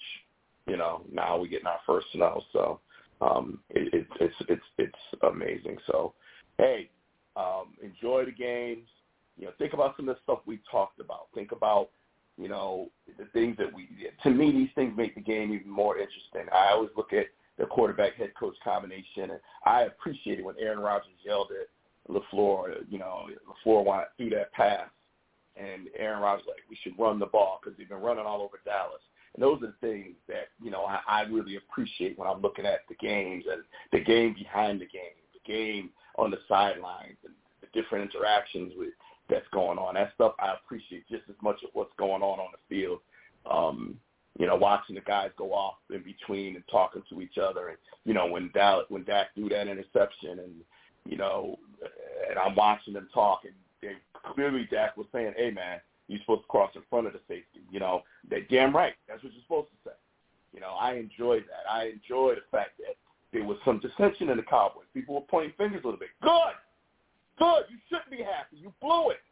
You 0.67 0.77
know, 0.77 1.03
now 1.13 1.39
we're 1.39 1.49
getting 1.49 1.67
our 1.67 1.81
first 1.87 2.07
snow. 2.13 2.43
So 2.53 2.81
um, 3.21 3.61
it, 3.71 3.93
it, 3.93 4.07
it's 4.21 4.35
it's 4.49 4.63
it's 4.79 5.23
amazing. 5.23 5.77
So 5.87 6.15
hey, 6.57 6.91
um, 7.37 7.75
enjoy 7.83 8.25
the 8.25 8.33
games. 8.33 8.89
You 9.37 9.47
know, 9.47 9.53
think 9.59 9.73
about 9.73 9.97
some 9.97 10.09
of 10.09 10.17
the 10.17 10.23
stuff 10.23 10.41
we 10.47 10.61
talked 10.71 11.01
about. 11.01 11.29
Think 11.35 11.53
about 11.53 11.91
you 12.39 12.49
know, 12.49 12.89
the 13.19 13.27
things 13.33 13.57
that 13.59 13.73
we, 13.73 13.89
to 14.23 14.31
me, 14.31 14.53
these 14.53 14.71
things 14.75 14.97
make 14.97 15.15
the 15.15 15.21
game 15.21 15.53
even 15.53 15.71
more 15.71 15.99
interesting. 15.99 16.47
I 16.53 16.73
always 16.73 16.91
look 16.97 17.13
at 17.13 17.27
the 17.59 17.67
quarterback 17.67 18.15
head 18.15 18.33
coach 18.39 18.55
combination, 18.63 19.31
and 19.31 19.41
I 19.67 19.83
appreciated 19.83 20.45
when 20.45 20.55
Aaron 20.61 20.79
Rodgers 20.79 21.09
yelled 21.25 21.51
at 21.51 21.69
LaFleur, 22.13 22.85
you 22.89 22.99
know, 22.99 23.27
LaFleur 23.67 23.85
wanted 23.85 24.07
through 24.17 24.31
that 24.31 24.53
pass, 24.53 24.89
and 25.57 25.89
Aaron 25.99 26.23
Rodgers 26.23 26.47
like, 26.47 26.63
we 26.71 26.79
should 26.83 26.99
run 26.99 27.19
the 27.19 27.27
ball 27.27 27.61
because 27.61 27.77
they've 27.77 27.89
been 27.89 27.99
running 27.99 28.25
all 28.25 28.43
over 28.43 28.61
Dallas. 28.65 29.03
And 29.35 29.43
those 29.43 29.63
are 29.63 29.67
the 29.67 29.87
things 29.87 30.15
that, 30.29 30.49
you 30.63 30.71
know, 30.71 30.85
I, 30.85 31.01
I 31.07 31.21
really 31.23 31.57
appreciate 31.57 32.19
when 32.19 32.29
I'm 32.29 32.41
looking 32.41 32.67
at 32.67 32.81
the 32.89 32.95
games 32.95 33.45
and 33.51 33.63
the 33.93 34.01
game 34.01 34.35
behind 34.35 34.81
the 34.81 34.87
game, 34.87 35.19
the 35.35 35.53
game 35.53 35.91
on 36.17 36.31
the 36.31 36.39
sidelines 36.49 37.17
and 37.25 37.35
the 37.61 37.81
different 37.81 38.11
interactions 38.11 38.73
with 38.77 38.91
that's 39.29 39.47
going 39.53 39.79
on. 39.79 39.95
That 39.95 40.13
stuff 40.15 40.35
I 40.39 40.55
appreciate 40.55 41.09
just 41.09 41.25
as 41.29 41.37
much 41.43 41.63
of 41.63 41.71
what's 41.73 41.93
going 41.99 42.23
on 42.23 42.39
on 42.39 42.49
the 42.53 42.75
field. 42.75 43.01
Um, 43.51 43.99
you 44.39 44.47
know, 44.47 44.57
watching 44.57 44.95
the 44.95 45.01
guys 45.01 45.31
go 45.37 45.53
off 45.53 45.75
in 45.91 46.03
between 46.03 46.55
and 46.55 46.65
talking 46.71 47.03
to 47.11 47.21
each 47.21 47.39
other, 47.39 47.69
and 47.69 47.79
you 48.05 48.15
know 48.15 48.27
when 48.27 48.51
Dak 48.55 48.85
when 48.89 49.05
Dak 49.05 49.35
threw 49.35 49.49
that 49.49 49.69
interception, 49.69 50.39
and 50.39 50.53
you 51.05 51.17
know, 51.17 51.59
and 52.31 52.39
I'm 52.39 52.55
watching 52.55 52.95
them 52.95 53.09
talk, 53.13 53.41
and 53.45 53.55
they, 53.83 53.97
clearly 54.35 54.69
Dak 54.71 54.97
was 54.97 55.07
saying, 55.13 55.35
"Hey 55.37 55.51
man, 55.51 55.81
you're 56.07 56.21
supposed 56.21 56.43
to 56.43 56.49
cross 56.49 56.71
in 56.77 56.83
front 56.89 57.09
of 57.09 57.15
the 57.15 57.21
safety." 57.27 57.61
You 57.71 57.81
know, 57.81 58.03
they 58.29 58.47
damn 58.49 58.75
right. 58.75 58.95
That's 59.09 59.23
what 59.25 59.33
you're 59.33 59.43
supposed 59.43 59.69
to 59.71 59.91
say. 59.91 59.97
You 60.53 60.61
know, 60.61 60.75
I 60.81 60.95
enjoy 60.95 61.41
that. 61.41 61.71
I 61.71 61.87
enjoy 61.87 62.35
the 62.37 62.57
fact 62.57 62.79
that 62.79 62.97
there 63.33 63.45
was 63.45 63.59
some 63.65 63.81
dissension 63.81 64.31
in 64.31 64.37
the 64.37 64.43
Cowboys. 64.43 64.87
People 64.95 65.17
were 65.17 65.21
pointing 65.23 65.53
fingers 65.59 65.83
a 65.83 65.87
little 65.87 65.99
bit. 65.99 66.11
Good, 66.23 66.55
good. 67.39 67.65
You 67.71 67.79
shouldn't 67.89 68.11
be 68.11 68.19
happy. 68.19 68.57
You 68.57 68.73
blew 68.81 69.11
it. 69.11 69.23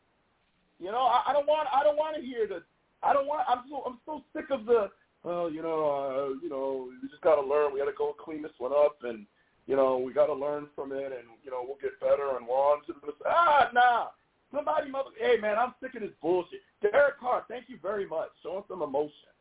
You 0.78 0.92
know, 0.92 1.02
I, 1.02 1.30
I 1.30 1.32
don't 1.32 1.46
want. 1.46 1.68
I 1.72 1.82
don't 1.82 1.96
want 1.96 2.16
to 2.16 2.22
hear 2.22 2.46
the. 2.46 2.62
I 3.02 3.12
don't 3.12 3.26
want. 3.26 3.46
I'm 3.48 3.64
so. 3.70 3.82
I'm 3.86 3.98
so 4.06 4.22
sick 4.34 4.50
of 4.50 4.66
the. 4.66 4.90
Well, 5.22 5.50
you 5.50 5.62
know, 5.62 5.82
uh, 5.82 6.38
you 6.42 6.48
know, 6.48 6.88
we 7.02 7.08
just 7.08 7.22
got 7.22 7.34
to 7.36 7.42
learn. 7.42 7.72
We 7.72 7.80
got 7.80 7.86
to 7.86 7.96
go 7.96 8.14
clean 8.14 8.42
this 8.42 8.52
one 8.58 8.72
up, 8.72 8.98
and 9.02 9.26
you 9.66 9.74
know, 9.74 9.98
we 9.98 10.12
got 10.12 10.26
to 10.26 10.34
learn 10.34 10.68
from 10.74 10.92
it, 10.92 11.12
and 11.12 11.26
you 11.42 11.50
know, 11.50 11.64
we'll 11.66 11.78
get 11.82 11.98
better, 12.00 12.36
and 12.36 12.46
on 12.48 12.84
to 12.86 12.94
the. 13.04 13.12
Ah, 13.26 13.70
nah. 13.72 14.06
Somebody, 14.54 14.90
mother. 14.90 15.10
Hey, 15.18 15.36
man, 15.40 15.58
I'm 15.58 15.74
sick 15.82 15.94
of 15.96 16.02
this 16.02 16.12
bullshit. 16.22 16.60
Derek 16.80 17.18
Carr, 17.18 17.44
thank 17.48 17.64
you 17.68 17.78
very 17.82 18.06
much. 18.06 18.28
Showing 18.42 18.62
some 18.68 18.82
emotion. 18.82 19.34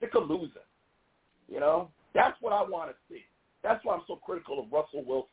Sick 0.00 0.14
of 0.14 0.30
losing. 0.30 0.62
You 1.48 1.60
know, 1.60 1.90
that's 2.14 2.36
what 2.40 2.52
I 2.52 2.62
want 2.62 2.90
to 2.90 2.96
see. 3.10 3.22
That's 3.62 3.84
why 3.84 3.94
I'm 3.94 4.02
so 4.06 4.16
critical 4.16 4.60
of 4.60 4.70
Russell 4.70 5.04
Wilson. 5.04 5.28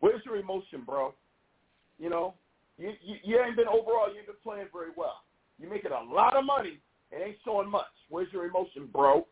Where's 0.00 0.22
your 0.24 0.36
emotion, 0.36 0.82
bro? 0.86 1.14
You 1.98 2.10
know, 2.10 2.34
you, 2.78 2.92
you, 3.02 3.16
you 3.22 3.40
ain't 3.40 3.56
been 3.56 3.68
overall. 3.68 4.10
You 4.10 4.18
ain't 4.18 4.26
been 4.26 4.36
playing 4.42 4.66
very 4.72 4.90
well. 4.96 5.22
You're 5.58 5.70
making 5.70 5.92
a 5.92 6.12
lot 6.12 6.36
of 6.36 6.44
money 6.44 6.80
and 7.12 7.22
ain't 7.22 7.36
showing 7.44 7.68
much. 7.68 7.92
Where's 8.08 8.32
your 8.32 8.46
emotion, 8.46 8.88
bro? 8.92 9.26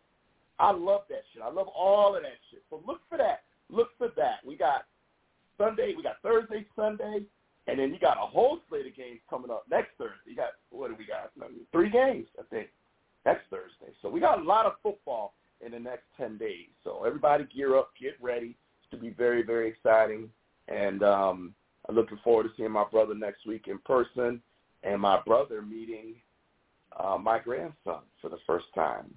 I 0.58 0.72
love 0.72 1.02
that 1.08 1.22
shit. 1.32 1.42
I 1.42 1.50
love 1.50 1.68
all 1.68 2.14
of 2.16 2.22
that 2.22 2.38
shit. 2.50 2.62
So 2.68 2.82
look 2.86 3.00
for 3.08 3.18
that. 3.18 3.44
Look 3.70 3.88
for 3.98 4.08
that. 4.16 4.44
We 4.46 4.56
got 4.56 4.84
Sunday. 5.56 5.94
We 5.96 6.02
got 6.02 6.16
Thursday, 6.22 6.66
Sunday, 6.76 7.22
and 7.66 7.78
then 7.78 7.92
you 7.92 7.98
got 7.98 8.16
a 8.16 8.26
whole 8.26 8.58
slate 8.68 8.86
of 8.86 8.96
games 8.96 9.20
coming 9.28 9.50
up 9.50 9.64
next 9.70 9.90
Thursday. 9.98 10.16
You 10.26 10.36
got 10.36 10.50
what 10.70 10.88
do 10.88 10.96
we 10.98 11.06
got? 11.06 11.30
Three 11.72 11.90
games, 11.90 12.26
I 12.38 12.42
think, 12.50 12.68
next 13.24 13.42
Thursday. 13.50 13.94
So 14.02 14.08
we 14.08 14.20
got 14.20 14.40
a 14.40 14.44
lot 14.44 14.66
of 14.66 14.74
football 14.82 15.34
in 15.64 15.72
the 15.72 15.78
next 15.78 16.04
10 16.16 16.38
days. 16.38 16.68
So 16.84 17.04
everybody 17.04 17.44
gear 17.54 17.76
up, 17.76 17.90
get 18.00 18.16
ready. 18.20 18.56
It's 18.80 18.90
to 18.90 18.96
be 18.96 19.10
very, 19.10 19.42
very 19.42 19.68
exciting. 19.68 20.30
And 20.68 21.02
um, 21.02 21.54
I'm 21.90 21.96
looking 21.96 22.20
forward 22.22 22.44
to 22.44 22.50
seeing 22.56 22.70
my 22.70 22.84
brother 22.84 23.16
next 23.16 23.44
week 23.48 23.64
in 23.66 23.78
person 23.78 24.40
and 24.84 25.00
my 25.00 25.20
brother 25.26 25.60
meeting 25.60 26.14
uh, 26.96 27.18
my 27.18 27.40
grandson 27.40 28.02
for 28.22 28.30
the 28.30 28.38
first 28.46 28.66
time, 28.76 29.12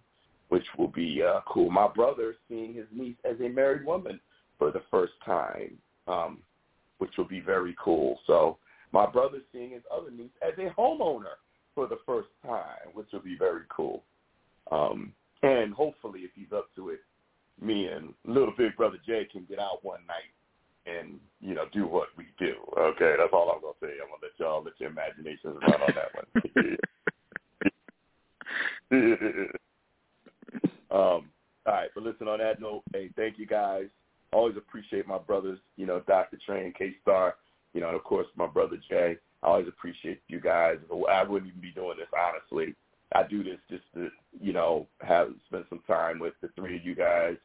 which 0.49 0.65
will 0.75 0.87
be 0.87 1.21
uh, 1.21 1.41
cool. 1.47 1.69
My 1.69 1.87
brother 1.87 2.33
seeing 2.49 2.73
his 2.73 2.87
niece 2.91 3.17
as 3.29 3.39
a 3.41 3.49
married 3.49 3.85
woman 3.85 4.19
for 4.57 4.71
the 4.71 4.81
first 4.89 5.13
time, 5.23 5.77
um, 6.07 6.39
which 6.97 7.11
will 7.15 7.27
be 7.27 7.41
very 7.41 7.75
cool. 7.79 8.17
So 8.25 8.57
my 8.91 9.05
brother 9.05 9.37
seeing 9.51 9.69
his 9.69 9.83
other 9.95 10.09
niece 10.09 10.31
as 10.41 10.53
a 10.57 10.73
homeowner 10.73 11.35
for 11.75 11.85
the 11.85 11.99
first 12.07 12.29
time, 12.43 12.89
which 12.95 13.09
will 13.13 13.21
be 13.21 13.37
very 13.37 13.65
cool. 13.69 14.03
Um, 14.71 15.13
and 15.43 15.75
hopefully, 15.75 16.21
if 16.21 16.31
he's 16.33 16.51
up 16.51 16.69
to 16.75 16.89
it, 16.89 17.01
me 17.61 17.85
and 17.85 18.15
little 18.25 18.53
big 18.57 18.75
brother 18.75 18.97
Jay 19.05 19.27
can 19.31 19.45
get 19.47 19.59
out 19.59 19.85
one 19.85 19.99
night 20.07 20.33
and 20.85 21.19
you 21.39 21.53
know 21.53 21.65
do 21.73 21.87
what 21.87 22.09
we 22.17 22.25
do. 22.37 22.55
Okay, 22.77 23.15
that's 23.17 23.33
all 23.33 23.51
I'm 23.51 23.61
gonna 23.61 23.73
say. 23.81 23.99
I'm 24.01 24.09
gonna 24.09 24.21
let 24.21 24.31
y'all 24.37 24.63
let 24.63 24.79
your 24.79 24.89
imaginations 24.89 25.57
run 25.61 25.81
on 25.81 25.93
that 25.95 26.11
one. 26.13 26.27
um, 30.91 31.29
all 31.65 31.73
right, 31.73 31.89
but 31.93 32.03
listen. 32.03 32.27
On 32.27 32.39
that 32.39 32.61
note, 32.61 32.83
hey, 32.93 33.09
thank 33.15 33.39
you 33.39 33.45
guys. 33.45 33.85
Always 34.31 34.57
appreciate 34.57 35.07
my 35.07 35.19
brothers. 35.19 35.59
You 35.77 35.85
know, 35.85 36.01
Dr. 36.07 36.37
Train, 36.45 36.73
K 36.77 36.95
Star. 37.01 37.35
You 37.73 37.81
know, 37.81 37.87
and 37.87 37.95
of 37.95 38.03
course 38.03 38.27
my 38.35 38.47
brother 38.47 38.77
Jay. 38.89 39.17
I 39.41 39.47
always 39.47 39.67
appreciate 39.67 40.21
you 40.27 40.39
guys. 40.39 40.77
I 41.11 41.23
wouldn't 41.23 41.49
even 41.49 41.61
be 41.61 41.71
doing 41.71 41.97
this 41.97 42.07
honestly 42.17 42.75
I 43.15 43.23
do 43.23 43.43
this 43.43 43.59
just 43.69 43.83
to, 43.93 44.09
you 44.41 44.53
know, 44.53 44.87
have 45.01 45.29
spend 45.47 45.65
some 45.69 45.81
time 45.87 46.19
with 46.19 46.33
the 46.41 46.49
three 46.55 46.77
of 46.77 46.85
you 46.85 46.95
guys. 46.95 47.35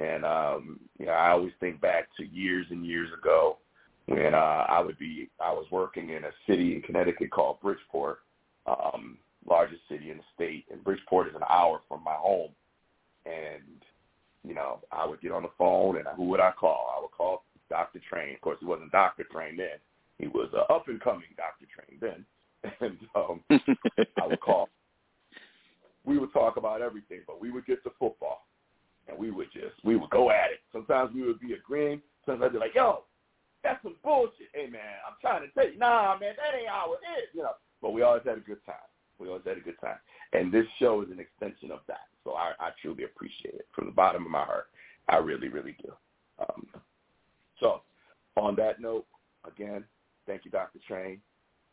And 0.00 0.24
um, 0.24 0.80
you 0.98 1.06
know, 1.06 1.12
I 1.12 1.30
always 1.30 1.52
think 1.60 1.80
back 1.80 2.08
to 2.16 2.26
years 2.26 2.66
and 2.70 2.84
years 2.84 3.10
ago 3.16 3.58
when 4.06 4.34
uh, 4.34 4.66
I 4.68 4.80
would 4.80 4.98
be 4.98 5.30
I 5.42 5.52
was 5.52 5.66
working 5.70 6.10
in 6.10 6.24
a 6.24 6.30
city 6.48 6.74
in 6.74 6.82
Connecticut 6.82 7.30
called 7.30 7.60
Bridgeport, 7.60 8.18
um, 8.66 9.18
largest 9.48 9.82
city 9.88 10.10
in 10.10 10.18
the 10.18 10.24
state, 10.34 10.64
and 10.70 10.82
Bridgeport 10.82 11.28
is 11.28 11.34
an 11.34 11.42
hour 11.48 11.80
from 11.88 12.02
my 12.02 12.14
home. 12.14 12.50
And 13.24 13.62
you 14.46 14.54
know, 14.54 14.80
I 14.92 15.06
would 15.06 15.20
get 15.20 15.32
on 15.32 15.42
the 15.42 15.48
phone, 15.56 15.96
and 15.96 16.06
who 16.16 16.24
would 16.24 16.40
I 16.40 16.50
call? 16.52 16.92
I 16.96 17.00
would 17.00 17.12
call 17.12 17.44
Dr. 17.70 18.00
Train. 18.10 18.34
Of 18.34 18.40
course, 18.40 18.58
he 18.60 18.66
wasn't 18.66 18.92
Dr. 18.92 19.24
Train 19.30 19.56
then; 19.56 19.78
he 20.18 20.26
was 20.26 20.50
uh, 20.54 20.72
up 20.72 20.88
and 20.88 21.00
coming 21.00 21.22
Dr. 21.36 21.66
Train 21.74 21.98
then. 22.00 22.24
And 22.80 22.96
um, 23.14 23.42
I 23.50 24.26
would 24.26 24.40
call 24.40 24.70
we 26.04 26.18
would 26.18 26.32
talk 26.32 26.56
about 26.56 26.82
everything, 26.82 27.20
but 27.26 27.40
we 27.40 27.50
would 27.50 27.66
get 27.66 27.82
to 27.84 27.90
football, 27.98 28.46
and 29.08 29.18
we 29.18 29.30
would 29.30 29.52
just 29.52 29.74
we 29.84 29.96
would 29.96 30.10
go 30.10 30.30
at 30.30 30.50
it. 30.52 30.60
Sometimes 30.72 31.14
we 31.14 31.22
would 31.22 31.40
be 31.40 31.52
agreeing. 31.54 32.00
Sometimes 32.24 32.46
I'd 32.46 32.52
be 32.52 32.58
like, 32.58 32.74
"Yo, 32.74 33.04
that's 33.62 33.82
some 33.82 33.96
bullshit." 34.02 34.48
Hey 34.52 34.66
man, 34.68 34.98
I'm 35.06 35.16
trying 35.20 35.42
to 35.42 35.52
tell 35.54 35.70
you, 35.70 35.78
nah, 35.78 36.16
man, 36.18 36.34
that 36.36 36.58
ain't 36.58 36.68
how 36.68 36.94
it 36.94 37.04
is, 37.20 37.28
you 37.34 37.42
know. 37.42 37.54
But 37.82 37.92
we 37.92 38.02
always 38.02 38.22
had 38.24 38.38
a 38.38 38.40
good 38.40 38.64
time. 38.64 38.76
We 39.18 39.28
always 39.28 39.44
had 39.46 39.58
a 39.58 39.60
good 39.60 39.80
time, 39.80 39.98
and 40.32 40.52
this 40.52 40.66
show 40.78 41.02
is 41.02 41.10
an 41.10 41.20
extension 41.20 41.70
of 41.70 41.80
that. 41.86 42.08
So 42.24 42.32
I, 42.32 42.52
I 42.58 42.70
truly 42.80 43.04
appreciate 43.04 43.54
it 43.54 43.68
from 43.74 43.86
the 43.86 43.92
bottom 43.92 44.24
of 44.24 44.30
my 44.30 44.44
heart. 44.44 44.66
I 45.08 45.16
really, 45.18 45.48
really 45.48 45.76
do. 45.82 45.92
Um, 46.38 46.66
so, 47.60 47.82
on 48.36 48.56
that 48.56 48.80
note, 48.80 49.06
again, 49.46 49.84
thank 50.26 50.44
you, 50.44 50.50
Dr. 50.50 50.80
Train. 50.88 51.20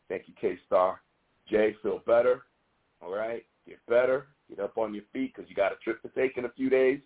Thank 0.08 0.24
you, 0.28 0.34
K 0.40 0.58
Star. 0.66 1.00
Jay, 1.48 1.74
feel 1.82 2.02
better. 2.06 2.42
All 3.00 3.12
right 3.12 3.44
get 3.66 3.84
better, 3.86 4.26
get 4.48 4.60
up 4.60 4.76
on 4.78 4.94
your 4.94 5.04
feet 5.12 5.32
because 5.34 5.48
you 5.48 5.56
got 5.56 5.72
a 5.72 5.76
trip 5.76 6.02
to 6.02 6.08
take 6.08 6.36
in 6.36 6.44
a 6.44 6.50
few 6.50 6.70
days. 6.70 7.00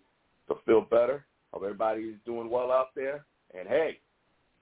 So 0.47 0.59
feel 0.65 0.81
better. 0.81 1.25
Hope 1.53 1.63
everybody's 1.63 2.15
doing 2.25 2.49
well 2.49 2.71
out 2.71 2.87
there. 2.95 3.25
And 3.57 3.67
hey, 3.67 3.99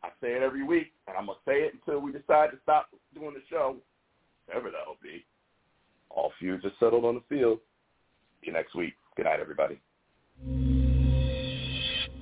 I 0.04 0.10
say 0.22 0.34
it 0.34 0.44
every 0.44 0.64
week, 0.64 0.92
and 1.08 1.18
I'm 1.18 1.26
gonna 1.28 1.40
say 1.46 1.64
it 1.64 1.74
until 1.74 2.00
we 2.00 2.12
decide 2.12 2.52
to 2.52 2.58
stop 2.64 2.90
doing 3.14 3.34
the 3.34 3.42
show, 3.50 3.78
whatever 4.46 4.70
that'll 4.72 4.98
be. 5.02 5.26
All 6.10 6.32
feuds 6.40 6.64
are 6.66 6.72
settled 6.80 7.06
on 7.06 7.16
the 7.16 7.24
field. 7.28 7.60
See 8.42 8.48
you 8.48 8.54
next 8.54 8.76
week. 8.76 8.94
Good 9.16 9.26
night, 9.26 9.40
everybody. 9.40 9.80